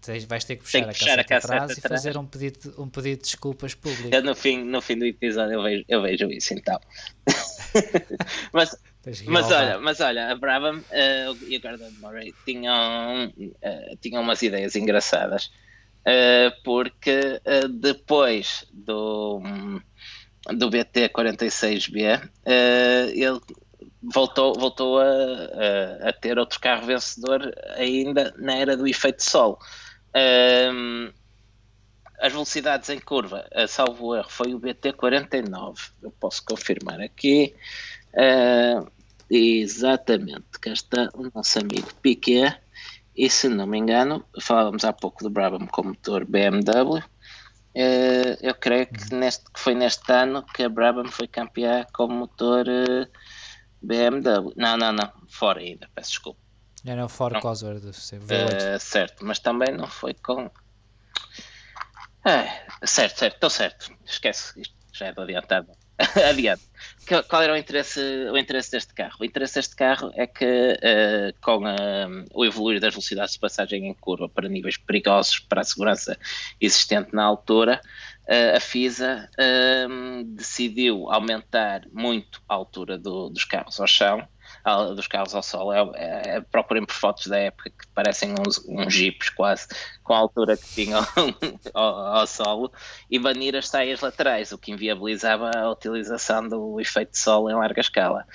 Tens, 0.00 0.24
vais 0.24 0.42
ter 0.42 0.56
que 0.56 0.64
puxar, 0.64 0.80
que 0.80 0.98
puxar 0.98 1.20
a, 1.20 1.24
cassete 1.24 1.52
a 1.52 1.56
atrás, 1.56 1.78
e 1.78 1.80
fazer 1.80 2.16
um 2.16 2.26
pedido, 2.26 2.74
um 2.82 2.88
pedido 2.88 3.18
de 3.18 3.22
desculpas 3.22 3.74
público. 3.74 4.12
Eu 4.12 4.24
no 4.24 4.34
fim, 4.34 4.64
no 4.64 4.80
fim 4.82 4.98
do 4.98 5.04
episódio 5.04 5.54
eu 5.54 5.62
vejo, 5.62 5.84
eu 5.86 6.02
vejo 6.02 6.30
isso 6.32 6.52
então. 6.52 6.80
mas, 8.52 8.76
mas 9.26 9.50
olha, 9.50 9.78
mas 9.78 10.00
olha, 10.00 10.30
a 10.30 10.34
Brabham 10.36 10.78
uh, 10.78 11.44
e 11.46 11.56
a 11.56 11.60
Gordon 11.60 11.90
Murray 12.00 12.34
tinham, 12.44 13.26
uh, 13.26 13.96
tinham 14.00 14.22
umas 14.22 14.42
ideias 14.42 14.76
engraçadas 14.76 15.50
uh, 16.00 16.62
porque 16.64 17.40
depois 17.80 18.64
do, 18.72 19.40
do 20.56 20.70
BT46B 20.70 22.28
ele 23.14 23.40
voltou, 24.02 24.54
voltou 24.54 24.98
a, 24.98 26.08
a, 26.08 26.12
ter 26.12 26.38
outro 26.38 26.60
carro 26.60 26.86
vencedor 26.86 27.52
ainda 27.76 28.34
na 28.38 28.56
era 28.56 28.76
do 28.76 28.86
efeito 28.86 29.22
sol. 29.22 29.58
Um, 30.14 31.12
as 32.20 32.32
velocidades 32.32 32.88
em 32.88 32.98
curva, 32.98 33.48
a 33.54 33.66
salvo 33.66 34.14
erro, 34.14 34.28
foi 34.28 34.54
o 34.54 34.60
BT49. 34.60 35.90
Eu 36.02 36.10
posso 36.12 36.44
confirmar 36.44 37.00
aqui. 37.00 37.54
Uh, 38.14 38.90
exatamente, 39.30 40.58
cá 40.60 40.72
está 40.72 41.08
o 41.14 41.30
nosso 41.34 41.58
amigo 41.58 41.88
Piquet. 42.02 42.58
E 43.16 43.28
se 43.28 43.48
não 43.48 43.66
me 43.66 43.78
engano, 43.78 44.24
falávamos 44.40 44.84
há 44.84 44.92
pouco 44.92 45.24
do 45.24 45.30
Brabham 45.30 45.66
com 45.66 45.82
motor 45.82 46.24
BMW. 46.24 46.98
Uh, 46.98 48.38
eu 48.40 48.54
creio 48.54 48.86
que, 48.86 49.14
neste, 49.14 49.44
que 49.50 49.60
foi 49.60 49.74
neste 49.74 50.10
ano 50.12 50.44
que 50.54 50.62
a 50.62 50.68
Brabham 50.68 51.08
foi 51.08 51.26
campeã 51.26 51.84
com 51.92 52.08
motor 52.08 52.66
uh, 52.68 53.06
BMW. 53.82 54.52
Não, 54.56 54.76
não, 54.76 54.92
não. 54.92 55.12
Fora 55.28 55.60
ainda, 55.60 55.88
peço 55.94 56.10
desculpa. 56.10 56.40
Era 56.86 57.04
o 57.04 57.08
Ford 57.08 57.40
Cosworth 57.40 57.92
Certo, 58.78 59.24
mas 59.24 59.38
também 59.38 59.76
não 59.76 59.86
foi 59.86 60.14
com. 60.14 60.50
É, 62.28 62.86
certo, 62.86 63.18
certo, 63.18 63.34
estou 63.34 63.50
certo. 63.50 63.90
Esquece, 64.04 64.60
isto 64.60 64.74
já 64.92 65.06
é 65.06 65.12
do 65.12 65.22
adiantado. 65.22 65.72
Adiante. 66.28 66.62
Qual 67.28 67.42
era 67.42 67.54
o 67.54 67.56
interesse, 67.56 68.00
o 68.30 68.36
interesse 68.36 68.70
deste 68.70 68.92
carro? 68.94 69.16
O 69.18 69.24
interesse 69.24 69.54
deste 69.54 69.74
carro 69.74 70.12
é 70.14 70.26
que, 70.26 70.44
uh, 70.44 71.40
com 71.40 71.64
uh, 71.64 72.24
o 72.34 72.44
evoluir 72.44 72.80
das 72.80 72.92
velocidades 72.92 73.32
de 73.32 73.40
passagem 73.40 73.88
em 73.88 73.94
curva 73.94 74.28
para 74.28 74.48
níveis 74.48 74.76
perigosos 74.76 75.40
para 75.40 75.62
a 75.62 75.64
segurança 75.64 76.18
existente 76.60 77.14
na 77.14 77.24
altura, 77.24 77.80
uh, 78.28 78.56
a 78.56 78.60
FISA 78.60 79.28
decidiu 80.36 81.10
aumentar 81.10 81.82
muito 81.92 82.42
a 82.46 82.54
altura 82.54 82.98
do, 82.98 83.30
dos 83.30 83.44
carros 83.44 83.80
ao 83.80 83.86
chão 83.86 84.28
dos 84.94 85.06
carros 85.06 85.34
ao 85.34 85.42
solo. 85.42 85.72
É, 85.72 86.36
é, 86.36 86.40
procurem 86.40 86.84
por 86.84 86.94
fotos 86.94 87.26
da 87.26 87.38
época 87.38 87.70
que 87.70 87.86
parecem 87.94 88.34
uns, 88.38 88.64
uns 88.68 88.92
jeeps 88.92 89.30
quase, 89.30 89.66
com 90.02 90.14
a 90.14 90.18
altura 90.18 90.56
que 90.56 90.66
tinham 90.66 91.00
ao, 91.74 91.98
ao, 92.16 92.26
solo, 92.26 92.72
e 93.10 93.18
banir 93.18 93.56
as 93.56 93.68
saias 93.68 94.00
laterais, 94.00 94.52
o 94.52 94.58
que 94.58 94.72
inviabilizava 94.72 95.50
a 95.54 95.70
utilização 95.70 96.48
do 96.48 96.80
efeito 96.80 97.12
de 97.12 97.18
solo 97.18 97.50
em 97.50 97.54
larga 97.54 97.80
escala. 97.80 98.26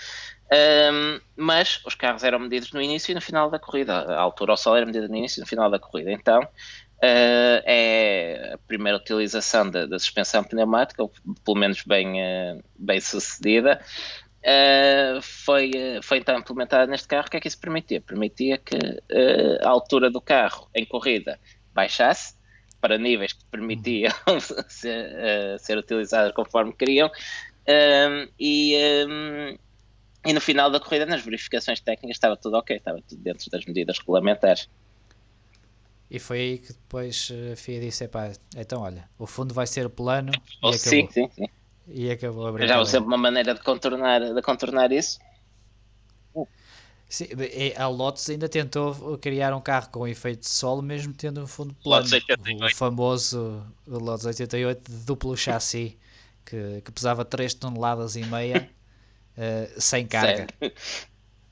Um, 0.54 1.20
mas 1.36 1.82
os 1.86 1.96
carros 1.96 2.24
eram 2.24 2.38
medidos 2.38 2.72
no 2.74 2.82
início 2.82 3.12
e 3.12 3.16
no 3.16 3.22
final 3.22 3.50
da 3.50 3.58
corrida. 3.58 3.94
A 3.94 4.20
altura 4.20 4.52
ao 4.52 4.58
solo 4.58 4.78
era 4.78 4.86
medida 4.86 5.08
no 5.08 5.16
início 5.16 5.40
e 5.40 5.42
no 5.42 5.48
final 5.48 5.70
da 5.70 5.80
corrida. 5.80 6.12
Então, 6.12 6.48
Uh, 7.04 7.60
é 7.66 8.52
a 8.54 8.58
primeira 8.60 8.98
utilização 8.98 9.70
da, 9.70 9.86
da, 9.86 10.00
suspensão 10.00 10.42
pneumática, 10.42 11.04
pelo 11.44 11.58
menos 11.58 11.84
bem, 11.84 12.14
uh, 12.14 12.64
bem 12.80 13.02
sucedida, 13.02 13.82
Uh, 14.44 15.22
foi, 15.22 15.72
uh, 15.72 16.04
foi 16.04 16.18
então 16.18 16.38
implementada 16.38 16.86
neste 16.86 17.08
carro. 17.08 17.28
O 17.28 17.32
que 17.32 17.38
é 17.38 17.40
que 17.40 17.48
isso 17.48 17.60
permitia? 17.60 18.02
Permitia 18.02 18.58
que 18.58 18.76
uh, 18.76 19.66
a 19.66 19.70
altura 19.70 20.12
do 20.12 20.20
carro 20.20 20.70
em 20.76 20.86
corrida 20.86 21.40
baixasse 21.74 22.36
para 22.82 22.98
níveis 22.98 23.32
que 23.32 23.46
permitiam 23.46 24.12
ser, 24.68 25.58
ser 25.60 25.78
utilizados 25.78 26.34
conforme 26.34 26.74
queriam 26.74 27.10
e, 28.38 28.76
um, 29.08 29.58
e 30.26 30.34
no 30.34 30.42
final 30.42 30.70
da 30.70 30.82
corrida, 30.82 31.06
nas 31.06 31.24
verificações 31.24 31.80
técnicas, 31.80 32.18
estava 32.18 32.36
tudo 32.36 32.58
ok, 32.58 32.76
estava 32.76 33.02
tudo 33.08 33.22
dentro 33.24 33.50
das 33.50 33.66
medidas 33.66 33.98
regulamentares. 34.00 34.68
E 36.12 36.20
foi 36.20 36.40
aí 36.40 36.58
que 36.58 36.74
depois 36.74 37.32
a 37.54 37.56
FIA 37.56 37.80
disse: 37.80 38.10
então 38.58 38.82
olha, 38.82 39.10
o 39.18 39.26
fundo 39.26 39.54
vai 39.54 39.66
ser 39.66 39.88
plano. 39.90 40.34
Oh, 40.62 40.74
sim, 40.74 41.08
sim, 41.10 41.30
sim. 41.30 41.48
E 41.88 42.10
acabou 42.10 42.48
a 42.48 42.52
brincadeira. 42.52 42.84
Já 42.84 42.86
sempre 42.86 43.08
uma 43.08 43.18
maneira 43.18 43.54
de 43.54 43.62
contornar, 43.62 44.22
de 44.34 44.42
contornar 44.42 44.92
isso. 44.92 45.20
Sim, 47.10 47.28
a 47.78 47.88
Lotus 47.88 48.28
ainda 48.30 48.50
tentou 48.50 49.20
criar 49.20 49.54
um 49.54 49.62
carro 49.62 49.90
com 49.92 50.08
efeito 50.08 50.40
de 50.40 50.50
solo, 50.50 50.82
mesmo 50.82 51.14
tendo 51.14 51.44
um 51.44 51.48
fundo 51.48 51.76
plano. 51.76 52.08
O 52.08 52.76
famoso 52.76 53.64
Lotus 53.86 54.26
88 54.26 54.92
de 54.92 54.98
duplo 55.06 55.38
chassi, 55.38 55.96
que, 56.44 56.82
que 56.82 56.92
pesava 56.92 57.24
3 57.24 57.54
toneladas 57.54 58.16
e 58.16 58.24
meia 58.26 58.68
uh, 59.38 59.70
sem 59.80 60.08
carga. 60.08 60.48
Sério? 60.60 60.76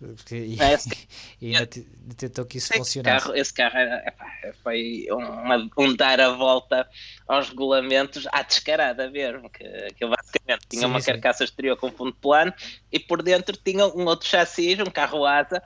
Porque, 0.01 0.35
e, 0.35 0.57
é, 0.59 0.77
e 1.39 1.55
ainda 1.55 1.69
tentou 2.17 2.43
que 2.43 2.57
isso 2.57 2.73
funcionasse. 2.73 3.25
Carro, 3.25 3.37
esse 3.37 3.53
carro 3.53 3.77
epá, 3.77 4.25
foi 4.63 5.05
uma, 5.11 5.69
um 5.77 5.95
dar 5.95 6.19
a 6.19 6.29
volta 6.29 6.89
aos 7.27 7.49
regulamentos 7.49 8.27
à 8.31 8.41
descarada 8.41 9.11
mesmo, 9.11 9.47
que, 9.49 9.63
que 9.63 10.07
basicamente 10.07 10.65
tinha 10.67 10.81
sim, 10.81 10.85
uma 10.87 10.99
sim. 10.99 11.11
carcaça 11.11 11.43
exterior 11.43 11.77
com 11.77 11.91
fundo 11.91 12.13
plano 12.13 12.51
e 12.91 12.99
por 12.99 13.21
dentro 13.21 13.55
tinha 13.55 13.85
um 13.85 14.05
outro 14.05 14.27
chassi, 14.27 14.75
um 14.81 14.89
carro 14.89 15.23
asa, 15.23 15.61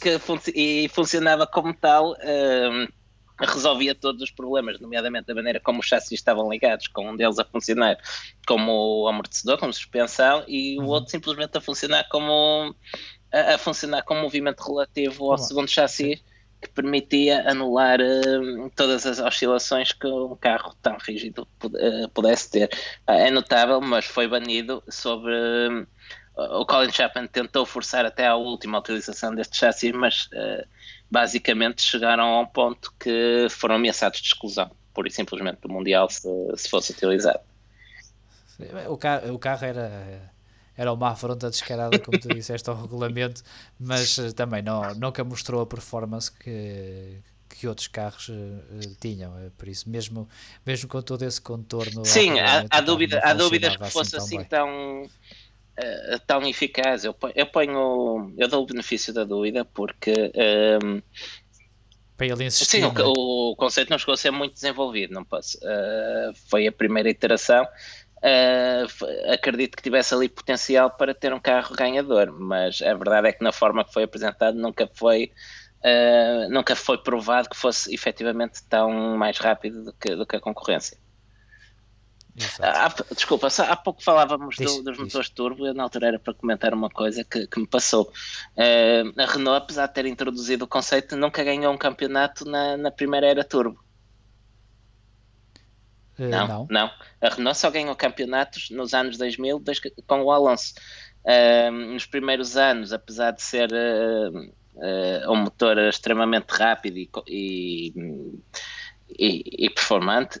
que 0.00 0.20
fun 0.20 0.38
e 0.54 0.88
funcionava 0.94 1.44
como 1.46 1.74
tal. 1.74 2.16
Um, 2.22 2.86
resolvia 3.46 3.94
todos 3.94 4.22
os 4.22 4.30
problemas, 4.30 4.78
nomeadamente 4.78 5.26
da 5.26 5.34
maneira 5.34 5.58
como 5.58 5.80
os 5.80 5.86
chassis 5.86 6.12
estavam 6.12 6.50
ligados, 6.50 6.88
com 6.88 7.10
um 7.10 7.16
deles 7.16 7.38
a 7.38 7.44
funcionar 7.44 7.96
como 8.46 9.08
amortecedor, 9.08 9.58
como 9.58 9.72
suspensão, 9.72 10.44
e 10.46 10.78
o 10.78 10.82
uhum. 10.82 10.88
outro 10.88 11.10
simplesmente 11.10 11.56
a 11.56 11.60
funcionar 11.60 12.06
como 12.10 12.74
a, 13.32 13.54
a 13.54 13.58
funcionar 13.58 14.02
com 14.02 14.14
movimento 14.14 14.60
relativo 14.60 15.30
ao 15.30 15.38
segundo 15.38 15.68
chassi 15.68 16.22
que 16.60 16.68
permitia 16.68 17.48
anular 17.50 18.00
uh, 18.00 18.70
todas 18.76 19.06
as 19.06 19.18
oscilações 19.18 19.92
que 19.92 20.06
um 20.06 20.36
carro 20.36 20.74
tão 20.82 20.96
rígido 20.98 21.48
uh, 21.64 22.08
pudesse 22.10 22.50
ter. 22.50 22.70
Uh, 23.08 23.12
é 23.12 23.30
notável, 23.30 23.80
mas 23.80 24.04
foi 24.04 24.28
banido 24.28 24.82
sobre. 24.88 25.32
o 26.36 26.66
Colin 26.66 26.92
Chapman 26.92 27.26
tentou 27.26 27.64
forçar 27.64 28.04
até 28.04 28.26
à 28.26 28.36
última 28.36 28.78
utilização 28.78 29.34
deste 29.34 29.56
chassi, 29.56 29.92
mas 29.92 30.28
basicamente 31.10 31.82
chegaram 31.82 32.24
a 32.24 32.40
um 32.40 32.46
ponto 32.46 32.92
que 33.00 33.46
foram 33.50 33.76
ameaçados 33.76 34.20
de 34.20 34.28
exclusão, 34.28 34.70
pura 34.92 35.08
e 35.08 35.10
simplesmente 35.10 35.60
do 35.62 35.68
Mundial, 35.68 36.08
se, 36.10 36.28
se 36.56 36.68
fosse 36.68 36.92
utilizado. 36.92 37.40
O 38.88 38.98
carro, 38.98 39.34
o 39.34 39.38
carro 39.38 39.64
era 39.64 40.30
era 40.80 40.94
uma 40.94 41.10
afronta 41.10 41.50
descarada, 41.50 41.98
como 41.98 42.18
tu 42.18 42.28
disseste, 42.28 42.70
ao 42.70 42.80
regulamento, 42.80 43.42
mas 43.78 44.16
uh, 44.16 44.32
também 44.32 44.62
não, 44.62 44.94
nunca 44.94 45.22
mostrou 45.22 45.60
a 45.60 45.66
performance 45.66 46.32
que, 46.32 47.18
que 47.50 47.68
outros 47.68 47.86
carros 47.86 48.30
uh, 48.30 48.96
tinham. 48.98 49.30
Por 49.58 49.68
isso, 49.68 49.90
mesmo, 49.90 50.26
mesmo 50.64 50.88
com 50.88 51.02
todo 51.02 51.22
esse 51.22 51.38
contorno. 51.38 52.02
Sim, 52.06 52.40
há, 52.40 52.64
há, 52.70 52.80
dúvida, 52.80 53.20
há 53.22 53.34
dúvidas 53.34 53.76
que 53.76 53.90
fosse 53.90 54.16
assim, 54.16 54.38
assim 54.38 54.48
tão. 54.48 55.02
uh, 55.02 56.18
tão 56.26 56.48
eficaz. 56.48 57.04
Eu 57.04 57.14
eu 57.34 57.44
ponho, 57.44 58.32
eu 58.38 58.48
dou 58.48 58.62
o 58.62 58.66
benefício 58.66 59.12
da 59.12 59.24
dúvida 59.24 59.66
porque 59.66 60.32
um, 60.82 61.02
para 62.20 62.26
ele 62.26 62.44
insistir. 62.44 62.82
Sim, 62.82 62.84
o, 62.84 62.88
é? 62.88 63.02
o, 63.02 63.56
conceito 63.56 63.88
não 63.88 63.98
chegou 63.98 64.12
a 64.12 64.16
ser 64.16 64.30
muito 64.30 64.52
desenvolvido, 64.52 65.14
não 65.14 65.24
posso. 65.24 65.56
Uh, 65.58 66.34
foi 66.50 66.66
a 66.66 66.72
primeira 66.72 67.08
iteração. 67.08 67.66
Uh, 68.22 69.32
acredito 69.32 69.76
que 69.76 69.82
tivesse 69.82 70.14
ali 70.14 70.28
potencial 70.28 70.90
para 70.90 71.14
ter 71.14 71.32
um 71.32 71.40
carro 71.40 71.74
ganhador, 71.74 72.30
mas 72.32 72.82
a 72.82 72.92
verdade 72.92 73.28
é 73.28 73.32
que 73.32 73.42
na 73.42 73.50
forma 73.50 73.82
que 73.82 73.94
foi 73.94 74.02
apresentado 74.02 74.58
nunca 74.58 74.86
foi 74.92 75.32
uh, 75.80 76.50
nunca 76.50 76.76
foi 76.76 76.98
provado 76.98 77.48
que 77.48 77.56
fosse 77.56 77.94
efetivamente 77.94 78.62
tão 78.68 79.16
mais 79.16 79.38
rápido 79.38 79.84
do 79.84 79.92
que, 79.94 80.14
do 80.14 80.26
que 80.26 80.36
a 80.36 80.40
concorrência. 80.40 80.98
Há, 82.60 82.94
desculpa, 83.14 83.48
há 83.48 83.76
pouco 83.76 84.02
falávamos 84.02 84.56
diz, 84.56 84.66
do, 84.76 84.82
dos 84.82 84.96
diz. 84.96 85.04
motores 85.04 85.30
turbo, 85.30 85.66
eu 85.66 85.74
na 85.74 85.82
altura 85.82 86.08
era 86.08 86.18
para 86.18 86.32
comentar 86.32 86.72
uma 86.72 86.88
coisa 86.88 87.24
que, 87.24 87.46
que 87.46 87.60
me 87.60 87.66
passou. 87.66 88.12
Uh, 88.56 89.20
a 89.20 89.26
Renault, 89.26 89.64
apesar 89.64 89.86
de 89.86 89.94
ter 89.94 90.06
introduzido 90.06 90.64
o 90.64 90.68
conceito, 90.68 91.16
nunca 91.16 91.42
ganhou 91.42 91.72
um 91.72 91.78
campeonato 91.78 92.44
na, 92.44 92.76
na 92.76 92.90
primeira 92.90 93.26
era 93.26 93.44
turbo. 93.44 93.82
Uh, 96.20 96.28
não, 96.28 96.46
não, 96.46 96.66
não, 96.70 96.90
A 97.20 97.34
Renault 97.34 97.58
só 97.58 97.70
ganhou 97.70 97.94
campeonatos 97.96 98.70
nos 98.70 98.92
anos 98.94 99.16
2000 99.16 99.62
com 100.06 100.22
o 100.22 100.30
Alonso. 100.30 100.74
Nos 101.92 102.06
primeiros 102.06 102.56
anos, 102.56 102.92
apesar 102.92 103.32
de 103.32 103.42
ser 103.42 103.68
um 105.28 105.36
motor 105.36 105.78
extremamente 105.78 106.48
rápido 106.50 106.96
e, 106.96 107.10
e, 107.26 107.94
e, 109.18 109.66
e 109.66 109.70
performante, 109.70 110.40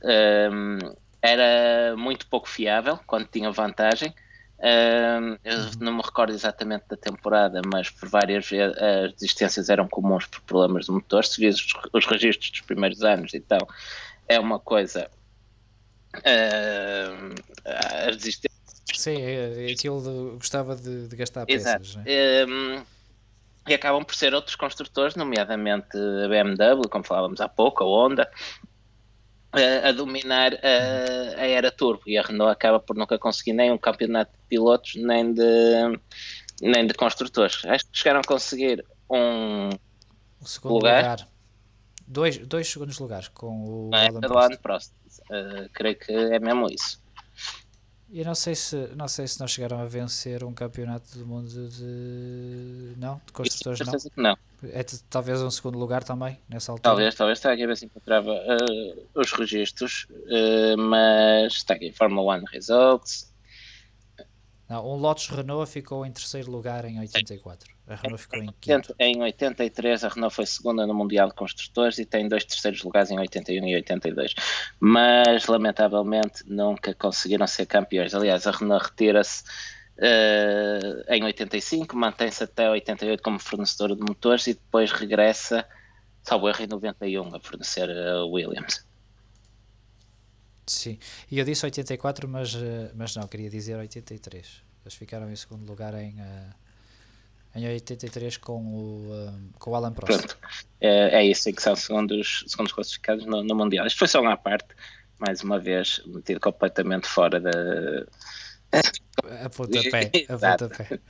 era 1.22 1.94
muito 1.96 2.26
pouco 2.26 2.48
fiável 2.48 2.98
quando 3.06 3.26
tinha 3.26 3.50
vantagem. 3.50 4.14
Eu 4.62 5.58
uhum. 5.58 5.70
não 5.80 5.96
me 5.96 6.02
recordo 6.02 6.32
exatamente 6.32 6.84
da 6.88 6.96
temporada, 6.96 7.62
mas 7.72 7.88
por 7.88 8.08
várias 8.08 8.46
vezes 8.48 8.76
as 8.76 9.12
desistências 9.14 9.70
eram 9.70 9.88
comuns 9.88 10.26
por 10.26 10.40
problemas 10.42 10.86
do 10.86 10.92
motor. 10.92 11.24
Se 11.24 11.40
vês 11.40 11.56
os, 11.56 11.72
os 11.92 12.06
registros 12.06 12.50
dos 12.50 12.60
primeiros 12.60 13.02
anos, 13.02 13.32
então 13.32 13.58
é 14.28 14.38
uma 14.38 14.58
coisa. 14.58 15.10
Uh, 16.16 17.34
as 18.08 18.16
desistências. 18.16 18.50
Sim, 18.92 19.22
é, 19.22 19.70
é 19.70 19.72
aquilo 19.72 20.02
de, 20.02 20.36
gostava 20.36 20.76
de, 20.76 21.08
de 21.08 21.16
gastar 21.16 21.46
peças. 21.46 21.66
Exato. 21.66 21.98
Né? 21.98 22.84
e 23.68 23.74
acabam 23.74 24.04
por 24.04 24.14
ser 24.14 24.34
outros 24.34 24.56
construtores, 24.56 25.14
nomeadamente 25.14 25.96
a 25.96 26.28
BMW, 26.28 26.88
como 26.88 27.04
falávamos 27.04 27.40
há 27.40 27.48
pouco, 27.48 27.84
a 27.84 27.86
Honda, 27.86 28.30
a, 29.52 29.92
dominar 29.92 30.54
a, 30.54 31.40
a, 31.40 31.46
era 31.46 31.70
turbo 31.70 32.02
e 32.06 32.16
a 32.16 32.22
Renault 32.22 32.52
acaba 32.52 32.80
por 32.80 32.96
nunca 32.96 33.18
conseguir 33.18 33.52
nem 33.52 33.70
um 33.70 33.78
campeonato 33.78 34.32
de 34.32 34.38
pilotos 34.48 34.94
nem 34.96 35.32
de, 35.32 35.42
nem 36.62 36.86
de 36.86 36.94
construtores. 36.94 37.64
Acho 37.64 37.84
que 37.86 37.98
chegaram 37.98 38.20
a 38.20 38.24
conseguir 38.24 38.84
um 39.08 39.70
lugar. 40.64 41.02
lugar. 41.02 41.28
Dois, 42.10 42.38
dois 42.38 42.66
segundos 42.66 42.98
lugares 42.98 43.28
com 43.28 43.88
o 43.88 43.94
é, 43.94 44.08
Alan 44.08 44.20
Prost. 44.20 44.58
Prost. 44.58 44.92
Uh, 45.30 45.70
creio 45.72 45.96
que 45.96 46.12
é 46.12 46.40
mesmo 46.40 46.66
isso. 46.66 47.00
E 48.12 48.24
não 48.24 48.34
sei 48.34 48.56
se 48.56 48.76
não 48.96 49.06
sei 49.06 49.28
se 49.28 49.38
não 49.38 49.46
chegaram 49.46 49.80
a 49.80 49.84
vencer 49.84 50.42
um 50.42 50.52
campeonato 50.52 51.16
do 51.16 51.24
mundo 51.24 51.68
de 51.68 52.94
não 52.96 53.20
de 53.24 53.32
construtores 53.32 53.78
não. 53.78 53.96
Que 53.96 54.10
não. 54.20 54.38
É 54.72 54.84
talvez 55.08 55.40
um 55.40 55.50
segundo 55.50 55.78
lugar 55.78 56.02
também 56.02 56.36
nessa 56.48 56.72
altura. 56.72 56.82
Talvez, 56.82 57.14
talvez 57.14 57.38
está 57.38 57.52
aqui 57.52 57.62
a 57.62 57.66
ver 57.68 57.76
se 57.76 57.86
encontrava 57.86 58.32
uh, 58.32 59.06
os 59.14 59.30
registros, 59.30 60.08
uh, 60.10 60.76
mas 60.76 61.52
está 61.52 61.74
aqui 61.74 61.92
Fórmula 61.92 62.38
1 62.38 62.44
Results. 62.46 63.29
Não, 64.70 64.88
um 64.88 64.94
Lotus 64.94 65.26
Renault 65.26 65.68
ficou 65.68 66.06
em 66.06 66.12
terceiro 66.12 66.48
lugar 66.48 66.84
em 66.84 67.00
84. 67.00 67.74
A 67.88 67.96
Renault 67.96 68.22
ficou 68.22 68.40
em 68.40 68.54
quinto. 68.60 68.94
Em 69.00 69.20
83 69.20 70.04
a 70.04 70.08
Renault 70.08 70.32
foi 70.32 70.46
segunda 70.46 70.86
no 70.86 70.94
Mundial 70.94 71.26
de 71.26 71.34
Construtores 71.34 71.98
e 71.98 72.04
tem 72.04 72.28
dois 72.28 72.44
terceiros 72.44 72.80
lugares 72.84 73.10
em 73.10 73.18
81 73.18 73.66
e 73.66 73.74
82. 73.74 74.32
Mas 74.78 75.48
lamentavelmente 75.48 76.44
nunca 76.46 76.94
conseguiram 76.94 77.48
ser 77.48 77.66
campeões. 77.66 78.14
Aliás, 78.14 78.46
a 78.46 78.52
Renault 78.52 78.90
retira-se 78.90 79.42
uh, 79.98 81.12
em 81.12 81.24
85, 81.24 81.96
mantém-se 81.96 82.44
até 82.44 82.70
88 82.70 83.20
como 83.24 83.40
fornecedora 83.40 83.96
de 83.96 84.02
motores 84.02 84.46
e 84.46 84.54
depois 84.54 84.92
regressa, 84.92 85.66
salvo 86.22 86.48
erro, 86.48 86.62
em 86.62 86.68
91 86.68 87.34
a 87.34 87.40
fornecer 87.40 87.90
a 87.90 88.24
Williams. 88.24 88.88
Sim, 90.70 90.98
e 91.28 91.36
eu 91.36 91.44
disse 91.44 91.66
84, 91.66 92.28
mas, 92.28 92.54
eh, 92.54 92.92
mas 92.94 93.16
não, 93.16 93.26
queria 93.26 93.50
dizer 93.50 93.76
83. 93.76 94.62
Eles 94.84 94.94
ficaram 94.94 95.28
em 95.28 95.34
segundo 95.34 95.68
lugar 95.68 95.94
em, 95.94 96.14
uh, 96.20 96.54
em 97.56 97.66
83 97.66 98.36
com 98.36 98.64
o, 98.64 99.10
uh, 99.10 99.58
com 99.58 99.72
o 99.72 99.74
Alan 99.74 99.92
Prost. 99.92 100.16
Pronto, 100.16 100.38
é, 100.80 101.22
é 101.22 101.26
isso, 101.26 101.52
que 101.52 101.60
são 101.60 101.74
segundos, 101.74 102.44
segundos 102.46 102.72
classificados 102.72 103.26
no, 103.26 103.42
no 103.42 103.54
Mundial. 103.56 103.84
Isto 103.84 103.98
foi 103.98 104.06
só 104.06 104.20
uma 104.20 104.36
parte, 104.36 104.68
mais 105.18 105.42
uma 105.42 105.58
vez, 105.58 106.00
metido 106.06 106.38
completamente 106.38 107.08
fora 107.08 107.40
da. 107.40 108.06
a 109.44 109.50
pontapé, 109.50 110.12
a 110.28 110.38
pontapé. 110.56 111.00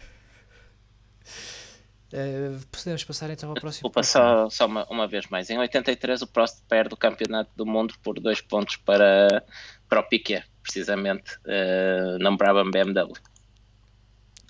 Uh, 2.12 2.60
podemos 2.72 3.04
passar 3.04 3.30
então 3.30 3.50
ao 3.50 3.54
próximo. 3.54 3.82
Vou 3.82 3.90
passar 3.90 4.50
só 4.50 4.66
uma, 4.66 4.84
uma, 4.90 5.06
vez 5.06 5.28
mais. 5.28 5.48
Em 5.48 5.58
83 5.58 6.22
o 6.22 6.26
Prost 6.26 6.60
perde 6.68 6.92
o 6.92 6.96
campeonato 6.96 7.50
do 7.54 7.64
mundo 7.64 7.94
por 8.02 8.18
dois 8.18 8.40
pontos 8.40 8.76
para, 8.76 9.44
para 9.88 10.00
o 10.00 10.02
Piquet, 10.02 10.44
precisamente, 10.60 11.36
uh, 11.44 12.18
não 12.20 12.36
Brabham 12.36 12.68
BMW. 12.70 13.12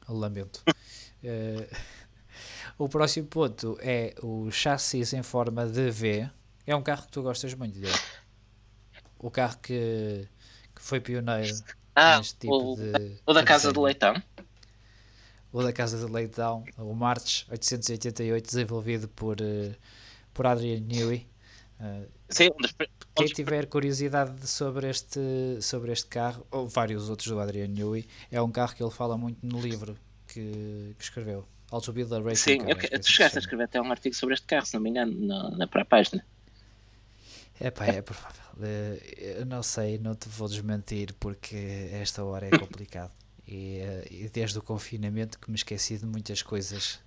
Lamento. 0.09 0.63
uh, 0.69 1.77
o 2.79 2.89
próximo 2.89 3.27
ponto 3.27 3.79
é 3.83 4.15
o 4.23 4.51
chassis 4.51 5.13
em 5.13 5.23
forma 5.23 5.67
de 5.67 5.91
V. 5.91 6.31
É 6.67 6.75
um 6.75 6.83
carro 6.83 7.05
que 7.05 7.13
tu 7.13 7.23
gostas 7.23 7.53
muito 7.53 7.79
dele. 7.79 7.99
O 9.19 9.31
carro 9.31 9.59
que, 9.59 10.27
que 10.75 10.81
foi 10.81 10.99
pioneiro 10.99 11.55
ah, 11.95 12.17
neste 12.17 12.39
tipo 12.39 12.73
o, 12.73 12.77
de. 12.77 13.21
O 13.27 13.35
da 13.35 13.45
Casa 13.45 13.71
do 13.71 13.83
Leitão 13.83 14.15
o 15.53 15.63
da 15.63 15.73
Casa 15.73 16.05
de 16.05 16.11
Leitão, 16.11 16.65
o 16.79 16.95
March 16.95 17.47
888, 17.51 18.47
desenvolvido 18.47 19.09
por, 19.09 19.41
uh, 19.41 19.75
por 20.33 20.47
Adrian 20.47 20.81
Newey. 20.81 21.27
Uh, 21.81 22.07
Sim, 22.29 22.51
quem 23.15 23.27
tiver 23.27 23.67
curiosidade 23.67 24.47
sobre 24.47 24.89
este, 24.89 25.21
sobre 25.61 25.93
este 25.93 26.07
carro, 26.07 26.47
ou 26.51 26.69
vários 26.69 27.09
outros 27.09 27.29
do 27.29 27.41
Adrian 27.41 27.69
Newey, 27.69 28.07
é 28.31 28.41
um 28.41 28.51
carro 28.51 28.75
que 28.75 28.83
ele 28.83 28.93
fala 28.93 29.17
muito 29.17 29.45
no 29.45 29.61
livro 29.61 29.97
que, 30.27 30.95
que 30.97 31.03
escreveu. 31.05 31.47
Also 31.71 31.93
Build 31.93 32.13
a 32.15 32.21
Racing 32.21 32.37
Sim, 32.37 32.59
car, 32.59 32.85
eu, 32.91 33.01
tu 33.01 33.11
chegaste 33.11 33.39
a 33.39 33.41
escrever 33.41 33.65
até 33.65 33.81
um 33.81 33.91
artigo 33.91 34.15
sobre 34.15 34.35
este 34.35 34.47
carro, 34.47 34.67
se 34.67 34.75
não 34.75 34.81
me 34.81 34.91
engano, 34.91 35.13
na, 35.27 35.51
na 35.51 35.67
própria 35.67 35.85
página. 35.85 36.25
É 37.61 37.71
pá, 37.71 37.87
é 37.87 38.03
provável. 38.03 38.43
Eh, 38.63 39.37
eu 39.41 39.47
não 39.47 39.63
sei, 39.63 39.99
não 39.99 40.15
te 40.15 40.29
vou 40.29 40.49
desmentir 40.49 41.13
porque 41.21 41.89
esta 41.93 42.25
hora 42.25 42.47
é 42.47 42.51
complicado. 42.59 43.13
E, 43.51 43.79
eh, 43.81 44.07
e, 44.11 44.29
desde 44.29 44.59
o 44.59 44.63
confinamento 44.63 45.39
que 45.39 45.51
me 45.51 45.57
esqueci 45.57 45.99
de 45.99 46.07
muitas 46.07 46.41
coisas 46.41 47.01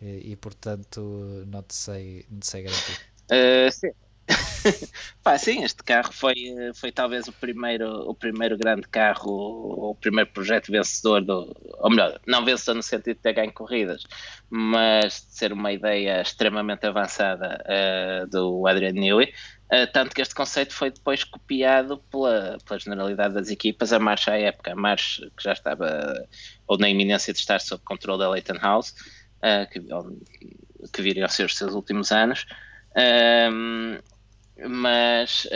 e, 0.00 0.32
e 0.32 0.36
portanto 0.36 1.00
não 1.46 1.62
te 1.62 1.74
sei, 1.74 2.26
não 2.30 2.38
te 2.40 2.46
sei 2.46 2.62
garantir. 2.62 3.00
Uh, 3.30 3.72
sim. 3.72 3.90
Pá, 5.24 5.38
sim, 5.38 5.64
este 5.64 5.82
carro 5.82 6.12
foi, 6.12 6.34
foi 6.74 6.92
talvez 6.92 7.28
o 7.28 7.32
primeiro, 7.32 7.88
o 8.08 8.14
primeiro 8.14 8.58
grande 8.58 8.86
carro, 8.88 9.90
o 9.90 9.94
primeiro 9.94 10.30
projeto 10.30 10.70
vencedor, 10.70 11.24
do, 11.24 11.50
ou 11.78 11.90
melhor, 11.90 12.20
não 12.26 12.44
vencedor 12.44 12.74
no 12.74 12.82
sentido 12.82 13.16
de 13.16 13.22
ter 13.22 13.32
ganho 13.32 13.52
corridas, 13.52 14.04
mas 14.50 15.26
de 15.26 15.38
ser 15.38 15.52
uma 15.52 15.72
ideia 15.72 16.20
extremamente 16.20 16.86
avançada 16.86 17.58
uh, 17.64 18.26
do 18.28 18.66
Adrian 18.66 18.92
Newey. 18.92 19.32
Uh, 19.72 19.86
tanto 19.92 20.14
que 20.14 20.22
este 20.22 20.34
conceito 20.34 20.72
foi 20.72 20.90
depois 20.90 21.24
copiado 21.24 21.98
pela, 22.10 22.56
pela 22.66 22.80
generalidade 22.80 23.34
das 23.34 23.50
equipas, 23.50 23.92
a 23.92 23.98
marcha 23.98 24.32
à 24.32 24.38
época, 24.38 24.72
a 24.72 24.76
marcha 24.76 25.30
que 25.36 25.42
já 25.44 25.52
estava, 25.52 26.26
ou 26.66 26.78
na 26.78 26.88
iminência 26.88 27.34
de 27.34 27.38
estar 27.38 27.60
sob 27.60 27.82
controle 27.84 28.18
da 28.18 28.30
Leighton 28.30 28.58
House, 28.58 28.94
uh, 29.42 29.68
que, 29.70 29.80
que 30.90 31.02
viriam 31.02 31.26
a 31.26 31.28
ser 31.28 31.44
os 31.44 31.56
seus 31.56 31.74
últimos 31.74 32.10
anos, 32.12 32.46
mas 34.68 35.46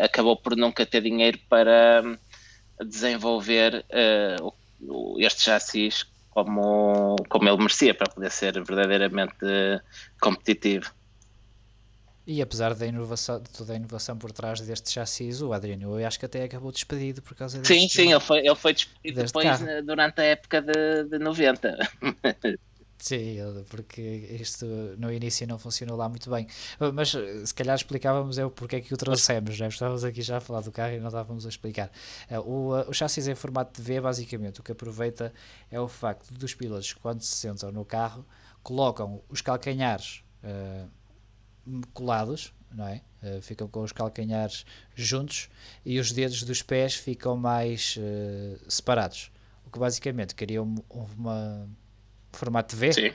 acabou 0.00 0.36
por 0.36 0.56
nunca 0.56 0.86
ter 0.86 1.02
dinheiro 1.02 1.38
para 1.48 2.02
desenvolver 2.80 3.84
este 5.18 5.42
chassis 5.42 6.06
como, 6.30 7.16
como 7.28 7.48
ele 7.48 7.58
merecia, 7.58 7.94
para 7.94 8.10
poder 8.10 8.30
ser 8.30 8.52
verdadeiramente 8.64 9.82
competitivo. 10.20 10.90
E 12.26 12.40
apesar 12.42 12.74
da 12.74 12.86
inovação, 12.86 13.40
de 13.40 13.50
toda 13.50 13.72
a 13.72 13.76
inovação 13.76 14.16
por 14.16 14.30
trás 14.30 14.60
deste 14.60 14.90
chassis, 14.90 15.40
o 15.40 15.52
Adriano 15.52 15.98
eu 15.98 16.06
acho 16.06 16.18
que 16.18 16.26
até 16.26 16.44
acabou 16.44 16.70
despedido 16.70 17.22
por 17.22 17.34
causa 17.34 17.58
disso. 17.58 17.72
Sim, 17.72 17.88
sim, 17.88 18.10
ele 18.10 18.20
foi, 18.20 18.38
ele 18.38 18.54
foi 18.54 18.74
despedido 18.74 19.24
depois 19.24 19.46
carro. 19.46 19.82
durante 19.84 20.20
a 20.20 20.24
época 20.24 20.62
de, 20.62 21.04
de 21.04 21.18
90. 21.18 21.76
Sim, 23.00 23.38
porque 23.70 24.02
isto 24.38 24.66
no 24.98 25.10
início 25.10 25.46
não 25.46 25.58
funcionou 25.58 25.96
lá 25.96 26.06
muito 26.06 26.28
bem. 26.28 26.46
Mas 26.92 27.12
se 27.46 27.54
calhar 27.54 27.74
explicávamos 27.74 28.36
é 28.36 28.44
o 28.44 28.50
porquê 28.50 28.76
é 28.76 28.80
que 28.82 28.92
o 28.92 28.96
trouxemos, 28.96 29.58
né? 29.58 29.68
estávamos 29.68 30.04
aqui 30.04 30.20
já 30.20 30.36
a 30.36 30.40
falar 30.40 30.60
do 30.60 30.70
carro 30.70 30.92
e 30.92 31.00
não 31.00 31.06
estávamos 31.06 31.46
a 31.46 31.48
explicar. 31.48 31.90
É, 32.28 32.38
o, 32.38 32.72
o 32.86 32.92
chassis 32.92 33.26
em 33.26 33.34
formato 33.34 33.80
de 33.80 33.86
V, 33.86 34.02
basicamente, 34.02 34.60
o 34.60 34.62
que 34.62 34.72
aproveita 34.72 35.32
é 35.70 35.80
o 35.80 35.88
facto 35.88 36.30
dos 36.34 36.54
pilotos, 36.54 36.92
quando 36.92 37.22
se 37.22 37.34
sentam 37.36 37.72
no 37.72 37.86
carro, 37.86 38.24
colocam 38.62 39.22
os 39.30 39.40
calcanhares 39.40 40.22
uh, 40.44 40.86
colados, 41.92 42.52
não 42.72 42.86
é? 42.86 43.02
Uh, 43.22 43.42
ficam 43.42 43.68
com 43.68 43.82
os 43.82 43.92
calcanhares 43.92 44.64
juntos 44.94 45.50
e 45.84 45.98
os 45.98 46.12
dedos 46.12 46.42
dos 46.42 46.62
pés 46.62 46.94
ficam 46.94 47.36
mais 47.36 47.96
uh, 47.98 48.70
separados. 48.70 49.30
O 49.66 49.70
que 49.70 49.78
basicamente 49.78 50.34
cria 50.34 50.62
uma, 50.62 50.82
uma 51.16 51.68
formato 52.32 52.76
V. 52.76 52.92
Sim. 52.92 53.12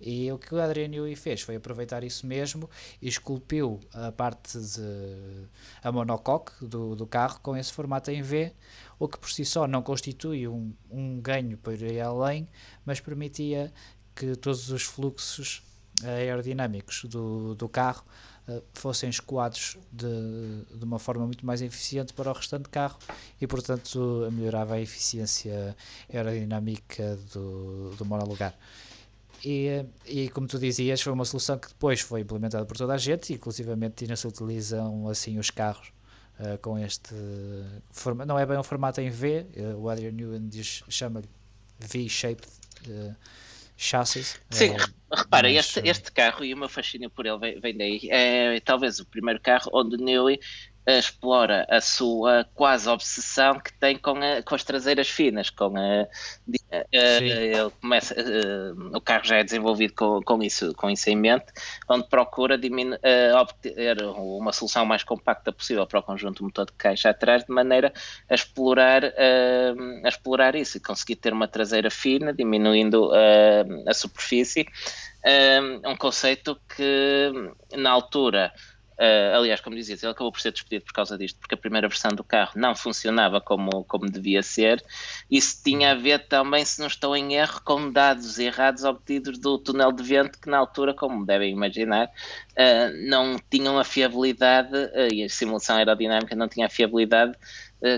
E 0.00 0.30
o 0.32 0.38
que 0.38 0.54
o 0.54 0.60
Adrian 0.60 0.88
Newey 0.88 1.14
fez 1.16 1.42
foi 1.42 1.56
aproveitar 1.56 2.04
isso 2.04 2.26
mesmo 2.26 2.70
e 3.02 3.08
esculpiu 3.08 3.80
a 3.92 4.10
parte 4.12 4.58
de 4.58 5.46
a 5.82 5.92
monocoque 5.92 6.64
do, 6.64 6.94
do 6.94 7.06
carro 7.06 7.40
com 7.42 7.56
esse 7.56 7.72
formato 7.72 8.10
em 8.10 8.22
V, 8.22 8.52
o 8.98 9.08
que 9.08 9.18
por 9.18 9.30
si 9.30 9.44
só 9.44 9.66
não 9.66 9.82
constitui 9.82 10.48
um, 10.48 10.72
um 10.90 11.20
ganho 11.20 11.58
para 11.58 11.74
ir 11.74 12.00
além, 12.00 12.48
mas 12.84 13.00
permitia 13.00 13.72
que 14.14 14.34
todos 14.36 14.70
os 14.70 14.84
fluxos 14.84 15.62
aerodinâmicos 16.04 17.04
do, 17.04 17.54
do 17.54 17.68
carro 17.68 18.04
uh, 18.48 18.62
fossem 18.74 19.08
escoados 19.08 19.78
de, 19.92 20.06
de 20.74 20.84
uma 20.84 20.98
forma 20.98 21.24
muito 21.26 21.44
mais 21.44 21.62
eficiente 21.62 22.12
para 22.12 22.30
o 22.30 22.32
restante 22.32 22.68
carro 22.68 22.98
e, 23.40 23.46
portanto, 23.46 24.28
melhorava 24.32 24.74
a 24.74 24.80
eficiência 24.80 25.76
aerodinâmica 26.12 27.16
do, 27.32 27.94
do 27.96 28.04
monolugar. 28.04 28.54
E, 29.44 29.84
e 30.06 30.28
como 30.30 30.46
tu 30.46 30.58
dizias, 30.58 31.00
foi 31.00 31.12
uma 31.12 31.24
solução 31.24 31.58
que 31.58 31.68
depois 31.68 32.00
foi 32.00 32.22
implementada 32.22 32.64
por 32.64 32.76
toda 32.76 32.94
a 32.94 32.98
gente, 32.98 33.32
inclusivamente 33.34 34.04
ainda 34.04 34.16
se 34.16 34.26
utilizam 34.26 35.08
assim 35.08 35.38
os 35.38 35.50
carros 35.50 35.92
uh, 36.40 36.58
com 36.58 36.78
este 36.78 37.14
forma, 37.90 38.24
não 38.24 38.38
é 38.38 38.46
bem 38.46 38.58
um 38.58 38.62
formato 38.62 39.00
em 39.00 39.10
V, 39.10 39.46
uh, 39.56 39.76
o 39.76 39.88
Adrian 39.88 40.12
Newman 40.12 40.50
chama-lhe 40.88 41.28
V-shaped 41.78 42.48
chassis. 43.76 44.40
Sim, 44.50 44.74
repara, 45.12 45.48
mas, 45.48 45.56
este, 45.56 45.80
este 45.88 46.12
carro 46.12 46.44
e 46.44 46.54
o 46.54 46.56
meu 46.56 46.68
fascínio 46.68 47.10
por 47.10 47.26
ele 47.26 47.38
vem, 47.38 47.60
vem 47.60 47.76
daí. 47.76 48.00
É 48.10 48.60
talvez 48.60 48.98
o 48.98 49.06
primeiro 49.06 49.40
carro 49.40 49.70
onde 49.72 49.96
Newey 49.96 50.38
explora 50.86 51.66
a 51.68 51.80
sua 51.80 52.44
quase 52.54 52.88
obsessão 52.88 53.58
que 53.58 53.72
tem 53.78 53.98
com, 53.98 54.16
a, 54.22 54.42
com 54.42 54.54
as 54.54 54.62
traseiras 54.62 55.08
finas, 55.08 55.50
com 55.50 55.76
a, 55.76 56.06
ele 56.90 57.70
começa, 57.80 58.14
o 58.92 59.00
carro 59.00 59.24
já 59.24 59.36
é 59.36 59.44
desenvolvido 59.44 59.94
com, 59.94 60.20
com, 60.22 60.42
isso, 60.42 60.74
com 60.74 60.90
isso 60.90 61.08
em 61.08 61.16
mente, 61.16 61.46
onde 61.88 62.08
procura 62.08 62.58
diminu, 62.58 62.96
obter 63.40 64.02
uma 64.02 64.52
solução 64.52 64.84
mais 64.84 65.04
compacta 65.04 65.52
possível 65.52 65.86
para 65.86 66.00
o 66.00 66.02
conjunto 66.02 66.42
motor 66.42 66.66
de 66.66 66.72
caixa 66.72 67.10
atrás, 67.10 67.44
de 67.44 67.52
maneira 67.52 67.92
a 68.28 68.34
explorar, 68.34 69.04
a 69.04 70.08
explorar 70.08 70.54
isso 70.56 70.76
e 70.76 70.80
conseguir 70.80 71.16
ter 71.16 71.32
uma 71.32 71.48
traseira 71.48 71.90
fina, 71.90 72.32
diminuindo 72.32 73.10
a 73.86 73.94
superfície, 73.94 74.66
um 75.84 75.96
conceito 75.96 76.58
que 76.74 77.32
na 77.76 77.90
altura 77.90 78.52
Uh, 78.98 79.36
aliás, 79.36 79.60
como 79.60 79.76
dizias, 79.76 80.02
ele 80.02 80.12
acabou 80.12 80.32
por 80.32 80.40
ser 80.40 80.52
despedido 80.52 80.86
por 80.86 80.94
causa 80.94 81.18
disto, 81.18 81.38
porque 81.38 81.54
a 81.54 81.58
primeira 81.58 81.86
versão 81.86 82.10
do 82.12 82.24
carro 82.24 82.52
não 82.56 82.74
funcionava 82.74 83.42
como, 83.42 83.84
como 83.84 84.10
devia 84.10 84.42
ser. 84.42 84.82
Isso 85.30 85.62
tinha 85.62 85.92
a 85.92 85.94
ver 85.94 86.26
também, 86.28 86.64
se 86.64 86.80
não 86.80 86.86
estou 86.86 87.14
em 87.14 87.34
erro, 87.34 87.60
com 87.62 87.90
dados 87.92 88.38
errados 88.38 88.84
obtidos 88.84 89.38
do 89.38 89.58
túnel 89.58 89.92
de 89.92 90.02
vento, 90.02 90.40
que 90.40 90.48
na 90.48 90.56
altura, 90.56 90.94
como 90.94 91.26
devem 91.26 91.52
imaginar, 91.52 92.06
uh, 92.06 93.08
não 93.08 93.36
tinham 93.50 93.78
a 93.78 93.84
fiabilidade, 93.84 94.74
uh, 94.74 95.12
e 95.12 95.22
a 95.22 95.28
simulação 95.28 95.76
aerodinâmica 95.76 96.34
não 96.34 96.48
tinha 96.48 96.66
a 96.66 96.70
fiabilidade 96.70 97.34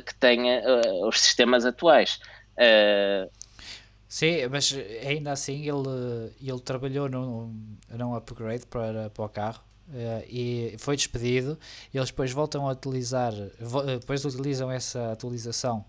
que 0.04 0.14
têm 0.16 0.60
os 1.06 1.20
sistemas 1.20 1.64
atuais. 1.64 2.18
Sim, 4.08 4.48
mas 4.50 4.76
ainda 5.06 5.30
assim 5.30 5.68
ele, 5.68 6.34
ele 6.42 6.60
trabalhou 6.60 7.08
num, 7.08 7.76
num 7.88 8.14
upgrade 8.14 8.66
para, 8.66 9.08
para 9.08 9.24
o 9.24 9.28
carro 9.28 9.67
e 10.28 10.74
foi 10.78 10.96
despedido. 10.96 11.58
Eles 11.92 12.08
depois 12.10 12.32
voltam 12.32 12.68
a 12.68 12.72
utilizar, 12.72 13.32
eh, 13.34 13.98
depois 13.98 14.24
utilizam 14.24 14.70
essa 14.70 15.12
atualização 15.12 15.84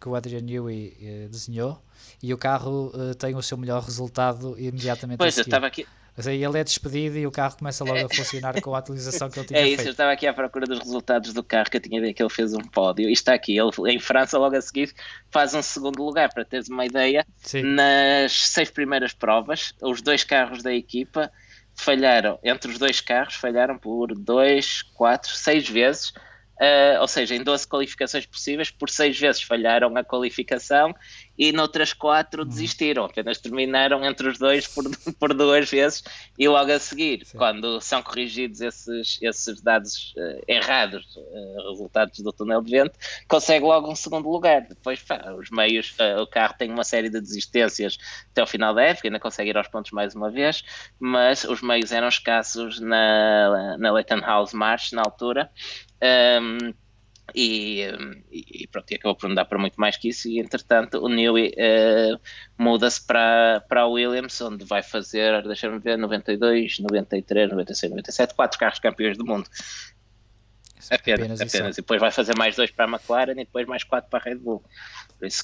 que 0.00 0.08
o 0.08 0.14
Adrian 0.14 0.42
Newey 0.42 0.96
uh, 1.00 1.28
desenhou 1.28 1.82
e 2.22 2.32
o 2.32 2.38
carro 2.38 2.92
tem 3.18 3.34
o 3.34 3.42
seu 3.42 3.56
melhor 3.58 3.82
resultado 3.82 4.54
imediatamente 4.58 5.18
pois, 5.18 5.34
a 5.34 5.36
seguir. 5.36 5.40
eu 5.40 5.50
estava 5.50 5.66
aqui. 5.66 5.86
Mas 6.16 6.26
aí 6.26 6.42
ele 6.44 6.58
é 6.58 6.64
despedido 6.64 7.16
e 7.16 7.24
o 7.28 7.30
carro 7.30 7.56
começa 7.56 7.84
logo 7.84 8.04
a 8.04 8.08
funcionar 8.08 8.60
com 8.60 8.74
a 8.74 8.78
atualização 8.78 9.30
que 9.30 9.38
ele 9.38 9.46
tinha 9.48 9.60
É 9.60 9.62
isso, 9.68 9.76
feito. 9.76 9.86
eu 9.86 9.90
estava 9.92 10.10
aqui 10.10 10.26
à 10.26 10.34
procura 10.34 10.66
dos 10.66 10.80
resultados 10.80 11.32
do 11.32 11.44
carro 11.44 11.70
que 11.70 11.76
eu 11.76 11.80
tinha 11.80 12.00
ver 12.00 12.12
que 12.12 12.20
ele 12.20 12.28
fez 12.28 12.52
um 12.54 12.58
pódio 12.58 13.08
e 13.08 13.12
está 13.12 13.34
aqui, 13.34 13.56
ele 13.56 13.70
em 13.92 14.00
França 14.00 14.36
logo 14.36 14.56
a 14.56 14.60
seguir 14.60 14.92
faz 15.30 15.54
um 15.54 15.62
segundo 15.62 16.02
lugar, 16.02 16.32
para 16.34 16.44
teres 16.44 16.68
uma 16.68 16.84
ideia, 16.84 17.24
Sim. 17.36 17.62
nas 17.62 18.32
seis 18.32 18.68
primeiras 18.68 19.12
provas, 19.12 19.72
os 19.80 20.02
dois 20.02 20.24
carros 20.24 20.60
da 20.60 20.74
equipa 20.74 21.30
falharam, 21.78 22.38
entre 22.42 22.70
os 22.70 22.78
dois 22.78 23.00
carros, 23.00 23.34
falharam 23.34 23.78
por 23.78 24.14
2, 24.14 24.82
4, 24.94 25.32
6 25.32 25.68
vezes 25.68 26.12
Uh, 26.60 27.00
ou 27.00 27.06
seja, 27.06 27.36
em 27.36 27.42
12 27.42 27.68
qualificações 27.68 28.26
possíveis, 28.26 28.68
por 28.68 28.90
6 28.90 29.16
vezes 29.16 29.42
falharam 29.42 29.96
a 29.96 30.02
qualificação 30.02 30.92
e 31.38 31.52
noutras 31.52 31.92
4 31.92 32.42
uhum. 32.42 32.48
desistiram, 32.48 33.04
apenas 33.04 33.38
terminaram 33.38 34.04
entre 34.04 34.28
os 34.28 34.38
dois 34.38 34.66
por, 34.66 34.84
por 35.20 35.32
duas 35.32 35.70
vezes 35.70 36.02
e 36.36 36.48
logo 36.48 36.72
a 36.72 36.80
seguir, 36.80 37.24
Sim. 37.24 37.38
quando 37.38 37.80
são 37.80 38.02
corrigidos 38.02 38.60
esses, 38.60 39.18
esses 39.22 39.62
dados 39.62 40.12
uh, 40.16 40.42
errados, 40.48 41.04
uh, 41.16 41.70
resultados 41.70 42.18
do 42.18 42.32
túnel 42.32 42.60
de 42.60 42.72
vento, 42.72 42.98
consegue 43.28 43.64
logo 43.64 43.88
um 43.88 43.94
segundo 43.94 44.28
lugar. 44.28 44.62
Depois, 44.62 45.00
pá, 45.00 45.32
os 45.38 45.50
meios, 45.50 45.94
o 46.20 46.26
carro 46.26 46.54
tem 46.58 46.72
uma 46.72 46.82
série 46.82 47.08
de 47.08 47.20
desistências 47.20 47.96
até 48.32 48.42
o 48.42 48.46
final 48.48 48.74
da 48.74 48.82
época, 48.82 49.06
ainda 49.06 49.20
consegue 49.20 49.50
ir 49.50 49.56
aos 49.56 49.68
pontos 49.68 49.92
mais 49.92 50.12
uma 50.16 50.28
vez, 50.28 50.64
mas 50.98 51.44
os 51.44 51.62
meios 51.62 51.92
eram 51.92 52.08
escassos 52.08 52.80
na, 52.80 53.78
na 53.78 53.92
Leighton 53.92 54.20
House 54.20 54.52
March 54.52 54.90
na 54.90 55.02
altura 55.02 55.48
um, 56.02 56.72
e, 57.34 57.82
e, 58.30 58.66
pronto, 58.68 58.90
e 58.90 58.94
acabou 58.94 59.14
por 59.14 59.28
não 59.28 59.34
dar 59.34 59.44
para 59.44 59.58
muito 59.58 59.78
mais 59.78 59.96
que 59.96 60.08
isso. 60.08 60.28
E 60.28 60.38
entretanto, 60.38 60.98
o 60.98 61.08
Newey 61.08 61.50
uh, 61.50 62.18
muda-se 62.56 63.04
para, 63.06 63.62
para 63.68 63.82
a 63.82 63.86
Williams, 63.86 64.40
onde 64.40 64.64
vai 64.64 64.82
fazer, 64.82 65.42
deixa-me 65.42 65.78
ver, 65.78 65.98
92, 65.98 66.78
93, 66.78 67.50
96, 67.50 67.90
97, 67.90 68.34
quatro 68.34 68.58
carros 68.58 68.78
campeões 68.78 69.18
do 69.18 69.26
mundo. 69.26 69.48
Apenas, 70.90 71.20
apenas, 71.20 71.54
apenas. 71.54 71.76
E 71.76 71.80
depois 71.82 72.00
vai 72.00 72.10
fazer 72.10 72.34
mais 72.38 72.56
dois 72.56 72.70
para 72.70 72.86
a 72.86 72.88
McLaren 72.88 73.32
e 73.32 73.44
depois 73.44 73.66
mais 73.66 73.84
quatro 73.84 74.08
para 74.08 74.20
a 74.20 74.22
Red 74.22 74.36
Bull. 74.36 74.64
Por 75.18 75.26
isso, 75.26 75.42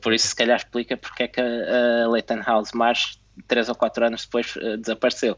por 0.00 0.14
isso 0.14 0.28
se 0.28 0.36
calhar 0.36 0.56
explica 0.56 0.96
porque 0.96 1.24
é 1.24 1.28
que 1.28 1.40
a, 1.40 2.04
a 2.04 2.08
Leighton 2.08 2.40
House 2.40 2.72
March, 2.72 3.18
três 3.46 3.68
ou 3.68 3.74
quatro 3.74 4.06
anos 4.06 4.24
depois, 4.24 4.56
uh, 4.56 4.78
desapareceu. 4.78 5.36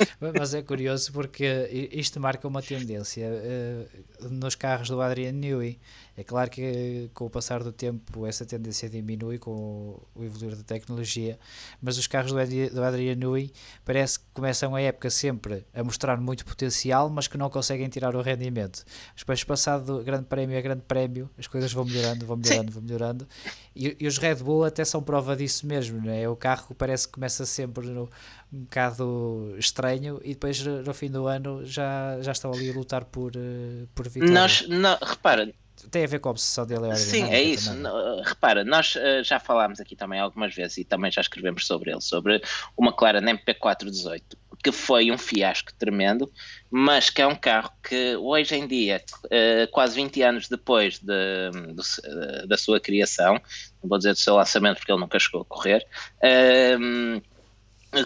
Mas 0.38 0.54
é 0.54 0.62
curioso 0.62 1.12
porque 1.12 1.88
isto 1.92 2.20
marca 2.20 2.46
uma 2.46 2.62
tendência 2.62 3.28
uh, 3.28 4.28
nos 4.28 4.54
carros 4.54 4.88
do 4.88 5.00
Adrian 5.00 5.32
Newey. 5.32 5.78
É 6.20 6.22
claro 6.22 6.50
que 6.50 7.10
com 7.14 7.24
o 7.24 7.30
passar 7.30 7.62
do 7.64 7.72
tempo 7.72 8.26
essa 8.26 8.44
tendência 8.44 8.90
diminui 8.90 9.38
com 9.38 9.98
o 10.14 10.22
evoluir 10.22 10.54
da 10.54 10.62
tecnologia, 10.62 11.38
mas 11.80 11.96
os 11.96 12.06
carros 12.06 12.30
do 12.30 12.84
Adrian 12.84 13.14
Newey 13.14 13.50
parece 13.86 14.18
que 14.18 14.26
começam 14.34 14.74
a 14.74 14.82
época 14.82 15.08
sempre 15.08 15.64
a 15.72 15.82
mostrar 15.82 16.20
muito 16.20 16.44
potencial, 16.44 17.08
mas 17.08 17.26
que 17.26 17.38
não 17.38 17.48
conseguem 17.48 17.88
tirar 17.88 18.14
o 18.14 18.20
rendimento. 18.20 18.84
Depois, 19.16 19.42
passado 19.44 20.02
grande 20.04 20.26
prémio 20.26 20.58
a 20.58 20.60
grande 20.60 20.82
prémio, 20.82 21.30
as 21.38 21.46
coisas 21.46 21.72
vão 21.72 21.86
melhorando, 21.86 22.26
vão 22.26 22.36
melhorando, 22.36 22.70
Sim. 22.70 22.74
vão 22.74 22.82
melhorando. 22.82 23.28
E, 23.74 23.96
e, 23.98 24.06
os 24.06 24.18
Red 24.18 24.34
Bull 24.34 24.64
até 24.64 24.84
são 24.84 25.02
prova 25.02 25.34
disso 25.34 25.66
mesmo, 25.66 26.02
não 26.04 26.12
é? 26.12 26.28
O 26.28 26.36
carro 26.36 26.74
parece 26.74 27.08
que 27.08 27.14
começa 27.14 27.46
sempre 27.46 27.86
no, 27.88 28.10
um 28.52 28.64
bocado 28.64 29.54
estranho 29.56 30.20
e 30.22 30.34
depois 30.34 30.62
no 30.62 30.92
fim 30.92 31.10
do 31.10 31.26
ano 31.26 31.64
já, 31.64 32.20
já 32.20 32.32
estão 32.32 32.52
ali 32.52 32.68
a 32.68 32.74
lutar 32.74 33.06
por, 33.06 33.32
eh, 33.34 33.86
por 33.94 34.06
vitória. 34.06 34.34
Nós, 34.34 34.68
não, 34.68 34.98
repara, 35.00 35.50
tem 35.88 36.04
a 36.04 36.06
ver 36.06 36.18
com 36.18 36.28
a 36.28 36.32
obsessão 36.32 36.66
dele 36.66 36.94
Sim, 36.96 37.30
é 37.30 37.42
isso. 37.42 37.72
No, 37.74 38.22
repara, 38.22 38.64
nós 38.64 38.94
uh, 38.96 39.22
já 39.22 39.38
falámos 39.38 39.80
aqui 39.80 39.96
também 39.96 40.20
algumas 40.20 40.54
vezes 40.54 40.78
e 40.78 40.84
também 40.84 41.10
já 41.10 41.20
escrevemos 41.20 41.66
sobre 41.66 41.90
ele, 41.90 42.00
sobre 42.00 42.42
o 42.76 42.84
McLaren 42.84 43.20
MP418, 43.20 44.22
que 44.62 44.72
foi 44.72 45.10
um 45.10 45.18
fiasco 45.18 45.72
tremendo, 45.74 46.30
mas 46.70 47.10
que 47.10 47.22
é 47.22 47.26
um 47.26 47.34
carro 47.34 47.70
que 47.82 48.16
hoje 48.16 48.54
em 48.56 48.66
dia, 48.66 49.02
uh, 49.24 49.70
quase 49.70 49.94
20 49.96 50.22
anos 50.22 50.48
depois 50.48 50.98
de, 50.98 51.50
de, 51.74 52.46
da 52.46 52.56
sua 52.56 52.80
criação, 52.80 53.34
não 53.82 53.88
vou 53.88 53.98
dizer 53.98 54.12
do 54.12 54.18
seu 54.18 54.36
lançamento 54.36 54.78
porque 54.78 54.92
ele 54.92 55.00
nunca 55.00 55.18
chegou 55.18 55.42
a 55.42 55.44
correr, 55.44 55.86
uh, 56.18 57.22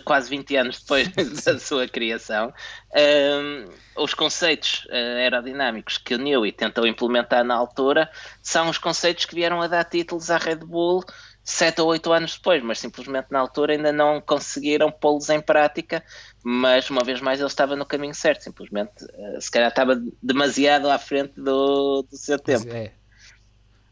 quase 0.04 0.30
20 0.30 0.56
anos 0.56 0.80
depois 0.80 1.08
da 1.44 1.58
sua 1.58 1.86
criação, 1.88 2.52
um, 2.94 4.02
os 4.02 4.14
conceitos 4.14 4.86
uh, 4.86 5.18
aerodinâmicos 5.18 5.98
que 5.98 6.14
o 6.14 6.18
Newey 6.18 6.52
tentou 6.52 6.86
implementar 6.86 7.44
na 7.44 7.54
altura 7.54 8.10
são 8.42 8.70
os 8.70 8.78
conceitos 8.78 9.24
que 9.24 9.34
vieram 9.34 9.60
a 9.60 9.66
dar 9.66 9.84
títulos 9.84 10.30
à 10.30 10.38
Red 10.38 10.56
Bull 10.56 11.04
sete 11.44 11.82
ou 11.82 11.88
oito 11.88 12.10
anos 12.10 12.36
depois, 12.36 12.62
mas 12.62 12.78
simplesmente 12.78 13.26
na 13.30 13.38
altura 13.38 13.74
ainda 13.74 13.92
não 13.92 14.20
conseguiram 14.20 14.90
pô-los 14.90 15.28
em 15.28 15.42
prática, 15.42 16.02
mas 16.42 16.88
uma 16.88 17.04
vez 17.04 17.20
mais 17.20 17.38
ele 17.38 17.48
estava 17.48 17.76
no 17.76 17.84
caminho 17.84 18.14
certo, 18.14 18.44
simplesmente 18.44 19.04
uh, 19.04 19.40
se 19.40 19.50
calhar 19.50 19.68
estava 19.68 20.02
demasiado 20.22 20.88
à 20.88 20.98
frente 20.98 21.34
do, 21.38 22.02
do 22.02 22.16
seu 22.16 22.38
tempo. 22.38 22.66
É. 22.72 22.92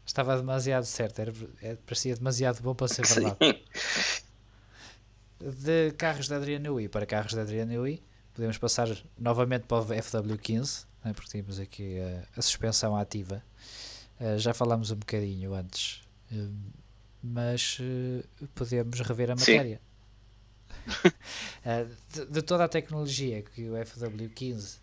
Estava 0.05 0.35
demasiado 0.35 0.83
certo, 0.83 1.19
era, 1.19 1.33
era, 1.61 1.77
parecia 1.85 2.15
demasiado 2.15 2.61
bom 2.61 2.73
para 2.73 2.87
ser 2.87 3.05
verdade. 3.07 3.37
Sim. 3.39 4.23
De 5.43 5.91
carros 5.97 6.29
da 6.29 6.37
Adrian 6.37 6.59
Newey 6.59 6.87
para 6.87 7.05
carros 7.05 7.33
da 7.33 7.41
Adrian 7.41 7.65
Newey, 7.65 8.01
podemos 8.33 8.57
passar 8.57 8.87
novamente 9.17 9.63
para 9.63 9.79
o 9.79 9.85
FW15, 9.85 10.85
né, 11.03 11.13
porque 11.13 11.31
tínhamos 11.31 11.59
aqui 11.59 11.99
a, 11.99 12.39
a 12.39 12.41
suspensão 12.41 12.95
ativa. 12.95 13.43
Uh, 14.21 14.37
já 14.37 14.53
falámos 14.53 14.91
um 14.91 14.95
bocadinho 14.95 15.53
antes, 15.53 16.01
uh, 16.31 16.53
mas 17.21 17.77
uh, 17.79 18.47
podemos 18.55 19.01
rever 19.01 19.31
a 19.31 19.35
matéria. 19.35 19.81
de, 22.13 22.25
de, 22.25 22.41
toda 22.41 22.63
a 22.63 22.67
tecnologia 22.69 23.41
que 23.41 23.69
o 23.69 23.73
FW15 23.73 24.79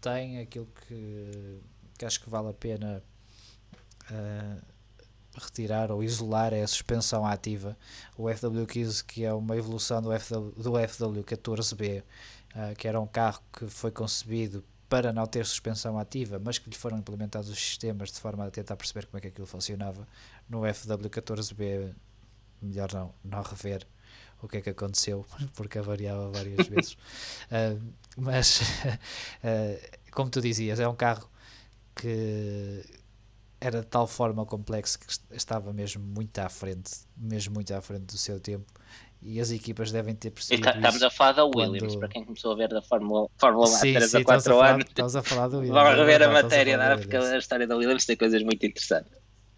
tem, 0.00 0.40
aquilo 0.40 0.68
que, 0.86 1.60
que 1.98 2.04
acho 2.04 2.20
que 2.20 2.28
vale 2.28 2.50
a 2.50 2.52
pena 2.52 3.02
retirar 5.38 5.90
ou 5.90 6.02
isolar 6.02 6.52
é 6.52 6.62
a 6.62 6.66
suspensão 6.68 7.26
ativa. 7.26 7.76
O 8.16 8.24
FW15, 8.24 9.04
que 9.04 9.24
é 9.24 9.32
uma 9.32 9.56
evolução 9.56 10.00
do, 10.00 10.10
FW, 10.18 10.62
do 10.62 10.72
FW14B, 10.72 12.02
uh, 12.02 12.76
que 12.76 12.88
era 12.88 13.00
um 13.00 13.06
carro 13.06 13.42
que 13.52 13.66
foi 13.66 13.90
concebido 13.90 14.64
para 14.88 15.12
não 15.12 15.26
ter 15.26 15.44
suspensão 15.46 15.98
ativa, 15.98 16.38
mas 16.38 16.58
que 16.58 16.70
lhe 16.70 16.76
foram 16.76 16.98
implementados 16.98 17.48
os 17.48 17.58
sistemas 17.58 18.12
de 18.12 18.20
forma 18.20 18.46
a 18.46 18.50
tentar 18.50 18.76
perceber 18.76 19.06
como 19.06 19.18
é 19.18 19.20
que 19.20 19.28
aquilo 19.28 19.46
funcionava. 19.46 20.06
No 20.48 20.60
FW14B, 20.60 21.94
melhor 22.62 22.92
não, 22.92 23.14
não 23.24 23.42
rever 23.42 23.86
o 24.40 24.48
que 24.48 24.58
é 24.58 24.60
que 24.60 24.70
aconteceu, 24.70 25.26
porque 25.56 25.80
variava 25.80 26.30
várias 26.30 26.68
vezes. 26.68 26.92
Uh, 27.50 27.80
mas, 28.16 28.60
uh, 28.60 29.98
como 30.12 30.30
tu 30.30 30.40
dizias, 30.40 30.78
é 30.80 30.86
um 30.86 30.94
carro 30.94 31.28
que 31.94 32.84
era 33.66 33.80
de 33.80 33.86
tal 33.86 34.06
forma 34.06 34.44
complexo 34.44 34.98
que 34.98 35.06
estava 35.32 35.72
mesmo 35.72 36.04
muito 36.04 36.38
à 36.38 36.48
frente, 36.48 36.92
mesmo 37.16 37.54
muito 37.54 37.72
à 37.72 37.80
frente 37.80 38.04
do 38.04 38.18
seu 38.18 38.38
tempo. 38.38 38.66
E 39.22 39.40
as 39.40 39.50
equipas 39.50 39.90
devem 39.90 40.14
ter 40.14 40.30
percebido. 40.30 40.64
Tá, 40.64 40.76
estamos 40.76 41.02
a 41.02 41.10
falar 41.10 41.32
da 41.32 41.44
Williams, 41.46 41.94
quando... 41.94 41.98
para 42.00 42.08
quem 42.08 42.24
começou 42.24 42.52
a 42.52 42.56
ver 42.56 42.68
da 42.68 42.82
Fórmula, 42.82 43.26
Fórmula 43.38 43.66
1 43.68 43.74
há 43.74 43.80
3 43.80 44.14
a 44.16 44.24
4 44.24 44.60
anos. 44.60 44.84
Estamos 44.86 45.16
a 45.16 45.22
falar 45.22 45.48
do 45.48 45.58
Williams. 45.60 45.82
Vamos 45.82 45.98
rever 45.98 46.22
a 46.22 46.28
matéria, 46.28 46.76
não, 46.76 46.98
porque 46.98 47.16
a 47.16 47.38
história 47.38 47.66
da 47.66 47.74
Williams 47.74 48.04
tem 48.04 48.16
coisas 48.16 48.42
muito 48.42 48.66
interessantes. 48.66 49.12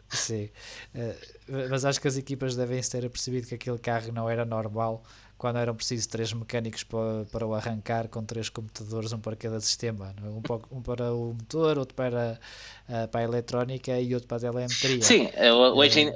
Sim, 0.08 0.50
uh, 0.94 1.68
mas 1.68 1.84
acho 1.84 2.00
que 2.00 2.06
as 2.06 2.16
equipas 2.16 2.54
devem 2.54 2.80
ter 2.80 3.10
percebido 3.10 3.48
que 3.48 3.56
aquele 3.56 3.78
carro 3.78 4.12
não 4.12 4.30
era 4.30 4.44
normal 4.44 5.02
quando 5.38 5.58
eram 5.58 5.74
precisos 5.74 6.06
três 6.06 6.32
mecânicos 6.32 6.82
para, 6.82 7.24
para 7.30 7.46
o 7.46 7.54
arrancar 7.54 8.08
com 8.08 8.24
três 8.24 8.48
computadores, 8.48 9.12
um 9.12 9.18
para 9.18 9.36
cada 9.36 9.60
sistema, 9.60 10.14
é? 10.24 10.28
um, 10.28 10.42
para, 10.42 10.60
um 10.70 10.82
para 10.82 11.12
o 11.12 11.34
motor, 11.34 11.78
outro 11.78 11.94
para, 11.94 12.38
uh, 12.88 13.08
para 13.08 13.20
a 13.20 13.24
eletrónica 13.24 13.98
e 14.00 14.14
outro 14.14 14.28
para 14.28 14.38
a 14.38 14.40
telemetria. 14.40 15.02
Sim, 15.02 15.28
hoje 15.74 16.00
em, 16.00 16.12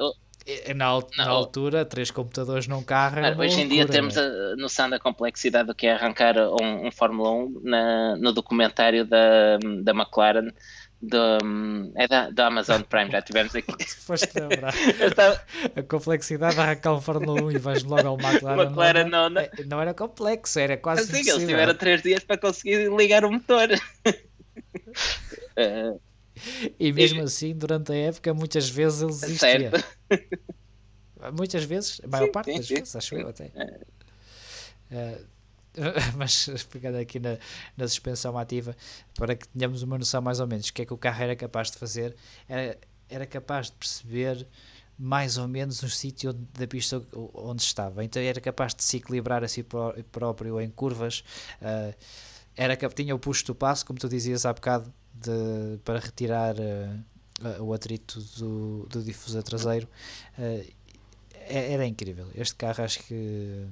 na, 0.75 0.99
na 1.17 1.29
altura, 1.29 1.85
três 1.85 2.11
computadores 2.11 2.67
num 2.67 2.83
carro. 2.83 3.21
hoje 3.39 3.61
em 3.61 3.69
dia 3.69 3.87
temos 3.87 4.17
a 4.17 4.57
noção 4.57 4.89
da 4.89 4.99
complexidade 4.99 5.67
do 5.67 5.75
que 5.75 5.87
é 5.87 5.93
arrancar 5.93 6.37
um, 6.39 6.87
um 6.87 6.91
Fórmula 6.91 7.31
1 7.31 7.61
na, 7.63 8.17
no 8.17 8.33
documentário 8.33 9.05
da, 9.05 9.59
da 9.83 9.93
McLaren 9.93 10.51
do, 11.03 11.39
é 11.95 12.07
da, 12.07 12.31
da 12.31 12.47
Amazon 12.49 12.83
Prime, 12.83 13.11
já 13.11 13.23
tivemos 13.23 13.55
aqui. 13.55 13.73
Foste 13.89 14.39
lembrar. 14.39 14.75
Estava... 15.01 15.43
A 15.75 15.83
complexidade 15.83 16.57
um 16.89 17.01
Fórmula 17.01 17.43
1 17.43 17.53
e 17.53 17.59
vais 17.59 17.83
logo 17.85 18.07
ao 18.07 18.19
McLaren. 18.21 18.63
McLaren 18.69 19.05
não, 19.05 19.31
não, 19.31 19.31
não. 19.31 19.41
É, 19.41 19.51
não 19.67 19.81
era 19.81 19.95
complexo, 19.95 20.59
era 20.59 20.77
quase 20.77 21.07
Sim, 21.07 21.31
eles 21.31 21.47
tiveram 21.47 21.75
3 21.75 22.03
dias 22.03 22.23
para 22.23 22.37
conseguir 22.37 22.91
ligar 22.95 23.25
o 23.25 23.33
motor. 23.33 23.69
e 26.79 26.93
mesmo 26.93 27.21
e... 27.21 27.23
assim, 27.23 27.55
durante 27.55 27.93
a 27.93 27.97
época, 27.97 28.35
muias 28.35 28.69
vezes 28.69 29.01
eles 29.01 29.23
existiam. 29.23 29.73
Muitas 31.37 31.65
vezes, 31.65 32.01
a 32.05 32.09
maior 32.09 32.27
sim, 32.27 32.33
parte 32.33 32.51
sim, 32.51 32.57
das 32.59 32.69
vezes, 32.69 32.97
acho 32.97 33.15
eu 33.15 33.29
até. 33.29 33.47
Uh, 34.91 35.25
mas 36.17 36.49
pegando 36.71 36.99
aqui 36.99 37.21
na, 37.21 37.39
na, 37.77 37.87
suspensão 37.87 38.37
ativa, 38.37 38.77
para 39.15 39.35
que 39.37 39.47
tenhamos 39.49 39.83
uma 39.83 39.99
noção 39.99 40.21
mais 40.21 40.41
ou 40.41 40.47
menos 40.47 40.69
o 40.69 40.73
que 40.73 40.83
é 40.83 40.87
que 40.87 40.93
o 40.93 40.99
carro 40.99 41.23
era 41.23 41.37
capaz 41.37 41.71
de 41.71 41.79
fazer, 41.79 42.17
era, 42.49 42.79
era 43.09 43.27
capaz 43.27 43.67
de 43.67 43.73
perceber 43.73 44.47
mais 44.99 45.39
ou 45.39 45.49
menos 45.49 45.83
o 45.83 45.89
sítio 45.89 46.33
da 46.33 46.67
pista 46.67 47.03
onde 47.35 47.63
estava, 47.63 48.05
então 48.05 48.21
era 48.21 48.41
capaz 48.41 48.75
de 48.75 48.85
se 48.85 48.99
equilibrar 48.99 49.43
a 49.43 49.49
si 49.49 49.65
próprio 50.13 50.61
em 50.61 50.69
curvas, 50.69 51.25
uh, 51.63 51.95
era, 52.57 52.77
tinha 52.77 53.15
o 53.15 53.19
puxo 53.19 53.47
do 53.47 53.55
passo, 53.55 53.87
como 53.87 53.99
tu 53.99 54.09
dizias 54.09 54.45
há 54.45 54.53
bocado, 54.53 54.93
de, 55.15 55.79
para 55.85 55.99
retirar 55.99 56.55
uh, 56.57 57.63
o 57.63 57.73
atrito 57.73 58.21
do, 58.39 58.87
do 58.91 59.03
difusor 59.03 59.43
traseiro, 59.43 59.89
uh, 60.39 60.81
era 61.49 61.87
incrível. 61.87 62.29
Este 62.35 62.55
carro 62.55 62.85
acho 62.85 63.03
que 63.05 63.67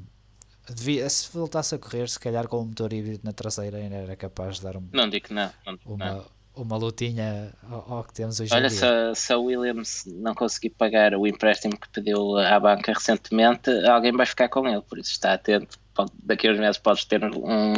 Devia, 0.74 1.08
se 1.08 1.30
voltasse 1.32 1.74
a 1.74 1.78
correr, 1.78 2.08
se 2.08 2.18
calhar 2.18 2.46
com 2.46 2.60
o 2.60 2.66
motor 2.66 2.92
híbrido 2.92 3.20
na 3.24 3.32
traseira, 3.32 3.78
ainda 3.78 3.96
era 3.96 4.16
capaz 4.16 4.56
de 4.56 4.62
dar 4.62 4.76
um, 4.76 4.86
não 4.92 5.08
digo 5.08 5.28
não, 5.30 5.50
não 5.66 5.78
uma, 5.86 6.06
não. 6.06 6.24
uma 6.54 6.76
lutinha 6.76 7.52
ao, 7.70 7.92
ao, 7.92 8.04
que 8.04 8.12
temos 8.12 8.38
hoje 8.38 8.52
Olha, 8.54 8.66
em 8.66 8.70
dia. 8.70 9.14
Se, 9.14 9.20
se 9.22 9.32
a 9.32 9.38
Williams 9.38 10.04
não 10.06 10.34
conseguir 10.34 10.70
pagar 10.70 11.14
o 11.14 11.26
empréstimo 11.26 11.78
que 11.78 11.88
pediu 11.88 12.36
à 12.36 12.60
banca 12.60 12.92
recentemente, 12.92 13.70
alguém 13.86 14.12
vai 14.12 14.26
ficar 14.26 14.48
com 14.48 14.68
ele, 14.68 14.82
por 14.82 14.98
isso 14.98 15.12
está 15.12 15.32
atento. 15.32 15.78
Pode, 15.94 16.12
daqui 16.22 16.46
a 16.46 16.52
uns 16.52 16.58
meses 16.60 16.78
podes 16.78 17.04
ter 17.04 17.24
um, 17.24 17.74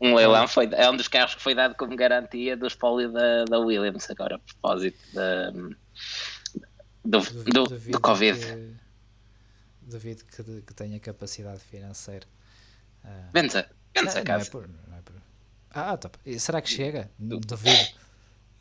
um 0.00 0.14
leilão. 0.14 0.46
Foi, 0.46 0.68
é 0.72 0.88
um 0.88 0.96
dos 0.96 1.08
carros 1.08 1.34
que 1.34 1.42
foi 1.42 1.54
dado 1.54 1.74
como 1.74 1.96
garantia 1.96 2.56
do 2.56 2.66
espólio 2.66 3.10
da, 3.10 3.44
da 3.46 3.58
Williams, 3.58 4.08
agora 4.10 4.36
a 4.36 4.38
propósito 4.38 4.98
da, 5.12 5.50
do, 5.50 7.20
do, 7.20 7.64
do, 7.64 7.90
do 7.90 8.00
Covid. 8.00 8.38
Que 8.38 8.87
duvido 9.88 10.24
que, 10.24 10.62
que 10.62 10.74
tenha 10.74 11.00
capacidade 11.00 11.60
financeira. 11.60 12.26
Uh, 13.04 13.08
vende 13.32 13.58
a, 13.58 13.68
vende 13.94 14.18
a 14.18 14.22
casa. 14.22 14.50
Não 14.52 14.60
é 14.60 14.66
por, 14.66 14.68
não 14.68 14.98
é 14.98 15.02
por... 15.02 15.14
Ah, 15.70 15.96
top. 15.96 16.18
será 16.38 16.60
que 16.60 16.70
chega? 16.70 17.10
Duvido. 17.18 17.98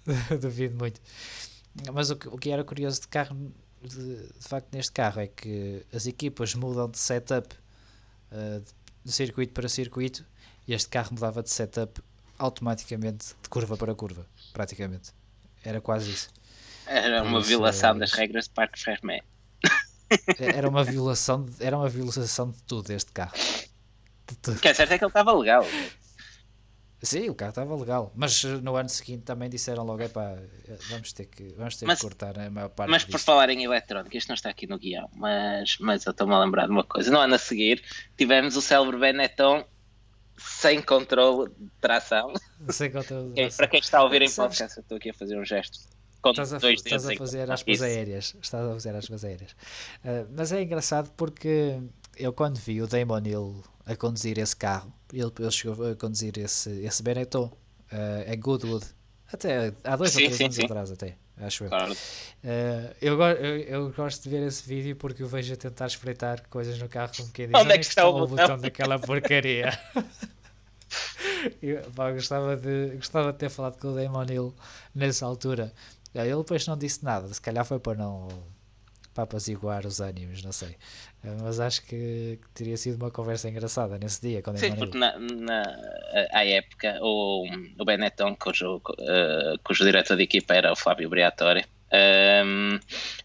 duvido 0.42 0.76
muito. 0.76 1.02
Mas 1.94 2.10
o 2.10 2.16
que, 2.16 2.28
o 2.28 2.38
que 2.38 2.50
era 2.50 2.64
curioso 2.64 3.02
de 3.02 3.08
carro, 3.08 3.54
de, 3.82 4.28
de, 4.28 4.48
facto, 4.48 4.74
neste 4.74 4.92
carro 4.92 5.22
é 5.22 5.28
que 5.28 5.86
as 5.94 6.08
equipas 6.08 6.56
mudam 6.56 6.90
de 6.90 6.98
setup 6.98 7.56
uh, 8.32 8.64
de 9.04 9.12
circuito 9.12 9.54
para 9.54 9.70
circuito 9.70 10.26
e 10.68 10.74
este 10.74 10.90
carro 10.90 11.10
mudava 11.14 11.44
de 11.44 11.50
setup 11.50 12.02
automaticamente 12.38 13.36
de 13.42 13.50
curva 13.50 13.78
para 13.78 13.96
curva, 13.96 14.26
praticamente. 14.54 15.12
Era 15.64 15.82
quase 15.82 16.12
isso. 16.12 16.30
Era 16.86 17.24
uma 17.24 17.42
violação 17.42 17.92
é... 17.92 18.00
das 18.00 18.14
regras 18.14 18.46
de 18.46 18.52
Parque 18.52 18.80
Fermé. 18.80 19.22
Era 20.38 20.70
uma 20.70 20.84
violação, 20.84 21.44
de, 21.44 21.64
era 21.64 21.78
uma 21.78 21.90
violação 21.90 22.52
de 22.52 22.62
tudo 22.64 22.92
este 22.92 23.12
carro. 23.12 23.34
O 24.48 24.56
que 24.60 24.68
é 24.68 24.74
certo 24.74 24.92
é 24.92 24.98
que 24.98 25.04
ele 25.04 25.10
estava 25.10 25.34
legal. 25.34 25.66
Sim, 27.02 27.30
o 27.30 27.36
carro 27.36 27.50
estava 27.50 27.76
legal, 27.76 28.12
mas 28.16 28.44
no 28.44 28.76
ano 28.76 28.90
seguinte 28.90 29.24
também 29.24 29.50
disseram 29.50 29.84
logo: 29.84 30.02
epá, 30.02 30.36
vamos 30.90 31.14
ter 31.14 31.26
que, 31.26 31.54
vamos 31.56 31.78
ter 31.78 31.86
mas, 31.86 32.00
que 32.00 32.06
cortar 32.06 32.40
a 32.40 32.50
maior 32.50 32.70
parte 32.70 32.90
Mas 32.90 33.04
disto. 33.04 33.12
por 33.12 33.20
falar 33.20 33.50
em 33.50 33.64
eletrónica, 33.64 34.18
isto 34.18 34.30
não 34.30 34.36
está 34.36 34.50
aqui 34.50 34.66
no 34.66 34.80
guião, 34.80 35.08
mas, 35.14 35.78
mas 35.80 36.06
eu 36.06 36.12
estou-me 36.12 36.34
a 36.34 36.40
lembrar 36.40 36.66
de 36.66 36.72
uma 36.72 36.84
coisa. 36.84 37.12
No 37.12 37.20
ano 37.20 37.36
a 37.36 37.38
seguir, 37.38 37.84
tivemos 38.18 38.58
o 38.58 38.62
célebre 38.62 38.98
Benetton 38.98 39.64
sem 40.38 40.82
controle 40.82 41.52
de 41.52 41.70
tração. 41.80 42.34
Sem 42.70 42.92
controle 42.92 43.30
de 43.30 43.36
tração. 43.42 43.58
Para 43.58 43.68
quem 43.68 43.80
está 43.80 44.00
a 44.00 44.04
ouvir 44.04 44.24
em 44.24 44.32
podcast, 44.32 44.78
eu 44.78 44.82
estou 44.82 44.98
aqui 44.98 45.12
a 45.12 45.14
fazer 45.14 45.38
um 45.38 45.46
gesto 45.46 45.80
estás 46.26 46.54
a, 46.54 46.58
estás 46.72 47.08
a 47.08 47.16
fazer 47.16 47.52
aspas 47.52 47.82
aéreas. 47.82 48.36
Estás 48.42 48.66
a 48.66 48.74
fazer 48.74 48.96
aspas 48.96 49.24
aéreas. 49.24 49.52
Uh, 50.04 50.28
mas 50.36 50.52
é 50.52 50.62
engraçado 50.62 51.12
porque 51.16 51.80
eu 52.18 52.34
quando 52.34 52.58
vi 52.58 52.82
o 52.82 52.88
Damon 52.88 53.26
Hill 53.26 53.64
a 53.86 53.96
conduzir 53.96 54.38
esse 54.38 54.56
carro, 54.56 54.94
ele, 55.14 55.32
ele 55.40 55.52
chegou 55.52 55.92
a 55.92 55.96
conduzir 55.96 56.38
esse, 56.38 56.70
esse 56.82 57.02
Benetton 57.02 57.46
uh, 57.46 58.38
Goodwood, 58.38 58.86
até 59.32 59.74
há 59.84 59.96
dois 59.96 60.12
sim, 60.12 60.24
ou 60.24 60.26
três 60.26 60.38
sim, 60.38 60.44
anos 60.46 60.56
sim. 60.56 60.66
atrás 60.66 60.92
até, 60.92 61.16
acho 61.38 61.66
eu. 61.66 61.70
Claro. 61.70 61.94
Uh, 61.94 62.96
eu, 63.02 63.22
eu, 63.22 63.58
eu, 63.60 63.92
gosto 63.92 64.24
de 64.24 64.30
ver 64.30 64.48
esse 64.48 64.68
vídeo 64.68 64.96
porque 64.96 65.24
eu 65.24 65.28
vejo 65.28 65.54
a 65.54 65.58
tentar 65.58 65.88
espreitar 65.88 66.48
coisas 66.50 66.78
no 66.80 66.88
carro 66.88 67.12
com 67.18 67.28
quem 67.30 67.48
diz 67.48 67.60
onde 67.60 67.72
é 67.72 67.78
que 67.78 67.86
está 67.86 68.08
o 68.08 68.14
botão, 68.14 68.36
botão 68.36 68.58
daquela 68.58 68.98
porcaria. 69.00 69.78
eu, 71.62 71.82
pá, 71.92 72.12
gostava, 72.12 72.56
de, 72.56 72.96
gostava 72.96 73.34
de 73.34 73.40
ter 73.40 73.50
falado 73.50 73.80
com 73.80 73.90
o 73.90 73.96
Damon 73.96 74.26
Hill 74.30 74.56
nessa 74.96 75.26
altura 75.26 75.74
ele 76.26 76.38
depois 76.38 76.66
não 76.68 76.78
disse 76.78 77.04
nada, 77.04 77.28
se 77.34 77.42
calhar 77.42 77.66
foi 77.66 77.80
para 77.80 77.98
não 77.98 78.28
para 79.14 79.24
apaziguar 79.24 79.84
os 79.84 80.00
ânimos, 80.00 80.44
não 80.44 80.52
sei. 80.52 80.78
Eh, 81.24 81.36
mas 81.42 81.60
acho 81.60 81.82
que, 81.82 82.40
que, 82.40 82.50
teria 82.54 82.78
sido 82.78 83.02
uma 83.02 83.10
conversa 83.10 83.50
engraçada 83.50 83.98
nesse 83.98 84.22
dia. 84.22 84.44
Quando 84.44 84.60
Sim, 84.60 84.76
porque 84.76 84.96
na, 84.96 85.18
na, 85.18 85.64
à 86.32 86.46
época 86.46 87.00
o, 87.02 87.48
o 87.80 87.86
Benetton, 87.86 88.36
cujo, 88.36 88.76
uh, 88.76 89.58
cujo 89.64 89.84
diretor 89.84 90.16
de 90.16 90.22
equipa 90.22 90.54
era 90.54 90.72
o 90.72 90.76
Flávio 90.76 91.10
Briatore, 91.10 91.66
Um, 91.90 92.80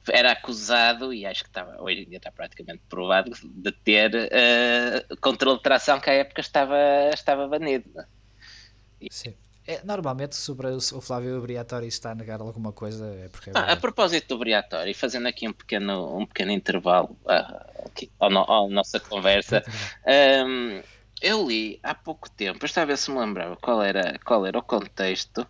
era 0.09 0.33
acusado, 0.33 1.13
e 1.13 1.27
acho 1.27 1.43
que 1.43 1.51
estava, 1.51 1.83
hoje 1.83 2.03
em 2.03 2.09
dia 2.09 2.19
está 2.19 2.31
praticamente 2.31 2.81
provado, 2.89 3.33
de 3.43 3.73
ter 3.73 4.15
uh, 4.15 5.17
controle 5.21 5.57
de 5.57 5.65
tração 5.65 5.99
que 5.99 6.09
à 6.09 6.13
época 6.13 6.41
estava, 6.41 6.77
estava 7.13 7.49
banido. 7.49 7.91
Sim. 9.11 9.35
É, 9.67 9.81
normalmente 9.85 10.35
sobre 10.35 10.67
o 10.69 11.01
Flávio 11.01 11.41
Briatore 11.41 11.87
está 11.87 12.11
a 12.11 12.15
negar 12.17 12.41
alguma 12.41 12.73
coisa 12.73 13.07
é 13.25 13.29
porque 13.29 13.51
é 13.51 13.53
ah, 13.55 13.73
a 13.73 13.77
propósito 13.77 14.29
do 14.29 14.39
Briatore, 14.39 14.93
fazendo 14.93 15.29
aqui 15.29 15.47
um 15.47 15.53
pequeno, 15.53 16.19
um 16.19 16.27
pequeno 16.27 16.51
intervalo 16.51 17.17
uh, 17.25 17.87
aqui, 17.87 18.11
à, 18.19 18.29
no, 18.29 18.69
nossa 18.71 18.99
conversa, 18.99 19.63
um, 20.45 20.83
eu 21.21 21.47
li 21.47 21.79
há 21.81 21.95
pouco 21.95 22.29
tempo, 22.29 22.65
eu 22.65 22.67
estava 22.67 22.83
a 22.83 22.87
ver 22.87 22.99
se 22.99 23.13
me 23.13 23.21
lembrava 23.21 23.57
qual 23.57 23.81
era, 23.81 24.19
qual 24.25 24.45
era 24.45 24.59
o 24.59 24.63
contexto, 24.63 25.47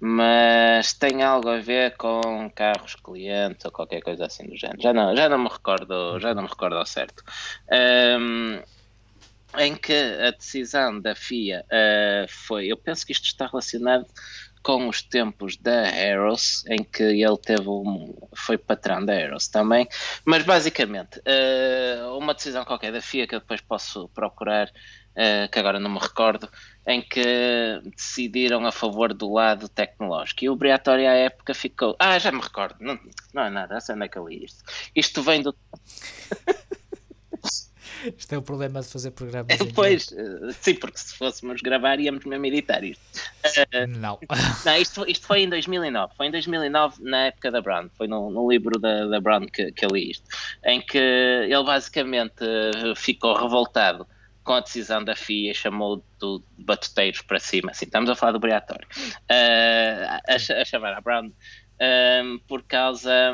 mas 0.00 0.94
tem 0.94 1.22
algo 1.22 1.48
a 1.48 1.58
ver 1.58 1.96
com 1.96 2.50
carros 2.50 2.96
clientes 2.96 3.64
ou 3.64 3.70
qualquer 3.70 4.02
coisa 4.02 4.26
assim 4.26 4.48
do 4.48 4.56
género. 4.56 4.82
Já 4.82 4.92
não, 4.92 5.14
já 5.14 5.28
não 5.28 5.38
me 5.38 5.48
recordo, 5.48 6.18
já 6.18 6.34
não 6.34 6.42
me 6.42 6.48
recordo 6.48 6.76
ao 6.76 6.84
certo. 6.84 7.22
Um, 7.70 8.60
em 9.58 9.74
que 9.74 9.92
a 9.92 10.30
decisão 10.30 11.00
da 11.00 11.14
FIA 11.14 11.64
uh, 11.66 12.28
foi, 12.28 12.66
eu 12.66 12.76
penso 12.76 13.04
que 13.04 13.12
isto 13.12 13.24
está 13.24 13.46
relacionado 13.46 14.06
com 14.62 14.88
os 14.88 15.02
tempos 15.02 15.56
da 15.56 15.82
Aeros, 15.88 16.64
em 16.68 16.84
que 16.84 17.02
ele 17.02 17.36
teve 17.36 17.68
um, 17.68 18.14
foi 18.34 18.56
patrão 18.56 19.04
da 19.04 19.12
Aeros 19.12 19.48
também, 19.48 19.88
mas 20.24 20.44
basicamente 20.44 21.18
uh, 21.18 22.16
uma 22.16 22.32
decisão 22.32 22.64
qualquer 22.64 22.92
da 22.92 23.00
FIA 23.00 23.26
que 23.26 23.34
eu 23.34 23.40
depois 23.40 23.60
posso 23.60 24.08
procurar, 24.10 24.68
uh, 24.68 25.50
que 25.50 25.58
agora 25.58 25.80
não 25.80 25.90
me 25.90 25.98
recordo, 25.98 26.48
em 26.86 27.02
que 27.02 27.82
decidiram 27.96 28.64
a 28.64 28.72
favor 28.72 29.12
do 29.12 29.32
lado 29.32 29.68
tecnológico. 29.68 30.44
E 30.44 30.48
o 30.48 30.56
Briatório 30.56 31.08
à 31.08 31.12
época 31.12 31.54
ficou. 31.54 31.96
Ah, 31.98 32.18
já 32.18 32.30
me 32.30 32.40
recordo, 32.40 32.76
não, 32.80 32.98
não 33.34 33.42
é 33.42 33.50
nada, 33.50 33.80
sei 33.80 33.96
onde 33.96 34.04
é 34.04 34.08
que 34.08 34.18
eu 34.18 34.28
li 34.28 34.44
isto. 34.44 34.62
Isto 34.94 35.22
vem 35.22 35.42
do. 35.42 35.54
Isto 38.16 38.34
é 38.34 38.38
o 38.38 38.42
problema 38.42 38.80
de 38.80 38.88
fazer 38.88 39.10
programas. 39.12 39.60
É, 39.60 39.64
pois, 39.74 40.08
uh, 40.08 40.52
sim, 40.60 40.74
porque 40.74 40.98
se 40.98 41.14
fôssemos 41.14 41.60
gravar 41.60 42.00
íamos 42.00 42.24
mesmo 42.24 42.46
editar 42.46 42.82
isto. 42.82 43.02
Uh, 43.44 43.86
não. 43.86 44.18
Não, 44.64 44.76
isto, 44.76 45.04
isto 45.08 45.26
foi 45.26 45.42
em 45.42 45.48
2009. 45.48 46.14
Foi 46.16 46.26
em 46.26 46.30
2009, 46.30 47.02
na 47.02 47.26
época 47.26 47.50
da 47.50 47.60
Brown. 47.60 47.88
Foi 47.96 48.06
no, 48.06 48.30
no 48.30 48.50
livro 48.50 48.78
da, 48.78 49.06
da 49.06 49.20
Brown 49.20 49.46
que, 49.46 49.72
que 49.72 49.84
eu 49.84 49.90
li 49.90 50.10
isto. 50.10 50.24
Em 50.64 50.80
que 50.80 50.98
ele 50.98 51.64
basicamente 51.64 52.42
uh, 52.44 52.94
ficou 52.96 53.34
revoltado 53.34 54.06
com 54.44 54.54
a 54.54 54.60
decisão 54.60 55.04
da 55.04 55.14
FIA, 55.14 55.54
chamou 55.54 55.98
de 56.20 56.42
batuteiros 56.58 57.22
para 57.22 57.38
cima. 57.38 57.70
Assim, 57.70 57.84
estamos 57.84 58.10
a 58.10 58.16
falar 58.16 58.32
do 58.32 58.40
Briatório. 58.40 58.86
a, 59.28 60.34
a 60.34 60.64
chamar 60.64 60.94
a 60.94 61.00
Brown. 61.00 61.30
Um, 61.80 62.38
por 62.46 62.62
causa 62.62 63.32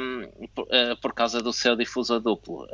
por, 0.54 0.64
uh, 0.64 0.96
por, 1.02 1.12
causa 1.12 1.42
do 1.42 1.52
seu 1.52 1.76
difusor 1.76 2.18
duplo 2.18 2.66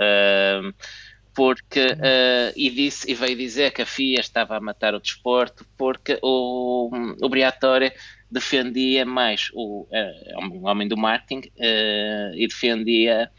porque 1.35 1.81
uh, 1.81 2.53
e 2.57 2.71
disse 2.71 3.11
e 3.11 3.15
veio 3.15 3.37
dizer 3.37 3.73
que 3.73 3.83
a 3.83 3.87
FIA 3.87 4.21
estava 4.21 4.57
a 4.57 4.61
matar 4.61 4.95
o 4.95 5.01
desporto 5.01 5.67
porque 5.77 6.19
o, 6.23 6.91
o 7.21 7.29
Briatore 7.29 7.93
defendia 8.31 9.05
mais 9.05 9.51
o 9.53 9.83
uh, 9.91 10.45
um 10.45 10.67
homem 10.67 10.87
do 10.87 10.97
marketing 10.97 11.49
uh, 11.57 12.35
e 12.35 12.47
defendia 12.47 13.31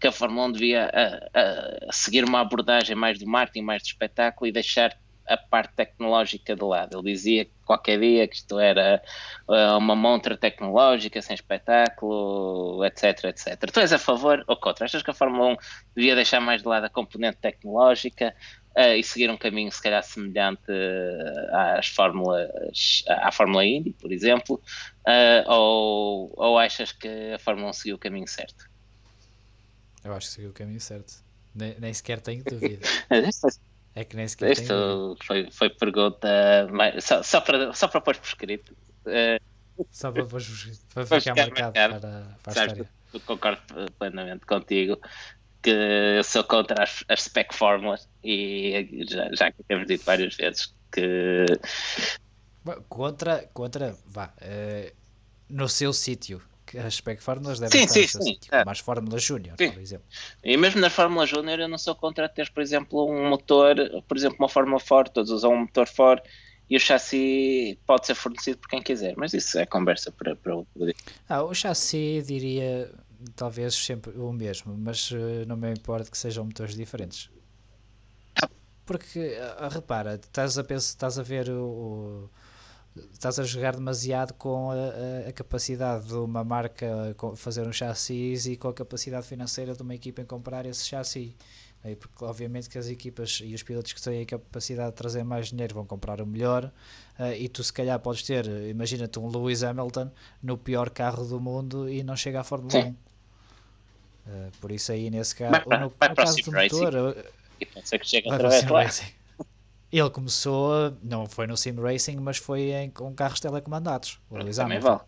que 0.00 0.08
a 0.08 0.12
Fórmula 0.12 0.48
1 0.48 0.52
devia 0.52 0.90
seguir 1.90 2.24
uma 2.24 2.40
abordagem 2.40 2.94
mais 2.94 3.18
do 3.18 3.26
marketing, 3.26 3.62
mais 3.62 3.82
de 3.82 3.88
espetáculo 3.88 4.46
e 4.46 4.52
deixar 4.52 4.94
a 5.26 5.36
parte 5.36 5.74
tecnológica 5.74 6.54
de 6.54 6.64
lado. 6.64 6.98
Ele 6.98 7.12
dizia 7.12 7.44
que 7.44 7.52
qualquer 7.64 7.98
dia 7.98 8.28
que 8.28 8.36
isto 8.36 8.58
era 8.58 9.02
uh, 9.48 9.78
uma 9.78 9.96
montra 9.96 10.36
tecnológica, 10.36 11.20
sem 11.22 11.34
espetáculo, 11.34 12.84
etc, 12.84 13.24
etc. 13.24 13.70
Tu 13.70 13.80
és 13.80 13.92
a 13.92 13.98
favor 13.98 14.44
ou 14.46 14.56
contra? 14.56 14.84
Achas 14.84 15.02
que 15.02 15.10
a 15.10 15.14
Fórmula 15.14 15.52
1 15.52 15.56
devia 15.96 16.14
deixar 16.14 16.40
mais 16.40 16.62
de 16.62 16.68
lado 16.68 16.84
a 16.84 16.90
componente 16.90 17.38
tecnológica 17.38 18.34
uh, 18.76 18.94
e 18.94 19.02
seguir 19.02 19.30
um 19.30 19.36
caminho 19.36 19.72
se 19.72 19.82
calhar 19.82 20.02
semelhante 20.02 20.70
uh, 20.70 21.56
às 21.78 21.88
fórmulas, 21.88 23.04
à 23.08 23.32
Fórmula 23.32 23.64
Indy, 23.64 23.92
por 23.92 24.12
exemplo, 24.12 24.60
ou, 25.46 26.32
ou 26.36 26.58
achas 26.58 26.92
que 26.92 27.32
a 27.32 27.38
Fórmula 27.38 27.70
1 27.70 27.72
seguiu 27.72 27.96
o 27.96 27.98
caminho 27.98 28.28
certo? 28.28 28.68
Eu 30.04 30.12
acho 30.12 30.26
que 30.28 30.34
seguiu 30.34 30.50
o 30.50 30.52
caminho 30.52 30.80
certo. 30.80 31.24
Nem, 31.54 31.78
nem 31.78 31.94
sequer 31.94 32.20
tenho 32.20 32.44
dúvida. 32.44 32.86
É 33.94 34.04
que 34.04 34.16
nem 34.16 34.26
sequer 34.26 34.52
Isto 34.52 35.16
foi, 35.24 35.48
foi 35.50 35.70
pergunta 35.70 36.28
só, 37.00 37.22
só, 37.22 37.40
para, 37.40 37.72
só 37.72 37.86
para 37.88 38.00
pôr 38.00 38.16
por 38.16 38.26
escrito. 38.26 38.76
Uh, 39.06 39.84
só 39.90 40.10
para, 40.10 40.24
pôr, 40.24 40.42
para 40.92 41.04
ficar, 41.04 41.20
ficar 41.20 41.34
marcado, 41.34 41.74
marcado, 41.74 42.00
para, 42.00 42.38
para 42.42 42.62
a 42.62 42.64
história. 42.66 42.90
Eu 43.12 43.20
concordo 43.20 43.62
plenamente 43.98 44.44
contigo 44.46 44.98
que 45.62 45.70
eu 45.70 46.24
sou 46.24 46.44
contra 46.44 46.82
as, 46.82 47.04
as 47.08 47.22
spec 47.22 47.54
fórmulas 47.54 48.08
e 48.22 49.06
já, 49.08 49.30
já 49.32 49.52
que 49.52 49.62
temos 49.62 49.86
dito 49.86 50.04
várias 50.04 50.34
vezes 50.36 50.74
que 50.92 51.46
contra, 52.88 53.48
contra 53.52 53.96
vá, 54.06 54.32
uh, 54.42 54.92
no 55.48 55.68
seu 55.68 55.92
sítio 55.92 56.42
as 56.78 56.94
spec 56.94 57.22
fórmulas 57.22 57.58
devem 57.58 57.86
sim, 57.86 58.00
estar 58.00 58.18
sim, 58.18 58.24
sim, 58.24 58.38
tipo, 58.38 58.54
é. 58.54 58.64
mais 58.64 58.78
Fórmula 58.78 59.18
Júnior, 59.18 59.56
por 59.56 59.80
exemplo. 59.80 60.06
E 60.42 60.56
mesmo 60.56 60.80
na 60.80 60.90
Fórmula 60.90 61.26
Júnior 61.26 61.60
eu 61.60 61.68
não 61.68 61.78
sou 61.78 61.94
contra 61.94 62.28
ter, 62.28 62.50
por 62.50 62.62
exemplo, 62.62 63.10
um 63.10 63.28
motor, 63.28 63.76
por 64.06 64.16
exemplo, 64.16 64.36
uma 64.38 64.48
Fórmula 64.48 64.80
Ford, 64.80 65.10
todos 65.10 65.30
usam 65.30 65.52
um 65.52 65.60
motor 65.60 65.86
Ford 65.86 66.20
e 66.68 66.76
o 66.76 66.80
chassi 66.80 67.78
pode 67.86 68.06
ser 68.06 68.14
fornecido 68.14 68.58
por 68.58 68.68
quem 68.68 68.82
quiser, 68.82 69.14
mas 69.16 69.34
isso 69.34 69.58
é 69.58 69.66
conversa 69.66 70.10
para, 70.10 70.34
para 70.36 70.54
dia. 70.76 70.94
Ah, 71.28 71.42
o 71.42 71.54
chassi 71.54 72.22
diria 72.26 72.90
talvez 73.36 73.74
sempre 73.74 74.12
o 74.18 74.32
mesmo, 74.32 74.76
mas 74.76 75.10
uh, 75.10 75.44
não 75.46 75.56
me 75.56 75.70
importa 75.72 76.10
que 76.10 76.18
sejam 76.18 76.44
motores 76.44 76.74
diferentes. 76.74 77.30
Porque, 78.86 79.38
uh, 79.38 79.68
repara, 79.68 80.16
estás 80.16 80.58
a, 80.58 80.64
pensar, 80.64 80.88
estás 80.88 81.18
a 81.18 81.22
ver 81.22 81.48
o, 81.48 81.64
o 81.64 82.30
estás 83.12 83.38
a 83.38 83.44
jogar 83.44 83.74
demasiado 83.74 84.34
com 84.34 84.70
a, 84.70 85.28
a, 85.28 85.32
capacidade 85.32 86.06
de 86.06 86.14
uma 86.14 86.44
marca 86.44 87.14
fazer 87.36 87.66
um 87.66 87.72
chassis 87.72 88.46
e 88.46 88.56
com 88.56 88.68
a 88.68 88.74
capacidade 88.74 89.26
financeira 89.26 89.74
de 89.74 89.82
uma 89.82 89.94
equipa 89.94 90.22
em 90.22 90.24
comprar 90.24 90.66
esse 90.66 90.86
chassi. 90.86 91.36
Porque 92.00 92.24
obviamente 92.24 92.70
que 92.70 92.78
as 92.78 92.86
equipas 92.86 93.42
e 93.44 93.54
os 93.54 93.62
pilotos 93.62 93.92
que 93.92 94.00
têm 94.00 94.22
a 94.22 94.24
capacidade 94.24 94.92
de 94.92 94.96
trazer 94.96 95.22
mais 95.22 95.48
dinheiro 95.48 95.74
vão 95.74 95.84
comprar 95.84 96.18
o 96.18 96.24
melhor 96.26 96.72
uh, 97.18 97.32
e 97.36 97.46
tu 97.46 97.62
se 97.62 97.70
calhar 97.70 97.98
podes 97.98 98.22
ter, 98.22 98.46
imagina-te 98.46 99.18
um 99.18 99.28
Lewis 99.28 99.62
Hamilton 99.62 100.10
no 100.42 100.56
pior 100.56 100.88
carro 100.88 101.26
do 101.26 101.38
mundo 101.38 101.86
e 101.86 102.02
não 102.02 102.16
chega 102.16 102.40
à 102.40 102.44
Fórmula 102.44 102.70
Sim. 102.70 102.88
1. 102.88 102.90
Uh, 104.26 104.50
por 104.62 104.72
isso 104.72 104.92
aí 104.92 105.10
nesse 105.10 105.36
caso, 105.36 105.62
vai, 105.66 105.78
no, 105.78 105.90
vai 105.90 106.08
no 106.08 106.14
caso 106.16 106.36
do 106.38 106.52
motor, 106.52 107.16
e 107.60 107.86
ser 107.86 107.98
que 107.98 108.08
chegue 108.08 108.30
através 108.30 108.64
lá. 108.64 108.86
Ele 109.96 110.10
começou, 110.10 110.92
não 111.04 111.24
foi 111.24 111.46
no 111.46 111.56
Sim 111.56 111.80
Racing, 111.80 112.16
mas 112.16 112.36
foi 112.36 112.72
em, 112.72 112.90
com 112.90 113.14
carros 113.14 113.38
telecomandados. 113.38 114.18
O 114.28 114.36
Lewis 114.36 114.56
Também 114.56 114.80
vale. 114.80 115.02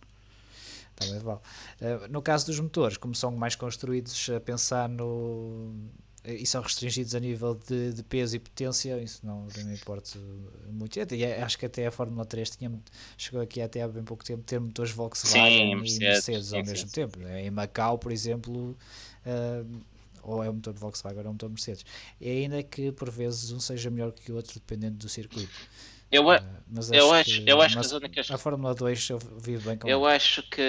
Também 0.95 1.19
vale. 1.19 1.41
Uh, 1.81 2.09
no 2.09 2.23
caso 2.23 2.47
dos 2.47 2.61
motores, 2.61 2.97
como 2.97 3.13
são 3.13 3.33
mais 3.33 3.57
construídos 3.57 4.31
a 4.31 4.39
pensar 4.39 4.89
no. 4.89 5.75
e 6.25 6.47
são 6.47 6.63
restringidos 6.63 7.17
a 7.17 7.21
nível 7.21 7.57
de, 7.69 7.95
de 7.95 8.03
peso 8.05 8.37
e 8.37 8.39
potência, 8.39 9.03
isso 9.03 9.27
não, 9.27 9.49
não 9.57 9.65
me 9.65 9.75
importa 9.75 10.21
muito. 10.71 10.97
E 11.13 11.25
acho 11.25 11.59
que 11.59 11.67
até 11.67 11.89
a 11.89 11.91
Fórmula 11.91 12.25
3 12.25 12.51
tinha, 12.51 12.73
chegou 13.19 13.41
aqui 13.41 13.61
até 13.61 13.83
há 13.83 13.89
bem 13.89 14.05
pouco 14.05 14.25
tempo 14.25 14.45
ter 14.45 14.61
motores 14.61 14.93
Volkswagen 14.93 15.51
sim, 15.51 15.73
e 15.73 15.75
Mercedes, 15.75 16.01
Mercedes 16.01 16.53
ao 16.53 16.65
mesmo 16.65 16.91
tempo. 16.91 17.19
Em 17.27 17.51
Macau, 17.51 17.99
por 17.99 18.13
exemplo. 18.13 18.77
Uh, 19.27 19.96
ou 20.27 20.43
é 20.43 20.51
o 20.51 20.55
motor 20.55 20.75
de 20.75 20.81
Volkswagen 20.81 21.19
ou 21.19 21.25
é 21.25 21.29
o 21.29 21.33
motor 21.33 21.49
Mercedes. 21.49 21.85
E 22.21 22.29
ainda 22.29 22.63
que 22.63 22.93
por 22.93 23.11
vezes 23.11 23.53
um 23.53 23.61
seja 23.61 23.91
melhor 23.91 24.13
que 24.13 24.33
o 24.33 24.37
outro 24.37 24.55
dependendo 24.55 24.97
do 24.97 25.09
circuito. 25.09 25.51
Eu, 26.11 26.29
uh, 26.29 26.41
mas 26.71 26.91
eu 26.93 27.13
acho, 27.13 27.43
que, 27.43 27.51
eu 27.51 27.61
acho 27.61 27.75
que 27.75 27.81
as 27.81 27.93
únicas. 27.93 28.31
A 28.31 28.39
Fórmula 28.39 28.75
2 28.75 29.11
eu 29.11 29.19
vivo 29.43 29.69
bem 29.69 29.77
com 29.77 29.89
Eu 29.89 30.07
acho 30.07 30.41
que 30.49 30.63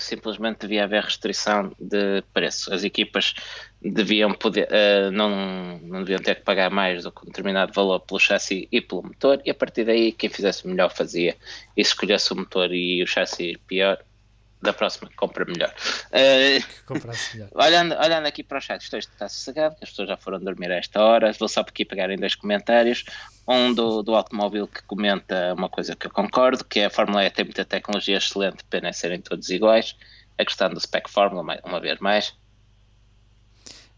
simplesmente 0.00 0.62
devia 0.62 0.82
haver 0.82 1.04
restrição 1.04 1.72
de 1.78 2.22
preço. 2.34 2.74
As 2.74 2.82
equipas 2.82 3.34
deviam 3.80 4.34
poder, 4.34 4.68
uh, 4.68 5.12
não, 5.12 5.78
não 5.78 6.00
deviam 6.00 6.20
ter 6.20 6.36
que 6.36 6.42
pagar 6.42 6.70
mais 6.70 7.04
do 7.04 7.12
que 7.12 7.22
um 7.22 7.26
determinado 7.26 7.72
valor 7.72 8.00
pelo 8.00 8.18
chassi 8.18 8.68
e 8.72 8.80
pelo 8.80 9.04
motor, 9.04 9.40
e 9.44 9.50
a 9.50 9.54
partir 9.54 9.84
daí 9.84 10.10
quem 10.10 10.28
fizesse 10.28 10.66
melhor 10.66 10.92
fazia. 10.92 11.36
E 11.76 11.84
se 11.84 11.90
escolhesse 11.90 12.32
o 12.32 12.36
motor 12.36 12.74
e 12.74 13.00
o 13.00 13.06
chassi 13.06 13.56
pior, 13.68 14.04
da 14.62 14.72
próxima 14.72 15.10
compra 15.16 15.44
melhor. 15.44 15.74
Uh, 16.08 16.98
melhor. 17.34 17.48
olhando, 17.54 17.94
olhando 17.94 18.26
aqui 18.26 18.42
para 18.42 18.58
o 18.58 18.60
chat, 18.60 18.82
isto 18.82 18.96
está 18.96 19.28
sossegado, 19.28 19.76
as 19.80 19.90
pessoas 19.90 20.08
já 20.08 20.16
foram 20.16 20.38
dormir 20.38 20.70
a 20.70 20.76
esta 20.76 21.00
hora. 21.00 21.32
Vou 21.32 21.48
só 21.48 21.60
aqui 21.60 21.84
pegar 21.84 22.10
em 22.10 22.16
dois 22.16 22.34
comentários. 22.34 23.04
Um 23.48 23.72
do, 23.72 24.02
do 24.02 24.14
automóvel 24.14 24.68
que 24.68 24.82
comenta 24.82 25.54
uma 25.54 25.68
coisa 25.68 25.96
que 25.96 26.06
eu 26.06 26.10
concordo, 26.10 26.64
que 26.64 26.80
é 26.80 26.86
a 26.86 26.90
Fórmula 26.90 27.24
E 27.24 27.30
tem 27.30 27.44
muita 27.44 27.64
tecnologia 27.64 28.18
excelente, 28.18 28.62
pena 28.64 28.88
é 28.88 28.92
serem 28.92 29.20
todos 29.20 29.48
iguais. 29.50 29.96
A 30.38 30.44
questão 30.44 30.70
do 30.70 30.80
spec 30.80 31.10
Fórmula, 31.10 31.58
uma 31.64 31.80
vez 31.80 31.98
mais. 31.98 32.34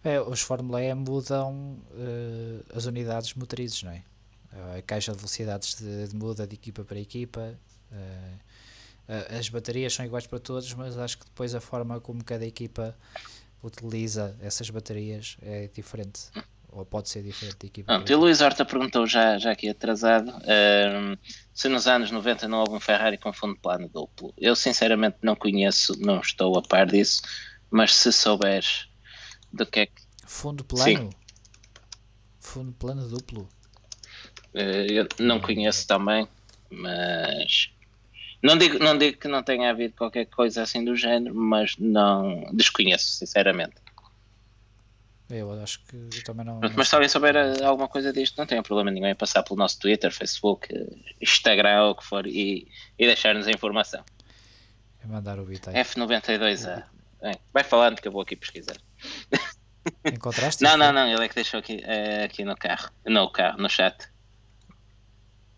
É, 0.05 0.21
os 0.21 0.41
Fórmula 0.41 0.83
E 0.83 0.95
mudam 0.95 1.79
uh, 1.93 2.65
as 2.75 2.87
unidades 2.87 3.35
motrizes, 3.35 3.83
não 3.83 3.93
é? 3.93 4.03
A 4.77 4.83
caixa 4.83 5.13
de 5.13 5.19
velocidades 5.19 5.77
de, 5.77 6.09
de 6.09 6.15
muda 6.17 6.47
de 6.47 6.55
equipa 6.55 6.85
para 6.85 6.99
equipa. 6.99 7.59
Uh, 7.91 8.52
as 9.09 9.49
baterias 9.49 9.95
são 9.95 10.05
iguais 10.05 10.27
para 10.27 10.39
todos, 10.39 10.73
mas 10.75 10.97
acho 10.97 11.19
que 11.19 11.25
depois 11.25 11.55
a 11.55 11.61
forma 11.61 12.01
como 12.01 12.23
cada 12.25 12.47
equipa 12.47 12.97
utiliza 13.63 14.37
essas 14.41 14.71
baterias 14.71 15.37
é 15.43 15.69
diferente. 15.69 16.31
Ou 16.69 16.87
pode 16.87 17.11
ser 17.11 17.23
diferente 17.23 17.59
de 17.61 17.67
equipa. 17.67 17.93
Pronto, 17.93 18.11
e 18.11 18.15
o 18.15 18.19
Luís 18.19 18.41
Horta 18.41 18.65
perguntou 18.65 19.07
já, 19.07 19.37
já 19.39 19.53
aqui 19.53 19.69
atrasado 19.69 20.31
um, 20.31 21.17
se 21.53 21.69
nos 21.69 21.87
anos 21.87 22.11
90 22.11 22.49
não 22.49 22.61
houve 22.61 22.75
um 22.75 22.81
Ferrari 22.81 23.19
com 23.19 23.31
fundo 23.31 23.57
plano 23.57 23.91
duplo. 23.91 24.33
Eu 24.39 24.57
sinceramente 24.57 25.19
não 25.23 25.37
conheço, 25.37 25.95
não 26.01 26.19
estou 26.21 26.57
a 26.57 26.63
par 26.63 26.87
disso, 26.87 27.21
mas 27.71 27.95
se 27.95 28.11
souberes 28.11 28.89
do 29.53 29.67
que 29.67 29.81
é 29.81 29.87
que. 29.87 30.03
Fundo 30.25 30.65
plano? 30.65 30.85
Sim. 30.85 31.11
Fundo 32.41 32.73
plano 32.73 33.07
duplo? 33.07 33.47
Uh, 34.55 34.91
eu 34.91 35.07
não 35.21 35.41
conheço 35.41 35.87
também, 35.87 36.27
mas 36.71 37.71
não 38.43 38.59
digo, 38.59 38.79
não 38.79 38.99
digo 38.99 39.19
que 39.19 39.29
não 39.29 39.43
tenha 39.43 39.71
havido 39.71 39.95
qualquer 39.95 40.27
coisa 40.27 40.63
assim 40.63 40.85
do 40.85 40.97
género, 40.97 41.35
mas 41.35 41.77
não 41.79 42.45
desconheço, 42.53 43.07
sinceramente. 43.07 43.75
Eu 45.31 45.51
acho 45.63 45.83
que 45.85 45.97
eu 45.97 46.25
também 46.25 46.45
não. 46.45 46.61
Mas 46.77 46.89
se 46.89 46.95
alguém 46.95 47.09
souber 47.09 47.35
alguma 47.65 47.89
coisa 47.89 48.13
disto, 48.13 48.37
não 48.37 48.45
tem 48.45 48.63
problema 48.63 48.91
nenhum 48.91 49.07
em 49.07 49.15
passar 49.15 49.43
pelo 49.43 49.59
nosso 49.59 49.79
Twitter, 49.79 50.13
Facebook, 50.13 50.69
Instagram, 51.21 51.85
ou 51.85 51.91
o 51.93 51.95
que 51.95 52.05
for, 52.05 52.27
e, 52.27 52.69
e 52.99 53.07
deixar-nos 53.07 53.47
a 53.47 53.51
informação. 53.51 54.05
É 55.03 55.07
mandar 55.07 55.39
o 55.39 55.45
bit 55.47 55.63
F92A. 55.71 56.85
Bem, 57.23 57.35
vai 57.53 57.65
falando 57.65 58.01
que 58.01 58.09
eu 58.09 58.13
vou 58.13 58.21
aqui 58.21 58.37
pesquisar. 58.37 58.77
Encontraste? 60.05 60.63
não, 60.65 60.77
não, 60.77 60.93
não, 60.93 61.09
ele 61.09 61.25
é 61.25 61.29
que 61.29 61.35
deixou 61.35 61.61
aqui, 61.61 61.81
é, 61.83 62.25
aqui 62.25 62.45
no 62.45 62.57
carro. 62.57 62.91
No 63.07 63.31
carro, 63.31 63.59
no 63.59 63.71
chat. 63.71 64.12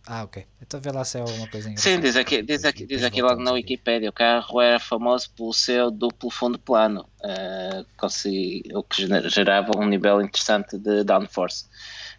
Ah, 0.06 0.24
ok. 0.24 0.46
Então 0.60 0.80
vê 0.80 0.90
lá 0.90 1.04
se 1.04 1.16
é 1.16 1.20
alguma 1.22 1.48
coisa 1.48 1.68
engraçada. 1.68 1.96
Sim, 1.96 2.00
diz 2.00 2.16
aqui, 2.16 2.42
diz 2.42 2.64
aqui, 2.64 2.86
diz 2.86 3.02
aqui 3.02 3.22
logo 3.22 3.42
na 3.42 3.52
Wikipedia. 3.52 4.10
O 4.10 4.12
carro 4.12 4.60
era 4.60 4.78
famoso 4.78 5.30
pelo 5.30 5.52
seu 5.52 5.90
duplo 5.90 6.30
fundo 6.30 6.58
plano, 6.58 7.08
uh, 7.22 8.76
o 8.78 8.82
que 8.82 9.06
gerava 9.30 9.70
um 9.78 9.86
nível 9.86 10.20
interessante 10.20 10.76
de 10.78 11.04
downforce. 11.04 11.64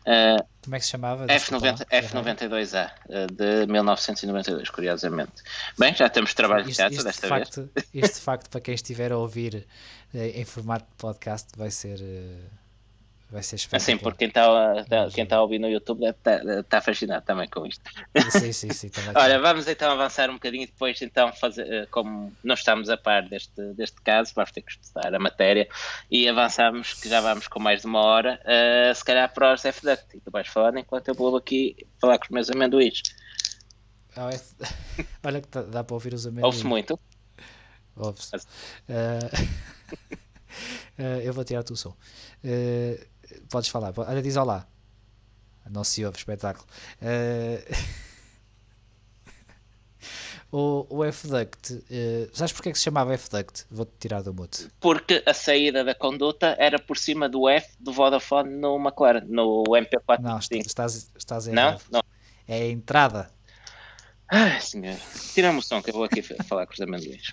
Uh, 0.02 0.44
Como 0.64 0.76
é 0.76 0.80
que 0.80 0.86
se 0.86 0.92
chamava? 0.92 1.28
F90, 1.28 1.86
F92A, 1.88 2.92
uh, 3.10 3.34
de 3.34 3.72
1992, 3.72 4.70
curiosamente. 4.70 5.44
Bem, 5.78 5.94
já 5.94 6.10
temos 6.10 6.34
trabalho 6.34 6.68
isto, 6.68 6.90
de 6.90 7.04
desta 7.04 7.28
facto, 7.28 7.70
vez. 7.74 7.88
Este 7.94 8.20
facto, 8.20 8.50
para 8.50 8.62
quem 8.62 8.74
estiver 8.74 9.12
a 9.12 9.18
ouvir 9.18 9.68
em 10.14 10.46
formato 10.46 10.86
de 10.86 10.96
podcast, 10.98 11.50
vai 11.56 11.70
ser 11.70 12.00
Vai 13.36 13.44
ser 13.44 13.58
espetacular. 13.58 13.84
Assim, 13.84 13.98
porque 14.02 14.20
quem 14.20 14.28
está 14.30 14.86
tá, 14.86 15.10
quem 15.14 15.26
tá 15.26 15.36
a 15.36 15.42
ouvir 15.42 15.60
no 15.60 15.68
YouTube 15.68 16.06
está 16.06 16.64
tá 16.64 16.80
fascinado 16.80 17.26
também 17.26 17.50
com 17.50 17.66
isto. 17.66 17.84
Sim, 18.32 18.54
sim, 18.54 18.72
sim. 18.72 18.90
Olha, 19.14 19.38
vamos 19.40 19.68
então 19.68 19.92
avançar 19.92 20.30
um 20.30 20.36
bocadinho 20.36 20.64
e 20.64 20.68
depois 20.68 21.02
então 21.02 21.34
fazer, 21.34 21.70
eh, 21.70 21.86
como 21.88 22.32
não 22.42 22.56
estamos 22.56 22.90
a 22.90 22.96
par 22.96 23.28
deste, 23.28 23.62
deste 23.74 24.00
caso, 24.02 24.32
vamos 24.34 24.54
ter 24.54 24.62
que 24.62 24.72
estudar 24.72 25.14
a 25.14 25.20
matéria 25.20 25.68
e 26.10 26.30
avançamos, 26.30 26.94
que 26.94 27.10
já 27.10 27.20
vamos 27.20 27.50
com 27.50 27.60
mais 27.60 27.82
de 27.82 27.88
uma 27.88 28.00
hora, 28.00 28.40
uh, 28.46 28.96
se 28.96 29.04
calhar 29.04 29.34
para 29.34 29.54
os 29.54 29.62
FDUCT. 29.64 30.16
E 30.16 30.22
tu 30.22 30.32
vais 30.32 30.48
falar 30.48 30.74
enquanto 30.78 31.10
eu 31.10 31.14
vou 31.14 31.36
aqui 31.36 31.76
falar 32.00 32.18
com 32.18 32.24
os 32.24 32.32
meus 32.32 32.50
amendoins. 32.50 33.02
Ah, 34.16 34.30
é... 34.30 34.40
Olha 35.28 35.42
que 35.42 35.50
dá 35.50 35.84
para 35.84 35.94
ouvir 35.94 36.14
os 36.14 36.26
amendoins. 36.26 36.46
Ouve-se 36.46 36.66
muito? 36.66 36.98
Ouve-se. 37.98 38.34
Uh... 38.38 38.40
uh, 41.00 41.20
eu 41.22 41.34
vou 41.34 41.44
tirar 41.44 41.66
o 41.70 41.76
som. 41.76 41.94
Uh, 42.42 43.15
Podes 43.50 43.70
falar. 43.70 43.94
Olha, 43.98 44.22
diz 44.22 44.36
olá. 44.36 44.68
Não 45.70 45.84
se 45.84 46.06
ouve, 46.06 46.18
espetáculo. 46.18 46.66
Uh... 47.02 47.76
o, 50.56 50.98
o 50.98 51.04
F-Duct, 51.04 51.74
uh... 51.74 52.30
sabes 52.34 52.54
porque 52.54 52.70
é 52.70 52.72
que 52.72 52.78
se 52.78 52.84
chamava 52.84 53.14
F-Duct? 53.14 53.66
Vou-te 53.72 53.92
tirar 54.00 54.22
do 54.22 54.34
mute. 54.34 54.70
Porque 54.80 55.24
a 55.26 55.34
saída 55.34 55.84
da 55.84 55.96
conduta 55.96 56.56
era 56.60 56.78
por 56.78 56.98
cima 56.98 57.28
do 57.28 57.50
F 57.50 57.68
do 57.80 57.92
Vodafone 57.92 58.56
no 58.56 58.78
McLaren, 58.78 59.26
no 59.28 59.64
MP4. 59.64 60.20
Não, 60.20 60.38
estás, 60.38 61.12
estás 61.16 61.48
errado. 61.48 61.82
Não? 61.90 62.00
Não. 62.00 62.04
É 62.48 62.62
a 62.62 62.68
entrada. 62.68 63.32
Ai, 64.28 64.60
senhor. 64.62 64.98
Tira-me 65.34 65.60
o 65.60 65.62
som 65.62 65.82
que 65.82 65.90
eu 65.90 65.96
vou 65.96 66.04
aqui 66.04 66.22
falar 66.22 66.68
com 66.68 66.74
os 66.74 66.82
amendoins. 66.82 67.30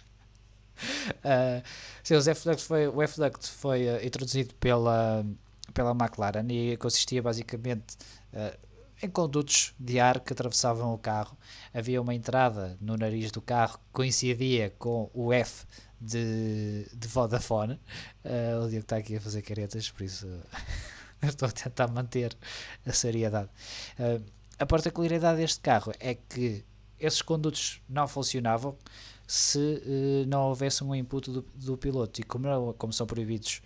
Uh, 1.18 1.62
sim, 2.02 2.14
o 2.14 2.18
F-Duct 2.18 2.62
foi, 2.62 2.88
o 2.88 3.02
F-Duct 3.02 3.46
foi 3.46 3.88
uh, 3.88 4.04
introduzido 4.04 4.54
pela 4.54 5.24
pela 5.72 5.92
McLaren 5.92 6.46
e 6.50 6.76
consistia 6.76 7.22
basicamente 7.22 7.96
uh, 8.32 8.58
em 9.02 9.10
condutos 9.10 9.74
de 9.78 9.98
ar 9.98 10.20
que 10.20 10.32
atravessavam 10.32 10.94
o 10.94 10.98
carro. 10.98 11.36
Havia 11.74 12.00
uma 12.00 12.14
entrada 12.14 12.76
no 12.80 12.96
nariz 12.96 13.32
do 13.32 13.40
carro 13.42 13.78
que 13.78 13.92
coincidia 13.92 14.70
com 14.78 15.10
o 15.12 15.32
F 15.32 15.66
de, 16.00 16.86
de 16.94 17.08
Vodafone. 17.08 17.74
Uh, 18.24 18.64
o 18.64 18.68
Diogo 18.68 18.84
está 18.84 18.96
aqui 18.96 19.16
a 19.16 19.20
fazer 19.20 19.42
caretas, 19.42 19.90
por 19.90 20.04
isso 20.04 20.28
estou 21.22 21.48
a 21.48 21.52
tentar 21.52 21.88
manter 21.88 22.36
a 22.86 22.92
seriedade. 22.92 23.50
Uh, 23.98 24.22
a 24.58 24.66
particularidade 24.66 25.38
deste 25.38 25.60
carro 25.60 25.92
é 25.98 26.14
que 26.14 26.64
esses 27.00 27.22
condutos 27.22 27.82
não 27.88 28.06
funcionavam 28.06 28.76
se 29.26 29.58
uh, 29.58 30.26
não 30.28 30.42
houvesse 30.48 30.84
um 30.84 30.94
input 30.94 31.30
do, 31.30 31.42
do 31.54 31.76
piloto 31.76 32.20
e 32.20 32.24
como, 32.24 32.74
como 32.74 32.92
são 32.92 33.06
proibidos 33.06 33.62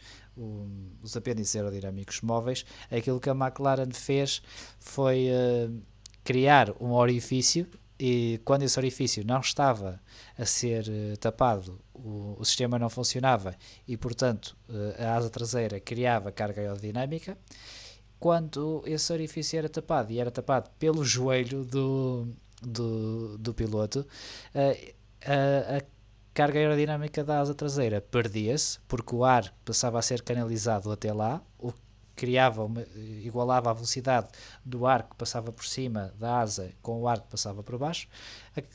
os 1.03 1.17
apêndices 1.17 1.57
aerodinâmicos 1.57 2.21
móveis, 2.21 2.65
aquilo 2.91 3.21
que 3.21 3.31
a 3.31 3.35
McLaren 3.35 3.91
fez 3.93 4.43
foi 4.79 5.29
uh, 5.31 5.83
criar 6.23 6.71
um 6.81 6.93
orifício 6.93 7.67
e 7.99 8.41
quando 8.45 8.63
esse 8.63 8.79
orifício 8.79 9.25
não 9.25 9.41
estava 9.41 10.01
a 10.37 10.45
ser 10.45 10.87
uh, 10.89 11.17
tapado, 11.17 11.81
o, 11.95 12.37
o, 12.39 12.45
sistema 12.45 12.79
não 12.79 12.91
funcionava 12.91 13.57
e, 13.89 13.97
portanto, 13.97 14.57
uh, 14.69 15.03
a 15.03 15.15
asa 15.15 15.31
traseira 15.31 15.81
criava 15.81 16.31
carga 16.31 16.61
aerodinâmica. 16.61 17.39
Quando 18.19 18.83
esse 18.87 19.13
orifício 19.13 19.59
era 19.59 19.69
tapado 19.69 20.13
e 20.13 20.19
era 20.19 20.31
tapado 20.31 20.71
pelo 20.79 21.05
joelho 21.05 21.65
do, 21.65 22.29
do, 22.63 23.37
do 23.39 23.53
piloto, 23.55 24.07
a, 25.23 25.83
carga 26.37 26.59
aerodinâmica 26.59 27.25
da 27.25 27.41
asa 27.41 27.55
traseira 27.55 27.99
perdia-se, 27.99 28.79
porque 28.87 29.15
o 29.15 29.25
ar 29.25 29.55
passava 29.65 29.99
a 29.99 30.03
ser 30.03 30.21
canalizado 30.21 30.93
até 30.93 31.11
lá, 31.11 31.43
o 31.59 31.73
que 31.73 31.81
criava 32.15 32.63
uma, 32.63 32.85
igualava 33.25 33.71
a 33.71 33.73
velocidade 33.73 34.29
do 34.63 34.87
ar 34.87 35.05
que 35.05 35.17
passava 35.17 35.51
por 35.51 35.65
cima 35.65 36.13
da 36.19 36.41
asa 36.41 36.75
com 36.83 37.01
o 37.01 37.09
ar 37.09 37.21
que 37.23 37.29
passava 37.29 37.63
por 37.63 37.79
baixo, 37.79 38.07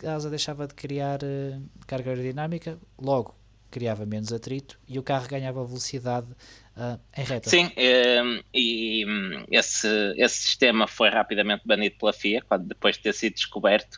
a 0.04 0.12
asa 0.12 0.28
deixava 0.28 0.68
de 0.68 0.74
criar 0.74 1.20
uh, 1.22 1.64
carga 1.86 2.10
aerodinâmica, 2.10 2.80
logo 3.00 3.36
criava 3.70 4.06
menos 4.06 4.34
atrito 4.34 4.78
e 4.88 5.00
o 5.00 5.04
carro 5.04 5.28
ganhava 5.28 5.64
velocidade 5.64 6.28
uh, 6.76 7.00
em 7.16 7.24
reta. 7.24 7.50
Sim, 7.50 7.72
ehm, 7.78 8.42
e 8.54 9.06
hum, 9.08 9.46
esse, 9.50 9.88
esse 10.18 10.36
sistema 10.36 10.88
foi 10.88 11.10
rapidamente 11.10 11.62
banido 11.66 11.96
pela 11.98 12.12
FIA, 12.12 12.44
depois 12.60 12.98
de 12.98 13.04
ter 13.04 13.14
sido 13.14 13.34
descoberto, 13.34 13.98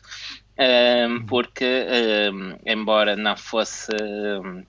um, 0.58 1.26
porque, 1.26 1.86
um, 2.32 2.56
embora 2.64 3.16
não 3.16 3.36
fosse 3.36 3.90
um, 3.92 4.64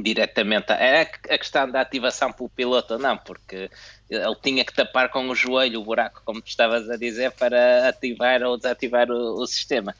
diretamente 0.00 0.72
é 0.72 1.02
a 1.02 1.06
questão 1.06 1.70
da 1.70 1.80
ativação 1.80 2.32
pelo 2.32 2.48
piloto, 2.48 2.98
não, 2.98 3.16
porque 3.16 3.70
ele 4.08 4.36
tinha 4.42 4.64
que 4.64 4.72
tapar 4.72 5.08
com 5.08 5.28
o 5.28 5.34
joelho 5.34 5.80
o 5.80 5.84
buraco, 5.84 6.22
como 6.24 6.40
tu 6.40 6.48
estavas 6.48 6.88
a 6.88 6.96
dizer, 6.96 7.32
para 7.32 7.88
ativar 7.88 8.42
ou 8.42 8.56
desativar 8.56 9.10
o, 9.10 9.40
o 9.40 9.46
sistema. 9.46 9.94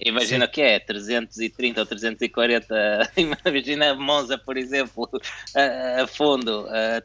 Imagina 0.00 0.44
o 0.44 0.48
que 0.48 0.62
é, 0.62 0.78
330 0.78 1.80
ou 1.80 1.86
340, 1.86 3.12
imagina 3.16 3.94
Monza, 3.94 4.38
por 4.38 4.56
exemplo, 4.56 5.08
a, 5.54 6.02
a 6.02 6.06
fundo, 6.06 6.66
a 6.68 7.02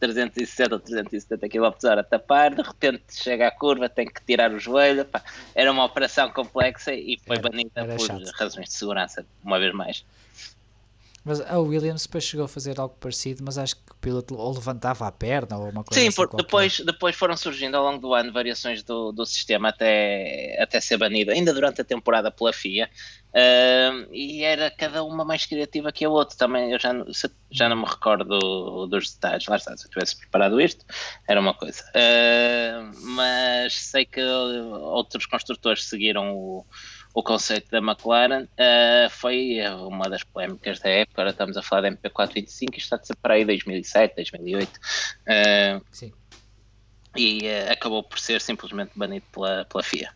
360 0.00 0.74
ou 0.74 0.80
370 0.80 1.48
km 1.48 1.64
h 1.64 2.00
a 2.00 2.04
tapar, 2.04 2.54
de 2.54 2.62
repente 2.62 3.04
chega 3.10 3.48
à 3.48 3.50
curva, 3.50 3.88
tem 3.88 4.06
que 4.06 4.24
tirar 4.24 4.52
o 4.52 4.58
joelho, 4.58 5.04
pá, 5.04 5.22
era 5.54 5.70
uma 5.70 5.84
operação 5.84 6.30
complexa 6.30 6.94
e 6.94 7.18
foi 7.26 7.38
banida 7.38 7.84
por 7.84 8.00
chato. 8.00 8.30
razões 8.34 8.68
de 8.68 8.74
segurança, 8.74 9.26
uma 9.42 9.58
vez 9.58 9.74
mais. 9.74 10.04
Mas 11.26 11.40
a 11.40 11.58
Williams 11.58 12.06
depois 12.06 12.22
chegou 12.22 12.44
a 12.44 12.48
fazer 12.48 12.78
algo 12.78 12.94
parecido, 13.00 13.42
mas 13.44 13.58
acho 13.58 13.74
que 13.74 13.90
o 13.90 13.96
piloto 13.96 14.36
ou 14.36 14.54
levantava 14.54 15.08
a 15.08 15.10
perna 15.10 15.58
ou 15.58 15.70
uma 15.70 15.82
coisa 15.82 16.00
Sim, 16.00 16.06
assim. 16.06 16.22
Sim, 16.22 16.36
depois, 16.36 16.78
depois 16.78 17.16
foram 17.16 17.36
surgindo 17.36 17.76
ao 17.76 17.82
longo 17.82 17.98
do 17.98 18.14
ano 18.14 18.32
variações 18.32 18.84
do, 18.84 19.10
do 19.10 19.26
sistema 19.26 19.70
até, 19.70 20.56
até 20.62 20.80
ser 20.80 20.96
banido, 20.96 21.32
ainda 21.32 21.52
durante 21.52 21.80
a 21.80 21.84
temporada 21.84 22.30
pela 22.30 22.52
FIA. 22.52 22.88
Uh, 23.34 24.06
e 24.12 24.44
era 24.44 24.70
cada 24.70 25.02
uma 25.02 25.24
mais 25.24 25.44
criativa 25.44 25.90
que 25.90 26.04
a 26.04 26.08
outra 26.08 26.38
também. 26.38 26.70
Eu 26.70 26.78
já, 26.78 26.92
já 27.50 27.68
não 27.68 27.78
me 27.78 27.86
recordo 27.86 28.86
dos 28.86 29.12
detalhes. 29.12 29.48
Lá 29.48 29.56
está, 29.56 29.76
se 29.76 29.84
eu 29.84 29.90
tivesse 29.90 30.16
preparado 30.16 30.60
isto, 30.60 30.86
era 31.26 31.40
uma 31.40 31.54
coisa. 31.54 31.82
Uh, 31.88 33.04
mas 33.16 33.74
sei 33.74 34.04
que 34.06 34.22
outros 34.22 35.26
construtores 35.26 35.82
seguiram 35.82 36.36
o 36.36 36.64
o 37.16 37.22
conceito 37.22 37.70
da 37.70 37.78
McLaren 37.78 38.42
uh, 38.44 39.08
foi 39.08 39.56
uma 39.88 40.06
das 40.10 40.22
polémicas 40.22 40.78
da 40.80 40.90
época. 40.90 41.22
Agora 41.22 41.30
estamos 41.30 41.56
a 41.56 41.62
falar 41.62 41.80
da 41.80 41.90
MP425 41.92 42.74
e 42.74 42.76
está 42.76 42.96
a 42.96 43.02
ser 43.02 43.16
para 43.16 43.32
aí 43.32 43.44
2007, 43.46 44.16
2008. 44.16 44.76
Uh, 44.76 45.84
Sim. 45.90 46.12
E 47.16 47.38
uh, 47.38 47.72
acabou 47.72 48.02
por 48.02 48.18
ser 48.18 48.38
simplesmente 48.42 48.92
banido 48.94 49.24
pela, 49.32 49.64
pela 49.64 49.82
FIA. 49.82 50.12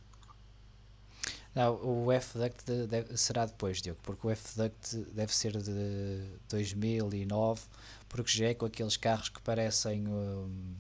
Não, 1.55 1.81
o 1.82 2.12
F-Duct 2.12 2.70
deve- 2.86 3.16
será 3.16 3.47
depois, 3.47 3.81
Diogo, 3.81 3.98
porque 4.02 4.27
o 4.27 4.31
F-Duct 4.31 4.97
deve 5.14 5.35
ser 5.35 5.56
de 5.56 6.22
2009, 6.51 7.62
porque 8.10 8.31
já 8.31 8.48
é 8.48 8.55
com 8.55 8.66
aqueles 8.66 8.98
carros 8.98 9.31
que 9.31 9.40
parecem, 9.40 10.06
hum, 10.06 10.74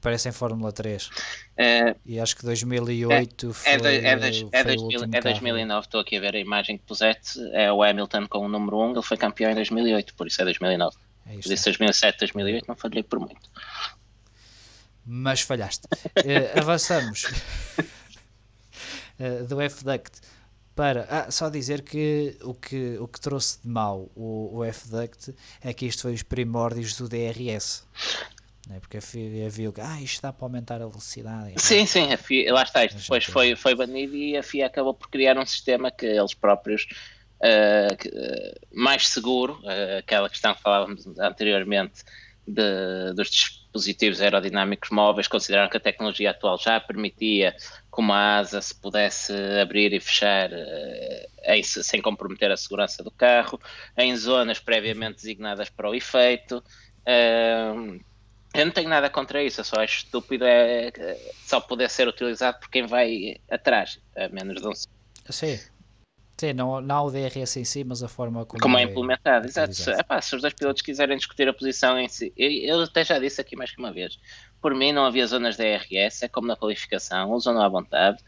parecem 0.00 0.32
Fórmula 0.32 0.72
3. 0.72 1.10
Eh, 1.56 1.94
E 2.06 2.18
acho 2.20 2.36
que 2.36 2.44
2008 2.44 3.52
foi, 3.52 3.72
É, 3.72 3.76
do- 3.78 3.86
é, 3.88 4.16
dois- 4.16 4.40
foi 4.40 4.48
é, 4.52 4.60
o 4.62 4.64
2000 4.66 4.84
último 5.00 5.04
é 5.16 5.20
carro. 5.20 5.34
2009, 5.34 5.86
estou 5.86 6.00
aqui 6.00 6.16
a 6.16 6.20
ver 6.20 6.34
a 6.36 6.38
imagem 6.40 6.78
que 6.78 6.84
puseste. 6.84 7.38
É 7.52 7.72
o 7.72 7.82
Hamilton 7.82 8.26
com 8.28 8.38
o 8.46 8.48
número 8.48 8.78
1, 8.78 8.92
ele 8.92 9.02
foi 9.02 9.16
campeão 9.16 9.50
em 9.50 9.54
2008, 9.54 10.14
por 10.14 10.26
isso 10.26 10.40
é 10.40 10.44
2009. 10.44 10.96
É 11.26 11.34
isto, 11.34 11.42
Por 11.48 11.52
isso 11.54 11.64
2007, 11.64 12.18
2008 12.20 12.64
não 12.68 12.76
falhei 12.76 13.02
por 13.02 13.18
muito. 13.20 13.50
mas 15.04 15.40
falhaste. 15.40 15.86
Eh, 16.16 16.52
avançamos 16.58 17.24
Eh, 19.18 19.42
do 19.42 19.60
F-Duct 19.60 20.20
para. 20.76 21.04
Ah, 21.10 21.28
só 21.30 21.48
dizer 21.48 21.82
que 21.82 22.36
o 22.42 22.54
que, 22.54 22.96
o 23.00 23.08
que 23.08 23.20
trouxe 23.20 23.60
de 23.62 23.68
mal 23.68 24.08
o, 24.14 24.58
o 24.58 24.64
F-Duct 24.64 25.34
é 25.60 25.74
que 25.74 25.86
isto 25.86 26.02
foi 26.02 26.14
os 26.14 26.22
primórdios 26.22 26.96
do 26.96 27.08
DRS. 27.08 27.82
Né? 28.68 28.80
Porque 28.80 28.98
havia 28.98 29.48
viu 29.48 29.72
que 29.72 29.80
ah, 29.80 30.00
isto 30.00 30.20
dá 30.22 30.32
para 30.32 30.44
aumentar 30.44 30.76
a 30.76 30.86
velocidade. 30.86 31.54
Sim, 31.58 31.86
sim, 31.86 32.12
a 32.12 32.16
FIA, 32.16 32.52
lá 32.52 32.62
está, 32.62 32.84
isto 32.84 32.94
Mas 32.94 33.02
depois 33.04 33.24
foi, 33.24 33.56
foi 33.56 33.74
banido 33.74 34.14
e 34.14 34.36
a 34.36 34.42
FIA 34.42 34.66
acabou 34.66 34.94
por 34.94 35.08
criar 35.08 35.38
um 35.38 35.46
sistema 35.46 35.90
que 35.90 36.06
eles 36.06 36.34
próprios, 36.34 36.86
eh, 37.42 37.96
que, 37.98 38.08
eh, 38.08 38.54
mais 38.72 39.08
seguro, 39.08 39.58
eh, 39.64 39.98
aquela 39.98 40.28
questão 40.28 40.54
que 40.54 40.60
falávamos 40.60 41.06
anteriormente 41.18 42.02
de- 42.46 43.12
dos 43.14 43.30
dispositivos 43.30 44.20
aerodinâmicos 44.20 44.90
móveis, 44.90 45.28
consideraram 45.28 45.70
que 45.70 45.76
a 45.76 45.80
tecnologia 45.80 46.30
atual 46.30 46.58
já 46.58 46.80
permitia 46.80 47.52
que 47.52 48.00
uma 48.00 48.38
asa 48.38 48.60
se 48.60 48.78
pudesse 48.78 49.32
abrir 49.60 49.92
e 49.92 50.00
fechar 50.00 50.50
em- 51.44 51.62
sem 51.62 52.00
comprometer 52.00 52.50
a 52.50 52.56
segurança 52.56 53.02
do 53.02 53.10
carro, 53.10 53.58
em 53.96 54.14
zonas 54.16 54.58
previamente 54.60 55.16
designadas 55.16 55.68
para 55.70 55.88
o 55.90 55.94
efeito. 55.94 56.62
Eu 58.58 58.66
não 58.66 58.72
tenho 58.72 58.88
nada 58.88 59.08
contra 59.08 59.42
isso, 59.42 59.60
eu 59.60 59.64
só 59.64 59.80
acho 59.80 59.98
estúpido 59.98 60.44
é 60.44 60.88
é 60.88 61.32
só 61.46 61.60
poder 61.60 61.88
ser 61.88 62.08
utilizado 62.08 62.58
por 62.58 62.70
quem 62.70 62.86
vai 62.86 63.40
atrás, 63.50 63.98
a 64.16 64.28
menos 64.28 64.60
de 64.60 64.68
um 64.68 64.72
Sim. 65.30 65.58
Sim, 66.38 66.52
não, 66.52 66.80
não 66.80 67.06
o 67.06 67.10
DRS 67.10 67.56
em 67.56 67.64
si, 67.64 67.82
mas 67.82 68.00
a 68.00 68.06
forma 68.06 68.46
como, 68.46 68.62
como 68.62 68.78
é 68.78 68.84
implementado. 68.84 69.46
Exato. 69.46 69.74
Se, 69.74 69.82
utilizado. 69.82 70.00
epá, 70.00 70.22
se 70.22 70.36
os 70.36 70.42
dois 70.42 70.54
pilotos 70.54 70.82
quiserem 70.82 71.16
discutir 71.16 71.48
a 71.48 71.52
posição 71.52 71.98
em 71.98 72.08
si, 72.08 72.32
eu, 72.36 72.50
eu 72.50 72.82
até 72.84 73.04
já 73.04 73.18
disse 73.18 73.40
aqui 73.40 73.56
mais 73.56 73.72
que 73.72 73.78
uma 73.80 73.92
vez. 73.92 74.20
Por 74.62 74.72
mim, 74.72 74.92
não 74.92 75.04
havia 75.04 75.26
zonas 75.26 75.56
DRS, 75.56 76.22
é 76.22 76.28
como 76.28 76.46
na 76.46 76.54
qualificação, 76.54 77.32
usam-no 77.32 77.60
à 77.60 77.68
vontade. 77.68 78.18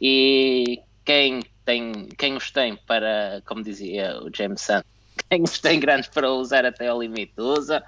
E 0.00 0.80
quem, 1.04 1.42
tem, 1.64 2.08
quem 2.16 2.36
os 2.36 2.52
tem 2.52 2.76
para, 2.76 3.42
como 3.44 3.64
dizia 3.64 4.16
o 4.22 4.30
James 4.32 4.60
Sun, 4.60 4.82
quem 5.28 5.42
os 5.42 5.58
tem 5.58 5.80
grandes 5.80 6.08
para 6.08 6.30
usar 6.30 6.64
até 6.64 6.88
ao 6.88 7.00
limite 7.00 7.34
usa. 7.38 7.82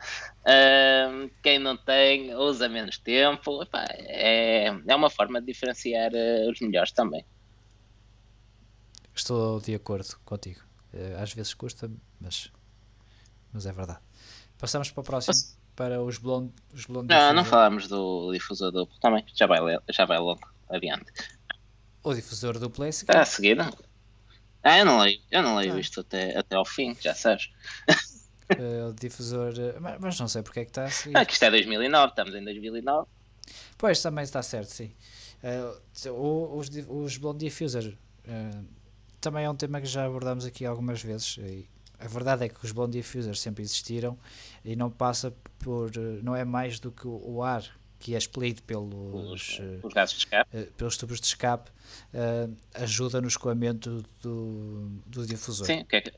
Ahm, 0.46 1.28
quem 1.42 1.59
não 1.59 1.76
tem, 1.76 2.34
usa 2.34 2.68
menos 2.68 2.98
tempo. 2.98 3.62
Epá, 3.62 3.84
é, 3.90 4.66
é 4.86 4.94
uma 4.96 5.10
forma 5.10 5.40
de 5.40 5.46
diferenciar 5.46 6.10
eh, 6.14 6.48
os 6.50 6.59
melhores 6.60 6.92
também. 6.92 7.24
Estou 9.14 9.60
de 9.60 9.74
acordo 9.74 10.09
contigo. 10.24 10.60
Eh, 10.92 11.14
Às 11.18 11.32
vezes 11.32 11.55
custa, 11.55 11.90
mas, 12.20 12.50
mas 13.52 13.66
é 13.66 13.72
verdade. 13.72 14.00
Passamos 14.59 14.90
para 14.90 15.00
o 15.00 15.05
próximo, 15.05 15.34
para 15.76 16.02
os 16.02 16.18
blonde, 16.18 16.52
os 16.72 16.86
blonde 16.86 17.09
Não, 17.09 17.32
não 17.32 17.42
diffuser. 17.42 17.50
falámos 17.50 17.88
do 17.88 18.32
difusor 18.32 18.72
duplo 18.72 18.96
também, 19.00 19.24
já 19.34 19.46
vai, 19.46 19.60
já 19.90 20.05
vai 20.05 20.18
logo 20.18 20.40
adiante. 20.68 21.05
O 22.02 22.14
difusor 22.14 22.59
duplo 22.59 22.84
é 22.84 22.88
esse 22.88 23.02
Está 23.02 23.20
a 23.20 23.24
seguir? 23.24 23.59
Ah, 24.68 24.78
eu 24.78 24.84
não 24.84 24.98
leio, 24.98 25.20
eu 25.30 25.42
não 25.42 25.56
leio 25.56 25.72
Tá. 25.72 25.80
isto 25.80 26.00
até, 26.00 26.36
até 26.36 26.56
ao 26.56 26.64
fim, 26.64 26.94
já 27.00 27.14
sabes. 27.14 27.48
Eh, 28.50 28.84
o 28.88 28.92
difusor, 28.92 29.52
eh, 29.58 29.78
mas, 29.80 29.96
mas 30.00 30.20
não 30.20 30.28
sei 30.28 30.42
porque 30.42 30.60
é 30.60 30.64
que 30.64 30.70
está 30.70 30.84
a 30.86 30.90
seguir. 30.90 31.16
Ah, 31.16 31.24
que 31.24 31.32
isto 31.32 31.44
é 31.44 31.50
2009, 31.50 32.10
estamos 32.10 32.34
em 32.34 32.44
2009. 32.44 33.06
Pois, 33.76 34.02
também 34.02 34.24
está 34.24 34.42
certo, 34.42 34.68
sim. 34.68 34.90
O- 36.10 36.56
os, 36.58 36.68
os 36.88 37.16
Blonde 37.16 37.44
Diffuser 37.44 37.96
eh, 38.26 38.50
também 39.20 39.44
é 39.44 39.50
um 39.50 39.54
tema 39.56 39.80
que 39.80 39.86
já 39.86 40.04
abordamos 40.04 40.44
aqui 40.44 40.64
algumas 40.66 41.02
vezes. 41.02 41.38
A 41.98 42.06
verdade 42.06 42.44
é 42.44 42.48
que 42.48 42.64
os 42.64 42.72
Blonde 42.72 42.98
Diffuser 42.98 43.36
sempre 43.36 43.62
existiram 43.62 44.18
e 44.64 44.76
não 44.76 44.90
passa 44.90 45.32
por. 45.58 45.90
não 46.22 46.34
é 46.36 46.44
mais 46.44 46.78
do 46.78 46.92
que 46.92 47.06
o 47.06 47.42
ar 47.42 47.64
que 47.98 48.14
é 48.14 48.18
expelido 48.18 48.62
pelos, 48.62 48.94
Os, 49.32 49.60
eh, 49.60 49.80
os 49.82 49.92
gases 49.92 50.14
de 50.14 50.20
escape. 50.20 50.56
eh, 50.56 50.68
pelos 50.76 50.96
tubos 50.96 51.20
de 51.20 51.26
escape 51.26 51.70
eh, 52.14 52.48
ajuda 52.74 53.20
no 53.20 53.28
escoamento 53.28 54.04
do, 54.22 54.88
do 55.06 55.26
difusor. 55.26 55.66
Sim, 55.66 55.80
o 55.80 55.86
que 55.86 55.96
é 55.96 56.00
que, 56.02 56.12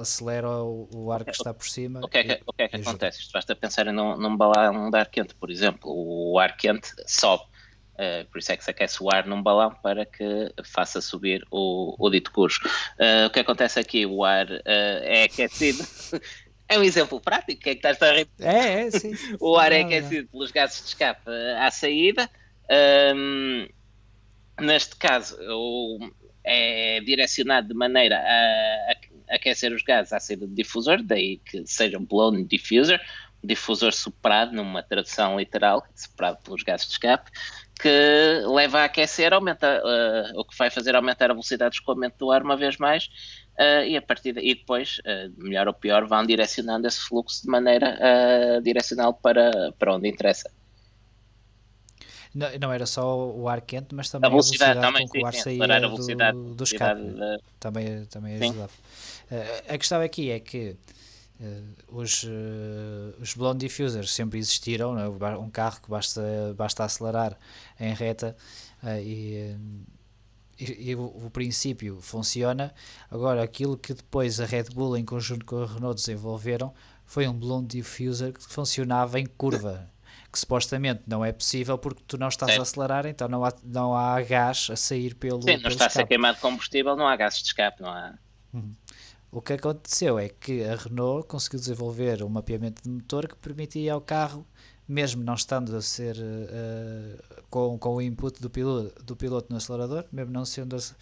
Acelera 0.00 0.50
o, 0.50 0.88
o 0.92 1.12
ar 1.12 1.24
que 1.24 1.30
está 1.30 1.54
por 1.54 1.64
cima. 1.68 2.00
o 2.02 2.08
que, 2.08 2.18
é 2.18 2.24
que, 2.24 2.34
que, 2.36 2.62
é 2.62 2.68
que 2.68 2.76
acontece? 2.76 3.20
Isto 3.20 3.32
basta 3.32 3.54
pensar 3.54 3.84
num, 3.92 4.16
num 4.16 4.36
balão 4.36 4.90
de 4.90 4.98
ar 4.98 5.06
quente, 5.08 5.32
por 5.36 5.48
exemplo. 5.50 5.82
O 5.86 6.38
ar 6.40 6.56
quente 6.56 6.88
sobe. 7.06 7.44
eh, 7.96 8.24
por 8.24 8.38
isso 8.38 8.50
é 8.50 8.56
que 8.56 8.64
se 8.64 8.70
aquece 8.72 9.00
o 9.00 9.08
ar 9.14 9.26
num 9.26 9.40
balão 9.40 9.72
para 9.80 10.04
que 10.06 10.52
faça 10.64 11.00
subir 11.00 11.46
o, 11.52 11.94
o 12.04 12.10
dito 12.10 12.32
curso. 12.32 12.58
Eh, 12.98 13.26
o 13.26 13.30
que 13.30 13.38
acontece 13.40 13.78
aqui? 13.78 14.04
O 14.06 14.24
ar 14.24 14.48
eh, 14.64 15.02
é 15.04 15.22
aquecido. 15.24 15.84
é 16.70 16.78
um 16.78 16.84
exemplo 16.84 17.20
prático. 17.20 17.60
O 17.60 17.64
que 17.64 17.70
é 17.70 17.74
que 17.74 17.86
estás 17.86 18.00
a 18.00 18.12
rir? 18.12 18.28
É, 18.38 18.86
é, 18.86 18.90
sim. 18.90 19.12
O 19.40 19.58
ar 19.58 19.72
é 19.72 19.80
aquecido 19.80 20.28
pelos 20.28 20.52
gases 20.52 20.80
de 20.80 20.88
escape 20.88 21.22
eh, 21.26 21.58
à 21.58 21.70
saída. 21.70 22.30
Ahm, 22.70 23.66
neste 24.60 24.94
caso, 24.94 25.36
é 26.44 27.00
direcionado 27.00 27.68
de 27.68 27.74
maneira 27.74 28.18
a, 28.18 29.34
aquecer 29.34 29.72
os 29.72 29.82
gases 29.82 30.12
à 30.12 30.20
saída 30.20 30.46
do 30.46 30.54
difusor, 30.54 31.02
daí 31.02 31.38
que 31.38 31.66
seja 31.66 31.98
um 31.98 32.04
blown 32.04 32.44
diffuser, 32.44 33.00
um 33.42 33.48
difusor 33.48 33.92
soprado, 33.92 34.52
numa 34.52 34.82
tradução 34.82 35.38
literal, 35.40 35.84
soprado 35.94 36.40
pelos 36.44 36.62
gases 36.62 36.86
de 36.86 36.92
escape, 36.92 37.30
que 37.80 38.42
leva 38.46 38.82
a 38.82 38.84
aquecer, 38.84 39.32
aumenta, 39.32 39.66
eh, 39.66 40.32
o 40.36 40.44
que 40.44 40.56
vai 40.56 40.70
fazer 40.70 40.94
aumentar 40.94 41.30
a 41.30 41.34
velocidade 41.34 41.72
de 41.72 41.80
escoamento 41.80 42.16
do 42.18 42.30
ar 42.30 42.42
uma 42.42 42.56
vez 42.56 42.76
mais, 42.76 43.10
eh, 43.66 43.82
e 43.90 43.96
a 43.96 44.02
partir 44.02 44.32
daí 44.34 44.54
depois, 44.60 44.88
eh, 45.04 45.28
melhor 45.46 45.66
ou 45.68 45.74
pior, 45.74 46.02
vão 46.12 46.24
direcionando 46.26 46.86
esse 46.88 47.00
fluxo 47.08 47.42
de 47.44 47.50
maneira 47.56 47.88
eh, 48.00 48.60
direcional 48.62 49.12
para, 49.24 49.46
para 49.78 49.94
onde 49.96 50.08
interessa. 50.08 50.48
Não, 52.34 52.48
não 52.60 52.72
era 52.72 52.86
só 52.86 53.16
o 53.30 53.48
ar 53.48 53.60
quente, 53.60 53.94
mas 53.94 54.08
também 54.10 54.28
A 54.28 54.28
velocidade, 54.30 54.80
a 54.80 54.80
também, 54.80 54.80
velocidade 54.80 54.92
com 55.08 55.18
que 55.18 55.18
o 55.18 55.24
ar 55.24 55.34
sim, 55.34 55.44
sim, 55.44 55.44
saía 55.44 55.78
a 55.84 55.88
do, 55.88 55.88
velocidade, 55.88 56.38
do 56.54 56.64
escape. 56.64 56.96
velocidade 56.96 57.16
da- 57.18 57.38
Também, 57.58 58.04
também 58.06 58.36
Sim. 58.38 58.54
ajudava. 58.54 58.72
Eh, 59.30 59.64
a 59.74 59.78
questão 59.78 60.00
aqui 60.00 60.30
é 60.30 60.40
que 60.40 60.76
eh, 61.40 61.62
os, 61.88 62.24
eh, 62.24 63.14
os 63.22 63.34
blonde 63.34 63.60
diffusers 63.66 64.12
sempre 64.12 64.38
existiram, 64.38 64.98
é? 64.98 65.08
Um 65.38 65.50
carro 65.50 65.80
que 65.82 65.90
basta, 65.90 66.22
basta 66.56 66.84
acelerar 66.84 67.38
em 67.80 67.94
reta 67.94 68.36
eh, 68.84 69.02
e, 69.02 69.36
eh, 69.36 69.56
e- 70.60 70.90
e 70.90 70.94
o, 70.94 71.02
o 71.04 71.30
princípio 71.30 72.00
funciona. 72.00 72.72
Agora, 73.10 73.42
aquilo 73.42 73.76
que 73.76 73.94
depois 73.94 74.40
a 74.40 74.44
Red 74.46 74.64
Bull, 74.74 74.96
em 74.96 75.04
conjunto 75.04 75.44
com 75.44 75.62
a 75.62 75.66
Renault, 75.66 75.96
desenvolveram 76.00 76.72
foi 77.04 77.26
um 77.26 77.32
blonde 77.32 77.76
diffuser 77.78 78.32
que 78.32 78.42
funcionava 78.52 79.18
em 79.18 79.26
curva. 79.26 79.88
Que 80.32 80.38
supostamente 80.38 81.02
não 81.08 81.24
é 81.24 81.32
possível 81.32 81.76
porque 81.76 82.02
tu 82.06 82.16
não 82.16 82.28
estás 82.28 82.50
Certo. 82.52 82.60
a 82.60 82.62
acelerar, 82.62 83.06
então 83.06 83.26
não 83.26 83.44
há, 83.44 83.52
não 83.64 83.96
há 83.96 84.20
gás 84.22 84.68
a 84.70 84.76
sair 84.76 85.14
pelo, 85.16 85.42
Sim, 85.42 85.54
não 85.54 85.62
pelo 85.62 85.72
está 85.72 85.86
a 85.86 85.90
ser 85.90 86.06
queimado 86.06 86.38
combustível, 86.38 86.94
não 86.96 87.06
há 87.08 87.16
gases 87.16 87.40
de 87.40 87.46
escape, 87.46 87.82
não 87.82 87.88
há. 87.90 88.14
O 89.32 89.40
que 89.40 89.52
aconteceu 89.52 90.18
é 90.18 90.28
que 90.28 90.62
a 90.64 90.74
Renault 90.76 91.26
conseguiu 91.28 91.60
desenvolver 91.60 92.22
um 92.22 92.28
mapeamento 92.28 92.82
de 92.82 92.88
motor 92.90 93.28
que 93.28 93.36
permitia 93.36 93.92
ao 93.92 94.00
carro, 94.00 94.46
mesmo 94.90 95.22
não 95.24 95.34
estando 95.34 95.76
a 95.76 95.82
ser 95.82 96.16
eh, 96.20 97.16
com, 97.50 97.78
com 97.78 97.94
o 97.96 98.02
input 98.02 98.40
do 98.42 98.50
piloto, 98.50 99.04
do 99.04 99.16
piloto 99.16 99.46
no 99.50 99.56
acelerador, 99.56 100.04
mesmo 100.12 100.32
não, 100.32 100.44
sendo, 100.44 100.76
ac- 100.76 100.94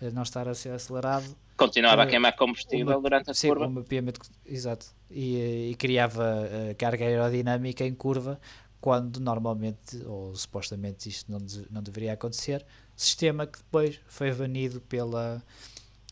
eh, 0.00 0.10
não 0.10 0.22
estar 0.22 0.48
a 0.48 0.54
ser 0.54 0.70
acelerado, 0.72 1.36
Continuava 1.56 2.02
a 2.02 2.06
Eh, 2.06 2.10
queimar 2.10 2.34
combustível 2.36 2.98
uma- 2.98 3.00
durante 3.00 3.30
a 3.30 3.34
sim, 3.34 3.48
curva. 3.48 3.66
um 3.66 3.70
mapeamento, 3.70 4.20
exato, 4.44 4.86
e, 5.10 5.70
e 5.70 5.74
criava 5.76 6.24
eh, 6.50 6.74
carga 6.74 7.04
aerodinâmica 7.04 7.84
em 7.84 7.94
curva, 7.94 8.40
quando 8.80 9.20
normalmente, 9.20 10.02
ou 10.06 10.34
supostamente 10.34 11.08
isto 11.08 11.30
não, 11.30 11.38
não 11.70 11.82
deveria 11.82 12.14
acontecer, 12.14 12.64
sistema 12.96 13.46
que 13.46 13.58
depois 13.58 14.00
foi 14.06 14.32
banido 14.32 14.80
pela, 14.82 15.42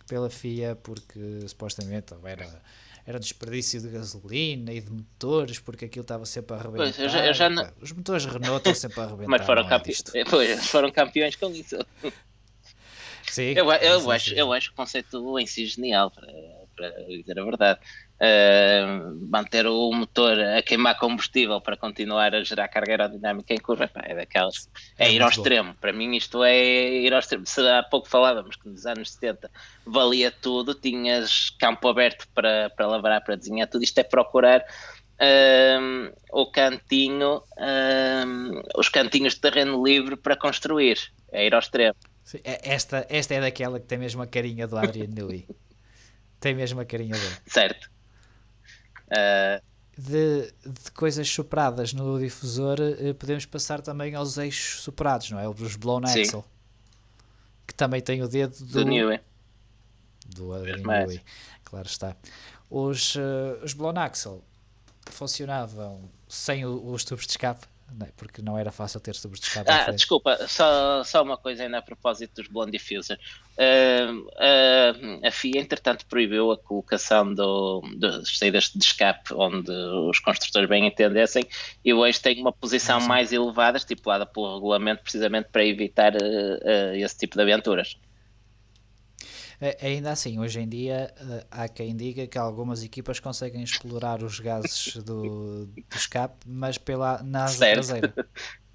pela 0.07 0.29
FIA 0.31 0.77
porque 0.77 1.21
supostamente 1.49 2.15
era, 2.25 2.63
era 3.11 3.19
desperdício 3.21 3.81
de 3.81 3.89
gasolina 3.89 4.73
e 4.73 4.81
de 4.81 4.91
motores, 4.91 5.59
porque 5.59 5.85
aquilo 5.85 6.03
estava 6.03 6.25
sempre 6.25 6.55
a 6.55 6.59
arrebentar. 6.61 6.85
Pois, 6.85 6.99
eu 6.99 7.09
já- 7.09 7.27
eu 7.27 7.35
já 7.35 7.51
não- 7.51 7.69
Os 7.81 7.93
motores 7.93 8.25
Renault 8.25 8.59
estão 8.59 8.75
sempre 8.75 9.01
a 9.01 9.05
arrebentar. 9.07 9.29
Mas 9.31 9.45
foram, 9.47 9.63
é 9.63 9.69
campe... 9.69 9.91
disto. 9.91 10.13
pois, 10.31 10.67
foram 10.69 10.91
campeões 10.91 11.37
com 11.37 11.51
isso. 11.51 11.77
Sim, 13.31 13.53
Eu, 13.57 13.71
eu, 13.73 14.01
sim, 14.01 14.11
acho, 14.11 14.31
sim. 14.31 14.37
eu 14.37 14.53
acho 14.53 14.71
o 14.71 14.75
conceito 14.75 15.39
em 15.39 15.47
si 15.47 15.65
genial. 15.67 16.11
Para, 16.11 16.27
para 16.81 16.91
dizer 17.05 17.39
a 17.39 17.45
verdade. 17.45 17.81
Uh, 18.21 19.29
manter 19.31 19.67
o 19.67 19.93
motor 19.93 20.39
a 20.39 20.63
queimar 20.63 20.99
combustível 20.99 21.61
para 21.61 21.77
continuar 21.77 22.35
a 22.35 22.43
gerar 22.43 22.69
carga 22.69 22.93
aerodinâmica 22.93 23.55
em 23.55 23.59
curva 23.59 23.89
pá, 23.89 24.03
é 24.05 24.15
daquelas. 24.15 24.69
É, 24.99 25.07
é 25.07 25.13
ir 25.13 25.23
ao 25.23 25.29
extremo. 25.29 25.75
Para 25.81 25.93
mim, 25.93 26.17
isto 26.17 26.43
é 26.43 26.57
ir 26.57 27.13
ao 27.13 27.21
extremo. 27.21 27.47
Se 27.47 27.61
há 27.67 27.83
pouco 27.83 28.09
falávamos 28.09 28.57
que 28.57 28.69
nos 28.69 28.87
anos 28.87 29.13
70 29.13 29.51
valia 29.87 30.31
tudo, 30.31 30.75
tinhas 30.75 31.51
campo 31.59 31.89
aberto 31.89 32.27
para, 32.35 32.71
para 32.71 32.87
lavrar, 32.87 33.23
para 33.23 33.37
desenhar 33.37 33.69
tudo. 33.69 33.85
Isto 33.85 33.99
é 33.99 34.05
procurar 34.05 34.65
um, 35.81 36.13
o 36.33 36.51
cantinho, 36.51 37.43
um, 37.59 38.63
os 38.77 38.89
cantinhos 38.89 39.35
de 39.35 39.41
terreno 39.41 39.85
livre 39.85 40.17
para 40.17 40.37
construir, 40.37 40.99
é 41.33 41.47
ir 41.47 41.55
ao 41.55 41.61
extremo. 41.61 41.97
É, 42.45 42.75
esta, 42.75 43.07
esta 43.09 43.35
é 43.35 43.41
daquela 43.41 43.81
que 43.81 43.87
tem 43.87 43.99
mesmo 43.99 44.23
a 44.23 44.27
carinha 44.27 44.67
do 44.67 44.77
Adrian 44.77 45.09
Newey. 45.09 45.47
tem 46.41 46.55
mesmo 46.55 46.81
a 46.81 46.85
carinha 46.85 47.15
dele. 47.15 47.37
Certo. 47.47 47.91
Uh... 49.09 49.71
De, 49.99 50.51
de, 50.65 50.91
coisas 50.93 51.29
sopradas 51.29 51.93
no 51.93 52.19
difusor, 52.19 52.79
eh, 52.81 53.13
podemos 53.13 53.45
passar 53.45 53.83
também 53.83 54.15
aos 54.15 54.39
eixos 54.39 54.81
soprados, 54.81 55.31
não 55.31 55.39
é? 55.39 55.47
Os 55.47 55.77
blown 55.77 56.07
Sim. 56.07 56.23
axle. 56.23 56.45
Que 57.67 57.75
também 57.75 58.01
tem 58.01 58.23
o 58.23 58.29
dedo 58.29 58.57
do, 58.61 58.65
do 58.65 58.85
Newey. 58.87 59.21
Do 60.25 60.55
Newey, 60.55 61.21
claro 61.65 61.87
está. 61.87 62.17
Os, 62.71 63.15
uh, 63.17 63.63
os 63.63 63.75
blown 63.75 63.99
axle 63.99 64.41
funcionavam 65.11 66.01
sem 66.29 66.65
os 66.65 67.05
tubos 67.05 67.27
de 67.27 67.33
escape? 67.33 67.67
Porque 68.17 68.43
não 68.43 68.59
era 68.59 68.71
fácil 68.71 69.01
ter 69.01 69.13
escape. 69.13 69.71
Ah, 69.71 69.91
desculpa, 69.91 70.47
só, 70.47 71.03
só 71.05 71.23
uma 71.23 71.37
coisa 71.37 71.65
ainda 71.65 71.79
a 71.79 71.83
propósito 71.83 72.43
dos 72.43 72.49
Blonde 72.49 72.73
Diffuser. 72.73 73.19
Uh, 73.57 74.21
uh, 74.21 75.27
a 75.27 75.31
FIA, 75.31 75.61
entretanto, 75.61 76.07
proibiu 76.07 76.51
a 76.51 76.59
colocação 76.59 77.35
do, 77.35 77.83
das 77.97 78.39
saídas 78.39 78.71
de 78.75 78.85
escape 78.85 79.35
onde 79.35 79.71
os 79.71 80.19
construtores 80.19 80.69
bem 80.69 80.87
entendessem 80.87 81.45
e 81.85 81.93
hoje 81.93 82.21
tem 82.21 82.41
uma 82.41 82.53
posição 82.53 83.01
mais 83.01 83.33
elevada, 83.33 83.77
estipulada 83.77 84.25
pelo 84.25 84.55
regulamento, 84.55 85.03
precisamente 85.03 85.49
para 85.51 85.65
evitar 85.65 86.15
uh, 86.15 86.95
esse 86.95 87.19
tipo 87.19 87.37
de 87.37 87.43
aventuras. 87.43 87.97
Ainda 89.83 90.13
assim, 90.13 90.39
hoje 90.39 90.59
em 90.59 90.69
dia, 90.69 91.13
eh, 91.19 91.47
há 91.51 91.69
quem 91.69 91.95
diga 91.95 92.27
que 92.27 92.39
algumas 92.39 92.83
equipas 92.83 93.21
conseguem 93.21 93.63
explorar 93.63 94.23
os 94.23 94.41
gases 94.41 94.97
do, 94.97 95.67
do 95.67 95.85
escape, 95.95 96.35
mas 96.47 96.79
pela 96.79 97.23
na 97.23 97.45
asa 97.45 97.59
certo. 97.59 97.75
traseira. 97.75 98.15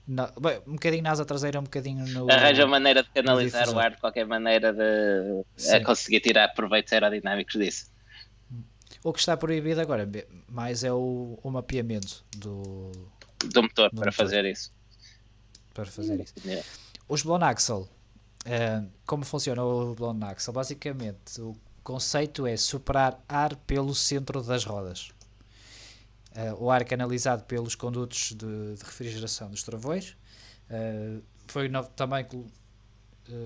No, 0.07 0.27
bem, 0.39 0.61
um 0.67 0.73
bocadinho 0.73 1.01
na 1.01 1.11
asa 1.11 1.25
traseira, 1.25 1.59
um 1.59 1.63
bocadinho 1.63 2.05
no. 2.09 2.31
Arranja 2.31 2.67
maneira 2.67 3.01
de 3.01 3.09
canalizar 3.09 3.67
o 3.69 3.79
ar 3.79 3.89
de 3.89 3.97
qualquer 3.97 4.27
maneira 4.27 4.71
de 4.71 5.43
conseguir 5.83 6.19
tirar 6.19 6.49
proveitos 6.49 6.93
aerodinâmicos 6.93 7.55
disso. 7.55 7.91
O 9.03 9.11
que 9.11 9.19
está 9.19 9.35
proibido 9.35 9.81
agora 9.81 10.07
mais 10.47 10.83
é 10.83 10.93
o, 10.93 11.39
o 11.41 11.49
mapeamento 11.49 12.23
do, 12.37 12.91
do 13.45 13.63
motor 13.63 13.89
do 13.89 14.01
para 14.01 14.11
motor. 14.11 14.11
fazer 14.11 14.45
isso. 14.45 14.71
Para 15.73 15.85
fazer 15.85 16.19
isso. 16.19 16.33
Yeah. 16.45 16.63
Os 17.07 17.23
blown 17.23 17.43
axle 17.43 17.87
Uh, 18.45 18.87
como 19.07 19.25
funciona 19.25 19.63
o 19.63 19.95
blown 19.95 20.23
axle? 20.23 20.53
Basicamente, 20.53 21.41
o 21.41 21.55
conceito 21.83 22.45
é 22.45 22.55
superar 22.55 23.19
ar 23.27 23.55
pelo 23.55 23.95
centro 23.95 24.41
das 24.43 24.63
rodas. 24.63 25.09
Uh, 26.35 26.63
o 26.63 26.69
ar 26.69 26.85
canalizado 26.85 27.43
pelos 27.45 27.73
condutos 27.73 28.33
de, 28.33 28.75
de 28.75 28.83
refrigeração 28.83 29.49
dos 29.49 29.63
travões. 29.63 30.15
Uh, 30.69 31.23
foi 31.47 31.67
no, 31.67 31.83
também 31.83 32.25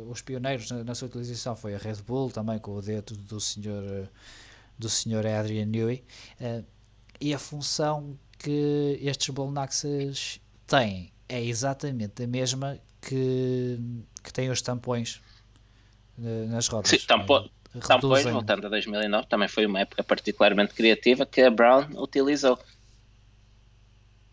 os 0.10 0.22
pioneiros 0.22 0.70
na, 0.70 0.84
na, 0.84 0.94
sua 0.94 1.08
utilização 1.08 1.56
foi 1.56 1.74
a 1.74 1.78
Red 1.78 2.02
Bull, 2.06 2.30
também 2.30 2.60
com 2.60 2.76
o 2.76 2.82
dedo 2.82 3.16
do 3.16 3.40
senhor 3.40 4.10
do 4.78 4.90
senhor 4.90 5.26
Adrian 5.26 5.66
Newey. 5.66 6.04
e 7.22 7.34
a 7.34 7.40
função 7.40 8.18
que 8.38 9.00
estes 9.02 9.30
blown 9.30 9.58
axles 9.58 10.42
têm 10.68 11.14
é 11.30 11.42
exatamente 11.42 12.24
a 12.24 12.28
mesma 12.28 12.80
que, 13.00 13.80
que 14.24 14.34
tem 14.34 14.50
os 14.50 14.62
tampões 14.62 15.22
eh, 16.18 16.46
nas 16.48 16.68
rodas. 16.68 16.90
Sim, 16.90 16.98
tampo, 17.08 17.38
é, 17.38 17.80
tampões, 17.80 18.26
voltando 18.26 18.66
a 18.66 18.70
2009, 18.70 19.28
também 19.28 19.48
foi 19.48 19.66
uma 19.66 19.80
época 19.80 20.04
particularmente 20.04 20.74
criativa 20.74 21.26
que 21.26 21.42
a 21.42 21.52
Brown 21.52 21.88
utilizou. 21.96 22.60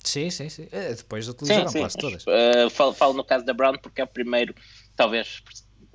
Sim, 0.02 0.31
sim, 0.31 0.48
sim. 0.48 0.68
É, 0.73 0.94
depois 0.94 1.28
utilizaram 1.28 1.68
sim, 1.68 1.73
sim. 1.73 1.78
quase 1.81 1.98
todas. 1.98 2.24
Uh, 2.27 2.70
falo, 2.70 2.93
falo, 2.93 3.12
no 3.12 3.24
caso 3.24 3.44
da 3.44 3.52
Brown 3.52 3.77
porque 3.77 4.01
é 4.01 4.05
o 4.05 4.09
primeiro, 4.09 4.55
talvez 4.94 5.43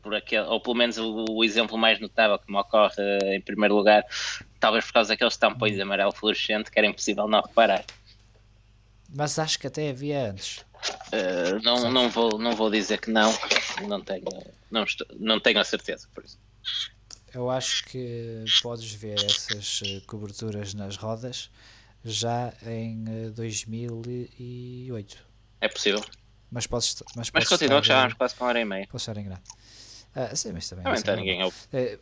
por 0.02 0.14
aquele, 0.14 0.45
ou 0.48 0.61
pelo 0.61 0.76
menos 0.76 0.98
o, 0.98 1.26
o 1.30 1.44
exemplo 1.44 1.78
mais 1.78 1.99
notável 1.99 2.38
que 2.38 2.52
me 2.52 2.60
ocorre 2.60 2.95
uh, 2.99 3.34
em 3.34 3.41
primeiro 3.41 3.76
lugar, 3.76 4.03
talvez 4.60 4.86
por 4.86 4.94
causa 4.94 5.10
daqueles 5.10 5.38
tampões 5.38 5.76
de 5.76 5.82
amarelo 5.82 6.11
fluorescente 6.11 6.69
que 6.69 6.78
era 6.78 6.88
impossível 6.88 7.28
não 7.28 7.41
reparar. 7.41 7.86
Mas 9.14 9.38
acho 9.40 9.60
que 9.60 9.68
até 9.68 9.90
havia 9.90 10.30
antes. 10.30 10.65
Uh, 11.13 11.61
não, 11.63 11.91
não, 11.91 12.09
vou, 12.09 12.37
não 12.39 12.55
vou 12.55 12.69
dizer 12.69 12.99
que 12.99 13.11
não, 13.11 13.33
não 13.87 14.01
tenho, 14.01 14.23
não, 14.69 14.83
estou, 14.83 15.05
não 15.19 15.39
tenho 15.39 15.59
a 15.59 15.63
certeza 15.63 16.07
por 16.13 16.23
isso. 16.23 16.39
Eu 17.33 17.49
acho 17.49 17.85
que 17.85 18.43
podes 18.61 18.91
ver 18.93 19.23
essas 19.23 19.81
eh, 19.85 20.01
coberturas 20.05 20.73
nas 20.73 20.97
rodas 20.97 21.49
já 22.03 22.53
em 22.65 23.05
2008. 23.33 25.17
Eh, 25.61 25.65
é 25.65 25.69
possível. 25.69 26.03
Mas 26.51 26.67
podes, 26.67 27.01
mas, 27.15 27.31
mas 27.31 27.47
continua 27.47 27.79
que 27.81 27.87
já 27.87 28.01
vamos 28.01 28.15
quase 28.15 28.35
com 28.35 28.43
uma 28.43 28.49
hora 28.49 28.59
e 28.59 28.65
meia. 28.65 28.85
Posso 28.87 29.09
estar 29.09 29.19
enganado. 29.19 29.43
Ah, 30.13 30.35
sim, 30.35 30.51
mas 30.51 30.67
também 30.67 30.83
não 30.83 30.93
está 30.93 31.15
ninguém 31.15 31.41
ouve. 31.41 31.55
É, 31.71 31.97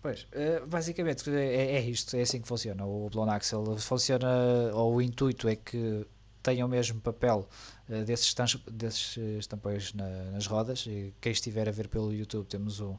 pois, 0.00 0.26
basicamente 0.66 1.30
é, 1.30 1.76
é, 1.76 1.80
isto, 1.82 2.16
é 2.16 2.22
assim 2.22 2.40
que 2.40 2.48
funciona. 2.48 2.84
O 2.84 3.08
Blown 3.10 3.30
Axle 3.30 3.78
funciona, 3.78 4.28
ou 4.74 4.96
o 4.96 5.02
intuito 5.02 5.48
é 5.48 5.54
que 5.54 6.04
tenham 6.42 6.66
o 6.66 6.70
mesmo 6.70 7.00
papel 7.00 7.48
uh, 7.88 8.04
desses, 8.04 8.34
desses 8.70 9.46
tampões 9.46 9.92
na, 9.94 10.08
nas 10.32 10.46
rodas. 10.46 10.86
E 10.86 11.14
quem 11.20 11.32
estiver 11.32 11.68
a 11.68 11.72
ver 11.72 11.88
pelo 11.88 12.12
YouTube, 12.12 12.46
temos 12.46 12.80
um, 12.80 12.96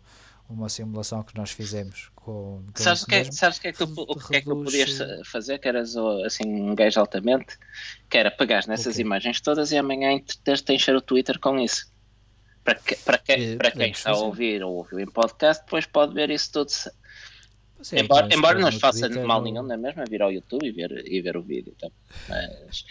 uma 0.50 0.70
simulação 0.70 1.24
que 1.24 1.36
nós 1.36 1.52
fizemos 1.52 2.10
com. 2.16 2.64
com 2.74 2.84
sabes 2.84 3.04
o 3.04 3.08
que, 3.08 3.16
é, 3.16 3.32
sabes 3.32 3.60
que, 3.60 3.68
é 3.68 3.72
que, 3.72 3.78
tu, 3.86 3.94
o 3.98 4.16
que 4.16 4.36
é 4.36 4.42
que 4.42 4.48
tu 4.48 4.64
podias 4.64 5.00
eh, 5.00 5.22
fazer? 5.26 5.58
Que 5.60 5.68
eras 5.68 5.96
assim, 6.26 6.46
um 6.46 6.76
gajo 6.76 7.00
altamente, 7.00 7.58
que 8.10 8.18
era 8.18 8.30
pegar 8.30 8.66
nessas 8.68 8.96
okay. 8.96 9.02
imagens 9.02 9.42
todas 9.42 9.72
e 9.72 9.78
amanhã 9.78 10.20
teres 10.44 10.62
de 10.62 10.74
encher 10.74 10.96
o 10.96 11.02
Twitter 11.02 11.40
com 11.40 11.60
isso. 11.60 11.92
Para, 12.64 12.76
que, 12.76 12.96
para, 12.96 13.18
que, 13.18 13.32
é, 13.34 13.56
para 13.58 13.72
quem 13.72 13.92
está 13.92 14.12
fazer. 14.12 14.24
a 14.24 14.26
ouvir 14.26 14.64
ou 14.64 14.76
ouviu 14.76 15.00
em 15.00 15.06
podcast, 15.06 15.64
depois 15.66 15.86
pode 15.86 16.14
ver 16.14 16.30
isso 16.30 16.52
tudo. 16.52 16.72
Sim, 17.82 17.98
embora 17.98 18.34
embora 18.34 18.60
não 18.60 18.72
faça 18.72 19.10
mal 19.26 19.42
nenhum, 19.42 19.64
não 19.64 19.76
é 19.76 19.78
mesmo? 19.78 20.02
É 20.02 20.06
vir 20.06 20.22
ao 20.22 20.32
YouTube 20.32 20.66
e 20.66 20.72
ver, 20.72 21.04
e 21.06 21.22
ver 21.22 21.36
o 21.36 21.42
vídeo. 21.42 21.74
Então. 21.76 21.92
Mas 22.30 22.86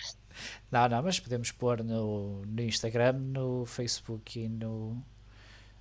não, 0.73 0.89
não, 0.89 1.03
mas 1.03 1.21
podemos 1.21 1.53
pôr 1.53 1.85
no, 1.85 2.43
no 2.47 2.63
Instagram, 2.63 3.13
no 3.13 3.67
Facebook 3.67 4.41
e 4.41 4.49
no, 4.49 4.97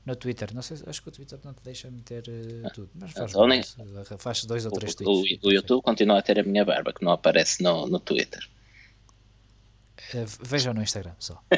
no 0.06 0.16
Twitter. 0.18 0.54
Não 0.54 0.62
sei, 0.62 0.78
acho 0.86 1.02
que 1.02 1.08
o 1.08 1.12
Twitter 1.12 1.40
não 1.46 1.54
te 1.54 1.64
deixa 1.64 1.90
meter 1.90 2.24
uh, 2.28 2.70
tudo, 2.74 2.90
mas 2.96 3.14
faz, 3.14 3.32
então, 3.32 4.18
faz 4.18 4.44
dois 4.44 4.66
ou 4.66 4.72
três 4.74 4.94
o, 4.96 4.98
tweets. 4.98 5.44
O, 5.44 5.48
o 5.48 5.52
YouTube 5.54 5.82
continua 5.82 6.20
a 6.20 6.22
ter 6.22 6.38
a 6.38 6.44
minha 6.44 6.66
barba, 6.66 6.92
que 6.92 7.06
não 7.06 7.14
aparece 7.14 7.64
no, 7.64 7.88
no 7.88 8.02
Twitter. 8.02 8.46
Uh, 10.14 10.26
vejam 10.44 10.74
no 10.74 10.84
Instagram 10.84 11.16
só. 11.20 11.42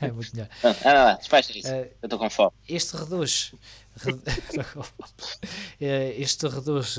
é 0.00 0.10
muito 0.10 0.34
melhor. 0.34 0.48
Ah, 0.62 0.74
ah 0.84 0.92
lá, 0.92 1.12
despacha 1.14 1.56
isso. 1.56 1.68
Uh, 1.68 1.88
eu 2.02 2.04
estou 2.04 2.18
com 2.18 2.30
fome. 2.30 2.52
Isto 2.68 2.96
reduz. 2.96 3.52
isto 6.16 6.48
reduz 6.48 6.98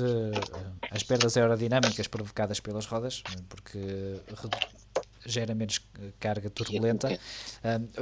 as 0.90 1.02
perdas 1.02 1.36
aerodinâmicas 1.36 2.06
provocadas 2.06 2.60
pelas 2.60 2.86
rodas, 2.86 3.22
porque 3.48 4.20
gera 5.26 5.54
menos 5.54 5.80
carga 6.20 6.50
turbulenta. 6.50 7.18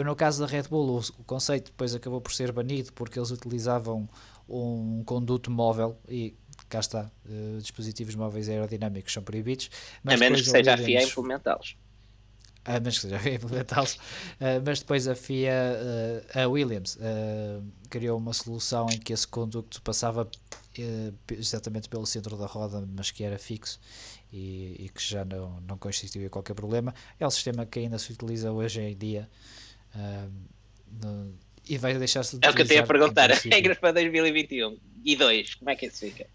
No 0.05 0.17
caso 0.17 0.45
da 0.45 0.47
Red 0.47 0.65
Bull, 0.65 0.99
o, 0.99 0.99
o, 0.99 1.25
conceito 1.25 1.67
depois 1.67 1.95
acabou 1.95 2.21
por 2.21 2.33
ser 2.33 2.53
banido 2.53 2.93
porque 2.93 3.19
eles 3.19 3.31
utilizavam 3.31 4.09
um 4.49 5.03
conduto 5.05 5.51
móvel 5.51 5.99
e 6.09 6.35
cá 6.69 6.81
está, 6.81 7.11
uh, 7.27 7.59
dispositivos 7.59 8.15
móveis 8.15 8.49
aerodinâmicos 8.49 9.13
são 9.13 9.23
proibidos. 9.23 9.71
Mas 10.03 10.15
a 10.15 10.19
menos 10.19 10.43
que 10.43 10.51
seja 10.51 10.75
a 10.75 10.79
FIA 10.79 11.03
implementá-los. 11.03 11.77
A 12.65 12.73
menos 12.74 12.99
que 12.99 13.07
implementá-los. 13.07 13.99
Uh, 14.41 14.62
mas 14.65 14.81
depois 14.81 15.07
a 15.07 15.15
FIA, 15.15 15.53
uh, 15.53 16.39
a 16.39 16.49
Williams, 16.49 16.99
criou 17.91 18.16
uma 18.16 18.32
solução 18.32 18.87
em 18.91 18.99
que 18.99 19.12
esse 19.12 19.28
conduto 19.28 19.82
passava 19.82 20.28
exatamente 21.31 21.89
pelo 21.89 22.07
centro 22.07 22.37
da 22.39 22.47
roda, 22.47 22.87
mas 22.97 23.11
que 23.11 23.23
era 23.23 23.39
fixo 23.39 23.78
e, 24.32 24.77
e, 24.78 24.89
que 24.89 25.03
já 25.03 25.24
não, 25.24 25.61
não 25.62 25.77
constituía 25.77 26.31
qualquer 26.31 26.55
problema. 26.55 26.95
É 27.19 27.27
o 27.27 27.31
sistema 27.31 27.66
que 27.66 27.81
ainda 27.81 27.99
se 27.99 28.12
utiliza 28.12 28.51
hoje 28.51 28.81
em 28.81 28.97
dia 28.97 29.28
uh, 29.95 30.31
no, 31.03 31.35
e 31.69 31.77
vai 31.77 31.97
deixar-se 31.99 32.39
de 32.39 32.47
É 32.47 32.51
o 32.51 32.55
que 32.55 32.62
eu 32.62 32.66
tenho 32.66 32.82
a 32.82 32.87
perguntar. 32.87 33.31
Regras 33.45 33.78
para 33.78 33.93
2021 33.93 34.78
e 35.05 35.16
2, 35.16 35.55
como 35.57 35.70
é 35.70 35.77
que 35.77 35.87
isso 35.87 36.01
fica? 36.01 36.27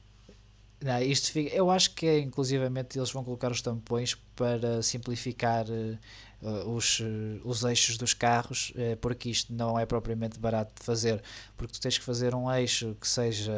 Não, 0.85 1.01
isto 1.01 1.31
fica, 1.31 1.55
eu 1.55 1.71
acho 1.71 1.95
que 1.95 2.05
é, 2.05 2.19
inclusivamente 2.19 2.99
eles 2.99 3.09
vão 3.09 3.23
colocar 3.23 3.51
os 3.51 3.59
tampões 3.59 4.13
para 4.35 4.83
simplificar 4.83 5.65
uh, 5.65 6.69
os, 6.69 6.99
uh, 6.99 7.41
os 7.43 7.63
eixos 7.63 7.97
dos 7.97 8.13
carros, 8.13 8.71
uh, 8.75 8.95
porque 8.97 9.31
isto 9.31 9.51
não 9.51 9.79
é 9.79 9.85
propriamente 9.87 10.39
barato 10.39 10.75
de 10.79 10.85
fazer, 10.85 11.23
porque 11.57 11.73
tu 11.73 11.81
tens 11.81 11.97
que 11.97 12.03
fazer 12.03 12.35
um 12.35 12.53
eixo 12.53 12.95
que 13.01 13.07
seja, 13.07 13.51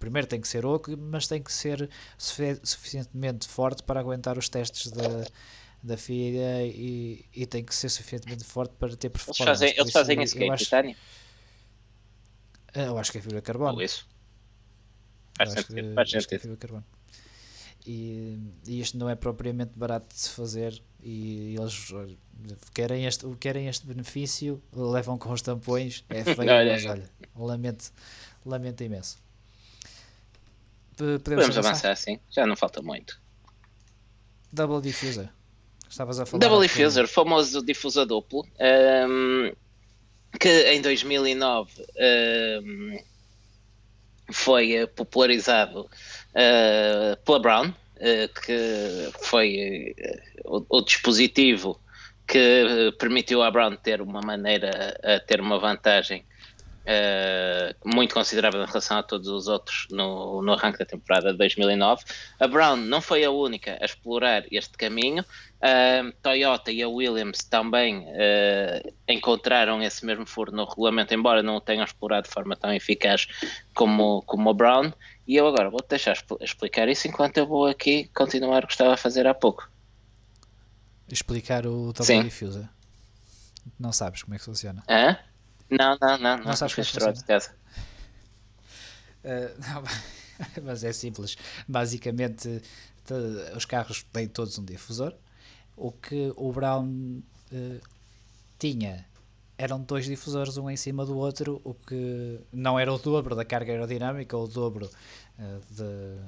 primeiro 0.00 0.26
tem 0.26 0.40
que 0.40 0.48
ser 0.48 0.66
oco, 0.66 0.90
mas 0.96 1.28
tem 1.28 1.40
que 1.40 1.52
ser 1.52 1.88
suficientemente 2.18 3.46
forte 3.46 3.84
para 3.84 4.00
aguentar 4.00 4.36
os 4.36 4.48
testes 4.48 4.90
da, 4.90 5.24
da 5.84 5.96
FIA 5.96 6.66
e, 6.66 7.24
e 7.32 7.46
tem 7.46 7.62
que 7.62 7.76
ser 7.76 7.90
suficientemente 7.90 8.42
forte 8.42 8.74
para 8.76 8.96
ter 8.96 9.10
performance. 9.10 9.40
Eles 9.40 9.58
fazem, 9.60 9.74
eles 9.78 9.92
fazem 9.92 10.20
isso 10.20 10.34
que 10.36 10.42
é 10.42 10.56
titânio? 10.56 10.96
Eu 12.74 12.98
acho 12.98 13.12
que 13.12 13.18
é 13.18 13.20
fibra 13.20 13.36
de 13.36 13.42
carbono. 13.42 13.74
Ou 13.74 13.82
isso. 13.82 14.15
Faz 15.36 15.52
sentido, 15.52 15.94
faz 15.94 16.10
sentido. 16.10 16.84
E, 17.86 18.38
e 18.66 18.80
isto 18.80 18.98
não 18.98 19.08
é 19.08 19.14
propriamente 19.14 19.78
barato 19.78 20.08
de 20.12 20.20
se 20.20 20.30
fazer 20.30 20.82
e 21.00 21.54
eles 21.56 21.92
querem 22.74 23.06
este, 23.06 23.24
querem 23.38 23.68
este 23.68 23.86
benefício, 23.86 24.60
levam 24.72 25.16
com 25.16 25.32
os 25.32 25.40
tampões, 25.40 26.04
é 26.08 26.24
feio, 26.34 26.50
olha, 26.50 26.72
mas 26.72 26.84
olha, 26.84 27.10
lamento, 27.36 27.92
lamento 28.44 28.82
imenso. 28.82 29.18
Podemos, 30.96 31.22
Podemos 31.22 31.58
avançar? 31.58 31.94
sim, 31.96 32.18
já 32.30 32.44
não 32.44 32.56
falta 32.56 32.82
muito. 32.82 33.20
Double 34.52 34.80
Diffuser. 34.80 35.28
Estavas 35.88 36.18
a 36.18 36.26
falar. 36.26 36.40
Double 36.40 36.66
Diffuser, 36.66 37.06
famoso 37.06 37.64
difusor 37.64 38.06
duplo, 38.06 38.44
um, 39.08 39.52
que 40.40 40.72
em 40.72 40.80
2009 40.82 41.86
um, 42.64 42.98
foi 44.30 44.86
popularizado 44.94 45.82
uh, 45.82 47.16
pela 47.24 47.40
Brown, 47.40 47.68
uh, 47.68 48.40
que 48.40 49.10
foi 49.20 49.94
uh, 50.44 50.56
o, 50.70 50.78
o, 50.78 50.82
dispositivo 50.82 51.80
que 52.26 52.92
permitiu 52.98 53.42
à 53.42 53.50
Brown 53.50 53.76
ter 53.76 54.00
uma 54.00 54.20
maneira, 54.20 54.98
ter 55.28 55.40
uma 55.40 55.60
vantagem 55.60 56.24
muito 57.84 58.14
considerável 58.14 58.62
em 58.62 58.66
relação 58.66 58.98
a 58.98 59.02
todos 59.02 59.28
os 59.28 59.48
outros 59.48 59.86
no, 59.90 60.40
no 60.42 60.52
arranque 60.52 60.78
da 60.78 60.84
temporada 60.84 61.32
de 61.32 61.38
2009. 61.38 62.04
A 62.38 62.46
Brown 62.46 62.76
não 62.76 63.00
foi 63.00 63.24
a 63.24 63.30
única 63.30 63.76
a 63.80 63.84
explorar 63.84 64.44
este 64.50 64.76
caminho. 64.76 65.24
A 65.60 66.12
Toyota 66.22 66.70
e 66.70 66.82
a 66.82 66.88
Williams 66.88 67.38
também 67.38 67.98
uh, 67.98 68.94
encontraram 69.08 69.82
esse 69.82 70.04
mesmo 70.04 70.26
furo 70.26 70.52
no 70.52 70.64
regulamento, 70.64 71.12
embora 71.14 71.42
não 71.42 71.56
o 71.56 71.60
tenham 71.60 71.84
explorado 71.84 72.28
de 72.28 72.32
forma 72.32 72.54
tão 72.54 72.72
eficaz 72.72 73.26
como, 73.74 74.22
como 74.22 74.50
a 74.50 74.54
Brown. 74.54 74.92
E 75.26 75.34
eu 75.34 75.46
agora 75.48 75.70
vou-te 75.70 75.88
deixar 75.88 76.16
explicar 76.40 76.88
isso 76.88 77.08
enquanto 77.08 77.38
eu 77.38 77.46
vou 77.46 77.66
aqui 77.66 78.08
continuar 78.14 78.62
o 78.62 78.66
que 78.66 78.74
estava 78.74 78.94
a 78.94 78.96
fazer 78.96 79.26
há 79.26 79.34
pouco. 79.34 79.68
Explicar 81.10 81.66
o 81.66 81.92
Double 81.92 82.22
Diffuser. 82.22 82.68
Não 83.78 83.92
sabes 83.92 84.22
como 84.22 84.34
é 84.34 84.38
que 84.38 84.44
funciona? 84.44 84.84
Hã? 84.88 85.16
Não, 85.70 85.96
não, 86.00 86.18
não. 86.18 86.36
Não, 86.38 86.44
não 86.44 86.56
sabes 86.56 86.72
é 86.72 86.76
que 86.76 86.82
funciona? 86.82 87.14
Uh, 89.24 89.58
não, 89.66 89.82
mas 90.64 90.84
é 90.84 90.92
simples. 90.92 91.36
Basicamente, 91.66 92.62
os 93.56 93.64
carros 93.64 94.02
têm 94.12 94.28
todos 94.28 94.58
um 94.58 94.64
difusor 94.64 95.14
o 95.76 95.92
que 95.92 96.32
o 96.36 96.52
Brown 96.52 97.20
uh, 97.52 97.80
tinha 98.58 99.06
eram 99.58 99.80
dois 99.82 100.06
difusores 100.06 100.56
um 100.58 100.68
em 100.70 100.76
cima 100.76 101.04
do 101.06 101.16
outro, 101.16 101.60
o 101.64 101.74
que 101.74 102.40
não 102.52 102.78
era 102.78 102.92
o 102.92 102.98
dobro 102.98 103.34
da 103.34 103.44
carga 103.44 103.72
aerodinâmica 103.72 104.36
ou 104.36 104.44
o 104.44 104.48
dobro 104.48 104.90
uh, 105.38 105.60
de, 105.74 106.20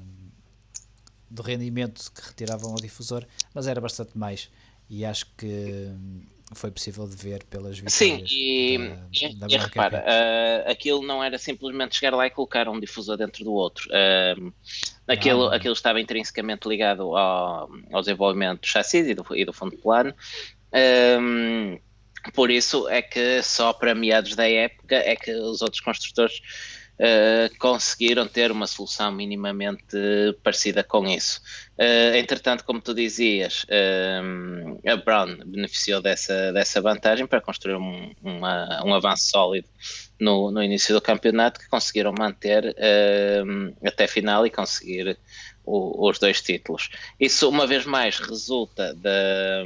do 1.31 1.43
rendimento 1.43 2.11
que 2.13 2.23
retiravam 2.27 2.71
ao 2.71 2.77
difusor, 2.77 3.27
mas 3.55 3.67
era 3.67 3.81
bastante 3.81 4.17
mais. 4.17 4.51
E 4.89 5.05
acho 5.05 5.27
que 5.37 5.89
foi 6.55 6.71
possível 6.71 7.07
de 7.07 7.17
ver 7.17 7.45
pelas 7.45 7.79
vitórias. 7.79 7.93
Sim, 7.93 8.25
e, 8.31 8.79
da, 9.39 9.47
da 9.47 9.53
e, 9.53 9.55
e 9.55 9.59
repara, 9.59 10.05
uh, 10.05 10.71
aquilo 10.71 11.03
não 11.03 11.23
era 11.23 11.37
simplesmente 11.39 11.97
chegar 11.97 12.17
lá 12.17 12.27
e 12.27 12.31
colocar 12.31 12.69
um 12.69 12.81
difusor 12.81 13.17
dentro 13.17 13.45
do 13.45 13.53
outro. 13.53 13.89
Uh, 13.91 14.53
aquilo, 15.07 15.47
não. 15.47 15.53
aquilo 15.53 15.75
estava 15.75 16.01
intrinsecamente 16.01 16.67
ligado 16.69 17.17
ao, 17.17 17.69
ao 17.93 18.01
desenvolvimento 18.01 18.61
do 18.61 18.67
chassi 18.67 18.99
e 18.99 19.15
do, 19.15 19.25
e 19.35 19.45
do 19.45 19.53
fundo 19.53 19.77
plano. 19.77 20.15
Um, 21.21 21.79
por 22.35 22.51
isso 22.51 22.89
é 22.89 23.01
que 23.01 23.43
só 23.43 23.73
para 23.73 23.95
meados 23.95 24.35
da 24.35 24.49
época 24.49 24.97
é 24.97 25.17
que 25.17 25.33
os 25.33 25.63
outros 25.63 25.81
construtores 25.81 26.41
uh, 26.99 27.59
conseguiram 27.59 28.27
ter 28.27 28.51
uma 28.51 28.67
solução 28.67 29.11
minimamente 29.13 29.97
parecida 30.43 30.83
com 30.83 31.07
isso. 31.07 31.41
Uh, 31.79 32.17
entretanto, 32.17 32.65
como 32.65 32.81
tu 32.81 32.95
dizias, 32.95 33.65
uh, 33.65 34.89
a 34.89 34.97
Brown 34.97 35.39
beneficiou 35.47 36.03
dessa, 36.03 36.53
dessa 36.53 36.81
vantagem 36.81 37.27
para 37.27 37.41
construir 37.41 37.77
um, 37.77 38.13
uma, 38.23 38.85
um 38.85 38.95
avanço 38.95 39.31
sólido 39.31 39.69
no, 40.21 40.51
no 40.51 40.63
início 40.63 40.95
do 40.95 41.01
campeonato 41.01 41.61
que 41.61 41.69
conseguiram 41.69 42.13
manter 42.19 42.75
até 43.85 44.09
final 44.09 44.45
e 44.45 44.51
conseguir 44.51 45.17
o, 45.65 46.09
os 46.09 46.19
dois 46.19 46.43
títulos. 46.43 46.91
Isso, 47.21 47.49
uma 47.49 47.67
vez 47.67 47.85
mais, 47.85 48.19
resulta 48.19 48.93
da 48.95 49.65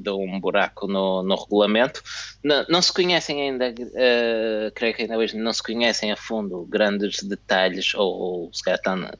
de 0.00 0.10
um 0.10 0.40
buraco 0.40 0.86
no, 0.86 1.22
no 1.22 1.34
regulamento. 1.36 2.02
Não, 2.42 2.64
não, 2.68 2.82
se 2.82 2.92
conhecem 2.92 3.42
ainda, 3.42 3.70
uh, 3.70 4.70
creio 4.74 4.94
que 4.94 5.02
ainda 5.02 5.16
hoje 5.16 5.36
não 5.36 5.52
se 5.52 5.62
conhecem 5.62 6.12
a 6.12 6.16
fundo 6.16 6.66
grandes 6.66 7.22
detalhes, 7.22 7.94
ou, 7.94 8.14
ou 8.14 8.54
se 8.54 8.62
calhar 8.62 8.78
estão, 8.78 9.10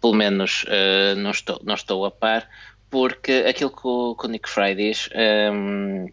pelo 0.00 0.14
menos 0.14 0.64
uh, 0.64 1.16
não, 1.16 1.30
estou, 1.30 1.60
não 1.64 1.74
estou 1.74 2.04
a 2.04 2.10
par, 2.10 2.48
porque 2.90 3.44
aquilo 3.48 3.70
que 3.70 3.86
o, 3.86 4.14
que 4.14 4.26
o 4.26 4.28
Nick 4.28 4.48
Fry 4.48 4.74
diz. 4.74 5.08
Um, 5.14 6.06
ehm, 6.06 6.12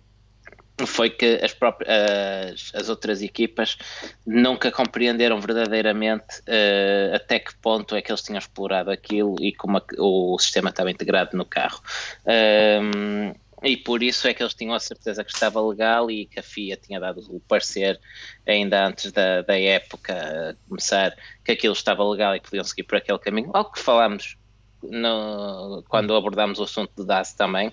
foi 0.85 1.09
que 1.09 1.39
as, 1.43 1.53
próprias, 1.53 1.91
as, 1.91 2.71
as, 2.73 2.89
outras 2.89 3.21
equipas 3.21 3.77
nunca 4.25 4.71
compreenderam 4.71 5.39
verdadeiramente 5.39 6.39
uh, 6.41 7.15
até 7.15 7.39
que 7.39 7.55
ponto 7.55 7.95
é 7.95 8.01
que 8.01 8.11
eles 8.11 8.21
tinham 8.21 8.39
explorado 8.39 8.91
aquilo 8.91 9.35
e 9.39 9.53
como 9.53 9.77
a, 9.77 9.83
o 9.99 10.37
sistema 10.39 10.69
estava 10.69 10.91
integrado 10.91 11.37
no 11.37 11.45
carro. 11.45 11.81
Um, 12.25 12.31
ehm, 12.31 13.33
e 13.63 13.77
por 13.77 14.01
isso 14.01 14.27
é 14.27 14.33
que 14.33 14.41
eles 14.41 14.53
tinham 14.53 14.73
a 14.73 14.79
certeza 14.79 15.23
que 15.23 15.31
estava 15.31 15.61
legal 15.61 16.09
e 16.09 16.25
que 16.25 16.39
a 16.39 16.43
FIA 16.43 16.77
tinha 16.77 16.99
dado 16.99 17.19
o 17.29 17.39
parecer 17.41 17.99
ainda 18.47 18.87
antes 18.87 19.11
da, 19.11 19.41
da 19.41 19.59
época 19.59 20.57
começar 20.67 21.15
que 21.43 21.51
aquilo 21.51 21.73
estava 21.73 22.03
legal 22.03 22.35
e 22.35 22.39
que 22.39 22.45
podiam 22.45 22.63
seguir 22.63 22.83
por 22.83 22.97
aquele 22.97 23.19
caminho, 23.19 23.51
algo 23.53 23.71
que 23.71 23.79
falámos 23.79 24.37
no, 24.83 25.83
quando 25.87 26.15
abordámos 26.15 26.59
o 26.59 26.63
assunto 26.63 26.91
do 26.95 27.05
DAS 27.05 27.33
também, 27.33 27.71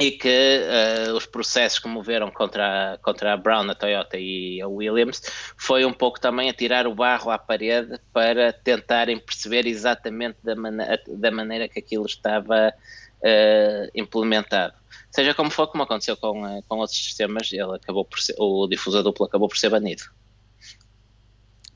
e 0.00 0.12
que 0.12 0.60
uh, 1.08 1.14
os 1.14 1.26
processos 1.26 1.78
que 1.78 1.88
moveram 1.88 2.30
contra 2.30 2.94
a, 2.94 2.98
contra 2.98 3.34
a 3.34 3.36
Brown, 3.36 3.68
a 3.70 3.74
Toyota 3.74 4.16
e 4.18 4.60
a 4.62 4.66
Williams 4.66 5.22
foi 5.56 5.84
um 5.84 5.92
pouco 5.92 6.18
também 6.18 6.48
a 6.48 6.54
tirar 6.54 6.86
o 6.86 6.94
barro 6.94 7.30
à 7.30 7.38
parede 7.38 8.00
para 8.12 8.52
tentarem 8.52 9.18
perceber 9.18 9.66
exatamente 9.66 10.38
da, 10.42 10.56
man 10.56 10.78
da 11.06 11.30
maneira 11.30 11.68
que 11.68 11.78
aquilo 11.78 12.06
estava 12.06 12.72
uh, 13.22 13.90
implementado. 13.94 14.74
Seja 15.10 15.34
como 15.34 15.50
for, 15.50 15.66
como 15.68 15.82
aconteceu 15.82 16.16
com, 16.16 16.44
uh, 16.44 16.62
com 16.64 16.78
outros 16.78 16.98
sistemas, 16.98 17.52
ele 17.52 17.74
acabou 17.74 18.04
por 18.04 18.18
ser, 18.20 18.34
o 18.38 18.66
difusor 18.66 19.02
duplo 19.02 19.26
acabou 19.26 19.48
por 19.48 19.56
ser 19.56 19.70
banido. 19.70 20.02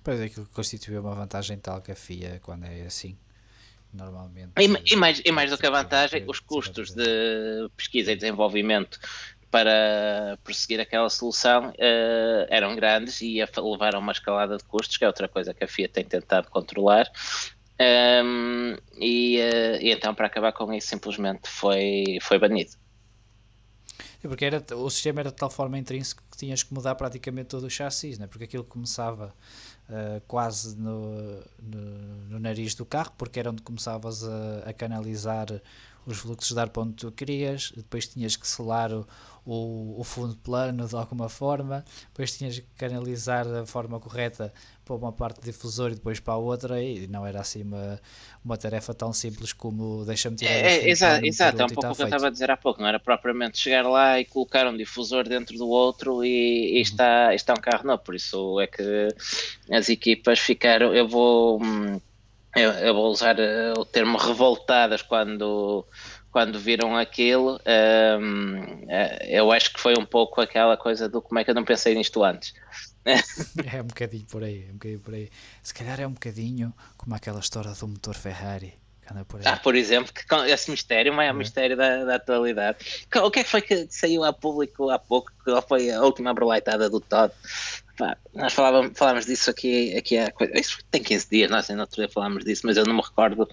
Pois 0.02 0.20
é, 0.20 0.28
que 0.28 0.44
constituiu 0.46 1.00
uma 1.00 1.14
vantagem 1.14 1.58
tal 1.58 1.80
que 1.80 1.90
a 1.90 1.96
FIA, 1.96 2.38
quando 2.42 2.64
é 2.64 2.82
assim, 2.82 3.16
normalmente. 3.92 4.52
E, 4.58 4.92
e 4.92 4.96
mais, 4.96 5.22
e 5.24 5.32
mais 5.32 5.50
do 5.50 5.56
que 5.56 5.66
a 5.66 5.70
vantagem, 5.70 6.24
os 6.28 6.40
custos 6.40 6.90
de 6.90 7.70
pesquisa 7.76 8.12
e 8.12 8.16
desenvolvimento 8.16 8.98
para 9.50 10.36
prosseguir 10.42 10.80
aquela 10.80 11.08
solução 11.08 11.70
uh, 11.70 12.46
eram 12.48 12.74
grandes 12.74 13.20
e 13.20 13.36
ia 13.36 13.48
levar 13.56 13.94
a 13.94 14.00
uma 14.00 14.10
escalada 14.10 14.56
de 14.56 14.64
custos, 14.64 14.96
que 14.96 15.04
é 15.04 15.06
outra 15.06 15.28
coisa 15.28 15.54
que 15.54 15.62
a 15.62 15.68
FIA 15.68 15.88
tem 15.88 16.04
tentado 16.04 16.50
controlar, 16.50 17.08
um, 17.80 18.76
e, 18.96 19.38
uh, 19.40 19.76
e, 19.80 19.90
então, 19.90 20.14
para 20.14 20.26
acabar 20.26 20.52
com 20.52 20.72
isso, 20.72 20.88
simplesmente 20.88 21.48
foi, 21.48 22.18
foi 22.20 22.38
banido. 22.38 22.72
É 24.22 24.28
porque 24.28 24.44
era, 24.44 24.64
o 24.76 24.88
sistema 24.88 25.20
era 25.20 25.30
de 25.30 25.36
tal 25.36 25.50
forma 25.50 25.78
intrínseco 25.78 26.22
que 26.30 26.36
tinhas 26.38 26.62
que 26.62 26.72
mudar 26.72 26.94
praticamente 26.94 27.48
todo 27.48 27.64
o 27.64 27.70
chassi, 27.70 28.18
né? 28.18 28.26
porque 28.26 28.44
aquilo 28.44 28.64
começava 28.64 29.34
uh, 29.88 30.20
quase 30.26 30.76
no, 30.78 31.42
no, 31.62 31.80
no, 32.30 32.38
nariz 32.38 32.74
do 32.74 32.86
carro, 32.86 33.12
porque 33.18 33.38
era 33.38 33.50
onde 33.50 33.60
começavas 33.60 34.24
a, 34.24 34.70
a 34.70 34.72
canalizar 34.72 35.48
os 36.06 36.18
fluxos 36.18 36.52
de 36.54 36.60
ar 36.60 36.70
para 36.70 36.82
onde 36.84 36.94
tu 36.94 37.12
querias, 37.12 37.72
depois 37.76 38.06
tinhas 38.06 38.34
que 38.34 38.46
selar 38.46 38.92
o, 38.92 39.06
o, 39.44 40.00
o, 40.00 40.04
fundo 40.04 40.34
plano 40.36 40.86
de 40.86 40.96
alguma 40.96 41.28
forma, 41.28 41.84
depois 42.08 42.36
tinhas 42.36 42.58
que 42.58 42.66
canalizar 42.76 43.46
da 43.46 43.66
forma 43.66 44.00
correta 44.00 44.52
para 44.84 44.94
uma 44.94 45.12
parte 45.12 45.40
do 45.40 45.44
difusor 45.44 45.92
e 45.92 45.94
depois 45.94 46.18
para 46.20 46.34
a 46.34 46.36
outra, 46.38 46.82
e 46.82 47.06
não 47.06 47.26
era 47.26 47.40
assim 47.40 47.62
uma, 47.62 48.00
uma 48.44 48.56
tarefa 48.56 48.94
tão 48.94 49.12
simples 49.12 49.52
como 49.52 50.04
deixa-me 50.04 50.36
tirar. 50.36 50.52
É, 50.52 50.76
é 50.76 50.88
exato, 50.88 51.26
exato 51.26 51.60
é 51.60 51.64
um 51.64 51.68
pouco 51.68 51.92
o 51.92 51.94
que 51.94 52.02
eu 52.02 52.06
estava 52.06 52.26
a 52.28 52.30
dizer 52.30 52.50
há 52.50 52.56
pouco, 52.56 52.80
não 52.80 52.88
era 52.88 52.98
propriamente 52.98 53.58
chegar 53.58 53.86
lá 53.86 54.18
e 54.18 54.24
colocar 54.24 54.66
um 54.66 54.76
difusor 54.76 55.28
dentro 55.28 55.56
do 55.58 55.68
outro 55.68 56.24
e, 56.24 56.72
e 56.72 56.76
uhum. 56.76 56.82
está, 56.82 57.34
está 57.34 57.52
um 57.52 57.60
carro, 57.60 57.86
não, 57.86 57.98
por 57.98 58.14
isso 58.14 58.60
é 58.60 58.66
que 58.66 59.08
as 59.70 59.88
equipas 59.88 60.38
ficaram. 60.38 60.94
Eu 60.94 61.06
vou. 61.08 61.62
Hum, 61.62 62.00
eu, 62.56 62.70
eu 62.70 62.94
vou 62.94 63.10
usar 63.10 63.36
uh, 63.36 63.80
o 63.80 63.84
termo 63.84 64.16
revoltadas 64.16 65.02
quando, 65.02 65.84
quando 66.34 66.58
viram 66.58 66.96
aquilo. 66.96 67.60
Um, 67.64 68.64
uh, 68.86 69.22
eu 69.22 69.52
acho 69.52 69.72
que 69.72 69.78
foi 69.78 69.94
um 69.96 70.04
pouco 70.04 70.40
aquela 70.40 70.76
coisa 70.76 71.08
do 71.08 71.22
como 71.22 71.38
é 71.38 71.44
que 71.44 71.50
eu 71.50 71.54
não 71.54 71.64
pensei 71.64 71.94
nisto 71.94 72.24
antes. 72.24 72.52
é 73.06 73.80
um 73.80 73.86
bocadinho 73.86 74.26
por 74.26 74.42
aí, 74.42 74.66
é 74.68 74.70
um 74.70 74.72
bocadinho 74.72 75.00
por 75.00 75.14
aí. 75.14 75.30
Se 75.62 75.72
calhar 75.72 76.00
é 76.00 76.06
um 76.08 76.10
bocadinho 76.10 76.74
como 76.96 77.14
aquela 77.14 77.38
história 77.38 77.70
do 77.70 77.86
motor 77.86 78.16
Ferrari. 78.16 78.74
Por 79.28 79.46
ah, 79.46 79.56
por 79.58 79.76
exemplo, 79.76 80.12
que 80.12 80.34
esse 80.50 80.70
mistério, 80.70 81.12
mas 81.12 81.28
é 81.28 81.32
o 81.32 81.36
mistério 81.36 81.76
da, 81.76 82.04
da, 82.04 82.14
atualidade. 82.16 82.78
O 83.22 83.30
que 83.30 83.40
é 83.40 83.44
que 83.44 83.50
foi 83.50 83.60
que 83.60 83.86
saiu 83.90 84.24
a 84.24 84.32
público 84.32 84.90
há 84.90 84.98
pouco? 84.98 85.30
Qual 85.44 85.62
foi 85.62 85.92
a 85.92 86.00
última 86.00 86.30
abrolaitada 86.30 86.90
do 86.90 87.00
Todd? 87.00 87.32
Pá, 87.96 88.16
nós 88.34 88.52
falávamos, 88.52 88.98
falávamos 88.98 89.26
disso 89.26 89.50
aqui, 89.50 89.96
aqui 89.96 90.18
há 90.18 90.32
isso 90.54 90.78
tem 90.90 91.02
15 91.02 91.30
dias, 91.30 91.50
nós 91.50 91.70
ainda 91.70 91.82
outro 91.82 91.96
dia 91.96 92.08
falámos 92.08 92.44
disso, 92.44 92.62
mas 92.64 92.76
eu 92.76 92.84
não 92.84 92.94
me 92.94 93.02
recordo 93.02 93.46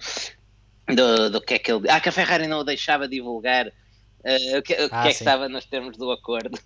do, 0.86 1.30
do 1.30 1.40
que 1.40 1.54
é 1.54 1.58
que 1.58 1.72
ele. 1.72 1.88
Ah, 1.90 2.00
que 2.00 2.08
a 2.08 2.12
Ferrari 2.12 2.46
não 2.46 2.60
o 2.60 2.64
deixava 2.64 3.08
divulgar 3.08 3.68
uh, 3.68 4.58
o 4.58 4.62
que, 4.62 4.74
o 4.74 4.88
ah, 4.90 5.02
que 5.02 5.08
é 5.08 5.12
que 5.12 5.18
estava 5.18 5.48
nos 5.48 5.64
termos 5.64 5.96
do 5.96 6.10
acordo. 6.10 6.58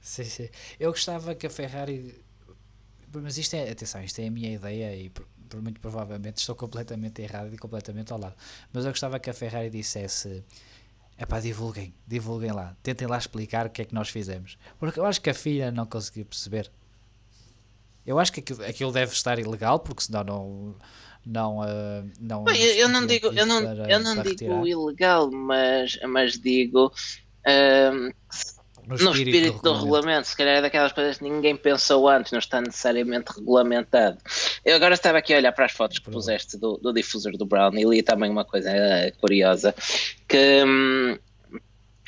Sim, 0.00 0.24
sim. 0.24 0.48
Eu 0.78 0.90
gostava 0.90 1.34
que 1.34 1.46
a 1.46 1.50
Ferrari. 1.50 2.22
Mas 3.14 3.38
isto 3.38 3.54
é, 3.54 3.70
atenção, 3.70 4.02
isto 4.02 4.20
é 4.20 4.26
a 4.26 4.30
minha 4.30 4.52
ideia 4.52 4.94
e 4.94 5.10
muito 5.62 5.80
provavelmente 5.80 6.38
estou 6.38 6.54
completamente 6.54 7.22
errado 7.22 7.54
e 7.54 7.56
completamente 7.56 8.12
ao 8.12 8.18
lado. 8.18 8.34
Mas 8.72 8.84
eu 8.84 8.90
gostava 8.90 9.18
que 9.20 9.30
a 9.30 9.34
Ferrari 9.34 9.70
dissesse 9.70 10.44
é 11.16 11.24
pá, 11.24 11.38
divulguem, 11.38 11.94
divulguem 12.06 12.50
lá, 12.52 12.76
tentem 12.82 13.06
lá 13.06 13.16
explicar 13.16 13.66
o 13.66 13.70
que 13.70 13.82
é 13.82 13.84
que 13.84 13.94
nós 13.94 14.08
fizemos. 14.08 14.58
Porque 14.78 14.98
eu 14.98 15.04
acho 15.06 15.20
que 15.20 15.30
a 15.30 15.34
filha 15.34 15.70
não 15.70 15.86
conseguiu 15.86 16.24
perceber. 16.24 16.70
Eu 18.04 18.18
acho 18.18 18.32
que 18.32 18.40
aquilo, 18.40 18.64
aquilo 18.64 18.92
deve 18.92 19.12
estar 19.12 19.38
ilegal, 19.38 19.78
porque 19.80 20.02
senão 20.02 20.24
não. 20.24 20.76
Não, 21.26 21.60
uh, 21.60 22.10
não, 22.20 22.44
eu, 22.48 22.74
eu 22.74 22.88
não 22.88 23.06
digo, 23.06 23.28
eu 23.28 23.46
não, 23.46 23.62
para, 23.62 23.90
eu 23.90 24.00
não 24.00 24.22
digo 24.22 24.66
ilegal, 24.66 25.30
mas, 25.30 25.98
mas 26.06 26.38
digo 26.38 26.92
no 28.86 28.94
espírito, 28.94 29.04
no 29.04 29.12
espírito 29.12 29.62
do, 29.62 29.72
do, 29.72 29.78
regulamento. 29.78 30.28
Se 30.28 30.36
calhar 30.36 30.56
é 30.56 30.60
daquelas 30.60 30.92
coisas 30.92 31.18
que 31.18 31.24
ninguém 31.24 31.56
pensou 31.56 32.08
antes, 32.08 32.32
não 32.32 32.38
está 32.38 32.60
necessariamente 32.60 33.32
regulamentado. 33.34 34.18
Eu 34.64 34.76
agora 34.76 34.94
estava 34.94 35.18
aqui 35.18 35.34
a 35.34 35.38
olhar 35.38 35.52
para 35.52 35.64
as 35.64 35.72
fotos 35.72 35.98
que 35.98 36.10
puseste 36.10 36.58
do, 36.58 36.76
do 36.76 36.92
difusor 36.92 37.32
do 37.36 37.46
Brown 37.46 37.74
e 37.74 37.84
li 37.84 38.02
também 38.02 38.30
uma 38.30 38.44
coisa 38.44 38.70
uh, 38.70 39.18
curiosa 39.18 39.74
que, 40.28 40.64
um, 40.64 41.18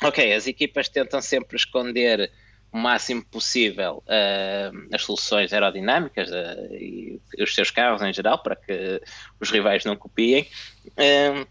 ok, 0.03 0.33
as 0.33 0.47
equipas 0.47 0.89
tentam 0.89 1.21
sempre 1.21 1.57
esconder 1.57 2.31
o 2.71 2.77
máximo 2.77 3.23
possível 3.25 4.03
uh, 4.05 4.87
as 4.93 5.01
soluções 5.03 5.53
aerodinâmicas 5.53 6.29
uh, 6.29 6.73
e 6.73 7.19
os 7.39 7.53
seus 7.53 7.71
carros 7.71 8.01
em 8.01 8.13
geral 8.13 8.39
para 8.39 8.55
que 8.55 9.01
os 9.39 9.49
rivais 9.49 9.85
não 9.85 9.95
copiem. 9.95 10.47
Uh, 10.87 11.47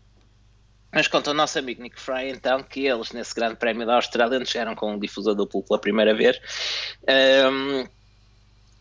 mas 0.93 1.09
conta 1.09 1.31
o 1.31 1.35
nosso 1.35 1.59
amigo 1.59 1.83
Nick 1.83 2.01
Fry, 2.01 2.31
então, 2.31 2.63
que 2.63 2.87
eles, 2.87 3.13
nesse 3.13 3.35
grande 3.35 3.57
prémio 3.57 3.87
da 3.87 3.97
Austrália, 3.97 4.39
onde 4.39 4.49
chegaram 4.49 4.75
com 4.75 4.95
um 4.95 4.99
difusor 4.99 5.35
duplo 5.35 5.63
pela 5.63 5.79
primeira 5.79 6.15
vez, 6.15 6.41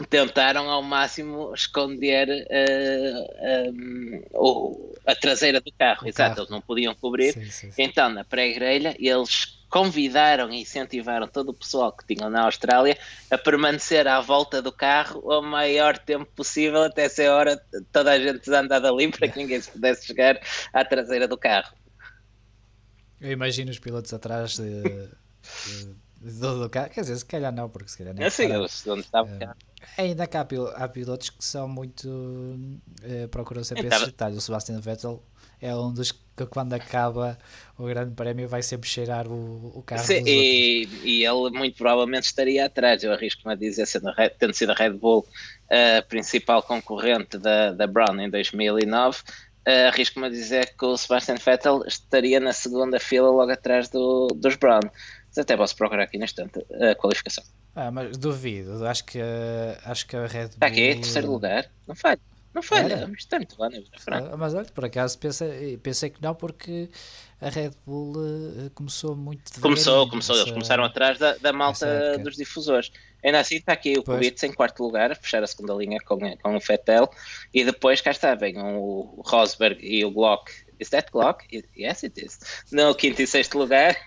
tentaram 0.09 0.69
ao 0.69 0.81
máximo 0.81 1.53
esconder 1.53 2.47
um, 3.73 4.23
o, 4.31 4.95
a 5.05 5.13
traseira 5.13 5.59
do 5.59 5.71
carro. 5.77 6.05
O 6.05 6.07
Exato, 6.07 6.29
carro. 6.29 6.39
eles 6.41 6.49
não 6.49 6.61
podiam 6.61 6.95
cobrir. 6.95 7.33
Sim, 7.33 7.45
sim, 7.45 7.71
sim. 7.71 7.83
Então, 7.83 8.07
na 8.09 8.23
pré-grelha, 8.23 8.95
eles 8.97 9.64
convidaram 9.75 10.53
e 10.53 10.61
incentivaram 10.61 11.27
todo 11.27 11.49
o 11.49 11.53
pessoal 11.53 11.91
que 11.91 12.15
tinham 12.15 12.29
na 12.29 12.45
Austrália 12.45 12.97
a 13.29 13.37
permanecer 13.37 14.07
à 14.07 14.21
volta 14.21 14.61
do 14.61 14.71
carro 14.71 15.19
o 15.19 15.41
maior 15.41 15.97
tempo 15.97 16.31
possível, 16.33 16.83
até 16.83 17.09
ser 17.09 17.27
hora 17.27 17.61
toda 17.91 18.13
a 18.13 18.17
gente 18.17 18.49
andar 18.53 18.85
ali 18.85 19.11
para 19.11 19.27
que 19.27 19.37
ninguém 19.37 19.59
se 19.59 19.69
pudesse 19.69 20.07
chegar 20.07 20.39
à 20.71 20.85
traseira 20.85 21.27
do 21.27 21.37
carro. 21.37 21.75
Eu 23.19 23.33
imagino 23.33 23.69
os 23.69 23.77
pilotos 23.77 24.13
atrás 24.13 24.55
de, 24.55 24.81
de, 24.81 25.93
de, 26.21 26.39
do 26.39 26.69
carro. 26.69 26.89
Quer 26.91 27.01
dizer, 27.01 27.17
se 27.17 27.25
calhar 27.25 27.51
não, 27.51 27.67
porque 27.67 27.89
se 27.89 27.97
calhar 27.97 28.13
não. 28.13 28.23
É 28.23 28.27
assim, 28.27 28.49
eles 28.49 28.87
onde 28.87 29.01
uh, 29.01 29.55
Ainda 29.97 30.25
cá 30.25 30.47
há, 30.77 30.85
há 30.85 30.87
pilotos 30.87 31.31
que 31.31 31.43
são 31.43 31.67
muito. 31.67 32.07
Uh, 32.07 33.27
procuram 33.29 33.61
sempre 33.61 33.87
então, 33.87 33.97
esses 33.97 34.07
detalhes. 34.07 34.37
O 34.37 34.41
Sebastian 34.41 34.79
Vettel 34.79 35.21
é 35.59 35.75
um 35.75 35.93
dos 35.93 36.13
que, 36.13 36.24
quando 36.43 36.73
acaba 36.73 37.37
o 37.77 37.85
Grande 37.85 38.15
Prémio, 38.15 38.47
vai 38.47 38.63
sempre 38.63 38.89
cheirar 38.89 39.27
o, 39.27 39.71
o 39.75 39.83
carro. 39.83 40.03
Sim, 40.03 40.23
e, 40.25 40.87
e, 41.03 41.25
ele 41.25 41.51
muito 41.51 41.77
provavelmente 41.77 42.25
estaria 42.25 42.65
atrás. 42.65 43.03
Eu 43.03 43.13
arrisco-me 43.13 43.53
a 43.53 43.55
dizer, 43.55 43.85
sendo 43.85 44.11
tendo 44.39 44.53
sido 44.53 44.71
a 44.71 44.75
Red 44.75 44.93
Bull 44.93 45.25
a 45.69 46.01
principal 46.01 46.63
concorrente 46.63 47.37
da, 47.37 47.71
da 47.71 47.87
Brown 47.87 48.19
em 48.19 48.29
2009 48.29 49.19
uh, 49.67 49.87
arrisco-me 49.87 50.27
a 50.27 50.29
dizer 50.29 50.75
que 50.77 50.85
o 50.85 50.97
Sebastian 50.97 51.35
Vettel 51.35 51.83
estaria 51.87 52.39
na 52.39 52.53
segunda 52.53 52.99
fila 52.99 53.29
logo 53.29 53.51
atrás 53.51 53.89
do, 53.89 54.27
dos 54.27 54.55
Brown. 54.55 54.81
Mas 55.27 55.37
até 55.37 55.57
posso 55.57 55.75
procurar 55.75 56.03
aqui 56.03 56.17
neste 56.17 56.41
instante 56.41 56.65
a 56.81 56.95
qualificação. 56.95 57.43
Ah, 57.75 57.91
mas 57.91 58.17
duvido, 58.17 58.85
acho 58.87 59.03
que, 59.03 59.19
acho 59.83 60.07
que 60.07 60.15
a 60.15 60.27
Red 60.27 60.43
Bull... 60.43 60.53
Está 60.53 60.67
aqui, 60.67 60.81
em 60.81 61.01
terceiro 61.01 61.29
lugar, 61.29 61.69
não 61.85 61.95
falha. 61.95 62.21
Não 62.55 62.61
mas 63.09 63.19
está 63.19 63.37
muito 63.37 63.59
lá 63.59 63.69
na 63.69 63.79
ah, 64.07 64.37
Mas 64.37 64.53
olha, 64.53 64.65
por 64.65 64.85
acaso 64.85 65.19
pensei, 65.19 65.77
pensei 65.77 66.09
que 66.09 66.21
não, 66.21 66.33
porque 66.33 66.89
a 67.41 67.49
Red 67.49 67.71
Bull 67.85 68.13
uh, 68.15 68.69
começou 68.73 69.13
muito 69.13 69.59
Começou, 69.59 70.09
começou, 70.09 70.37
eles 70.37 70.51
começaram 70.51 70.85
atrás 70.85 71.19
da, 71.19 71.35
da 71.35 71.51
malta 71.51 72.17
dos 72.17 72.37
difusores. 72.37 72.93
Ainda 73.21 73.39
assim 73.39 73.57
está 73.57 73.73
aqui 73.73 73.97
o 73.97 74.03
Kubica 74.03 74.45
em 74.45 74.53
quarto 74.53 74.81
lugar, 74.81 75.11
a 75.11 75.15
fechar 75.15 75.43
a 75.43 75.47
segunda 75.47 75.73
linha 75.73 75.99
com, 75.99 76.17
com 76.37 76.55
o 76.55 76.61
Fettel, 76.61 77.09
e 77.53 77.65
depois 77.65 77.99
cá 77.99 78.11
está, 78.11 78.35
vem 78.35 78.57
o 78.57 79.21
Rosberg 79.25 79.85
e 79.85 80.05
o 80.05 80.11
Glock. 80.11 80.49
Is 80.79 80.89
that 80.91 81.11
Glock? 81.11 81.43
Yes, 81.77 82.03
it 82.03 82.23
is. 82.23 82.39
No 82.71 82.95
quinto 82.95 83.21
e 83.21 83.27
sexto 83.27 83.57
lugar. 83.57 83.97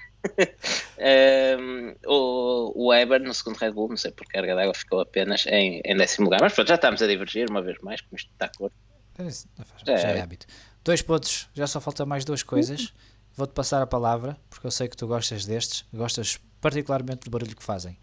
Um, 1.61 1.95
o, 2.07 2.85
o 2.85 2.89
Weber 2.89 3.21
no 3.21 3.33
segundo 3.35 3.57
Red 3.57 3.73
Bull, 3.73 3.89
não 3.89 3.97
sei 3.97 4.11
por 4.11 4.27
carga 4.27 4.55
d'água, 4.55 4.75
ficou 4.75 5.01
apenas 5.01 5.47
em, 5.47 5.81
em 5.85 5.97
décimo 5.97 6.27
lugar, 6.27 6.41
mas 6.41 6.53
pronto, 6.53 6.69
já 6.69 6.75
estamos 6.75 7.03
a 7.03 7.07
divergir 7.07 7.49
uma 7.51 7.63
vez 7.63 7.79
mais, 7.81 8.01
como 8.01 8.17
isto 8.17 8.31
está 8.33 8.47
a 8.47 8.49
cor. 8.49 8.73
É 9.19 9.31
já, 9.31 9.97
já 9.97 10.09
é 10.11 10.21
hábito. 10.21 10.47
Dois 10.85 11.03
pontos, 11.03 11.49
já 11.55 11.67
só 11.67 11.81
falta 11.81 12.07
mais 12.07 12.25
duas 12.25 12.43
coisas. 12.43 12.93
Vou-te 13.37 13.53
passar 13.53 13.83
a 13.83 13.87
palavra, 13.87 14.37
porque 14.51 14.67
eu 14.67 14.71
sei 14.71 14.89
que 14.89 14.97
tu 14.97 15.07
gostas 15.07 15.45
destes, 15.45 15.85
gostas 15.93 16.41
particularmente 16.61 17.25
do 17.25 17.31
barulho 17.31 17.55
que 17.55 17.63
fazem. 17.63 17.97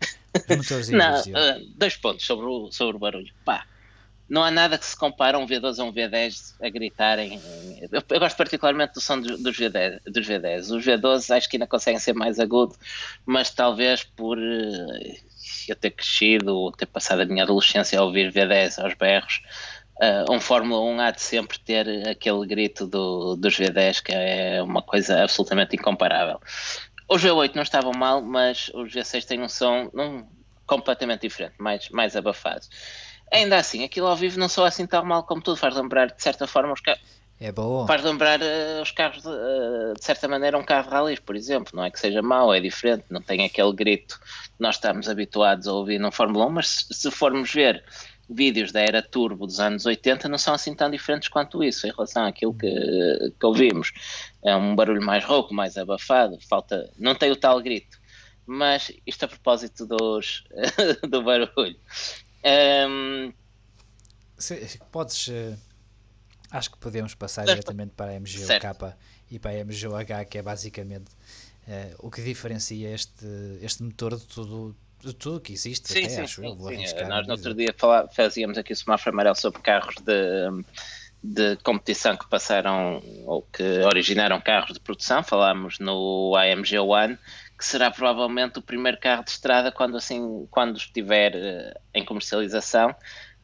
Os 0.49 0.57
motores 0.57 0.87
não, 0.89 1.19
uh, 1.19 1.65
dois 1.75 1.97
pontos 1.97 2.25
sobre 2.25 2.45
o, 2.45 2.71
sobre 2.71 2.95
o 2.95 2.99
barulho. 2.99 3.33
Pá, 3.43 3.65
não 4.27 4.43
há 4.43 4.49
nada 4.49 4.77
que 4.77 4.85
se 4.85 4.97
compare 4.97 5.35
a 5.35 5.39
um 5.39 5.45
V12 5.45 5.79
a 5.79 5.83
um 5.83 5.93
V10 5.93 6.55
a 6.61 6.69
gritarem. 6.69 7.39
Eu, 7.91 8.01
eu 8.09 8.19
gosto 8.19 8.35
particularmente 8.35 8.93
do 8.93 9.01
som 9.01 9.19
dos, 9.19 9.41
dos, 9.41 9.55
V10, 9.55 9.99
dos 10.05 10.27
V10. 10.27 10.75
Os 10.75 10.85
V12 10.85 11.35
acho 11.35 11.49
que 11.49 11.57
ainda 11.57 11.67
conseguem 11.67 11.99
ser 11.99 12.13
mais 12.13 12.39
agudo, 12.39 12.75
mas 13.25 13.51
talvez 13.51 14.03
por 14.03 14.37
uh, 14.37 15.15
eu 15.67 15.75
ter 15.75 15.91
crescido, 15.91 16.71
ter 16.71 16.87
passado 16.87 17.21
a 17.21 17.25
minha 17.25 17.43
adolescência 17.43 17.99
a 17.99 18.03
ouvir 18.03 18.31
V10 18.31 18.83
aos 18.83 18.95
berros. 18.95 19.41
Uh, 20.01 20.33
um 20.33 20.41
Fórmula 20.41 20.81
1 20.81 20.99
há 20.99 21.11
de 21.11 21.21
sempre 21.21 21.57
ter 21.59 21.87
aquele 22.09 22.45
grito 22.45 22.85
do, 22.85 23.35
dos 23.35 23.55
V10 23.55 24.03
que 24.03 24.11
é 24.11 24.61
uma 24.61 24.81
coisa 24.81 25.23
absolutamente 25.23 25.75
incomparável. 25.75 26.39
Os 27.07 27.21
V8 27.21 27.53
não 27.53 27.61
estavam 27.61 27.91
mal, 27.93 28.21
mas 28.21 28.71
os 28.73 28.91
V6 28.91 29.25
têm 29.25 29.41
um 29.41 29.47
som 29.47 29.89
um, 29.93 30.25
completamente 30.65 31.21
diferente, 31.21 31.53
mais, 31.59 31.89
mais 31.89 32.15
abafado. 32.15 32.65
Ainda 33.35 33.57
assim, 33.57 33.83
aquilo 33.83 34.07
ao 34.07 34.15
vivo 34.15 34.39
não 34.39 34.47
soa 34.47 34.69
assim 34.69 34.87
tão 34.87 35.03
mal 35.03 35.23
como 35.23 35.41
tudo, 35.41 35.57
faz 35.57 35.75
lembrar 35.75 36.07
de 36.07 36.23
certa 36.23 36.47
forma 36.47 36.73
os 36.73 36.81
carros. 36.81 37.03
É 37.39 37.51
bom. 37.51 37.85
Faz 37.85 38.01
lembrar 38.01 38.39
uh, 38.41 38.81
os 38.81 38.91
carros, 38.91 39.21
de, 39.21 39.27
uh, 39.27 39.93
de, 39.93 40.05
certa 40.05 40.25
maneira, 40.25 40.57
um 40.57 40.63
carro 40.63 40.89
rallies, 40.89 41.19
por 41.19 41.35
exemplo. 41.35 41.73
Não 41.75 41.83
é 41.83 41.91
que 41.91 41.99
seja 41.99 42.21
mau, 42.21 42.53
é 42.53 42.61
diferente, 42.61 43.03
não 43.09 43.21
tem 43.21 43.43
aquele 43.43 43.73
grito 43.73 44.17
que 44.19 44.61
nós 44.61 44.75
estamos 44.75 45.09
habituados 45.09 45.67
a 45.67 45.73
ouvir 45.73 45.99
no 45.99 46.13
Fórmula 46.13 46.45
1, 46.45 46.49
mas 46.49 46.69
se, 46.69 46.93
se 46.93 47.11
formos 47.11 47.51
ver 47.51 47.83
vídeos 48.29 48.71
da 48.71 48.79
era 48.79 49.01
turbo 49.01 49.45
dos 49.45 49.59
anos 49.59 49.85
80 49.85 50.27
não 50.27 50.37
são 50.37 50.53
assim 50.53 50.73
tão 50.73 50.89
diferentes 50.89 51.29
quanto 51.29 51.63
isso 51.63 51.85
em 51.85 51.91
relação 51.91 52.25
àquilo 52.25 52.53
que, 52.53 53.33
que 53.37 53.45
ouvimos. 53.45 53.91
É 54.43 54.55
um 54.55 54.73
barulho 54.73 55.03
mais 55.03 55.23
rouco, 55.23 55.53
mais 55.53 55.77
abafado, 55.77 56.37
falta, 56.47 56.89
não 56.97 57.13
tem 57.13 57.31
o 57.31 57.35
tal 57.35 57.61
grito. 57.61 57.99
Mas 58.47 58.91
isto 59.05 59.25
a 59.25 59.27
propósito 59.27 59.85
dos, 59.85 60.43
do 61.09 61.21
barulho. 61.21 61.75
Um, 62.45 63.33
podes. 64.91 65.27
Uh, 65.27 65.57
acho 66.51 66.71
que 66.71 66.77
podemos 66.77 67.15
passar 67.15 67.45
diretamente 67.45 67.93
para 67.95 68.11
a 68.11 68.19
MGOK 68.19 68.95
e 69.31 69.39
para 69.39 69.51
a 69.51 69.65
MGOH, 69.65 70.25
que 70.29 70.37
é 70.37 70.41
basicamente 70.41 71.11
uh, 71.67 71.95
o 71.99 72.11
que 72.11 72.21
diferencia 72.21 72.93
este, 72.93 73.25
este 73.61 73.83
motor 73.83 74.15
de 74.15 74.25
tudo, 74.25 74.75
de 75.03 75.13
tudo 75.13 75.41
que 75.41 75.53
existe, 75.53 75.91
sim, 75.91 75.99
até, 75.99 76.09
sim, 76.09 76.21
acho 76.21 76.41
sim, 76.41 76.47
eu, 76.47 76.87
sim. 76.87 77.05
Nós 77.05 77.25
no 77.25 77.33
outro 77.33 77.53
dia 77.53 77.73
fazíamos 78.13 78.57
aqui 78.57 78.73
o 78.73 78.75
semáforo 78.75 79.13
amarelo 79.13 79.35
sobre 79.35 79.61
carros 79.61 79.95
de, 79.95 80.63
de 81.23 81.55
competição 81.63 82.15
que 82.15 82.27
passaram 82.29 83.01
ou 83.25 83.41
que 83.41 83.63
originaram 83.79 84.39
carros 84.39 84.73
de 84.73 84.79
produção, 84.79 85.23
falámos 85.23 85.79
no 85.79 86.35
AMG 86.35 86.77
One, 86.77 87.17
que 87.57 87.65
será 87.65 87.89
provavelmente 87.89 88.59
o 88.59 88.61
primeiro 88.61 88.99
carro 88.99 89.23
de 89.23 89.31
estrada 89.31 89.71
quando 89.71 89.97
assim 89.97 90.47
quando 90.51 90.77
estiver 90.77 91.35
uh, 91.35 91.79
em 91.93 92.03
comercialização 92.03 92.95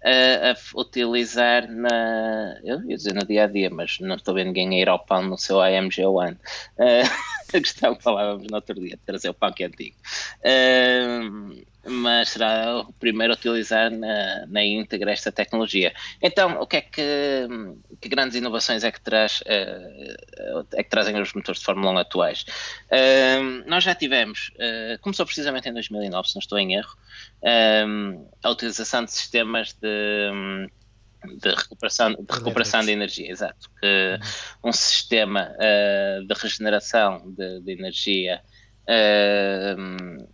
a, 0.04 0.52
a 0.52 0.80
utilizar 0.80 1.70
na. 1.70 2.60
Eu 2.64 2.84
ia 2.84 2.98
dizer 2.98 3.14
no 3.14 3.26
dia 3.26 3.44
a 3.44 3.48
dia, 3.48 3.70
mas 3.70 4.00
não 4.00 4.16
estou 4.16 4.34
vendo 4.34 4.48
ninguém 4.48 4.80
a 4.80 4.82
ir 4.82 4.90
ao 4.90 5.00
pão 5.00 5.22
no 5.24 5.38
seu 5.38 5.62
AMG 5.62 6.06
One. 6.06 6.38
Uh, 6.78 7.06
a 7.54 7.62
questão 7.62 7.96
que 7.96 8.04
falávamos 8.04 8.48
no 8.50 8.56
outro 8.56 8.76
dia, 8.76 8.98
trazer 9.06 9.30
o 9.30 9.34
pão 9.34 9.52
que 9.52 9.64
é 9.64 9.68
antigo. 9.68 9.96
Uh, 10.40 11.62
mas 11.86 12.30
será 12.30 12.80
o 12.80 12.94
primeiro 12.94 13.34
a 13.34 13.36
utilizar 13.36 13.90
na, 13.90 14.46
na 14.48 14.64
íntegra 14.64 15.12
esta 15.12 15.32
tecnologia. 15.32 15.94
Então, 16.22 16.62
o 16.62 16.68
que 16.68 16.78
é 16.78 16.82
que, 16.82 17.48
que 18.00 18.10
grandes 18.10 18.36
inovações 18.36 18.84
é 18.84 18.92
que, 18.92 19.02
traz, 19.02 19.42
uh, 19.42 20.68
é 20.74 20.84
que 20.84 20.90
trazem 20.90 21.20
os 21.20 21.34
motores 21.34 21.60
de 21.60 21.66
Fórmula 21.66 21.92
1 21.92 21.98
atuais? 21.98 22.46
Uh, 22.92 23.68
nós 23.68 23.84
já 23.84 23.96
tivemos, 23.96 24.52
uh, 24.56 25.00
começou 25.02 25.26
precisamente 25.26 25.70
em 25.70 25.74
2009, 25.74 26.30
se 26.30 26.36
não 26.36 26.40
estou 26.40 26.60
em 26.60 26.76
erro, 26.76 26.96
a 28.44 28.50
utilização 28.50 29.04
de 29.04 29.12
sistemas 29.12 29.74
de 29.74 30.70
de 31.24 31.50
recuperação, 31.50 32.14
de, 32.14 32.26
recuperação 32.30 32.82
de 32.82 32.92
energia, 32.92 33.30
exato. 33.30 33.70
Que 33.80 34.20
uhum. 34.64 34.70
um 34.70 34.74
sistema 34.74 35.52
uh, 35.56 36.26
de 36.26 36.34
regeneração 36.34 37.32
de, 37.32 37.62
de 37.62 37.72
energia 37.72 38.42
uh, 38.88 40.28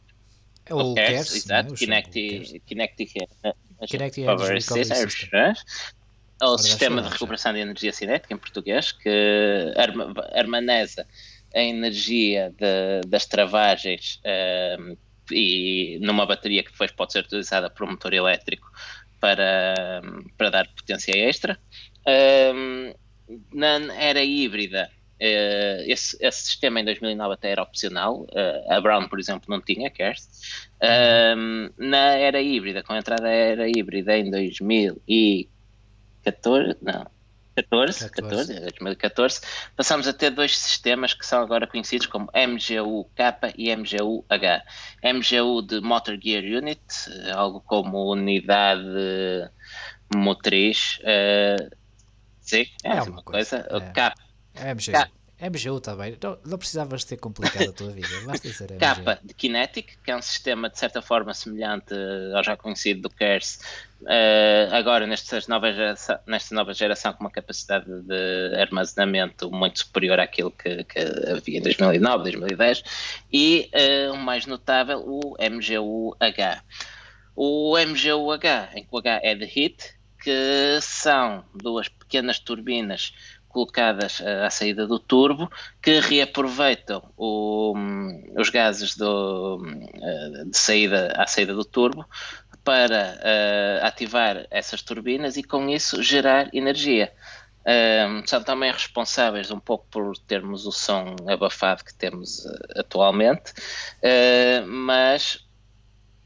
o 0.74 0.96
CARES, 0.96 1.36
exato, 1.36 1.74
Kinetic, 1.74 2.62
Kinetic, 2.66 3.14
Kinetic 3.88 4.26
Power 4.26 4.62
System. 4.62 5.54
É 6.40 6.46
o 6.46 6.58
sistema 6.58 7.02
de 7.02 7.10
recuperação 7.10 7.52
de 7.54 7.60
energia 7.60 7.92
cinética 7.92 8.34
em 8.34 8.38
português, 8.38 8.92
que 8.92 9.74
armaneza 10.34 11.08
a 11.56 11.62
energia 11.62 12.54
de, 12.58 13.08
das 13.08 13.26
travagens 13.26 14.22
uh, 14.24 14.98
e 15.32 15.98
numa 16.02 16.26
bateria 16.26 16.64
que 16.64 16.72
depois 16.72 16.92
pode 16.92 17.14
ser 17.14 17.24
utilizada 17.24 17.70
por 17.70 17.88
um 17.88 17.92
motor 17.92 18.14
elétrico 18.14 18.72
para, 19.20 20.02
para 20.38 20.50
dar 20.50 20.68
potência 20.68 21.12
extra. 21.18 21.60
Um, 22.06 22.94
na 23.54 23.94
era 23.96 24.24
híbrida, 24.24 24.90
uh, 25.22 25.84
esse, 25.88 26.18
esse, 26.20 26.42
sistema 26.44 26.80
em 26.80 26.86
2009 26.86 27.34
até 27.34 27.52
era 27.52 27.64
opcional, 27.64 28.22
uh, 28.22 28.72
a 28.72 28.82
Brown, 28.82 29.08
por 29.08 29.20
exemplo, 29.20 29.46
não 29.50 29.62
tinha 29.62 29.90
CARES. 29.90 30.28
Um, 31.38 31.70
na 31.78 32.16
era 32.16 32.42
híbrida, 32.42 32.84
com 32.84 32.94
a 32.94 32.98
entrada 32.98 33.24
da 33.24 33.30
era 33.30 33.68
híbrida 33.68 34.18
em 34.18 34.30
2014, 34.30 36.78
não, 36.82 37.06
14, 37.64 38.10
14, 38.12 38.60
2014, 38.60 39.42
passamos 39.76 40.08
a 40.08 40.14
ter 40.14 40.30
dois 40.30 40.56
sistemas 40.56 41.14
que 41.14 41.26
são 41.26 41.42
agora 41.42 41.66
conhecidos 41.66 42.06
como 42.06 42.30
MGU-K 42.36 43.54
e 43.58 43.76
MGU-H. 43.76 44.64
MGU 45.04 45.62
de 45.64 45.82
Motor 45.82 46.20
Gear 46.22 46.44
Unit, 46.44 46.80
algo 47.34 47.60
como 47.62 48.12
unidade 48.12 48.84
motriz. 50.16 51.00
Uh, 51.00 51.76
sim, 52.42 52.68
é, 52.84 52.98
é 52.98 53.02
uma 53.02 53.24
coisa. 53.24 53.64
coisa. 53.64 53.86
É. 53.86 53.92
K. 53.92 54.14
É 54.60 54.74
MGU. 54.74 54.92
K. 54.92 55.10
MGU 55.40 55.80
também, 55.80 56.18
não, 56.22 56.38
não 56.44 56.58
precisavas 56.58 57.04
ter 57.04 57.18
complicado 57.18 57.70
a 57.70 57.72
tua 57.72 57.92
vida, 57.92 58.08
basta 58.26 58.48
dizer 58.48 58.72
MGU. 58.72 58.80
Capa 58.80 59.20
de 59.24 59.34
Kinetic, 59.36 59.98
que 60.04 60.10
é 60.10 60.16
um 60.16 60.22
sistema 60.22 60.68
de 60.68 60.80
certa 60.80 61.00
forma 61.00 61.32
semelhante 61.32 61.94
ao 62.36 62.44
já 62.44 62.58
conhecido 62.58 63.02
do 63.02 63.10
KERS, 63.12 63.60
uh, 64.02 64.74
agora 64.74 65.06
nesta 65.06 65.40
nova, 65.48 65.72
geração, 65.72 66.20
nesta 66.26 66.56
nova 66.56 66.74
geração 66.74 67.14
com 67.14 67.24
uma 67.24 67.30
capacidade 67.30 67.86
de 67.86 68.60
armazenamento 68.60 69.52
muito 69.52 69.80
superior 69.80 70.20
àquilo 70.20 70.50
que, 70.50 70.84
que 70.86 71.00
havia 71.32 71.60
em 71.60 71.62
2009, 71.62 72.24
2010, 72.24 72.84
e 73.32 73.70
uh, 74.10 74.14
o 74.14 74.18
mais 74.18 74.48
notável, 74.48 75.04
o 75.06 75.36
MGU-H. 75.40 76.64
O 77.36 77.78
MGU-H, 77.78 78.70
em 78.74 78.82
que 78.82 78.90
o 78.92 78.98
H 78.98 79.20
é 79.22 79.36
de 79.36 79.46
HEAT, 79.46 79.98
que 80.20 80.80
são 80.82 81.46
duas 81.54 81.88
pequenas 81.88 82.40
turbinas 82.40 83.14
colocadas 83.58 84.20
uh, 84.20 84.46
à 84.46 84.50
saída 84.52 84.86
do 84.86 85.00
turbo 85.00 85.50
que 85.82 86.00
reaproveitam 86.00 87.02
o, 87.18 87.74
um, 87.76 88.34
os 88.38 88.52
gases 88.52 88.96
do, 88.96 89.58
uh, 89.58 90.46
de 90.46 90.56
saída 90.56 91.12
à 91.16 91.26
saída 91.26 91.56
do 91.56 91.66
turbo 91.66 92.06
para 92.64 93.18
uh, 93.18 93.86
ativar 93.86 94.46
essas 94.52 94.84
turbinas 94.84 95.38
e 95.38 95.44
com 95.44 95.68
isso 95.70 96.04
gerar 96.04 96.50
energia. 96.54 97.12
são 98.26 98.44
também 98.44 98.72
responsáveis 98.72 99.52
um 99.52 99.60
pouco 99.60 99.86
por 99.90 100.18
termos 100.20 100.68
o 100.68 100.72
som 100.72 101.16
abafado 101.28 101.84
que 101.84 101.94
temos 101.94 102.46
atualmente, 102.76 103.54
mas 104.68 105.46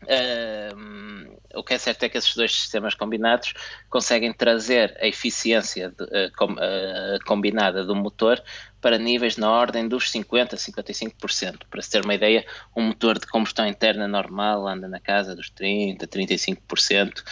Uh, 0.03 1.37
o 1.55 1.63
que 1.63 1.73
é 1.73 1.77
certo 1.77 2.03
é 2.03 2.09
que 2.09 2.17
esses 2.17 2.35
dois 2.35 2.53
sistemas 2.53 2.95
combinados 2.95 3.53
conseguem 3.89 4.31
trazer 4.33 4.97
a 5.01 5.07
eficiência 5.07 5.89
de, 5.89 6.03
uh, 6.03 6.31
com, 6.37 6.53
uh, 6.53 7.19
combinada 7.25 7.83
do 7.83 7.95
motor 7.95 8.41
para 8.79 8.97
níveis 8.97 9.37
na 9.37 9.51
ordem 9.51 9.87
dos 9.87 10.11
50% 10.11 10.53
a 10.53 10.57
55%. 10.57 11.65
Para 11.69 11.81
se 11.81 11.89
ter 11.91 12.03
uma 12.03 12.15
ideia, 12.15 12.45
um 12.75 12.83
motor 12.83 13.19
de 13.19 13.27
combustão 13.27 13.67
interna 13.67 14.07
normal 14.07 14.67
anda 14.67 14.87
na 14.87 14.99
casa 14.99 15.35
dos 15.35 15.51
30% 15.51 16.03
a 16.03 16.07
35%. 16.07 17.23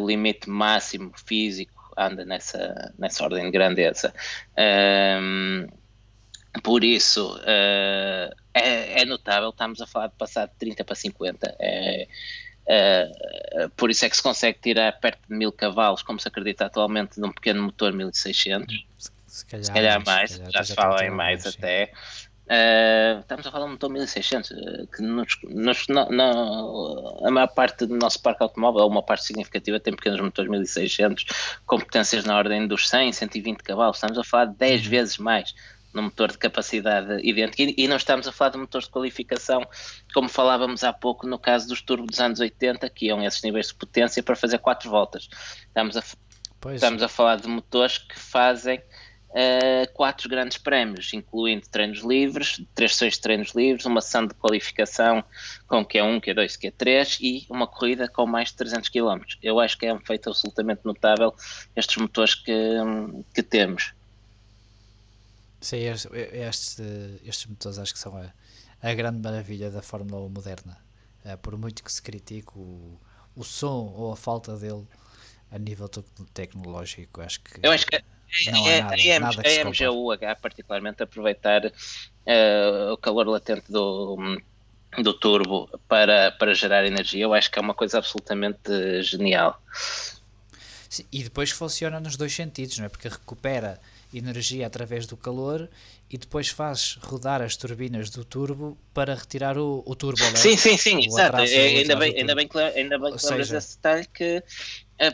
o 0.00 0.06
limite 0.06 0.50
máximo 0.50 1.12
físico 1.14 1.78
anda 1.96 2.24
nessa, 2.24 2.92
nessa 2.98 3.24
ordem 3.24 3.44
de 3.44 3.50
grandeza. 3.52 4.12
por 6.62 6.82
isso, 6.82 7.38
é, 8.60 9.02
é, 9.02 9.04
notável, 9.04 9.50
estamos 9.50 9.80
a 9.80 9.86
falar 9.86 10.08
de 10.08 10.16
passar 10.16 10.46
de 10.46 10.54
30 10.58 10.84
para 10.84 10.94
50. 10.94 11.56
É, 11.60 12.08
é, 12.70 13.68
por 13.76 13.90
isso 13.90 14.04
é 14.04 14.10
que 14.10 14.16
se 14.16 14.22
consegue 14.22 14.58
tirar 14.60 14.92
perto 15.00 15.20
de 15.26 15.34
mil 15.34 15.50
cavalos, 15.50 16.02
como 16.02 16.20
se 16.20 16.28
acredita 16.28 16.66
atualmente, 16.66 17.18
de 17.18 17.26
um 17.26 17.32
pequeno 17.32 17.62
motor 17.62 17.94
1600. 17.94 18.86
Se 19.26 19.46
calhar, 19.46 19.64
se 19.64 19.72
calhar 19.72 20.04
mais, 20.04 20.32
se 20.32 20.38
calhar 20.38 20.52
já 20.52 20.64
se 20.64 20.74
fala 20.74 21.04
em 21.04 21.10
mais 21.10 21.42
sim. 21.44 21.48
até. 21.48 21.92
Uh, 22.44 23.20
estamos 23.20 23.46
a 23.46 23.50
falar 23.50 23.64
de 23.64 23.70
um 23.70 23.72
motor 23.72 23.90
1600 23.90 24.50
que 24.94 25.02
nos, 25.02 25.38
nos, 25.44 25.88
no, 25.88 26.10
no, 26.10 27.26
a 27.26 27.30
maior 27.30 27.48
parte 27.48 27.86
do 27.86 27.94
nosso 27.96 28.20
parque 28.22 28.42
automóvel, 28.42 28.86
uma 28.86 29.02
parte 29.02 29.24
significativa, 29.24 29.78
tem 29.78 29.94
pequenos 29.94 30.20
motores 30.20 30.50
1600 30.50 31.26
com 31.66 31.78
potências 31.78 32.24
na 32.24 32.36
ordem 32.36 32.66
dos 32.66 32.88
100, 32.88 33.12
120 33.12 33.58
cavalos. 33.62 33.96
Estamos 33.96 34.18
a 34.18 34.24
falar 34.24 34.46
de 34.46 34.56
10 34.56 34.84
uhum. 34.84 34.90
vezes 34.90 35.18
mais 35.18 35.54
no 35.98 36.04
motor 36.04 36.30
de 36.30 36.38
capacidade 36.38 37.20
idêntica 37.26 37.64
e, 37.64 37.74
e 37.76 37.88
não 37.88 37.96
estamos 37.96 38.28
a 38.28 38.32
falar 38.32 38.52
de 38.52 38.58
motores 38.58 38.86
de 38.86 38.92
qualificação 38.92 39.66
como 40.14 40.28
falávamos 40.28 40.84
há 40.84 40.92
pouco 40.92 41.26
no 41.26 41.38
caso 41.38 41.68
dos 41.68 41.82
turbos 41.82 42.06
dos 42.06 42.20
anos 42.20 42.40
80 42.40 42.88
que 42.90 43.06
iam 43.06 43.22
esses 43.22 43.42
níveis 43.42 43.68
de 43.68 43.74
potência 43.74 44.22
para 44.22 44.36
fazer 44.36 44.58
quatro 44.58 44.88
voltas. 44.88 45.28
Estamos 45.66 45.96
a, 45.96 46.02
estamos 46.72 47.02
a 47.02 47.08
falar 47.08 47.36
de 47.36 47.48
motores 47.48 47.98
que 47.98 48.16
fazem 48.18 48.78
uh, 48.78 49.92
quatro 49.92 50.28
grandes 50.28 50.56
prémios 50.56 51.12
incluindo 51.12 51.68
treinos 51.68 51.98
livres, 51.98 52.62
três 52.76 52.92
sessões 52.92 53.14
de 53.14 53.20
treinos 53.20 53.50
livres 53.50 53.84
uma 53.84 54.00
sessão 54.00 54.24
de 54.24 54.34
qualificação 54.34 55.24
com 55.66 55.84
Q1, 55.84 56.20
Q2, 56.20 56.58
Q3 56.58 57.18
e 57.20 57.46
uma 57.50 57.66
corrida 57.66 58.08
com 58.08 58.24
mais 58.24 58.50
de 58.50 58.56
300 58.56 58.88
km 58.88 59.22
eu 59.42 59.58
acho 59.58 59.76
que 59.76 59.86
é 59.86 59.92
um 59.92 60.00
feito 60.00 60.28
absolutamente 60.28 60.82
notável 60.84 61.34
estes 61.74 61.96
motores 61.96 62.36
que, 62.36 62.54
que 63.34 63.42
temos 63.42 63.97
Sim, 65.60 65.78
estes, 65.78 66.78
estes 67.24 67.46
motores 67.46 67.78
acho 67.78 67.92
que 67.92 67.98
são 67.98 68.16
a, 68.16 68.32
a 68.82 68.94
grande 68.94 69.20
maravilha 69.20 69.70
da 69.70 69.82
Fórmula 69.82 70.24
1 70.26 70.28
moderna. 70.28 70.78
É, 71.24 71.36
por 71.36 71.56
muito 71.58 71.82
que 71.82 71.92
se 71.92 72.00
critique 72.00 72.50
o, 72.54 72.98
o 73.34 73.44
som 73.44 73.92
ou 73.96 74.12
a 74.12 74.16
falta 74.16 74.56
dele 74.56 74.86
a 75.50 75.58
nível 75.58 75.88
tecnológico, 76.32 77.20
acho 77.20 77.40
que. 77.40 77.60
Eu 77.62 77.72
acho 77.72 77.86
que 77.86 78.00
não 78.50 78.68
é, 78.68 78.80
nada, 78.80 78.96
é, 79.00 79.18
nada 79.18 79.42
a 79.42 79.64
MGUH, 79.64 80.36
particularmente, 80.40 81.02
aproveitar 81.02 81.66
uh, 81.66 82.92
o 82.92 82.96
calor 82.96 83.26
latente 83.26 83.72
do, 83.72 84.38
do 85.02 85.14
turbo 85.14 85.68
para, 85.88 86.32
para 86.32 86.54
gerar 86.54 86.86
energia, 86.86 87.24
eu 87.24 87.34
acho 87.34 87.50
que 87.50 87.58
é 87.58 87.62
uma 87.62 87.74
coisa 87.74 87.98
absolutamente 87.98 89.02
genial. 89.02 89.60
Sim, 90.88 91.04
e 91.10 91.22
depois 91.22 91.50
funciona 91.50 92.00
nos 92.00 92.16
dois 92.16 92.32
sentidos, 92.34 92.78
não 92.78 92.86
é? 92.86 92.88
Porque 92.88 93.08
recupera 93.08 93.80
energia 94.12 94.66
através 94.66 95.06
do 95.06 95.16
calor 95.16 95.68
e 96.10 96.16
depois 96.16 96.48
faz 96.48 96.98
rodar 97.02 97.42
as 97.42 97.56
turbinas 97.56 98.08
do 98.10 98.24
turbo 98.24 98.78
para 98.94 99.14
retirar 99.14 99.58
o, 99.58 99.82
o 99.84 99.94
turbo. 99.94 100.22
Sim, 100.36 100.56
sim, 100.56 100.76
sim, 100.76 101.04
exato. 101.04 101.36
É, 101.36 101.42
ainda, 101.42 101.96
bem, 101.96 102.14
ainda 102.16 102.34
bem 102.34 102.48
que, 102.48 102.58
ainda 102.58 102.98
bem 102.98 103.16
que 103.16 103.26
lembras 103.26 103.50
desse 103.50 103.76
detalhe 103.76 104.06
que 104.06 104.42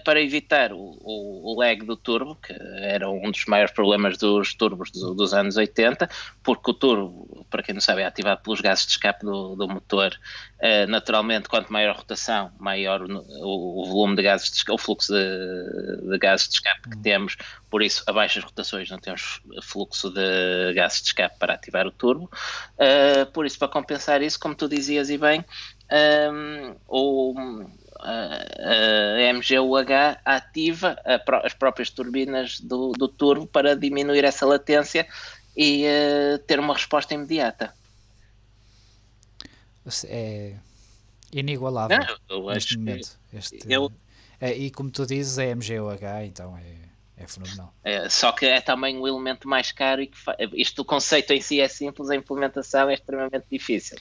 para 0.04 0.20
evitar 0.20 0.72
o, 0.72 0.78
o, 0.78 1.52
o, 1.52 1.60
lag 1.60 1.84
do 1.84 1.96
turbo, 1.96 2.36
que 2.36 2.54
era 2.78 3.08
um 3.10 3.30
dos 3.30 3.44
maiores 3.44 3.72
problemas 3.72 4.16
dos 4.16 4.54
turbos 4.54 4.90
do, 4.90 5.14
dos 5.14 5.34
anos 5.34 5.56
80, 5.56 6.08
porque 6.42 6.70
o 6.70 6.74
turbo, 6.74 7.46
para 7.50 7.62
quem 7.62 7.74
não 7.74 7.82
sabe, 7.82 8.00
é 8.00 8.06
ativado 8.06 8.42
pelos 8.42 8.62
gases 8.62 8.86
de 8.86 8.92
escape 8.92 9.24
do, 9.24 9.54
do 9.54 9.68
motor. 9.68 10.18
Uh, 10.58 10.86
naturalmente, 10.88 11.48
quanto 11.48 11.70
maior 11.70 11.90
a 11.90 11.98
rotação, 11.98 12.50
maior 12.58 13.02
o, 13.02 13.82
o 13.82 13.84
volume 13.84 14.16
de 14.16 14.22
gases, 14.22 14.50
de, 14.50 14.72
o 14.72 14.78
fluxo 14.78 15.12
de, 15.12 16.10
de, 16.10 16.18
gases 16.18 16.48
de 16.48 16.54
escape 16.54 16.88
que 16.88 16.96
hum. 16.96 17.02
temos, 17.02 17.36
por 17.68 17.82
isso, 17.82 18.02
a 18.06 18.12
baixas 18.12 18.42
rotações 18.42 18.88
não 18.88 18.98
temos 18.98 19.42
fluxo 19.62 20.10
de 20.10 20.72
gases 20.74 21.02
de 21.02 21.08
escape 21.08 21.38
para 21.38 21.52
ativar 21.52 21.86
o 21.86 21.90
turbo. 21.90 22.30
Uh, 22.78 23.26
por 23.32 23.44
isso, 23.44 23.58
para 23.58 23.68
compensar 23.68 24.22
isso, 24.22 24.40
como 24.40 24.54
tu 24.54 24.66
dizias 24.66 25.10
e 25.10 25.18
bem, 25.18 25.44
um, 25.92 26.74
o 26.88 27.34
a, 28.04 29.28
a 29.28 29.32
MGUH 29.32 30.20
ativa 30.24 30.96
a, 31.04 31.46
as 31.46 31.54
próprias 31.54 31.90
turbinas 31.90 32.60
do, 32.60 32.92
do 32.92 33.08
turbo 33.08 33.46
para 33.46 33.74
diminuir 33.74 34.24
essa 34.24 34.44
latência 34.46 35.06
e 35.56 35.84
uh, 35.84 36.38
ter 36.40 36.58
uma 36.60 36.74
resposta 36.74 37.14
imediata. 37.14 37.74
É 40.06 40.54
inigualável 41.32 41.98
Não, 42.28 42.46
neste 42.46 42.78
momento. 42.78 43.18
Este, 43.32 43.58
eu, 43.68 43.90
é, 44.40 44.52
e 44.52 44.70
como 44.70 44.90
tu 44.90 45.06
dizes, 45.06 45.38
é 45.38 45.54
MGUH, 45.54 46.24
então 46.24 46.56
é, 46.56 47.22
é 47.22 47.26
fenomenal. 47.26 47.72
É, 47.82 48.08
só 48.08 48.32
que 48.32 48.46
é 48.46 48.60
também 48.60 48.98
o 48.98 49.06
elemento 49.06 49.48
mais 49.48 49.72
caro 49.72 50.02
e 50.02 50.06
que 50.06 50.16
isto 50.54 50.82
o 50.82 50.84
conceito 50.84 51.32
em 51.32 51.40
si 51.40 51.60
é 51.60 51.68
simples, 51.68 52.10
a 52.10 52.16
implementação 52.16 52.88
é 52.88 52.94
extremamente 52.94 53.46
difícil. 53.50 53.98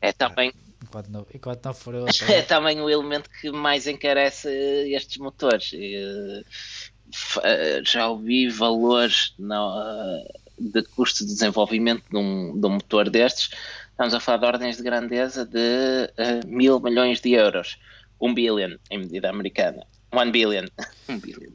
É 0.00 0.12
também. 0.12 0.52
Enquanto 0.82 1.08
não, 1.08 1.26
enquanto 1.32 1.64
não 1.64 1.74
for 1.74 1.94
é 2.28 2.42
também 2.42 2.80
o 2.80 2.88
elemento 2.88 3.30
que 3.30 3.50
mais 3.50 3.86
encarece 3.86 4.48
estes 4.92 5.16
motores. 5.18 5.72
Eh, 7.42 7.82
já 7.84 8.08
ouvi 8.08 8.48
valores 8.48 9.34
no, 9.38 10.24
de 10.58 10.82
custo 10.82 11.24
de 11.24 11.32
desenvolvimento 11.32 12.04
de 12.10 12.16
um, 12.16 12.58
de 12.58 12.66
um 12.66 12.70
motor 12.70 13.08
destes. 13.08 13.50
Estamos 13.90 14.12
a 14.14 14.20
falar 14.20 14.38
de 14.38 14.46
ordens 14.46 14.76
de 14.76 14.82
grandeza 14.82 15.44
de 15.44 15.58
uh, 16.18 16.46
mil 16.46 16.80
milhões 16.80 17.20
de 17.20 17.32
euros. 17.32 17.78
Um 18.20 18.34
billion 18.34 18.76
em 18.90 18.98
medida 18.98 19.30
americana. 19.30 19.86
One 20.12 20.30
billion. 20.30 20.66
um 21.08 21.18
billion. 21.18 21.52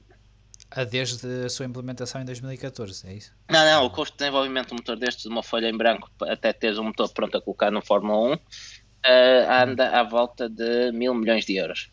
Desde 0.90 1.46
a 1.46 1.50
sua 1.50 1.66
implementação 1.66 2.22
em 2.22 2.26
2014, 2.26 3.06
é 3.06 3.14
isso? 3.14 3.34
Não, 3.50 3.66
não, 3.66 3.86
o 3.86 3.90
custo 3.90 4.14
de 4.14 4.20
desenvolvimento 4.20 4.68
de 4.68 4.74
um 4.74 4.78
motor 4.78 4.96
destes, 4.96 5.24
de 5.24 5.30
uma 5.30 5.44
folha 5.44 5.68
em 5.68 5.76
branco, 5.76 6.10
até 6.22 6.54
teres 6.54 6.78
um 6.78 6.86
motor 6.86 7.10
pronto 7.10 7.38
a 7.38 7.42
colocar 7.42 7.70
no 7.70 7.82
Fórmula 7.82 8.36
1, 8.36 8.38
uh, 9.06 9.52
anda 9.64 9.90
à 9.90 10.04
volta 10.04 10.50
de 10.50 10.92
mil 10.92 11.14
milhões 11.14 11.46
de 11.46 11.56
euros. 11.56 11.92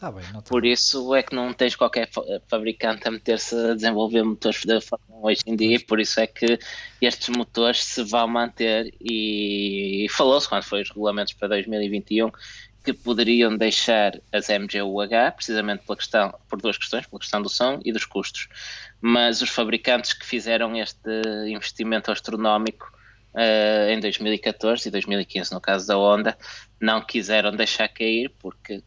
Tá 0.00 0.10
bem, 0.10 0.24
tá 0.32 0.40
Por 0.40 0.64
isso 0.64 1.14
é 1.14 1.22
que 1.22 1.34
não 1.34 1.52
tens 1.52 1.76
qualquer 1.76 2.08
fabricante 2.48 3.06
a 3.06 3.10
meter-se 3.10 3.54
a 3.54 3.74
desenvolver 3.74 4.22
motores 4.22 4.64
da 4.64 4.80
Fórmula 4.80 5.20
1 5.20 5.26
hoje 5.26 5.42
em 5.46 5.54
dia, 5.54 5.78
por 5.86 6.00
isso 6.00 6.18
é 6.18 6.26
que 6.26 6.58
estes 7.02 7.28
motores 7.28 7.84
se 7.84 8.02
vão 8.02 8.26
manter 8.26 8.94
e 8.98 10.06
falou-se 10.08 10.48
quando 10.48 10.62
foi 10.62 10.80
os 10.80 10.88
regulamentos 10.88 11.34
para 11.34 11.48
2021 11.48 12.30
que 12.82 12.94
poderiam 12.94 13.54
deixar 13.54 14.18
as 14.32 14.48
MGUH, 14.48 15.32
precisamente 15.36 15.84
pela 15.84 15.98
questão, 15.98 16.34
por 16.48 16.58
duas 16.62 16.78
questões, 16.78 17.06
pela 17.06 17.20
questão 17.20 17.42
do 17.42 17.50
som 17.50 17.78
e 17.84 17.92
dos 17.92 18.06
custos. 18.06 18.48
Mas 19.02 19.42
os 19.42 19.50
fabricantes 19.50 20.14
que 20.14 20.24
fizeram 20.24 20.74
este 20.76 21.10
investimento 21.46 22.10
astronómico 22.10 22.90
uh, 23.34 23.90
em 23.90 24.00
2014 24.00 24.88
e 24.88 24.90
2015, 24.90 25.52
no 25.52 25.60
caso 25.60 25.86
da 25.86 25.96
Honda, 25.96 26.36
não 26.80 27.00
quiseram 27.00 27.52
deixar 27.52 27.88
cair, 27.88 28.30
porque 28.38 28.82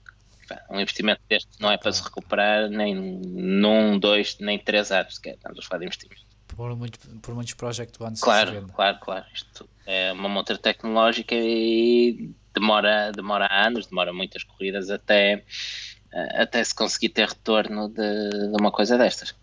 um 0.70 0.80
investimento 0.80 1.22
deste 1.30 1.50
não 1.60 1.72
é 1.72 1.78
para 1.78 1.92
se 1.92 2.04
recuperar 2.04 2.70
nem 2.70 2.94
num, 2.96 3.98
dois, 3.98 4.38
nem 4.40 4.60
três 4.60 4.92
anos, 4.92 5.16
sequer. 5.16 5.36
Estamos 5.36 5.60
a 5.60 5.62
falar 5.62 5.80
de 5.80 5.86
investimento. 5.86 6.24
Por, 6.48 6.76
muito, 6.76 7.00
por 7.20 7.34
muitos 7.34 7.54
Project 7.54 8.02
One 8.02 8.16
Claro, 8.20 8.68
claro, 8.74 9.00
claro. 9.00 9.26
Isto 9.34 9.68
é 9.86 10.12
uma 10.14 10.30
motor 10.30 10.58
tecnológica 10.58 11.36
e 11.36 12.32
demora, 12.54 13.12
demora 13.12 13.48
anos, 13.52 13.88
demora 13.88 14.14
muitas 14.14 14.44
corridas 14.44 14.90
até, 14.90 15.44
até 16.36 16.64
se 16.64 16.76
conseguir 16.76 17.10
ter 17.10 17.28
retorno 17.28 17.90
de, 17.90 18.30
de 18.30 18.56
uma 18.60 18.72
coisa 18.72 18.98
destas. 18.98 19.36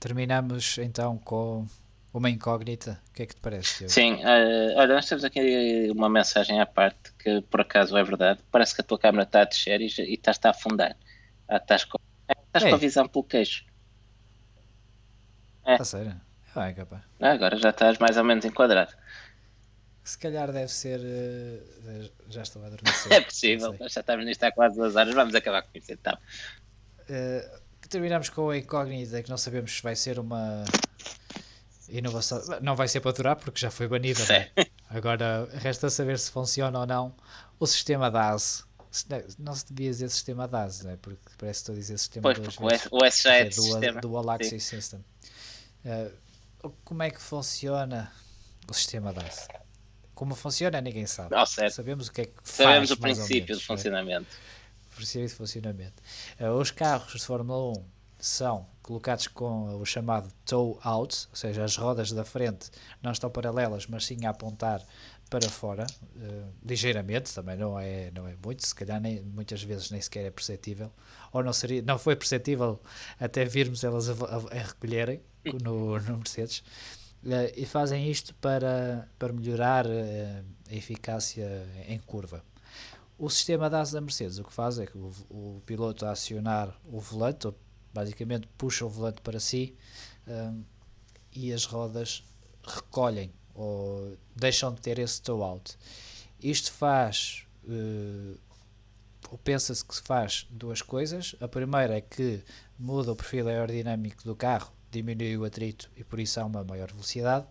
Terminamos 0.00 0.78
então 0.78 1.18
com 1.18 1.66
uma 2.12 2.28
incógnita. 2.28 3.00
O 3.08 3.12
que 3.12 3.22
é 3.22 3.26
que 3.26 3.34
te 3.34 3.40
parece? 3.40 3.88
Sim, 3.88 4.14
uh, 4.14 4.76
olha, 4.76 4.94
nós 4.94 5.06
temos 5.06 5.24
aqui 5.24 5.88
uma 5.90 6.08
mensagem 6.08 6.60
à 6.60 6.66
parte 6.66 7.12
que 7.18 7.40
por 7.42 7.60
acaso 7.60 7.96
é 7.96 8.02
verdade. 8.02 8.40
Parece 8.50 8.74
que 8.74 8.80
a 8.80 8.84
tua 8.84 8.98
câmera 8.98 9.22
está 9.22 9.42
a 9.42 9.44
descer 9.44 9.80
e, 9.80 9.86
e 9.86 10.14
estás 10.14 10.38
a 10.42 10.50
afundar. 10.50 10.96
Ah, 11.48 11.56
estás 11.56 11.84
com, 11.84 11.98
estás 12.28 12.64
com 12.64 12.74
a 12.74 12.78
visão 12.78 13.06
pelo 13.06 13.24
queixo. 13.24 13.64
É. 15.64 15.74
A 15.74 15.84
sério? 15.84 16.20
Vai, 16.54 16.74
capaz. 16.74 17.02
Ah, 17.20 17.30
agora 17.30 17.56
já 17.56 17.70
estás 17.70 17.98
mais 17.98 18.16
ou 18.16 18.24
menos 18.24 18.44
enquadrado. 18.44 18.92
Se 20.02 20.18
calhar 20.18 20.50
deve 20.50 20.72
ser. 20.72 20.98
Uh, 20.98 22.10
já 22.28 22.42
estou 22.42 22.62
a 22.64 22.66
adormecer. 22.66 23.12
é 23.12 23.20
possível, 23.20 23.76
já 23.78 24.00
estamos 24.00 24.24
nisto 24.26 24.42
há 24.42 24.50
quase 24.50 24.76
duas 24.76 24.96
horas. 24.96 25.14
Vamos 25.14 25.34
acabar 25.34 25.62
com 25.62 25.70
isso 25.74 25.92
então. 25.92 26.18
Uh, 27.02 27.60
terminamos 27.88 28.28
com 28.28 28.50
a 28.50 28.58
incógnita 28.58 29.22
que 29.22 29.30
não 29.30 29.36
sabemos 29.36 29.76
se 29.76 29.82
vai 29.82 29.94
ser 29.94 30.18
uma 30.18 30.64
inovação. 31.90 32.40
Não 32.60 32.76
vai 32.76 32.88
ser 32.88 33.00
para 33.00 33.12
durar 33.12 33.36
porque 33.36 33.60
já 33.60 33.70
foi 33.70 33.88
banida. 33.88 34.24
Né? 34.26 34.50
Agora 34.88 35.48
resta 35.54 35.90
saber 35.90 36.18
se 36.18 36.30
funciona 36.30 36.78
ou 36.78 36.86
não 36.86 37.14
o 37.58 37.66
sistema 37.66 38.10
DAS. 38.10 38.64
Não 39.38 39.54
se 39.54 39.72
devia 39.72 39.90
dizer 39.90 40.10
sistema 40.10 40.48
DAS, 40.48 40.82
né? 40.82 40.98
porque 41.00 41.20
parece 41.38 41.58
que 41.58 41.62
estou 41.62 41.72
a 41.74 41.78
dizer 41.78 41.98
sistema 41.98 42.22
pois, 42.22 42.38
duas 42.38 42.56
vezes. 42.56 42.88
O 42.90 43.04
S 43.04 43.22
já 43.22 43.34
é, 43.34 43.40
é 43.40 43.44
do, 43.44 43.52
sistema. 43.52 44.34
Axis 44.34 44.64
System. 44.64 45.04
Uh, 45.84 46.70
como 46.84 47.02
é 47.02 47.10
que 47.10 47.20
funciona 47.20 48.10
o 48.68 48.74
sistema 48.74 49.12
DAS? 49.12 49.46
Como 50.14 50.34
funciona, 50.34 50.80
ninguém 50.80 51.06
sabe. 51.06 51.34
Não, 51.34 51.46
Sabemos 51.46 52.08
o 52.08 52.12
que 52.12 52.22
é 52.22 52.24
que 52.26 52.32
faz, 52.42 52.56
Sabemos 52.56 52.90
o 52.90 52.96
princípio 52.96 53.46
menos, 53.46 53.58
de 53.60 53.66
funcionamento. 53.66 54.36
O 54.92 54.96
princípio 54.96 55.28
de 55.28 55.34
funcionamento. 55.34 56.02
Uh, 56.40 56.50
os 56.58 56.70
carros 56.70 57.12
de 57.12 57.24
Fórmula 57.24 57.78
1 57.78 57.99
são 58.20 58.66
colocados 58.82 59.26
com 59.28 59.76
o 59.76 59.84
chamado 59.84 60.32
toe 60.44 60.76
out, 60.82 61.28
ou 61.30 61.36
seja, 61.36 61.64
as 61.64 61.76
rodas 61.76 62.12
da 62.12 62.24
frente 62.24 62.70
não 63.02 63.12
estão 63.12 63.30
paralelas, 63.30 63.86
mas 63.86 64.04
sim 64.04 64.26
a 64.26 64.30
apontar 64.30 64.84
para 65.30 65.48
fora, 65.48 65.86
uh, 66.16 66.52
ligeiramente, 66.66 67.32
também 67.32 67.56
não 67.56 67.78
é, 67.78 68.10
não 68.10 68.26
é 68.26 68.34
muito, 68.44 68.66
se 68.66 68.74
calhar 68.74 69.00
nem, 69.00 69.22
muitas 69.22 69.62
vezes 69.62 69.90
nem 69.90 70.00
sequer 70.00 70.24
é 70.24 70.30
perceptível, 70.30 70.92
ou 71.32 71.42
não, 71.42 71.52
seria, 71.52 71.80
não 71.82 71.98
foi 71.98 72.16
perceptível 72.16 72.80
até 73.20 73.44
virmos 73.44 73.84
elas 73.84 74.08
a, 74.08 74.12
a, 74.12 74.58
a 74.58 74.62
recolherem 74.64 75.20
no, 75.62 76.00
no 76.00 76.16
Mercedes, 76.16 76.64
uh, 77.24 77.52
e 77.56 77.64
fazem 77.64 78.10
isto 78.10 78.34
para, 78.34 79.08
para 79.20 79.32
melhorar 79.32 79.86
uh, 79.86 80.44
a 80.68 80.74
eficácia 80.74 81.64
em 81.86 82.00
curva. 82.00 82.42
O 83.16 83.30
sistema 83.30 83.70
DAS 83.70 83.92
da 83.92 84.00
Mercedes 84.00 84.38
o 84.38 84.44
que 84.44 84.52
faz 84.52 84.80
é 84.80 84.86
que 84.86 84.98
o, 84.98 85.12
o 85.28 85.62
piloto 85.64 86.06
a 86.06 86.10
acionar 86.10 86.74
o 86.86 86.98
volante, 86.98 87.46
ou 87.46 87.54
basicamente 87.92 88.48
puxa 88.58 88.84
o 88.84 88.88
volante 88.88 89.20
para 89.20 89.40
si 89.40 89.76
um, 90.26 90.62
e 91.32 91.52
as 91.52 91.64
rodas 91.64 92.24
recolhem 92.62 93.32
ou 93.54 94.16
deixam 94.36 94.72
de 94.74 94.80
ter 94.80 94.98
esse 94.98 95.20
toe 95.20 95.42
out. 95.42 95.76
Isto 96.42 96.72
faz, 96.72 97.44
uh, 97.64 98.38
ou 99.30 99.38
pensa-se 99.38 99.84
que 99.84 99.94
se 99.94 100.02
faz 100.02 100.46
duas 100.50 100.80
coisas. 100.82 101.36
A 101.40 101.48
primeira 101.48 101.96
é 101.96 102.00
que 102.00 102.42
muda 102.78 103.12
o 103.12 103.16
perfil 103.16 103.48
aerodinâmico 103.48 104.24
do 104.24 104.34
carro, 104.34 104.72
diminui 104.90 105.36
o 105.36 105.44
atrito 105.44 105.90
e 105.96 106.02
por 106.02 106.18
isso 106.18 106.40
há 106.40 106.44
uma 106.44 106.64
maior 106.64 106.90
velocidade. 106.90 107.46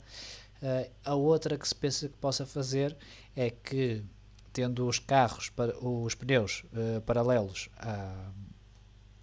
Uh, 0.62 0.90
a 1.06 1.16
outra 1.16 1.58
que 1.58 1.68
se 1.68 1.76
pensa 1.76 2.10
que 2.10 2.18
possa 2.18 2.46
fazer 2.46 2.98
é 3.36 3.50
que, 3.50 4.04
tendo 4.52 4.88
os 4.88 5.00
carros, 5.00 5.52
os 5.82 6.16
pneus 6.16 6.66
uh, 6.74 7.02
paralelos 7.02 7.70
à, 7.78 8.32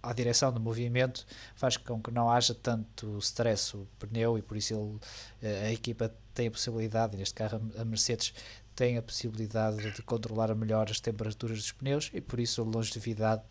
à 0.07 0.13
direção 0.13 0.51
do 0.51 0.59
movimento 0.59 1.25
faz 1.55 1.77
com 1.77 2.01
que 2.01 2.11
não 2.11 2.29
haja 2.29 2.55
tanto 2.55 3.17
stress 3.19 3.75
o 3.75 3.87
pneu 3.99 4.37
e 4.37 4.41
por 4.41 4.57
isso 4.57 4.73
ele, 4.73 4.99
eh, 5.41 5.67
a 5.67 5.71
equipa 5.71 6.13
tem 6.33 6.47
a 6.47 6.51
possibilidade, 6.51 7.17
neste 7.17 7.33
carro 7.33 7.61
a 7.77 7.83
Mercedes 7.83 8.33
tem 8.77 8.95
a 8.95 9.01
possibilidade 9.01 9.91
de 9.91 10.01
controlar 10.03 10.53
melhor 10.55 10.89
as 10.89 10.99
temperaturas 10.99 11.57
dos 11.57 11.71
pneus 11.71 12.11
e 12.13 12.21
por 12.21 12.39
isso 12.39 12.61
a 12.61 12.63
longevidade 12.63 13.41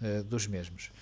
uh, 0.00 0.22
dos 0.22 0.46
mesmos. 0.46 0.92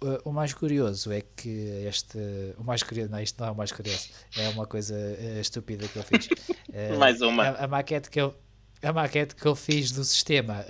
Uh, 0.00 0.20
o 0.24 0.32
mais 0.32 0.54
curioso 0.54 1.10
é 1.10 1.20
que 1.20 1.84
este. 1.84 2.16
O 2.56 2.62
mais 2.62 2.84
curioso, 2.84 3.10
não, 3.10 3.20
isto 3.20 3.40
não 3.40 3.48
é 3.48 3.50
o 3.50 3.56
mais 3.56 3.72
curioso, 3.72 4.10
é 4.36 4.48
uma 4.50 4.64
coisa 4.64 4.94
uh, 4.94 5.40
estúpida 5.40 5.88
que 5.88 5.96
eu 5.96 6.04
fiz. 6.04 6.28
mais 6.96 7.20
uma. 7.20 7.42
A, 7.42 7.64
a, 7.64 7.66
maquete 7.66 8.08
que 8.08 8.20
eu, 8.20 8.32
a 8.80 8.92
maquete 8.92 9.34
que 9.34 9.46
eu 9.46 9.56
fiz 9.56 9.90
do 9.90 10.04
sistema 10.04 10.64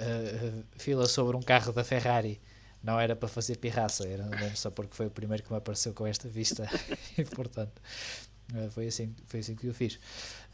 fila 0.78 1.06
sobre 1.06 1.36
um 1.36 1.42
carro 1.42 1.70
da 1.70 1.84
Ferrari 1.84 2.40
não 2.88 2.98
era 2.98 3.14
para 3.14 3.28
fazer 3.28 3.56
pirraça, 3.56 4.08
era 4.08 4.24
mesmo 4.24 4.56
só 4.56 4.70
porque 4.70 4.96
foi 4.96 5.06
o 5.06 5.10
primeiro 5.10 5.42
que 5.42 5.52
me 5.52 5.58
apareceu 5.58 5.92
com 5.92 6.06
esta 6.06 6.26
vista 6.26 6.66
e 7.18 7.22
portanto 7.22 7.82
eh, 8.54 8.70
foi 8.70 8.86
assim, 8.86 9.14
foi 9.26 9.40
assim 9.40 9.54
que 9.54 9.66
eu 9.66 9.74
fiz. 9.74 9.96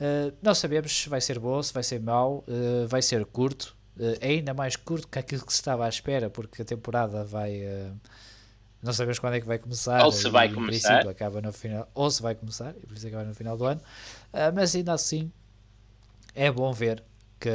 Uh, 0.00 0.34
não 0.42 0.52
sabemos 0.52 0.92
se 0.92 1.08
vai 1.08 1.20
ser 1.20 1.38
bom, 1.38 1.62
se 1.62 1.72
vai 1.72 1.84
ser 1.84 2.00
mau, 2.00 2.44
uh, 2.48 2.88
vai 2.88 3.00
ser 3.02 3.24
curto, 3.24 3.76
uh, 3.96 4.18
ainda 4.20 4.52
mais 4.52 4.74
curto 4.74 5.06
que 5.06 5.16
aquilo 5.16 5.46
que 5.46 5.52
se 5.52 5.60
estava 5.60 5.86
à 5.86 5.88
espera, 5.88 6.28
porque 6.28 6.62
a 6.62 6.64
temporada 6.64 7.22
vai. 7.22 7.62
não 8.82 8.92
sabemos 8.92 9.20
quando 9.20 9.34
é 9.34 9.40
que 9.40 9.46
vai 9.46 9.60
começar. 9.60 10.04
Ou 10.04 10.10
se 10.10 10.28
vai 10.28 10.52
começar. 10.52 11.08
acaba 11.08 11.40
no 11.40 11.52
final, 11.52 11.88
ou 11.94 12.10
se 12.10 12.20
vai 12.20 12.34
começar, 12.34 12.74
e 12.82 12.84
por 12.84 12.96
isso 12.96 13.06
acaba 13.06 13.22
no 13.22 13.34
final 13.34 13.56
do 13.56 13.64
ano. 13.64 13.80
mas 14.52 14.74
ainda 14.74 14.92
assim 14.92 15.30
é 16.34 16.50
bom 16.50 16.72
ver 16.72 17.00
que, 17.38 17.48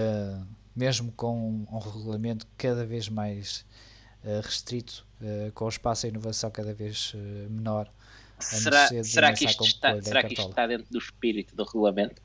mesmo 0.74 1.12
com 1.12 1.68
um 1.70 1.80
regulamento 1.80 2.48
cada 2.58 2.86
vez 2.86 3.10
mais 3.10 3.66
restrito, 4.44 5.06
uh, 5.22 5.52
com 5.54 5.66
o 5.66 5.70
espaço 5.70 6.06
a 6.06 6.10
inovação 6.10 6.52
cada 6.52 6.74
vez 6.74 7.14
uh, 7.14 7.18
menor. 7.50 7.90
Será, 8.40 8.88
será, 9.04 9.34
que 9.34 9.46
isto, 9.46 9.64
está, 9.66 10.02
será 10.02 10.24
que 10.24 10.34
isto 10.34 10.50
está 10.50 10.66
dentro 10.66 10.88
do 10.90 10.98
espírito 10.98 11.56
do 11.56 11.64
regulamento? 11.64 12.22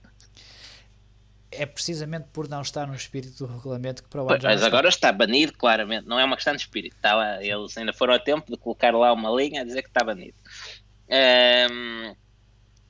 é 1.57 1.67
precisamente 1.67 2.27
por 2.33 2.49
não 2.49 2.61
estar 2.63 2.87
no 2.87 2.95
espírito 2.95 3.47
do 3.47 3.53
regulamento 3.53 4.03
que 4.03 4.09
para 4.09 4.23
o 4.23 4.27
mas 4.27 4.63
agora 4.63 4.89
está 4.89 5.13
banido, 5.13 5.53
claramente. 5.53 6.07
Não 6.07 6.19
é 6.19 6.25
uma 6.25 6.37
questão 6.37 6.55
de 6.55 6.63
espírito. 6.63 6.97
Está 6.97 7.15
lá, 7.15 7.43
eles 7.43 7.77
ainda 7.77 7.93
foram 7.93 8.15
a 8.15 8.19
tempo 8.19 8.51
de 8.51 8.57
colocar 8.57 8.95
lá 8.95 9.13
uma 9.13 9.31
linha 9.31 9.63
a 9.63 9.65
dizer 9.65 9.83
que 9.83 9.89
está 9.89 10.05
banido. 10.05 10.35
Ehm, 11.09 12.15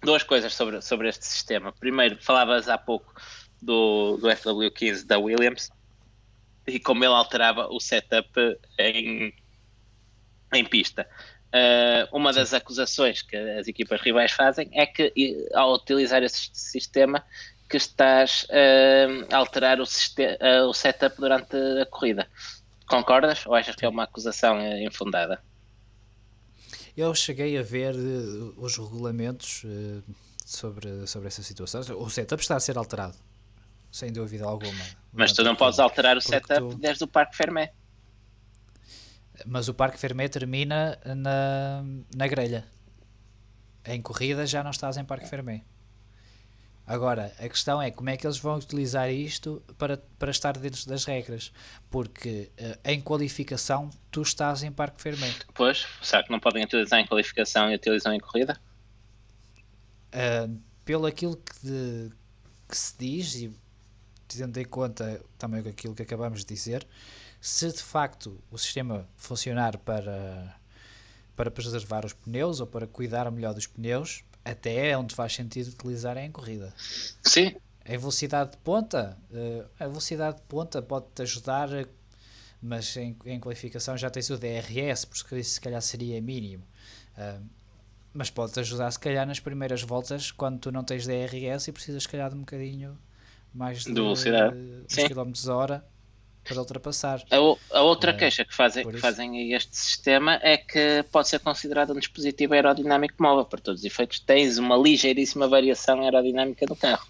duas 0.02 0.22
coisas 0.22 0.54
sobre, 0.54 0.80
sobre 0.80 1.08
este 1.08 1.26
sistema. 1.26 1.72
Primeiro, 1.72 2.16
falavas 2.20 2.68
há 2.68 2.78
pouco 2.78 3.14
do, 3.60 4.16
do 4.16 4.28
FW15 4.28 5.04
da 5.04 5.18
Williams 5.18 5.70
e 6.66 6.80
como 6.80 7.04
ele 7.04 7.14
alterava 7.14 7.68
o 7.68 7.80
setup 7.80 8.28
em, 8.78 9.32
em 10.52 10.64
pista. 10.64 11.08
Uh, 11.54 12.16
uma 12.16 12.32
das 12.32 12.52
acusações 12.52 13.22
que 13.22 13.36
as 13.36 13.68
equipas 13.68 14.00
rivais 14.00 14.32
fazem 14.32 14.68
é 14.72 14.86
que, 14.86 15.12
ao 15.54 15.74
utilizar 15.74 16.20
esse 16.24 16.50
sistema, 16.52 17.24
que 17.70 17.76
estás 17.76 18.44
uh, 18.50 19.32
a 19.32 19.36
alterar 19.36 19.78
o, 19.80 19.84
uh, 19.84 20.68
o 20.68 20.74
setup 20.74 21.16
durante 21.16 21.56
a 21.80 21.86
corrida. 21.86 22.28
Concordas 22.88 23.46
ou 23.46 23.54
achas 23.54 23.76
que 23.76 23.84
é 23.84 23.88
uma 23.88 24.02
acusação 24.02 24.60
infundada? 24.78 25.40
Eu 26.96 27.14
cheguei 27.14 27.56
a 27.56 27.62
ver 27.62 27.94
os 28.56 28.76
regulamentos 28.76 29.62
sobre, 30.44 31.06
sobre 31.06 31.28
essa 31.28 31.42
situação. 31.42 31.80
O 31.98 32.10
setup 32.10 32.42
está 32.42 32.56
a 32.56 32.60
ser 32.60 32.76
alterado, 32.76 33.16
sem 33.90 34.12
dúvida 34.12 34.44
alguma. 34.44 34.84
Mas 35.14 35.32
tu 35.32 35.44
não 35.44 35.54
podes 35.54 35.78
alterar 35.78 36.16
o 36.16 36.20
setup 36.20 36.58
tu... 36.58 36.74
desde 36.76 37.04
o 37.04 37.06
Parque 37.06 37.36
Fermé. 37.36 37.72
Mas 39.46 39.68
o 39.68 39.74
Parque 39.74 39.98
Fermé 39.98 40.28
termina 40.28 40.98
na, 41.04 41.84
na 42.14 42.26
grelha. 42.26 42.66
Em 43.84 44.02
corrida 44.02 44.46
já 44.46 44.62
não 44.62 44.70
estás 44.70 44.96
em 44.96 45.04
Parque 45.04 45.28
Fermé. 45.28 45.62
Agora, 46.86 47.32
a 47.38 47.48
questão 47.48 47.80
é 47.80 47.90
como 47.90 48.10
é 48.10 48.16
que 48.16 48.26
eles 48.26 48.38
vão 48.38 48.56
utilizar 48.56 49.10
isto 49.10 49.62
para, 49.78 49.96
para 50.18 50.30
estar 50.30 50.56
dentro 50.58 50.86
das 50.86 51.04
regras. 51.04 51.52
Porque 51.90 52.50
uh, 52.60 52.78
em 52.84 53.00
qualificação 53.00 53.88
tu 54.10 54.20
estás 54.20 54.62
em 54.62 54.70
Parque 54.70 55.00
Fermé. 55.00 55.32
Pois, 55.54 55.86
será 56.02 56.22
que 56.22 56.30
não 56.30 56.40
podem 56.40 56.64
utilizar 56.64 57.00
em 57.00 57.06
qualificação 57.06 57.70
e 57.70 57.76
utilizam 57.76 58.12
em 58.12 58.20
corrida? 58.20 58.60
Uh, 60.12 60.60
pelo 60.84 61.06
aquilo 61.06 61.36
que, 61.36 61.66
de, 61.66 62.10
que 62.68 62.76
se 62.76 62.94
diz, 62.98 63.34
e 63.36 63.63
tendo 64.28 64.58
em 64.58 64.64
conta 64.64 65.20
também 65.38 65.60
aquilo 65.60 65.94
que 65.94 66.02
acabamos 66.02 66.40
de 66.40 66.46
dizer, 66.46 66.86
se 67.40 67.70
de 67.70 67.82
facto 67.82 68.40
o 68.50 68.58
sistema 68.58 69.08
funcionar 69.16 69.78
para, 69.78 70.56
para 71.36 71.50
preservar 71.50 72.04
os 72.04 72.12
pneus 72.12 72.60
ou 72.60 72.66
para 72.66 72.86
cuidar 72.86 73.30
melhor 73.30 73.54
dos 73.54 73.66
pneus, 73.66 74.24
até 74.44 74.88
é 74.88 74.98
onde 74.98 75.14
faz 75.14 75.34
sentido 75.34 75.68
utilizar 75.68 76.16
em 76.16 76.30
corrida. 76.30 76.72
Sim. 77.22 77.54
Em 77.86 77.98
velocidade 77.98 78.52
de 78.52 78.56
ponta, 78.58 79.18
eh, 79.32 79.64
a 79.78 79.86
velocidade 79.86 80.36
de 80.36 80.42
ponta 80.44 80.80
pode-te 80.80 81.22
ajudar, 81.22 81.68
mas 82.62 82.96
em, 82.96 83.16
em, 83.26 83.38
qualificação 83.38 83.96
já 83.96 84.08
tens 84.08 84.30
o 84.30 84.38
DRS, 84.38 85.04
porque 85.04 85.36
isso 85.36 85.54
se 85.54 85.60
calhar 85.60 85.82
seria 85.82 86.20
mínimo. 86.22 86.64
Eh, 87.16 87.40
mas 88.14 88.30
pode-te 88.30 88.60
ajudar 88.60 88.90
se 88.90 88.98
calhar 88.98 89.26
nas 89.26 89.40
primeiras 89.40 89.82
voltas 89.82 90.30
quando 90.30 90.60
tu 90.60 90.72
não 90.72 90.84
tens 90.84 91.06
DRS 91.06 91.68
e 91.68 91.72
precisas 91.72 92.04
se 92.04 92.08
calhar 92.08 92.30
de 92.30 92.36
um 92.36 92.40
bocadinho 92.40 92.96
mais 93.54 93.84
de, 93.84 93.92
de 93.92 93.94
velocidade. 93.94 94.56
De, 94.88 95.08
km 95.08 95.32
hora 95.48 95.84
para 96.44 96.58
ultrapassar. 96.58 97.24
A, 97.30 97.36
a 97.78 97.82
outra 97.82 98.12
uh, 98.12 98.16
queixa 98.16 98.44
que 98.44 98.54
fazem, 98.54 98.86
que 98.86 98.98
fazem 98.98 99.52
a 99.52 99.56
este 99.56 99.76
sistema 99.76 100.38
é 100.42 100.58
que 100.58 101.02
pode 101.10 101.28
ser 101.28 101.40
considerado 101.40 101.92
um 101.92 101.98
dispositivo 101.98 102.52
aerodinâmico 102.52 103.14
móvel. 103.22 103.46
Para 103.46 103.60
todos 103.60 103.80
os 103.80 103.86
efeitos, 103.86 104.20
tens 104.20 104.58
uma 104.58 104.76
ligeiríssima 104.76 105.48
variação 105.48 106.02
aerodinâmica 106.02 106.66
do 106.66 106.76
carro. 106.76 107.06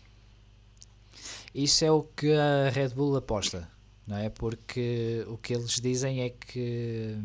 Isso 1.54 1.84
é 1.84 1.90
o 1.90 2.02
que 2.02 2.32
a 2.32 2.68
Red 2.70 2.90
Bull 2.90 3.16
aposta, 3.16 3.68
não 4.06 4.18
é? 4.18 4.28
Porque 4.28 5.24
o 5.28 5.36
que 5.36 5.54
eles 5.54 5.80
dizem 5.80 6.22
é 6.22 6.30
que 6.30 7.16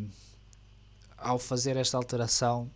ao 1.18 1.38
fazer 1.38 1.78
esta 1.78 1.98
alteração 1.98 2.72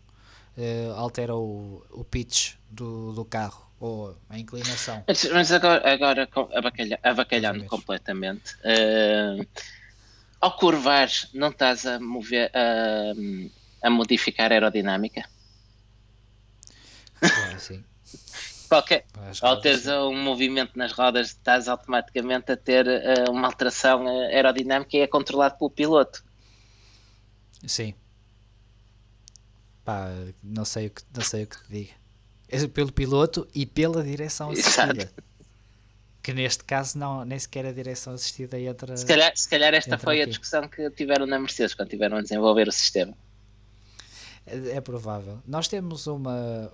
uh, 0.57 0.93
altera 0.95 1.35
o, 1.35 1.83
o 1.91 2.03
pitch 2.03 2.53
do, 2.69 3.13
do 3.13 3.23
carro 3.23 3.62
ou 3.79 4.17
a 4.29 4.39
inclinação. 4.39 5.03
Mas 5.33 5.51
agora, 5.51 5.91
agora 5.91 6.29
abacalha, 6.53 6.99
abacalhando 7.03 7.65
completamente, 7.65 8.53
uh, 8.59 9.45
ao 10.39 10.55
curvar, 10.55 11.09
não 11.33 11.49
estás 11.49 11.85
a 11.85 11.99
mover 11.99 12.51
a, 12.55 13.87
a 13.87 13.89
modificar 13.89 14.51
a 14.51 14.55
aerodinâmica? 14.55 15.27
Claro, 17.19 17.59
sim. 17.59 17.83
Qualquer, 18.69 19.05
ao 19.41 19.59
teres 19.61 19.85
um 19.87 20.15
movimento 20.15 20.77
nas 20.77 20.91
rodas, 20.91 21.27
estás 21.27 21.67
automaticamente 21.67 22.51
a 22.51 22.57
ter 22.57 22.87
uh, 22.87 23.31
uma 23.31 23.47
alteração 23.47 24.07
aerodinâmica 24.07 24.97
e 24.97 25.01
é 25.01 25.07
controlado 25.07 25.57
pelo 25.57 25.69
piloto. 25.69 26.23
Sim. 27.67 27.93
Pá, 29.85 30.07
não 30.41 30.63
sei 30.63 30.87
o 30.87 30.89
que, 30.89 31.01
não 31.13 31.23
sei 31.23 31.43
o 31.43 31.47
que 31.47 31.61
te 31.63 31.69
diga 31.69 32.02
pelo 32.73 32.91
piloto 32.91 33.47
e 33.53 33.65
pela 33.65 34.03
direção 34.03 34.51
assistida. 34.51 35.03
Exato. 35.03 35.23
Que 36.21 36.33
neste 36.33 36.63
caso 36.63 36.97
não, 36.97 37.25
nem 37.25 37.37
sequer 37.37 37.65
a 37.65 37.71
direção 37.71 38.13
assistida 38.13 38.57
entra. 38.57 38.95
Se 38.95 39.05
calhar, 39.05 39.35
se 39.35 39.49
calhar 39.49 39.73
esta 39.73 39.97
foi 39.97 40.15
aqui. 40.15 40.23
a 40.23 40.25
discussão 40.27 40.67
que 40.69 40.89
tiveram 40.91 41.25
na 41.25 41.37
Mercedes 41.37 41.73
quando 41.73 41.89
tiveram 41.89 42.17
a 42.17 42.21
desenvolver 42.21 42.67
o 42.67 42.71
sistema. 42.71 43.13
É, 44.45 44.77
é 44.77 44.81
provável. 44.81 45.41
Nós 45.45 45.67
temos 45.67 46.07
uma, 46.07 46.71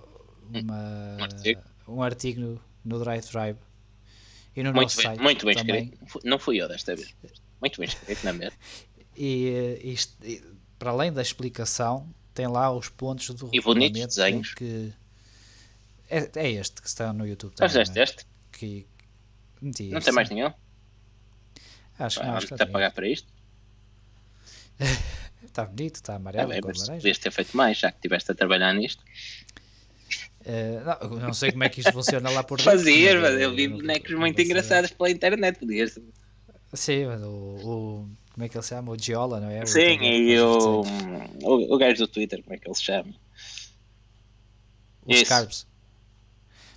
uma 0.52 1.16
um 1.18 1.24
artigo, 1.24 1.62
um 1.88 2.02
artigo 2.02 2.40
no, 2.40 2.60
no 2.84 2.98
Drive 3.00 3.28
Drive 3.30 3.58
e 4.54 4.62
no 4.62 4.72
muito 4.72 4.82
nosso 4.82 4.96
bem, 4.98 5.06
site. 5.06 5.20
Muito 5.20 5.46
bem 5.46 5.56
também. 5.56 5.84
escrito. 5.84 6.20
Não 6.24 6.38
fui 6.38 6.60
eu 6.60 6.68
desta 6.68 6.94
vez. 6.94 7.14
Muito 7.60 7.78
bem 7.80 7.88
escrito, 7.88 8.24
na 8.24 8.32
mesma. 8.32 8.56
e, 9.16 9.80
isto, 9.82 10.16
e, 10.24 10.42
para 10.78 10.90
além 10.90 11.12
da 11.12 11.22
explicação, 11.22 12.08
tem 12.34 12.46
lá 12.46 12.70
os 12.72 12.88
pontos 12.88 13.30
do 13.30 13.50
e 13.52 13.60
bonitos 13.60 14.16
desenhos. 14.16 14.54
que 14.54 14.92
é, 16.10 16.30
é 16.34 16.50
este 16.50 16.82
que 16.82 16.88
está 16.88 17.12
no 17.12 17.26
YouTube. 17.26 17.54
Também, 17.54 17.82
este, 17.82 17.98
é? 17.98 18.02
este? 18.02 18.26
Que, 18.52 18.86
meti, 19.62 19.88
não 19.88 20.00
tem 20.00 20.12
mais 20.12 20.28
nenhum? 20.28 20.52
Acho 21.98 22.20
que 22.20 22.26
não. 22.26 22.36
Acho 22.36 22.46
que 22.48 22.62
a 22.62 22.66
pagar 22.66 22.92
para 22.92 23.08
isto? 23.08 23.32
está 25.44 25.64
bonito, 25.66 25.96
está 25.96 26.16
amarelo. 26.16 26.52
Mas 26.64 26.88
devias 26.88 27.18
ter 27.18 27.30
feito 27.30 27.56
mais, 27.56 27.78
já 27.78 27.90
que 27.90 27.98
estiveste 27.98 28.32
a 28.32 28.34
trabalhar 28.34 28.72
nisto. 28.74 29.04
Uh, 30.40 31.08
não, 31.10 31.18
não, 31.18 31.32
sei 31.34 31.52
como 31.52 31.64
é 31.64 31.68
que 31.68 31.80
isto 31.80 31.92
funciona 31.92 32.30
lá 32.30 32.42
por 32.42 32.56
dentro. 32.58 32.72
Fazias, 32.72 33.20
mas 33.20 33.40
eu 33.40 33.54
vi 33.54 33.68
bonecos 33.68 34.12
muito 34.14 34.40
engraçados 34.40 34.90
pela 34.90 35.10
internet. 35.10 35.58
Podias... 35.58 35.98
Sim, 36.72 37.06
o, 37.06 37.28
o, 37.28 38.10
como 38.32 38.44
é 38.44 38.48
que 38.48 38.56
ele 38.56 38.62
se 38.62 38.70
chama? 38.70 38.92
O 38.92 38.98
Giola, 38.98 39.38
não 39.38 39.50
é? 39.50 39.64
Sim, 39.66 39.98
o, 39.98 40.02
e 40.02 40.40
o, 40.40 40.82
o, 41.42 41.74
o 41.74 41.78
gajo 41.78 41.98
do 41.98 42.08
Twitter, 42.08 42.42
como 42.42 42.54
é 42.54 42.58
que 42.58 42.66
ele 42.66 42.74
se 42.74 42.82
chama? 42.82 43.14
Os 45.06 45.22
Carbs. 45.24 45.69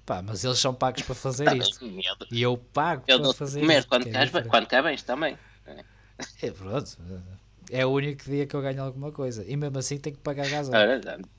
Pá, 0.05 0.21
mas 0.21 0.43
eles 0.43 0.59
são 0.59 0.73
pagos 0.73 1.01
para 1.03 1.15
fazer 1.15 1.45
tá 1.45 1.55
isto. 1.55 1.85
E 2.29 2.41
eu 2.41 2.57
pago 2.57 3.03
eu 3.07 3.21
para 3.21 3.33
fazer 3.33 3.61
comer 3.61 3.79
isto. 3.79 3.87
Quando, 3.87 4.07
é 4.07 4.43
quando 4.43 4.67
cá 4.67 4.81
vens 4.81 5.01
também. 5.03 5.37
É 6.41 6.51
pronto. 6.51 6.97
É 7.71 7.85
o 7.85 7.89
único 7.89 8.23
dia 8.25 8.45
que 8.45 8.55
eu 8.55 8.61
ganho 8.61 8.83
alguma 8.83 9.11
coisa. 9.11 9.43
E 9.47 9.55
mesmo 9.55 9.77
assim 9.79 9.97
tenho 9.97 10.15
que 10.15 10.21
pagar 10.21 10.47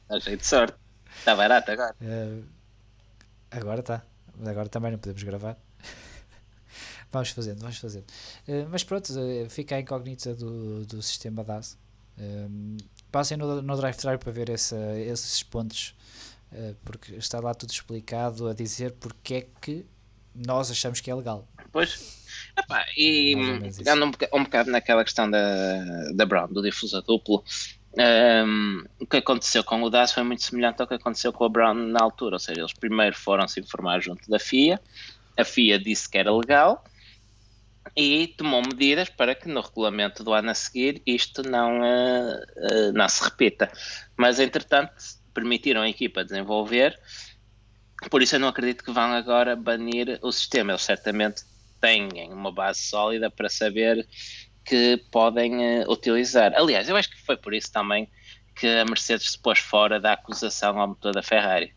dá 0.09 0.19
jeito 0.19 0.41
de 0.41 0.47
sorte. 0.47 0.77
Está 1.19 1.37
barato 1.37 1.71
agora. 1.71 1.95
Uh, 2.01 2.45
agora 3.51 3.81
está. 3.81 4.03
Agora 4.45 4.69
também 4.69 4.93
não 4.93 4.99
podemos 4.99 5.23
gravar. 5.23 5.59
vamos 7.13 7.31
fazendo, 7.31 7.61
vamos 7.61 7.79
fazendo. 7.79 8.07
Uh, 8.49 8.67
mas 8.71 8.83
pronto, 8.83 9.11
uh, 9.13 9.49
fica 9.49 9.77
a 9.77 9.81
incógnita 9.81 10.35
do, 10.35 10.85
do 10.87 11.03
sistema 11.03 11.45
DAS. 11.45 11.79
passem 13.13 13.37
no, 13.37 13.61
no 13.61 13.77
Drive 13.77 13.97
Thru 13.97 14.19
para 14.19 14.33
ver 14.33 14.49
esse, 14.49 14.75
esses 15.07 15.43
pontos 15.43 15.95
eh, 15.95 16.34
porque 16.85 17.15
está 17.15 17.41
lá 17.41 17.55
tudo 17.55 17.71
explicado 17.71 18.49
a 18.49 18.55
dizer 18.55 18.93
porque 18.93 19.35
é 19.35 19.47
que 19.61 19.87
nós 20.35 20.71
achamos 20.71 21.01
que 21.01 21.11
é 21.11 21.15
legal. 21.15 21.47
Pois. 21.73 22.25
Epá, 22.59 22.87
e 22.97 23.35
pegando 23.77 24.07
um, 24.07 24.39
um, 24.39 24.45
bocado 24.45 24.71
naquela 24.71 25.05
questão 25.05 25.31
da, 25.31 26.13
da 26.13 26.27
Brown, 26.27 26.49
do 26.49 26.63
difusor 26.63 27.03
duplo, 27.03 27.45
um, 27.97 28.01
ehm, 28.01 28.85
o 29.01 29.07
que 29.07 29.17
aconteceu 29.19 29.63
com 29.63 29.83
o 29.83 29.91
DAS 29.91 30.13
foi 30.13 30.23
muito 30.23 30.43
semelhante 30.43 30.81
ao 30.81 30.87
que 30.87 30.95
aconteceu 30.95 31.33
com 31.33 31.45
a 31.45 31.49
Brown 31.49 31.75
na 31.75 32.03
altura, 32.03 32.37
ou 32.37 32.41
seja, 32.41 32.61
eles 32.61 32.73
primeiro 32.73 33.17
foram 33.17 33.47
se 33.47 33.61
informar 33.61 34.01
junto 34.01 34.29
da 34.29 34.39
FIA, 34.39 34.81
a 35.37 35.45
FIA 35.45 35.79
disse 35.79 36.09
que 36.09 36.19
era 36.19 36.33
legal 36.33 36.85
e 37.97 38.29
tomou 38.29 38.63
medidas 38.63 39.09
para 39.09 39.35
que 39.35 39.49
no 39.49 39.61
regulamento 39.61 40.25
do 40.25 40.33
ano 40.33 40.51
a 40.51 40.55
seguir 40.55 41.03
isto 41.07 41.43
não, 41.43 41.81
uh, 41.81 42.37
uh, 42.37 42.93
não 42.93 43.09
se 43.09 43.23
repita. 43.23 43.71
Mas 44.17 44.41
entretanto 44.41 44.93
permitiram 45.35 45.83
a 45.83 45.89
equipa 45.89 46.25
desenvolver. 46.25 46.99
Por 48.11 48.23
isso 48.23 48.37
eu 48.37 48.41
não 48.41 48.49
acredito 48.49 48.85
que 48.85 48.93
vão 48.93 49.13
agora 49.13 49.57
banir 49.57 50.19
o 50.23 50.31
sistema. 50.31 50.73
Eles 50.73 50.83
certamente 50.83 51.43
têm 51.81 52.09
uma 52.33 52.53
base 52.53 52.81
sólida 52.81 53.31
para 53.31 53.49
saber 53.49 54.07
que 54.65 54.97
podem 55.11 55.83
uh, 55.83 55.91
utilizar. 55.91 56.55
Aliás, 56.55 56.89
eu 56.89 56.97
acho 56.97 57.11
que 57.11 57.21
foi 57.23 57.37
por 57.37 57.53
isso 57.53 57.71
também 57.71 58.09
que 58.55 58.67
a 58.67 58.85
Mercedes 58.85 59.33
se 59.33 59.39
pôs 59.39 59.59
fora 59.59 60.01
da 60.01 60.13
acusação 60.13 60.79
ao 60.79 60.89
motor 60.89 61.13
da 61.13 61.23
Ferrari. 61.23 61.75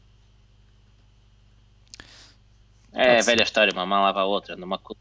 É 2.94 3.20
a 3.20 3.22
velha 3.22 3.44
história, 3.44 3.74
uma 3.74 3.86
mão 3.86 4.04
lava 4.04 4.22
a 4.22 4.26
outra. 4.26 4.56
Acusa 4.56 5.00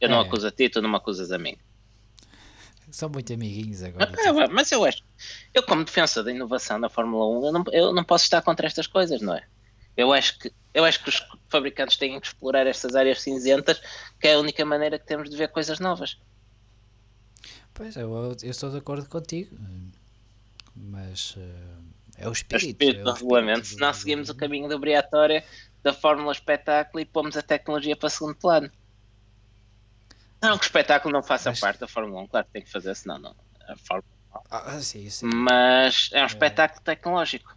eu 0.00 0.08
não 0.08 0.20
É. 0.20 0.22
acuso 0.22 0.46
a 0.46 0.50
ti, 0.50 0.68
tu 0.68 0.80
não 0.80 0.88
me 0.88 0.96
acusas 0.96 1.30
a 1.32 1.38
mim. 1.38 1.56
São 2.94 3.08
muito 3.08 3.32
amiguinhos 3.32 3.82
agora. 3.82 4.14
É, 4.24 4.30
ué, 4.30 4.46
mas 4.48 4.70
eu 4.70 4.84
acho, 4.84 5.02
eu 5.52 5.62
como 5.64 5.84
defensor 5.84 6.22
da 6.24 6.30
inovação 6.30 6.78
na 6.78 6.88
Fórmula 6.88 7.26
1, 7.40 7.46
eu 7.46 7.52
não, 7.52 7.64
eu 7.72 7.92
não 7.92 8.04
posso 8.04 8.24
estar 8.24 8.40
contra 8.42 8.66
estas 8.66 8.86
coisas, 8.86 9.20
não 9.20 9.34
é? 9.34 9.44
Eu 9.96 10.12
acho 10.12 10.38
que 10.38 10.52
eu 10.72 10.84
acho 10.84 11.02
que 11.02 11.08
os 11.08 11.22
fabricantes 11.48 11.96
têm 11.96 12.18
que 12.20 12.26
explorar 12.26 12.66
estas 12.66 12.94
áreas 12.96 13.20
cinzentas, 13.20 13.80
que 14.20 14.28
é 14.28 14.34
a 14.34 14.38
única 14.40 14.64
maneira 14.64 14.98
que 14.98 15.06
temos 15.06 15.28
de 15.30 15.36
ver 15.36 15.48
coisas 15.48 15.78
novas. 15.80 16.16
Pois, 17.72 17.96
eu, 17.96 18.10
eu 18.42 18.50
estou 18.50 18.70
de 18.70 18.78
acordo 18.78 19.08
contigo. 19.08 19.56
Mas 20.74 21.34
eh, 21.36 21.78
é 22.18 22.28
o 22.28 22.28
É 22.28 22.28
o 22.28 22.32
espírito. 22.32 22.68
espírito 22.68 22.98
é 23.00 23.02
o 23.02 23.04
do 23.04 23.12
regulamento. 23.12 23.66
Se 23.66 23.78
não 23.78 23.90
do- 23.90 23.96
seguimos 23.96 24.28
o 24.28 24.34
caminho 24.34 24.68
da 24.68 24.76
obrigatória 24.76 25.44
da 25.82 25.92
Fórmula 25.92 26.32
Espetáculo 26.32 27.00
e 27.00 27.04
pomos 27.06 27.36
a 27.36 27.42
tecnologia 27.42 27.96
para 27.96 28.08
segundo 28.10 28.36
plano. 28.36 28.70
Não 30.44 30.58
que 30.58 30.64
o 30.64 30.66
espetáculo 30.66 31.12
não 31.12 31.22
faça 31.22 31.50
Mas- 31.50 31.60
parte 31.60 31.80
da 31.80 31.88
Fórmula 31.88 32.22
1, 32.22 32.26
claro 32.28 32.46
que 32.46 32.52
tem 32.52 32.62
que 32.62 32.70
fazer, 32.70 32.94
senão 32.94 33.18
não. 33.18 33.34
A 33.68 33.76
Fórmula- 33.76 34.14
Ah, 34.50 34.78
sim, 34.80 35.08
sim. 35.08 35.26
Mas 35.32 36.10
é 36.12 36.22
um 36.22 36.26
espetáculo 36.26 36.80
tecnológico. 36.82 37.54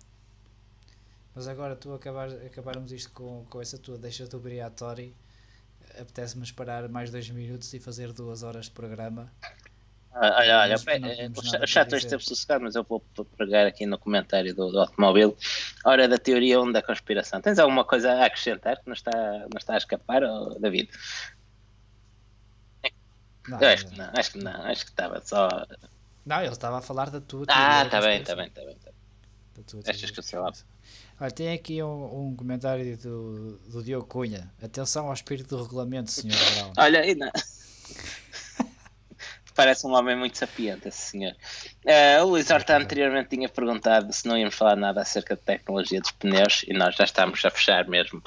Mas 1.35 1.47
agora 1.47 1.75
tu 1.75 1.93
acabar, 1.93 2.29
acabarmos 2.29 2.91
isto 2.91 3.11
com, 3.11 3.45
com 3.49 3.61
essa 3.61 3.77
tua 3.77 3.97
deixa-te 3.97 4.35
obrigatório. 4.35 5.13
Apetece-me 5.99 6.43
esperar 6.43 6.87
mais 6.89 7.11
dois 7.11 7.29
minutos 7.29 7.73
e 7.73 7.79
fazer 7.79 8.11
duas 8.13 8.43
horas 8.43 8.65
de 8.65 8.71
programa. 8.71 9.31
Ah, 10.11 10.35
Olha, 10.39 10.59
olha, 10.61 10.75
não 10.99 11.09
eh, 11.09 11.29
o 11.61 11.67
chato 11.67 11.93
hoje 11.93 12.05
esteve 12.05 12.23
sossegado, 12.23 12.63
mas 12.63 12.75
eu 12.75 12.83
vou 12.83 12.99
p- 13.01 13.23
pregar 13.37 13.67
aqui 13.67 13.85
no 13.85 13.99
comentário 13.99 14.53
do, 14.55 14.71
do 14.71 14.79
automóvel. 14.79 15.37
Hora 15.85 16.07
da 16.07 16.17
teoria, 16.17 16.59
onde 16.59 16.73
da 16.73 16.81
conspiração. 16.81 17.39
Tens 17.39 17.59
alguma 17.59 17.85
coisa 17.85 18.11
a 18.13 18.25
acrescentar 18.25 18.77
que 18.77 18.87
não 18.87 18.93
está, 18.93 19.11
não 19.11 19.57
está 19.57 19.75
a 19.75 19.77
escapar, 19.77 20.23
oh, 20.23 20.57
David? 20.59 20.89
Não, 23.47 23.59
Eu 23.61 23.69
acho 23.69 23.87
que 23.87 23.97
não, 23.97 24.09
acho 24.13 24.31
que 24.31 24.37
não, 24.39 24.61
acho 24.63 24.85
que 24.85 24.91
estava 24.91 25.21
só. 25.25 25.47
não, 26.25 26.41
ele 26.41 26.51
estava 26.51 26.77
a 26.79 26.81
falar 26.81 27.09
da 27.09 27.21
tua 27.21 27.45
Ah, 27.47 27.85
está 27.85 28.01
bem, 28.01 28.21
está 28.21 28.35
bem, 28.35 28.47
está 28.47 28.61
bem. 28.61 28.75
tá 28.75 28.91
bem. 28.91 29.63
Tua 29.65 29.81
Achas 29.87 30.11
que 30.11 30.19
eu 30.19 30.23
sei 30.23 30.37
lá? 30.39 30.51
Olha, 31.19 31.31
tem 31.31 31.51
aqui 31.51 31.81
um, 31.81 32.27
um 32.27 32.35
comentário 32.35 32.95
do, 32.97 33.57
do 33.57 33.83
Diogo 33.83 34.05
Cunha. 34.05 34.51
Atenção 34.61 35.07
ao 35.07 35.13
espírito 35.13 35.55
do 35.55 35.63
regulamento, 35.63 36.11
Sr. 36.11 36.27
Brown. 36.27 36.73
Olha, 36.77 37.15
não. 37.15 37.31
Parece 39.55 39.87
um 39.87 39.95
homem 39.95 40.15
muito 40.15 40.37
sapiente, 40.37 40.87
esse 40.87 41.09
senhor. 41.11 41.35
Eh, 41.83 42.21
o 42.21 42.27
Luís 42.27 42.51
Horta 42.51 42.77
anteriormente 42.77 43.29
tinha 43.29 43.49
perguntado 43.49 44.13
se 44.13 44.27
não 44.27 44.37
íamos 44.37 44.53
falar 44.53 44.75
nada 44.75 45.01
acerca 45.01 45.35
de 45.35 45.41
tecnologia 45.41 45.99
dos 45.99 46.11
pneus 46.11 46.63
e 46.67 46.73
nós 46.73 46.95
já 46.95 47.05
estamos 47.05 47.43
a 47.43 47.49
fechar 47.49 47.87
mesmo. 47.87 48.21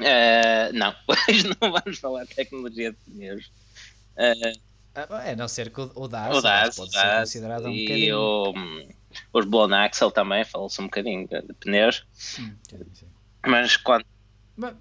Eh, 0.00 0.72
não, 0.72 0.92
hoje 1.06 1.46
não 1.60 1.70
vamos 1.70 1.98
falar 2.00 2.24
de 2.24 2.34
tecnologia 2.34 2.90
de 2.90 2.96
pneus. 3.08 3.52
É, 4.16 4.32
a 4.94 5.36
não 5.36 5.48
ser 5.48 5.70
que 5.72 5.80
o, 5.80 5.90
o 5.94 6.08
DAS, 6.08 6.36
o 6.36 6.40
DAS, 6.40 6.78
o 6.78 6.82
pode 6.82 6.92
ser 6.92 6.98
DAS 7.02 7.18
considerado 7.20 7.66
um 7.66 7.70
e 7.70 7.82
bocadinho. 7.82 8.18
o, 8.18 8.50
hum, 8.56 8.88
os 9.32 9.44
Blown 9.44 9.74
Axle 9.74 10.12
também, 10.12 10.44
falou-se 10.44 10.80
um 10.80 10.84
bocadinho 10.84 11.26
de, 11.28 11.42
pneus, 11.54 12.06
sim, 12.12 12.56
sim. 12.92 13.08
mas 13.46 13.76
quando. 13.76 14.04
Mas 14.56 14.76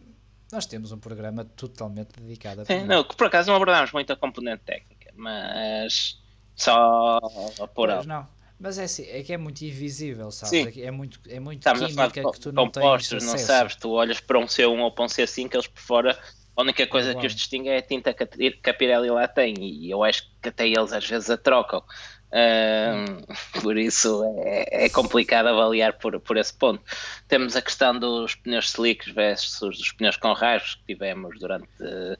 nós 0.51 0.65
temos 0.67 0.91
um 0.91 0.99
programa 0.99 1.45
totalmente 1.45 2.19
dedicado 2.19 2.61
a 2.61 2.65
Sim, 2.65 2.85
pneus. 2.85 2.87
não, 2.87 3.03
que 3.03 3.15
por 3.15 3.27
acaso 3.27 3.49
não 3.49 3.55
abordámos 3.55 3.91
muito 3.91 4.13
a 4.13 4.15
componente 4.15 4.63
técnica, 4.63 5.11
mas 5.15 6.21
só 6.55 7.17
a 7.61 7.67
pôr 7.67 7.89
Pois 7.89 8.05
não. 8.05 8.27
Mas 8.63 8.77
é 8.77 8.85
assim, 8.85 9.05
é 9.09 9.21
que 9.21 9.33
é 9.33 9.37
muito 9.37 9.61
invisível, 9.61 10.31
sabes? 10.31 10.73
Sim. 10.73 10.81
É, 10.81 10.85
é 10.85 10.91
muito, 10.91 11.19
é 11.27 11.37
muito 11.37 11.69
de 11.69 11.85
química 11.85 12.31
que 12.31 12.39
tu 12.39 12.53
não 12.53 12.69
tens 12.69 12.81
compostos, 12.81 13.25
não 13.25 13.37
sabes? 13.37 13.75
Tu 13.75 13.89
olhas 13.89 14.21
para 14.21 14.39
um 14.39 14.45
C1 14.45 14.79
ou 14.79 14.89
para 14.89 15.03
um 15.03 15.07
C5, 15.07 15.53
eles 15.53 15.67
por 15.67 15.81
fora, 15.81 16.17
a 16.55 16.61
única 16.61 16.87
coisa 16.87 17.09
Igual. 17.09 17.19
que 17.19 17.27
os 17.27 17.35
distingue 17.35 17.67
é 17.67 17.79
a 17.79 17.81
tinta 17.81 18.13
que 18.13 18.23
a, 18.23 18.73
Pirelli 18.73 19.09
lá 19.09 19.27
tem, 19.27 19.53
e 19.59 19.91
eu 19.91 20.01
acho 20.01 20.23
que 20.41 20.47
até 20.47 20.65
eles 20.65 20.93
às 20.93 21.05
vezes 21.05 21.29
a 21.29 21.35
trocam. 21.35 21.83
Ahm, 22.31 23.21
por 23.61 23.77
isso 23.77 24.23
é, 24.45 24.85
é 24.85 24.89
complicado 24.89 25.47
avaliar 25.47 25.97
por, 25.97 26.17
por 26.21 26.37
esse 26.37 26.53
ponto. 26.53 26.81
Temos 27.27 27.57
a 27.57 27.61
questão 27.61 27.99
dos 27.99 28.33
pneus 28.33 28.69
slicks 28.69 29.13
versus 29.13 29.61
os 29.61 29.91
pneus 29.91 30.15
com 30.15 30.31
rasgos 30.31 30.75
que 30.75 30.93
tivemos 30.93 31.37
durante 31.37 31.67
eh, 31.81 32.17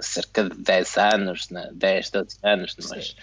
cerca 0.00 0.44
de 0.44 0.56
10 0.62 0.96
anos, 0.96 1.50
né? 1.50 1.68
10, 1.72 2.10
12 2.10 2.38
anos, 2.44 2.76
mas 2.88 3.08
Sim. 3.08 3.14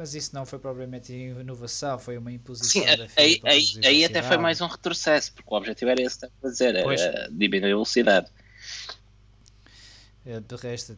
Mas 0.00 0.14
isso 0.14 0.34
não 0.34 0.46
foi 0.46 0.58
propriamente 0.58 1.12
inovação, 1.12 1.98
foi 1.98 2.16
uma 2.16 2.32
imposição 2.32 2.80
Sim, 2.80 2.96
da 2.96 3.06
FIA 3.06 3.22
aí, 3.22 3.40
aí, 3.44 3.64
aí 3.84 4.04
até 4.06 4.22
foi 4.22 4.38
mais 4.38 4.58
um 4.62 4.66
retrocesso, 4.66 5.30
porque 5.34 5.52
o 5.52 5.54
objetivo 5.58 5.90
era 5.90 6.00
esse 6.00 6.26
Pois. 6.82 7.02
era 7.02 7.28
diminuir 7.30 7.72
a 7.72 7.74
velocidade. 7.74 8.30
Eh, 10.24 10.40
De 10.40 10.56
resto, 10.56 10.96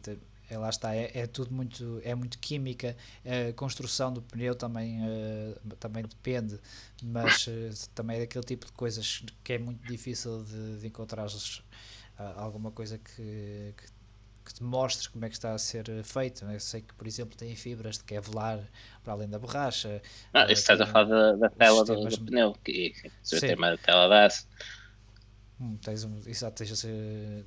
é, 0.49 0.57
lá 0.57 0.69
está, 0.69 0.95
é, 0.95 1.11
é 1.13 1.27
tudo 1.27 1.53
muito, 1.53 1.99
é 2.05 2.15
muito 2.15 2.39
química. 2.39 2.95
A 3.25 3.51
construção 3.51 4.13
do 4.13 4.21
pneu 4.21 4.55
também, 4.55 4.99
eh, 5.05 5.55
também 5.81 6.03
depende, 6.03 6.57
mas 7.03 7.45
eh, 7.49 7.71
também 7.93 8.15
é 8.15 8.19
daquele 8.21 8.45
tipo 8.45 8.65
de 8.67 8.71
coisas 8.71 9.21
que 9.43 9.51
é 9.51 9.57
muito 9.57 9.85
difícil 9.85 10.45
de, 10.45 10.79
de 10.79 10.87
encontrar 10.87 11.27
alguma 12.37 12.71
coisa 12.71 12.97
que, 12.97 13.73
que, 13.75 13.83
que 14.43 14.53
te 14.53 14.63
mostre 14.63 15.09
como 15.09 15.25
é 15.25 15.29
que 15.29 15.35
está 15.35 15.53
a 15.53 15.57
ser 15.57 15.89
eh, 15.89 16.03
feito. 16.03 16.45
Eu 16.45 16.59
sei 16.59 16.81
que, 16.81 16.93
por 16.93 17.07
exemplo, 17.07 17.35
tem 17.37 17.55
fibras 17.55 17.97
de 17.97 18.03
Kevlar 18.03 18.59
para 19.03 19.13
além 19.13 19.29
da 19.29 19.39
borracha. 19.39 20.01
Ah, 20.33 20.45
eh, 20.47 20.51
isso 20.51 20.61
estás 20.61 20.81
a 20.81 20.85
falar 20.85 21.05
da, 21.09 21.35
da 21.35 21.49
tela 21.49 21.85
do, 21.85 22.07
do 22.07 22.17
pneu, 22.19 22.53
que, 22.63 22.91
que 23.29 23.35
o 23.37 23.41
tema 23.41 23.71
da 23.71 23.77
tela 23.77 24.07
dá-se. 24.07 24.45
Hum, 25.59 25.77
tens 25.77 26.03
um, 26.03 26.17
exato, 26.27 26.55
tens 26.63 26.83
eh, 26.85 27.43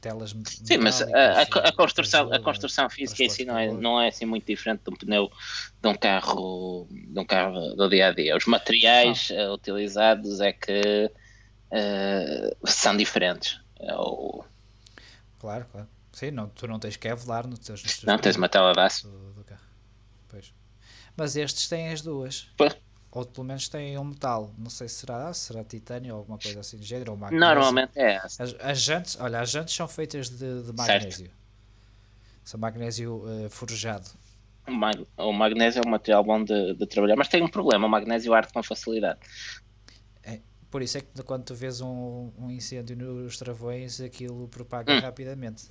telas 0.00 0.32
Sim, 0.64 0.78
mas 0.78 1.00
a, 1.02 1.42
a, 1.42 1.72
construção, 1.72 2.28
a 2.32 2.38
construção 2.38 2.88
física 2.90 3.22
em 3.24 3.28
si 3.28 3.44
não 3.44 3.58
é, 3.58 3.68
não 3.72 4.00
é 4.00 4.08
assim 4.08 4.26
muito 4.26 4.46
diferente 4.46 4.82
de 4.84 4.90
um 4.90 4.96
pneu 4.96 5.28
de 5.80 5.88
um 5.88 5.94
carro, 5.94 6.86
de 6.90 7.18
um 7.18 7.24
carro 7.24 7.74
do 7.74 7.88
dia 7.88 8.08
a 8.08 8.12
dia. 8.14 8.36
Os 8.36 8.46
materiais 8.46 9.30
eh, 9.30 9.48
utilizados 9.50 10.40
é 10.40 10.52
que 10.52 11.10
eh, 11.72 12.50
são 12.66 12.96
diferentes. 12.96 13.58
É 13.80 13.94
o- 13.96 14.44
Claro, 15.38 15.66
claro. 15.70 15.88
Sim, 16.18 16.32
não, 16.32 16.48
tu 16.48 16.66
não 16.66 16.80
tens 16.80 16.96
Kevlar 16.96 17.46
nos 17.46 17.60
teus, 17.60 17.84
nos 17.84 17.92
teus 17.98 18.04
não 18.04 18.18
tens 18.18 18.34
uma 18.34 18.48
tela 18.48 18.72
aço. 18.84 19.08
do, 19.08 19.32
do 19.34 19.44
carro. 19.44 19.62
Pois. 20.28 20.52
Mas 21.16 21.36
estes 21.36 21.68
têm 21.68 21.90
as 21.92 22.02
duas. 22.02 22.48
Pois. 22.56 22.76
Ou 23.12 23.24
pelo 23.24 23.46
menos 23.46 23.68
têm 23.68 23.96
um 23.96 24.04
metal. 24.04 24.52
Não 24.58 24.68
sei 24.68 24.88
se 24.88 24.96
será, 24.96 25.32
se 25.32 25.46
será 25.46 25.62
titânio 25.62 26.14
ou 26.14 26.18
alguma 26.18 26.36
coisa 26.38 26.58
assim 26.58 26.76
do 26.76 26.82
género. 26.82 27.12
Ou 27.12 27.16
magnésio. 27.16 27.46
Normalmente 27.46 27.92
é 28.00 28.16
aço. 28.16 28.42
As, 28.42 28.54
as 28.58 28.80
jantes, 28.80 29.16
olha, 29.20 29.40
as 29.40 29.48
jantes 29.50 29.74
são 29.74 29.86
feitas 29.86 30.28
de, 30.28 30.62
de 30.64 30.72
magnésio. 30.72 31.30
São 32.44 32.58
magnésio 32.58 33.22
eh, 33.28 33.48
forjado. 33.48 34.10
O, 34.66 34.72
mag- 34.72 35.06
o 35.16 35.32
magnésio 35.32 35.82
é 35.84 35.86
um 35.86 35.90
material 35.90 36.24
bom 36.24 36.42
de, 36.42 36.74
de 36.74 36.86
trabalhar, 36.86 37.14
mas 37.16 37.28
tem 37.28 37.42
um 37.44 37.48
problema, 37.48 37.86
o 37.86 37.90
magnésio 37.90 38.34
arde 38.34 38.52
com 38.52 38.62
facilidade. 38.62 39.20
Por 40.70 40.82
isso 40.82 40.98
é 40.98 41.00
que 41.00 41.22
quando 41.22 41.44
tu 41.44 41.54
vês 41.54 41.80
um, 41.80 42.30
um 42.38 42.50
incêndio 42.50 42.94
nos 42.96 43.38
travões, 43.38 44.00
aquilo 44.02 44.48
propaga 44.48 44.92
Hum. 44.94 45.00
rapidamente. 45.00 45.66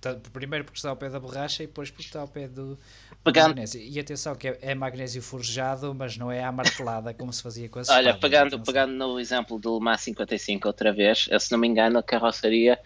Tá- 0.00 0.14
Primeiro 0.32 0.64
porque 0.64 0.78
está 0.78 0.90
ao 0.90 0.96
pé 0.96 1.08
da 1.10 1.18
borracha 1.20 1.62
e 1.62 1.66
depois 1.66 1.90
porque 1.90 2.02
está 2.02 2.20
ao 2.20 2.28
pé 2.28 2.48
do, 2.48 2.78
Pegando, 3.24 3.48
magnésio. 3.48 3.80
E 3.80 3.98
atenção 3.98 4.34
que 4.36 4.48
é, 4.48 4.58
é 4.62 4.74
magnésio 4.74 5.22
forjado, 5.22 5.94
mas 5.94 6.16
não 6.16 6.30
é 6.30 6.42
à 6.44 6.52
martelada 6.52 7.14
como 7.14 7.32
se 7.32 7.42
fazia 7.42 7.68
com 7.68 7.78
as 7.78 7.88
olha, 7.88 8.10
espadas, 8.10 8.20
pegando, 8.20 8.60
pegando 8.62 8.92
no 8.94 9.18
exemplo 9.20 9.58
do 9.58 9.78
Le 9.78 9.84
Mans 9.84 10.00
55 10.02 10.68
outra 10.68 10.92
vez, 10.92 11.26
eu, 11.30 11.40
se 11.40 11.50
não 11.52 11.58
me 11.58 11.66
engano, 11.68 11.98
a 11.98 12.02
carroceria 12.02 12.78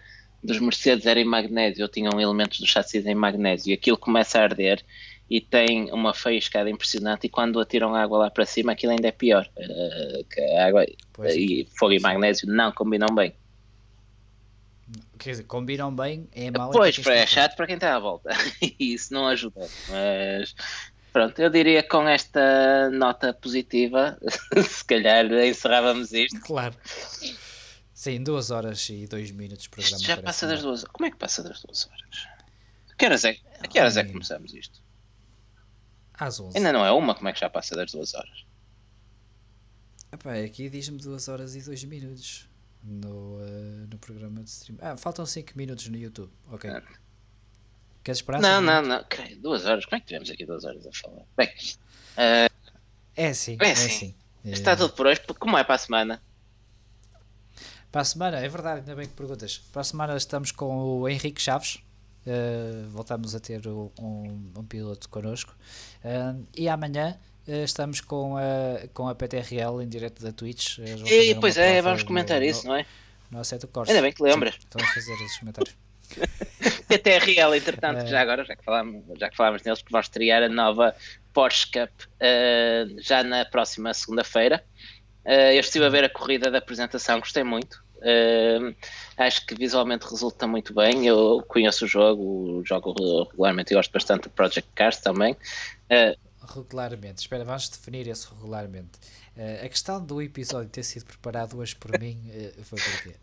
dos 0.43 0.59
Mercedes 0.59 1.05
era 1.05 1.19
em 1.19 1.25
magnésio, 1.25 1.83
ou 1.83 1.89
tinham 1.89 2.19
elementos 2.19 2.59
do 2.59 2.65
chassi 2.67 2.97
em 2.99 3.15
magnésio, 3.15 3.71
e 3.71 3.73
aquilo 3.73 3.97
começa 3.97 4.39
a 4.39 4.43
arder 4.43 4.83
e 5.29 5.39
tem 5.39 5.91
uma 5.93 6.13
faíscada 6.13 6.69
impressionante, 6.69 7.25
e 7.27 7.29
quando 7.29 7.59
atiram 7.59 7.95
água 7.95 8.17
lá 8.19 8.29
para 8.31 8.45
cima, 8.45 8.73
aquilo 8.73 8.91
ainda 8.91 9.07
é 9.07 9.11
pior. 9.11 9.49
eh, 9.57 10.23
que 10.29 10.41
a 10.41 10.65
água 10.67 10.85
Pois, 11.13 11.35
e 11.35 11.65
fogo 11.77 11.93
e 11.93 11.99
magnésio 11.99 12.47
não 12.47 12.71
combinam 12.71 13.13
bem. 13.15 13.33
Quer 15.17 15.31
dizer, 15.31 15.43
combinam 15.43 15.95
bem, 15.95 16.27
é 16.31 16.49
mau. 16.49 16.71
Pois, 16.71 16.97
é 16.97 16.99
está 16.99 17.25
chato 17.25 17.55
para 17.55 17.67
quem 17.67 17.75
está 17.75 17.95
à 17.95 17.99
volta. 17.99 18.29
E 18.61 18.75
isso 18.93 19.13
não 19.13 19.27
ajuda. 19.27 19.67
Mas 19.89 20.55
pronto, 21.13 21.39
eu 21.39 21.49
diria 21.49 21.83
que 21.83 21.89
com 21.89 22.07
esta 22.07 22.89
nota 22.89 23.33
positiva, 23.33 24.17
se 24.67 24.83
calhar 24.85 25.25
encerrávamos 25.31 26.11
isto. 26.11 26.39
Claro. 26.41 26.75
Sim, 27.93 28.23
duas 28.23 28.49
horas 28.49 28.89
e 28.89 29.05
dois 29.05 29.29
minutos 29.31 29.63
de 29.63 29.69
programa. 29.69 29.97
Isto 29.97 30.07
já 30.07 30.17
passa 30.21 30.47
das 30.47 30.61
duas 30.63 30.83
Como 30.85 31.05
é 31.05 31.11
que 31.11 31.17
passa 31.17 31.43
das 31.43 31.61
duas 31.61 31.87
horas? 31.87 32.27
A 32.91 32.95
que 32.95 33.05
horas 33.05 33.25
é, 33.25 33.37
a 33.59 33.67
que, 33.67 33.79
horas 33.79 33.97
é 33.97 34.03
que 34.03 34.11
começamos 34.11 34.53
isto? 34.53 34.81
Às 36.15 36.39
11. 36.39 36.57
Ainda 36.57 36.73
não 36.73 36.85
é 36.85 36.91
uma, 36.91 37.13
como 37.13 37.29
é 37.29 37.33
que 37.33 37.39
já 37.39 37.49
passa 37.49 37.75
das 37.75 37.91
duas 37.91 38.13
horas? 38.15 38.45
Epá, 40.11 40.33
aqui 40.33 40.69
diz-me 40.69 40.97
2 40.97 41.27
horas 41.27 41.55
e 41.55 41.61
2 41.61 41.83
minutos 41.85 42.49
no, 42.83 43.39
eh, 43.41 43.87
no 43.89 43.97
programa 43.97 44.41
de 44.43 44.49
stream. 44.49 44.77
Ah, 44.81 44.97
faltam 44.97 45.25
5 45.25 45.51
minutos 45.55 45.87
no 45.87 45.97
YouTube. 45.97 46.31
Ok. 46.51 46.69
Ah. 46.69 46.81
Queres 48.03 48.17
esperar? 48.19 48.41
não, 48.41 48.59
não, 48.61 48.81
não. 48.81 49.03
creio, 49.07 49.39
Duas 49.39 49.65
horas? 49.65 49.85
Como 49.85 49.97
é 49.97 49.99
que 49.99 50.07
tivemos 50.07 50.29
aqui 50.31 50.45
duas 50.45 50.63
horas 50.63 50.85
a 50.87 50.91
falar? 50.91 51.23
Bem, 51.37 51.49
É 53.15 53.33
sim, 53.33 53.57
É 53.61 53.69
é, 53.69 53.75
sim. 53.75 53.89
sim. 53.89 54.15
está 54.43 54.71
Eh, 54.71 54.75
tudo 54.75 54.93
por 54.93 55.05
hoje. 55.07 55.21
Como 55.39 55.57
é 55.57 55.63
para 55.63 55.75
a 55.75 55.77
semana? 55.77 56.21
Para 57.91 58.01
a 58.01 58.05
semana, 58.05 58.37
é 58.39 58.47
verdade, 58.47 58.79
ainda 58.79 58.95
bem 58.95 59.07
que 59.07 59.13
perguntas. 59.13 59.57
Para 59.71 59.81
a 59.81 59.83
semana 59.83 60.15
estamos 60.17 60.51
com 60.51 61.01
o 61.01 61.09
Henrique 61.09 61.41
Chaves. 61.41 61.79
Uh, 62.25 62.87
voltamos 62.89 63.33
a 63.33 63.39
ter 63.39 63.67
um, 63.67 63.89
um 63.99 64.63
piloto 64.63 65.09
connosco. 65.09 65.55
Uh, 66.05 66.45
e 66.55 66.69
amanhã 66.69 67.17
uh, 67.47 67.63
estamos 67.63 67.99
com 67.99 68.37
a, 68.37 68.87
com 68.93 69.07
a 69.07 69.15
PTRL 69.15 69.81
em 69.81 69.87
direto 69.87 70.21
da 70.21 70.31
Twitch. 70.31 70.77
E, 70.77 71.35
pois 71.35 71.57
é, 71.57 71.81
vamos 71.81 72.03
comentar 72.03 72.39
no, 72.39 72.45
isso, 72.45 72.67
não 72.67 72.75
é? 72.75 72.85
No 73.31 73.39
Assetto 73.39 73.67
Corsa. 73.67 73.91
Ainda 73.91 74.03
bem 74.03 74.13
que 74.13 74.21
lembras. 74.21 74.53
Sim, 74.53 74.67
vamos 74.71 74.93
fazer 74.93 75.13
esses 75.13 75.39
comentários. 75.39 75.75
PTRL, 76.87 77.55
entretanto, 77.55 78.05
já 78.05 78.21
agora, 78.21 78.43
já 78.43 78.55
que, 78.55 78.63
falámos, 78.65 79.03
já 79.17 79.29
que 79.29 79.37
falámos 79.37 79.63
neles, 79.63 79.81
que 79.81 79.91
vão 79.91 80.01
estrear 80.01 80.43
a 80.43 80.49
nova 80.49 80.93
Porsche 81.33 81.67
Cup 81.71 81.89
já 82.99 83.23
na 83.23 83.45
próxima 83.45 83.93
segunda-feira. 83.93 84.61
eu 85.25 85.59
estive 85.61 85.85
a 85.85 85.89
ver 85.89 86.03
a 86.03 86.09
corrida 86.09 86.51
da 86.51 86.57
apresentação, 86.57 87.19
gostei 87.19 87.45
muito. 87.45 87.81
Uh, 88.01 88.75
acho 89.15 89.45
que 89.45 89.53
visualmente 89.55 90.07
resulta 90.07 90.47
muito 90.47 90.73
bem. 90.73 91.05
Eu 91.05 91.43
conheço 91.47 91.85
o 91.85 91.87
jogo, 91.87 92.63
jogo 92.65 92.93
regularmente 93.29 93.71
e 93.71 93.75
gosto 93.75 93.91
bastante 93.91 94.23
do 94.23 94.29
Project 94.31 94.69
Cars 94.73 94.97
também. 94.97 95.33
Uh, 95.33 96.17
regularmente, 96.53 97.19
espera, 97.19 97.45
vamos 97.45 97.69
definir 97.69 98.07
esse 98.07 98.27
regularmente. 98.27 98.99
Uh, 99.37 99.65
a 99.65 99.69
questão 99.69 100.03
do 100.03 100.21
episódio 100.21 100.69
ter 100.69 100.83
sido 100.83 101.05
preparado 101.05 101.57
hoje 101.57 101.75
por 101.75 101.97
mim 101.99 102.19
foi 102.63 102.79
porquê? 102.79 103.15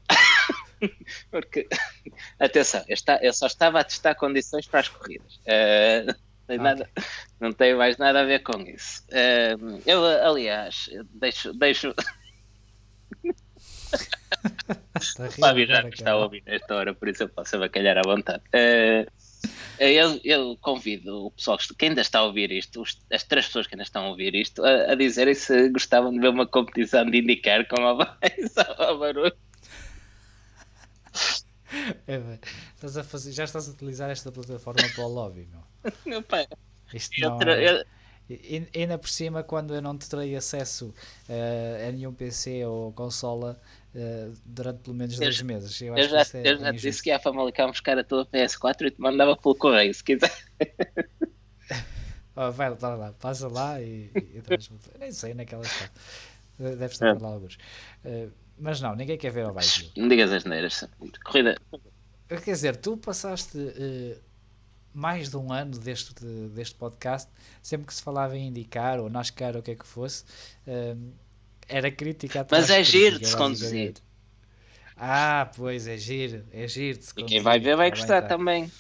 Porque, 1.29 1.69
atenção, 2.39 2.85
eu, 2.87 2.95
está, 2.95 3.19
eu, 3.21 3.33
só 3.33 3.49
estava 3.49 3.81
a 3.81 3.85
testar 3.85 4.15
condições 4.15 4.65
para 4.69 4.79
as 4.79 4.89
corridas. 4.89 5.35
Uh, 5.39 6.15
não, 6.47 6.57
nada, 6.57 6.89
não 7.41 7.53
tem 7.53 7.75
mais 7.75 7.99
nada 7.99 8.21
a 8.21 8.25
ver 8.25 8.45
com 8.45 8.63
isso. 8.63 9.05
Eu, 9.85 10.07
aliás, 10.07 10.89
deixo. 11.15 11.53
deixo... 11.53 11.93
está 14.99 15.31
Fábio 15.31 15.67
já 15.67 15.83
me 15.83 15.91
está 15.91 16.13
a 16.13 16.17
ouvir 16.17 16.43
nesta 16.47 16.75
hora, 16.75 16.95
por 16.95 17.09
isso 17.09 17.23
eu 17.23 17.29
posso 17.29 17.57
abacalhar 17.57 17.99
à 17.99 18.03
vontade. 18.03 18.43
Uh, 18.49 19.11
eu, 19.79 20.21
eu, 20.25 20.59
convido 20.61 21.27
o 21.27 21.31
pessoal, 21.31 21.57
que 21.59 21.85
ainda 21.85 22.01
está 22.01 22.19
a 22.19 22.25
ouvir 22.25 22.51
isto, 22.51 22.83
os, 22.83 23.01
as 23.13 23.23
três 23.23 23.47
pessoas 23.47 23.67
que 23.67 23.75
ainda 23.75 23.85
estão 23.85 24.05
a 24.05 24.09
ouvir 24.09 24.35
isto, 24.35 24.65
a, 24.65 24.93
a 24.93 24.95
dizerem 24.95 25.35
se 25.35 25.69
gostavam 25.71 26.13
de 26.13 26.19
ver 26.19 26.29
uma 26.29 26.47
competição 26.47 27.09
de 27.09 27.19
indicar 27.19 27.67
com 27.69 27.87
a 27.87 27.93
voz 27.95 28.57
ao 28.79 28.99
barulho. 28.99 29.37
É, 32.07 32.39
estás 32.75 32.97
a 32.97 33.05
fazer, 33.05 33.33
já 33.33 33.45
estás 33.45 33.69
a 33.69 33.73
utilizar 33.73 34.11
esta 34.11 34.33
plataforma 34.33 34.83
para 34.95 35.05
o 35.05 35.09
lobby, 35.09 35.47
meu. 35.51 35.93
Meu 36.07 36.23
pai. 36.23 36.47
Isto 36.93 37.21
não 37.21 37.39
é... 37.43 37.85
E, 38.31 38.69
ainda 38.75 38.99
por 38.99 39.09
cima, 39.09 39.43
quando 39.43 39.75
eu 39.75 39.81
não 39.81 39.97
te 39.97 40.09
terei 40.09 40.37
acesso 40.37 40.95
uh, 41.29 41.89
a 41.89 41.93
nenhum 41.93 42.13
PC 42.13 42.65
ou 42.67 42.93
consola 42.93 43.59
uh, 43.95 44.35
durante 44.45 44.81
pelo 44.81 44.97
menos 44.97 45.19
dois 45.19 45.41
meses. 45.41 45.81
Eu, 45.81 45.97
eu 45.97 46.09
já, 46.09 46.21
é 46.21 46.53
eu 46.53 46.59
já 46.59 46.71
disse 46.73 47.03
que 47.03 47.09
ia 47.09 47.17
a 47.17 47.19
Famalicão 47.19 47.71
buscar 47.71 47.99
a 47.99 48.05
tua 48.05 48.27
PS4 48.27 48.87
e 48.87 48.91
te 48.91 49.01
mandava 49.01 49.37
pelo 49.37 49.55
correio, 49.55 49.95
se 49.95 50.05
quiser. 50.05 50.33
oh, 52.37 52.53
vai 52.53 52.69
lá, 52.71 52.95
lá, 52.95 53.13
passa 53.15 53.49
lá 53.49 53.81
e, 53.81 54.11
e 54.15 54.43
Nem 55.01 55.11
sei 55.11 55.33
naquela 55.33 55.63
é 55.63 55.67
está. 55.67 55.91
Deve 56.59 56.87
estar 56.87 57.17
é. 57.17 57.19
lá 57.19 57.29
alguns. 57.29 57.55
Uh, 58.05 58.31
mas 58.59 58.81
não, 58.81 58.95
ninguém 58.95 59.17
quer 59.17 59.31
ver 59.31 59.47
ao 59.47 59.55
baixo. 59.55 59.91
Não 59.97 60.09
digas 60.09 60.33
as 60.33 60.45
neiras. 60.45 60.85
Corrida. 61.25 61.57
Quer 62.29 62.41
dizer, 62.53 62.77
tu 62.77 62.97
passaste 62.97 63.57
mais 64.99 65.31
de 65.31 65.37
um 65.37 65.53
ano 65.53 65.79
deste, 65.79 66.13
deste 66.25 66.75
podcast, 66.75 67.31
sempre 67.63 67.87
que 67.87 67.95
se 67.95 68.03
falava 68.03 68.37
em 68.37 68.49
indicar 68.49 68.99
ou 68.99 69.09
NASCAR 69.09 69.55
ou 69.55 69.61
o 69.61 69.63
que 69.63 69.71
é 69.71 69.75
que 69.77 69.87
fosse, 69.87 70.25
uh, 70.67 71.13
era 71.69 71.91
crítica 71.91 72.47
Mas 72.51 72.69
é 72.69 72.83
giro 72.83 73.19
de 73.19 73.27
se 73.29 73.37
conduzir. 73.37 73.95
Ah, 74.97 75.49
pois, 75.55 75.87
é 75.87 75.97
giro, 75.97 76.45
é 76.53 76.67
giro 76.67 76.99
de 76.99 77.05
se 77.05 77.15
conduzir. 77.15 77.37
E 77.37 77.37
quem 77.37 77.43
vai 77.43 77.61
ver 77.61 77.77
vai 77.77 77.91
gostar 77.91 78.23
tá. 78.23 78.29
também. 78.29 78.71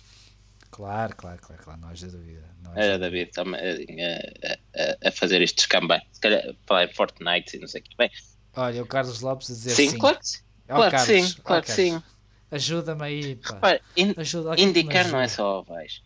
Claro, 0.70 1.15
claro, 1.16 1.40
claro, 1.40 1.62
claro, 1.62 1.81
não 1.81 1.89
haja 1.89 2.09
dúvida. 2.09 2.49
Era 2.74 2.99
David 2.99 3.31
também 3.32 3.61
a, 4.05 5.09
a, 5.09 5.12
fazer 5.12 5.40
estes 5.40 5.65
cambais. 5.66 6.03
Se 6.12 6.20
calhar 6.20 6.43
falar 6.66 6.85
em 6.85 6.93
Fortnite 6.93 7.57
e 7.57 7.61
não 7.61 7.69
sei 7.69 7.81
o 7.81 7.85
que. 7.85 7.97
Bem, 7.97 8.11
Olha, 8.55 8.82
o 8.82 8.86
Carlos 8.86 9.20
Lopes 9.20 9.51
a 9.51 9.55
dizer 9.55 9.70
sim. 9.70 9.90
Sim, 9.90 9.99
claro 9.99 10.19
que 10.19 10.28
sim. 10.28 10.39
Oh, 10.69 10.74
claro 10.74 10.90
que 10.90 11.01
sim, 11.01 11.35
claro 11.43 11.62
que 11.65 11.73
sim. 11.73 12.03
Ajuda-me 12.51 13.03
aí, 13.05 13.36
pá. 13.36 13.55
Repara, 13.55 13.81
in, 13.97 14.15
ajuda, 14.16 14.61
indicar 14.61 15.09
não 15.09 15.20
é 15.20 15.28
só 15.28 15.61
ovais. 15.61 16.03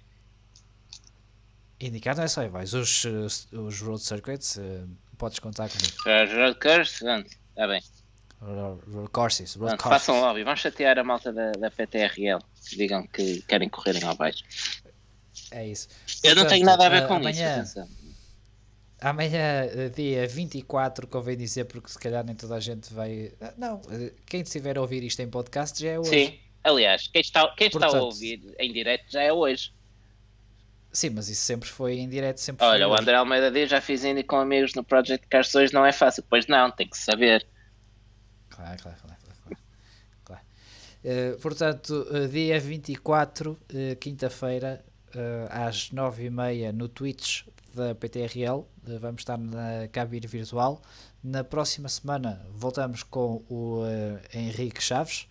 Indicar 1.83 2.17
não 2.17 2.23
é 2.23 2.29
só 2.29 2.45
ovais. 2.45 2.73
Os, 2.75 3.05
os 3.53 3.81
road 3.81 4.01
circuits, 4.01 4.57
uh, 4.57 4.89
podes 5.19 5.41
contar 5.41 5.69
comigo. 5.69 5.95
Os 5.99 6.33
road 6.33 6.59
courses, 6.61 7.03
está 7.03 7.67
bem. 7.67 7.83
Road 8.41 9.11
courses, 9.11 9.55
road 9.57 9.77
courses. 9.77 10.07
Façam 10.07 10.21
lobby, 10.21 10.45
vamos 10.45 10.61
chatear 10.61 10.99
a 10.99 11.05
malta 11.05 11.33
da, 11.33 11.51
da 11.53 11.71
PTRL. 11.71 12.39
Digam 12.77 13.07
que 13.09 13.43
querem 13.43 13.69
correr 13.69 13.97
em 13.97 14.05
ovais. 14.05 14.45
É 15.51 15.67
isso. 15.67 15.89
Eu 16.23 16.35
Portanto, 16.35 16.37
não 16.37 16.47
tenho 16.47 16.67
nada 16.67 16.87
a 16.87 16.89
ver 16.89 17.05
uh, 17.05 17.09
com 17.09 17.15
amanhã, 17.15 17.63
isso. 17.63 17.81
Atenção. 17.81 18.03
Amanhã, 19.01 19.65
eh, 19.65 19.89
dia 19.89 20.29
24, 20.29 21.09
convém 21.09 21.37
dizer, 21.37 21.65
porque 21.65 21.89
se 21.89 21.99
calhar 21.99 22.25
nem 22.25 22.37
toda 22.37 22.55
a 22.55 22.61
gente 22.61 22.95
vai. 22.95 23.33
Não, 23.59 23.83
eh, 23.91 24.13
quem 24.27 24.43
estiver 24.43 24.79
a 24.79 24.81
ouvir 24.81 25.03
isto 25.03 25.19
em 25.21 25.29
podcast 25.29 25.83
já 25.83 25.91
é 25.91 25.99
hoje. 25.99 26.11
Sim, 26.11 26.39
aliás, 26.63 27.09
quem 27.09 27.21
está, 27.21 27.53
quem 27.57 27.69
Portanto, 27.69 27.91
está 27.91 27.99
a 27.99 28.05
ouvir 28.05 28.55
em 28.61 28.73
direto 28.73 29.11
já 29.11 29.23
é 29.23 29.33
hoje. 29.33 29.73
Sim, 30.93 31.11
mas 31.11 31.29
isso 31.29 31.43
sempre 31.43 31.69
foi 31.69 31.95
em 31.95 32.09
direto, 32.09 32.39
sempre 32.39 32.67
Olha, 32.67 32.87
o 32.87 32.93
André 32.93 33.15
Almeida 33.15 33.51
diz, 33.51 33.71
já 33.71 33.81
fiz 33.81 34.05
indie 34.05 34.23
com 34.23 34.37
amigos 34.37 34.75
no 34.75 34.85
Project 34.85 35.27
Cars 35.27 35.51
2, 35.51 35.73
não 35.73 35.87
é 35.87 35.93
fácil. 35.93 36.23
Pois 36.29 36.47
não, 36.47 36.71
tem 36.71 36.87
que 36.87 36.99
saber. 36.99 37.47
Claro, 38.51 38.83
claro, 38.83 38.99
claro. 39.01 39.17
claro, 39.45 39.63
claro. 40.25 40.43
Uh, 41.03 41.41
portanto, 41.41 42.07
dia 42.31 42.61
24, 42.61 43.53
uh, 43.53 43.97
quinta-feira, 43.97 44.85
uh, 45.15 45.49
às 45.51 45.91
9h30 45.91 46.73
no 46.73 46.89
Twitch 46.89 47.45
da 47.75 47.95
PTRL, 47.95 48.67
eh, 48.87 48.99
vamos 48.99 49.23
estar 49.23 49.39
na 49.39 49.89
cabine 49.91 50.27
virtual. 50.27 50.83
Na 51.23 51.45
próxima 51.45 51.89
semana 51.89 52.45
voltamos 52.51 53.03
com 53.03 53.45
o 53.49 53.83
uh, 53.83 54.21
Henrique 54.35 54.83
Chaves, 54.83 55.29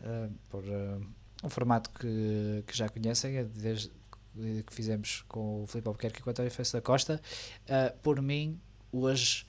uh, 0.00 0.30
por 0.48 0.62
uh, 0.62 1.04
um 1.42 1.48
formato 1.48 1.90
que, 1.90 2.62
que 2.66 2.76
já 2.76 2.88
conhecem, 2.88 3.44
desde 3.46 3.90
que 4.34 4.74
fizemos 4.74 5.24
com 5.28 5.62
o 5.62 5.66
Filipe 5.66 5.88
Albuquerque 5.88 6.20
e 6.20 6.22
com 6.22 6.30
o 6.30 6.32
António 6.32 6.50
Festa 6.50 6.78
da 6.78 6.82
Costa. 6.82 7.20
por 8.02 8.20
mim, 8.22 8.60
hoje 8.92 9.46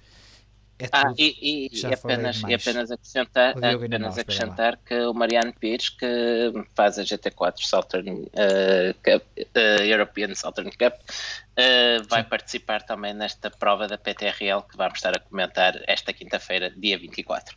é 0.81 0.89
ah, 0.91 1.13
e, 1.15 1.69
e, 1.69 1.79
e, 1.79 1.93
apenas, 1.93 2.41
e 2.41 2.53
apenas 2.55 2.89
acrescentar, 2.89 3.53
apenas 3.55 4.17
acrescentar 4.17 4.77
que 4.77 4.95
o 5.01 5.13
Mariano 5.13 5.53
Pires, 5.53 5.89
que 5.89 6.51
faz 6.73 6.97
a 6.97 7.03
GT4 7.03 7.59
Southern 7.59 8.23
uh, 8.23 8.93
Cup, 9.03 9.23
uh, 9.37 9.83
European 9.83 10.33
Southern 10.33 10.71
Cup, 10.71 10.93
uh, 10.93 12.03
vai 12.09 12.23
Sim. 12.23 12.29
participar 12.29 12.81
também 12.81 13.13
nesta 13.13 13.51
prova 13.51 13.87
da 13.87 13.95
PTRL 13.95 14.63
que 14.63 14.75
vamos 14.75 14.95
estar 14.95 15.15
a 15.15 15.19
comentar 15.19 15.79
esta 15.85 16.11
quinta-feira, 16.11 16.71
dia 16.75 16.97
24. 16.97 17.55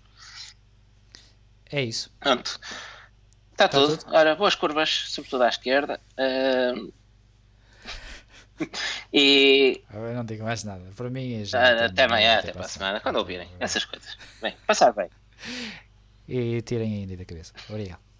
É 1.73 1.83
isso. 1.83 2.13
Pronto. 2.21 2.61
Está, 3.53 3.65
Está 3.65 3.69
tudo. 3.69 3.97
tudo. 3.97 4.15
Ora, 4.15 4.35
boas 4.35 4.55
curvas, 4.55 4.91
sobretudo 5.09 5.45
à 5.45 5.49
esquerda. 5.49 5.99
Uh, 6.13 6.93
e. 9.13 9.83
Eu 9.93 10.15
não 10.15 10.25
digo 10.25 10.45
mais 10.45 10.65
nada. 10.65 10.85
Para 10.97 11.11
mim 11.11 11.41
é 11.41 11.45
já. 11.45 11.61
Ah, 11.61 11.87
até 11.87 12.05
amanhã, 12.05 12.39
até, 12.39 12.53
para 12.53 12.65
a 12.65 12.69
semana, 12.69 13.01
quando 13.01 13.17
ouvirem 13.17 13.49
essas 13.59 13.85
coisas. 13.85 14.17
Bem, 14.41 14.55
passar 14.67 14.93
bem. 14.93 15.09
E 16.27 16.63
tirem 16.63 17.01
ainda 17.01 17.19
da 17.19 17.25
cabeça. 17.27 17.53
Obrigado. 17.69 18.14